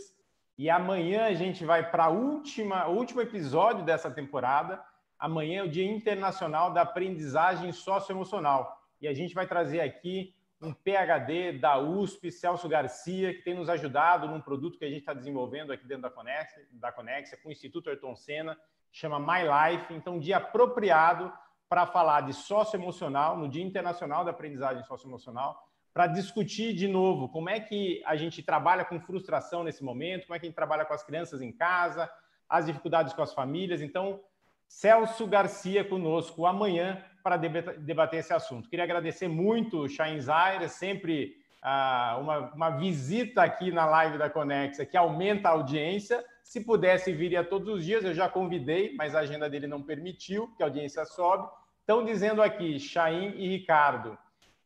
e 0.58 0.72
amanhã 0.72 1.26
a 1.26 1.36
gente 1.36 1.64
vai 1.64 1.92
para 1.92 2.10
última, 2.10 2.88
o 2.88 2.96
último 2.96 3.22
episódio 3.22 3.86
dessa 3.86 4.10
temporada. 4.10 4.84
Amanhã 5.20 5.60
é 5.60 5.64
o 5.66 5.70
Dia 5.70 5.86
Internacional 5.86 6.74
da 6.74 6.82
Aprendizagem 6.82 7.72
Socioemocional 7.72 8.76
e 9.00 9.08
a 9.08 9.14
gente 9.14 9.36
vai 9.36 9.46
trazer 9.46 9.82
aqui 9.82 10.34
um 10.60 10.74
PhD 10.74 11.60
da 11.60 11.78
USP, 11.78 12.32
Celso 12.32 12.68
Garcia, 12.68 13.36
que 13.36 13.44
tem 13.44 13.54
nos 13.54 13.70
ajudado 13.70 14.28
num 14.28 14.42
produto 14.42 14.80
que 14.80 14.86
a 14.86 14.90
gente 14.90 15.02
está 15.02 15.14
desenvolvendo 15.14 15.72
aqui 15.72 15.86
dentro 15.86 16.02
da 16.02 16.10
Conexia, 16.10 16.66
da 16.72 16.92
Conexia 16.92 17.38
com 17.38 17.50
o 17.50 17.52
Instituto 17.52 17.92
Ayrton 17.92 18.16
Senna, 18.16 18.58
chama 18.92 19.20
My 19.20 19.44
Life. 19.44 19.94
Então, 19.94 20.18
dia 20.18 20.38
apropriado 20.38 21.32
para 21.70 21.86
falar 21.86 22.22
de 22.22 22.34
socioemocional, 22.34 23.38
no 23.38 23.48
Dia 23.48 23.64
Internacional 23.64 24.24
da 24.24 24.32
Aprendizagem 24.32 24.84
Socioemocional, 24.84 25.58
para 25.94 26.08
discutir 26.08 26.74
de 26.74 26.88
novo 26.88 27.30
como 27.30 27.50
é 27.50 27.60
que 27.60 28.02
a 28.06 28.16
gente 28.16 28.42
trabalha 28.42 28.84
com 28.84 29.00
frustração 29.00 29.64
nesse 29.64 29.84
momento, 29.84 30.26
como 30.26 30.36
é 30.36 30.40
que 30.40 30.46
a 30.46 30.50
gente 30.50 30.56
trabalha 30.56 30.86
com 30.86 30.94
as 30.94 31.04
crianças 31.04 31.42
em 31.42 31.52
casa, 31.52 32.10
as 32.50 32.66
dificuldades 32.66 33.14
com 33.14 33.22
as 33.22 33.34
famílias. 33.34 33.82
Então, 33.82 34.20
Celso 34.68 35.28
Garcia 35.28 35.84
conosco 35.84 36.46
amanhã 36.46 37.04
para 37.24 37.38
debater 37.38 38.20
esse 38.20 38.34
assunto. 38.34 38.70
Queria 38.70 38.84
agradecer 38.84 39.28
muito 39.28 39.88
Shain 39.88 40.20
Zaire, 40.20 40.68
sempre 40.68 41.36
ah, 41.62 42.18
uma, 42.20 42.40
uma, 42.54 42.70
visita 42.72 43.44
aqui 43.44 43.72
na 43.72 43.86
live 43.86 44.18
da 44.18 44.30
Conexa 44.30 44.86
que 44.86 44.98
aumenta 44.98 45.48
a 45.48 45.52
audiência. 45.52 46.24
Se 46.44 46.62
pudesse, 46.62 47.14
viria 47.14 47.44
todos 47.44 47.78
os 47.78 47.86
dias, 47.86 48.04
eu 48.04 48.14
já 48.14 48.30
convidei, 48.30 48.94
mas 48.96 49.16
a 49.16 49.20
agenda 49.20 49.50
dele 49.50 49.66
não 49.66 49.82
permitiu 49.82 50.54
que 50.56 50.62
a 50.62 50.68
audiência 50.68 51.06
sobe. 51.06 51.50
Estão 51.80 52.06
dizendo 52.06 52.42
aqui, 52.42 52.80
Chaim 52.80 53.34
e 53.38 53.48
Ricardo, 53.48 54.18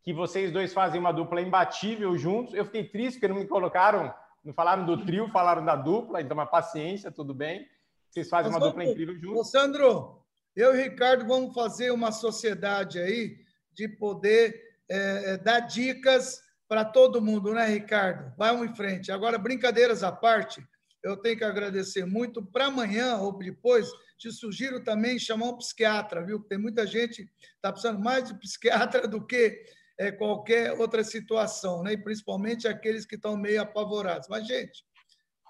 que 0.04 0.12
vocês 0.12 0.52
dois 0.52 0.74
fazem 0.74 1.00
uma 1.00 1.14
dupla 1.14 1.42
imbatível 1.42 2.18
juntos. 2.18 2.54
Eu 2.54 2.66
fiquei 2.66 2.84
triste 2.84 3.20
porque 3.20 3.28
não 3.28 3.40
me 3.40 3.48
colocaram, 3.48 4.14
não 4.44 4.54
falaram 4.54 4.86
do 4.86 5.06
trio, 5.06 5.30
falaram 5.30 5.64
da 5.64 5.76
dupla, 5.76 6.22
então, 6.22 6.36
uma 6.36 6.46
paciência, 6.46 7.12
tudo 7.12 7.34
bem. 7.34 7.68
Vocês 8.10 8.30
fazem 8.30 8.52
uma 8.52 8.60
dupla 8.60 8.84
incrível 8.84 9.16
juntos. 9.16 9.40
Ô, 9.40 9.44
Sandro, 9.44 10.22
eu 10.56 10.76
e 10.76 10.84
Ricardo 10.84 11.28
vamos 11.28 11.54
fazer 11.54 11.92
uma 11.92 12.12
sociedade 12.12 13.00
aí 13.00 13.38
de 13.74 13.88
poder 13.88 14.60
é, 14.90 15.34
é 15.34 15.38
dar 15.38 15.60
dicas 15.62 16.42
para 16.68 16.84
todo 16.84 17.22
mundo, 17.22 17.54
né, 17.54 17.66
Ricardo? 17.66 18.34
Vai 18.38 18.54
um 18.56 18.66
em 18.66 18.76
frente. 18.76 19.12
Agora, 19.12 19.38
brincadeiras 19.38 20.04
à 20.04 20.12
parte, 20.12 20.66
eu 21.04 21.18
tenho 21.18 21.38
que 21.38 21.44
agradecer 21.44 22.06
muito. 22.06 22.46
Para 22.46 22.66
amanhã 22.66 23.18
ou 23.18 23.38
depois, 23.38 23.90
te 24.18 24.32
sugiro 24.32 24.84
também 24.84 25.20
chamar 25.20 25.48
um 25.48 25.58
psiquiatra, 25.58 26.26
viu? 26.26 26.40
Tem 26.40 26.58
muita 26.58 26.86
gente 26.86 27.30
está 27.56 27.72
precisando 27.72 28.00
mais 28.00 28.28
de 28.28 28.40
psiquiatra 28.40 29.08
do 29.08 29.26
que 29.26 29.64
é, 29.98 30.12
qualquer 30.12 30.74
outra 30.74 31.04
situação, 31.04 31.84
né? 31.84 31.94
E 31.94 31.98
principalmente 31.98 32.68
aqueles 32.68 33.06
que 33.06 33.16
estão 33.16 33.38
meio 33.38 33.62
apavorados. 33.62 34.28
Mas, 34.28 34.48
gente, 34.48 34.84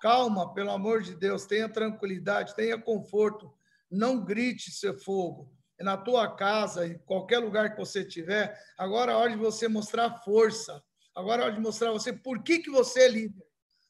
calma, 0.02 0.54
pelo 0.54 0.72
amor 0.72 1.02
de 1.02 1.16
Deus, 1.16 1.46
tenha 1.46 1.70
tranquilidade, 1.70 2.56
tenha 2.56 2.80
conforto, 2.80 3.52
não 3.90 4.24
grite 4.24 4.72
seu 4.72 4.98
fogo. 4.98 5.52
É 5.80 5.84
na 5.84 5.96
tua 5.96 6.36
casa, 6.36 6.88
em 6.88 6.98
qualquer 7.00 7.40
lugar 7.40 7.72
que 7.72 7.78
você 7.78 8.02
estiver, 8.02 8.58
agora 8.78 9.12
é 9.12 9.16
hora 9.16 9.32
de 9.32 9.38
você 9.38 9.68
mostrar 9.68 10.24
força. 10.24 10.84
Agora 11.16 11.44
é 11.44 11.46
hora 11.46 11.56
de 11.56 11.62
mostrar 11.62 11.92
você 11.92 12.12
por 12.12 12.44
que, 12.44 12.60
que 12.60 12.70
você 12.70 13.02
é 13.02 13.08
líder. 13.08 13.47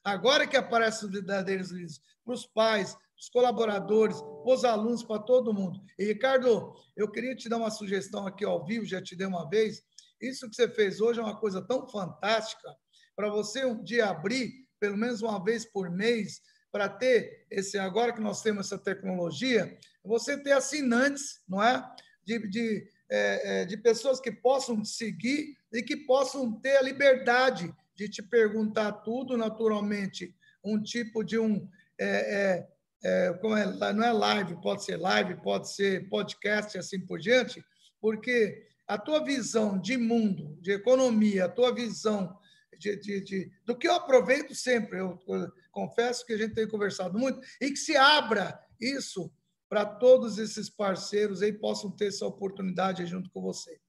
Agora 0.08 0.48
que 0.48 0.56
aparecem 0.56 1.06
os 1.06 1.14
verdadeiros 1.14 1.70
líderes, 1.70 2.00
para 2.24 2.34
os 2.34 2.46
pais, 2.46 2.96
os 3.20 3.28
colaboradores, 3.28 4.16
os 4.46 4.64
alunos, 4.64 5.04
para 5.04 5.22
todo 5.22 5.54
mundo. 5.54 5.82
E, 6.00 6.06
Ricardo, 6.06 6.74
eu 6.96 7.12
queria 7.12 7.36
te 7.36 7.50
dar 7.50 7.58
uma 7.58 7.70
sugestão 7.70 8.26
aqui 8.26 8.46
ao 8.46 8.66
vivo, 8.66 8.86
já 8.86 9.02
te 9.02 9.18
dei 9.18 9.28
uma 9.28 9.50
vez. 9.50 9.84
Isso 10.22 10.50
que 10.50 10.56
você 10.56 10.70
fez 10.70 11.02
hoje 11.02 11.20
é 11.20 11.24
uma 11.24 11.38
coisa 11.38 11.62
tão 11.62 11.86
fantástica 11.90 12.74
para 13.18 13.30
você 13.30 13.66
um 13.66 13.84
dia 13.84 14.08
abrir, 14.08 14.54
pelo 14.80 14.96
menos 14.96 15.22
uma 15.22 15.44
vez 15.44 15.66
por 15.66 15.90
mês, 15.90 16.40
para 16.72 16.88
ter 16.88 17.46
esse 17.52 17.78
agora 17.78 18.14
que 18.14 18.22
nós 18.22 18.42
temos 18.42 18.68
essa 18.68 18.78
tecnologia, 18.78 19.78
você 20.06 20.42
ter 20.42 20.54
assinantes, 20.54 21.42
não 21.46 21.62
é, 21.62 21.86
de, 22.24 22.48
de, 22.48 22.90
é, 23.10 23.66
de 23.66 23.76
pessoas 23.76 24.22
que 24.22 24.32
possam 24.32 24.86
seguir 24.86 25.58
e 25.74 25.84
que 25.84 25.98
possam 25.98 26.58
ter 26.62 26.78
a 26.78 26.82
liberdade 26.82 27.76
de 27.98 28.08
te 28.08 28.22
perguntar 28.22 28.92
tudo, 28.92 29.36
naturalmente, 29.36 30.34
um 30.64 30.82
tipo 30.82 31.24
de 31.24 31.40
um 31.40 31.68
é, 32.00 32.06
é, 32.06 32.68
é, 33.04 33.34
como 33.34 33.58
é, 33.58 33.94
não 33.94 34.04
é 34.04 34.12
live, 34.12 34.62
pode 34.62 34.84
ser 34.84 34.98
live, 34.98 35.42
pode 35.42 35.74
ser 35.74 36.08
podcast 36.08 36.78
e 36.78 36.80
assim 36.80 37.00
por 37.00 37.20
diante, 37.20 37.64
porque 38.00 38.68
a 38.88 39.00
tua 39.00 39.24
visão 39.24 39.82
de 39.82 39.98
mundo, 39.98 40.56
de 40.62 40.72
economia, 40.72 41.46
a 41.46 41.50
tua 41.50 41.74
visão 41.74 42.38
de, 42.80 42.96
de, 42.98 43.22
de 43.22 43.52
do 43.66 43.76
que 43.76 43.88
eu 43.88 43.96
aproveito 43.96 44.54
sempre, 44.54 45.00
eu, 45.00 45.20
eu, 45.28 45.52
confesso 45.72 46.26
que 46.26 46.34
a 46.34 46.38
gente 46.38 46.54
tem 46.54 46.68
conversado 46.68 47.18
muito, 47.18 47.40
e 47.60 47.72
que 47.72 47.78
se 47.78 47.96
abra 47.98 48.60
isso 48.80 49.32
para 49.68 49.86
todos 49.86 50.38
esses 50.38 50.70
parceiros 50.70 51.42
aí 51.42 51.52
possam 51.52 51.90
ter 51.92 52.08
essa 52.08 52.26
oportunidade 52.26 53.06
junto 53.06 53.30
com 53.32 53.42
você. 53.42 53.80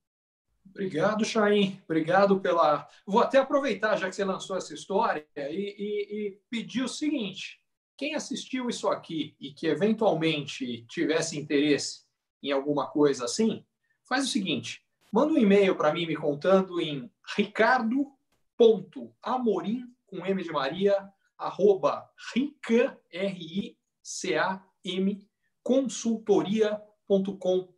Obrigado, 0.70 1.24
Chaim. 1.24 1.80
Obrigado 1.84 2.40
pela. 2.40 2.88
Vou 3.06 3.20
até 3.20 3.38
aproveitar, 3.38 3.96
já 3.96 4.08
que 4.08 4.14
você 4.14 4.24
lançou 4.24 4.56
essa 4.56 4.74
história, 4.74 5.26
e, 5.36 5.40
e, 5.40 6.28
e 6.28 6.40
pedir 6.50 6.82
o 6.82 6.88
seguinte: 6.88 7.60
quem 7.96 8.14
assistiu 8.14 8.68
isso 8.68 8.88
aqui 8.88 9.36
e 9.40 9.52
que 9.52 9.66
eventualmente 9.66 10.84
tivesse 10.86 11.38
interesse 11.38 12.06
em 12.42 12.52
alguma 12.52 12.86
coisa 12.86 13.24
assim, 13.24 13.64
faz 14.08 14.24
o 14.24 14.28
seguinte: 14.28 14.84
Manda 15.12 15.32
um 15.32 15.38
e-mail 15.38 15.74
para 15.74 15.92
mim 15.92 16.06
me 16.06 16.16
contando 16.16 16.80
em 16.80 17.10
ricardo.amorim, 17.36 19.84
com 20.06 20.24
M 20.24 20.40
de 20.42 20.52
Maria, 20.52 21.12
arroba 21.36 22.08
rica, 22.34 22.98
R-I-C-A-M, 23.10 25.28
consultoria.com.br. 25.62 27.77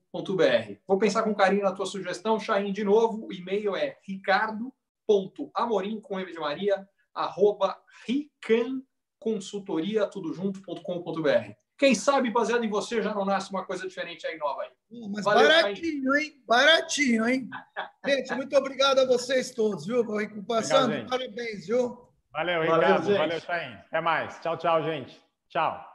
Vou 0.86 0.98
pensar 0.98 1.22
com 1.22 1.34
carinho 1.34 1.62
na 1.62 1.72
tua 1.72 1.86
sugestão, 1.86 2.38
Chain, 2.38 2.72
de 2.72 2.84
novo. 2.84 3.26
O 3.26 3.32
e-mail 3.32 3.76
é 3.76 3.98
ricardo.amorim, 4.02 6.00
com 6.00 6.18
M 6.18 6.32
de 6.32 6.38
Maria, 6.38 6.88
arroba 7.14 7.76
ricanconsultoria, 8.06 10.06
tudo 10.06 10.32
junto.com.br. 10.32 11.52
Quem 11.78 11.94
sabe, 11.94 12.30
baseado 12.30 12.62
em 12.62 12.68
você, 12.68 13.00
já 13.00 13.14
não 13.14 13.24
nasce 13.24 13.50
uma 13.50 13.64
coisa 13.64 13.88
diferente 13.88 14.26
aí 14.26 14.36
nova 14.36 14.62
aí. 14.62 14.70
Mas 15.14 15.24
Valeu, 15.24 15.48
baratinho, 15.48 16.14
hein? 16.14 16.42
Baratinho, 16.46 17.26
hein? 17.26 17.48
gente, 18.04 18.34
muito 18.34 18.54
obrigado 18.54 18.98
a 18.98 19.06
vocês 19.06 19.50
todos, 19.50 19.86
viu? 19.86 20.04
Passando, 20.46 21.08
parabéns, 21.08 21.66
viu? 21.66 22.06
Valeu, 22.32 22.62
Ricardo. 22.62 23.04
Valeu, 23.04 23.18
Valeu 23.18 23.40
Chain. 23.40 23.74
Até 23.86 24.00
mais. 24.02 24.38
Tchau, 24.40 24.58
tchau, 24.58 24.82
gente. 24.82 25.18
Tchau. 25.48 25.89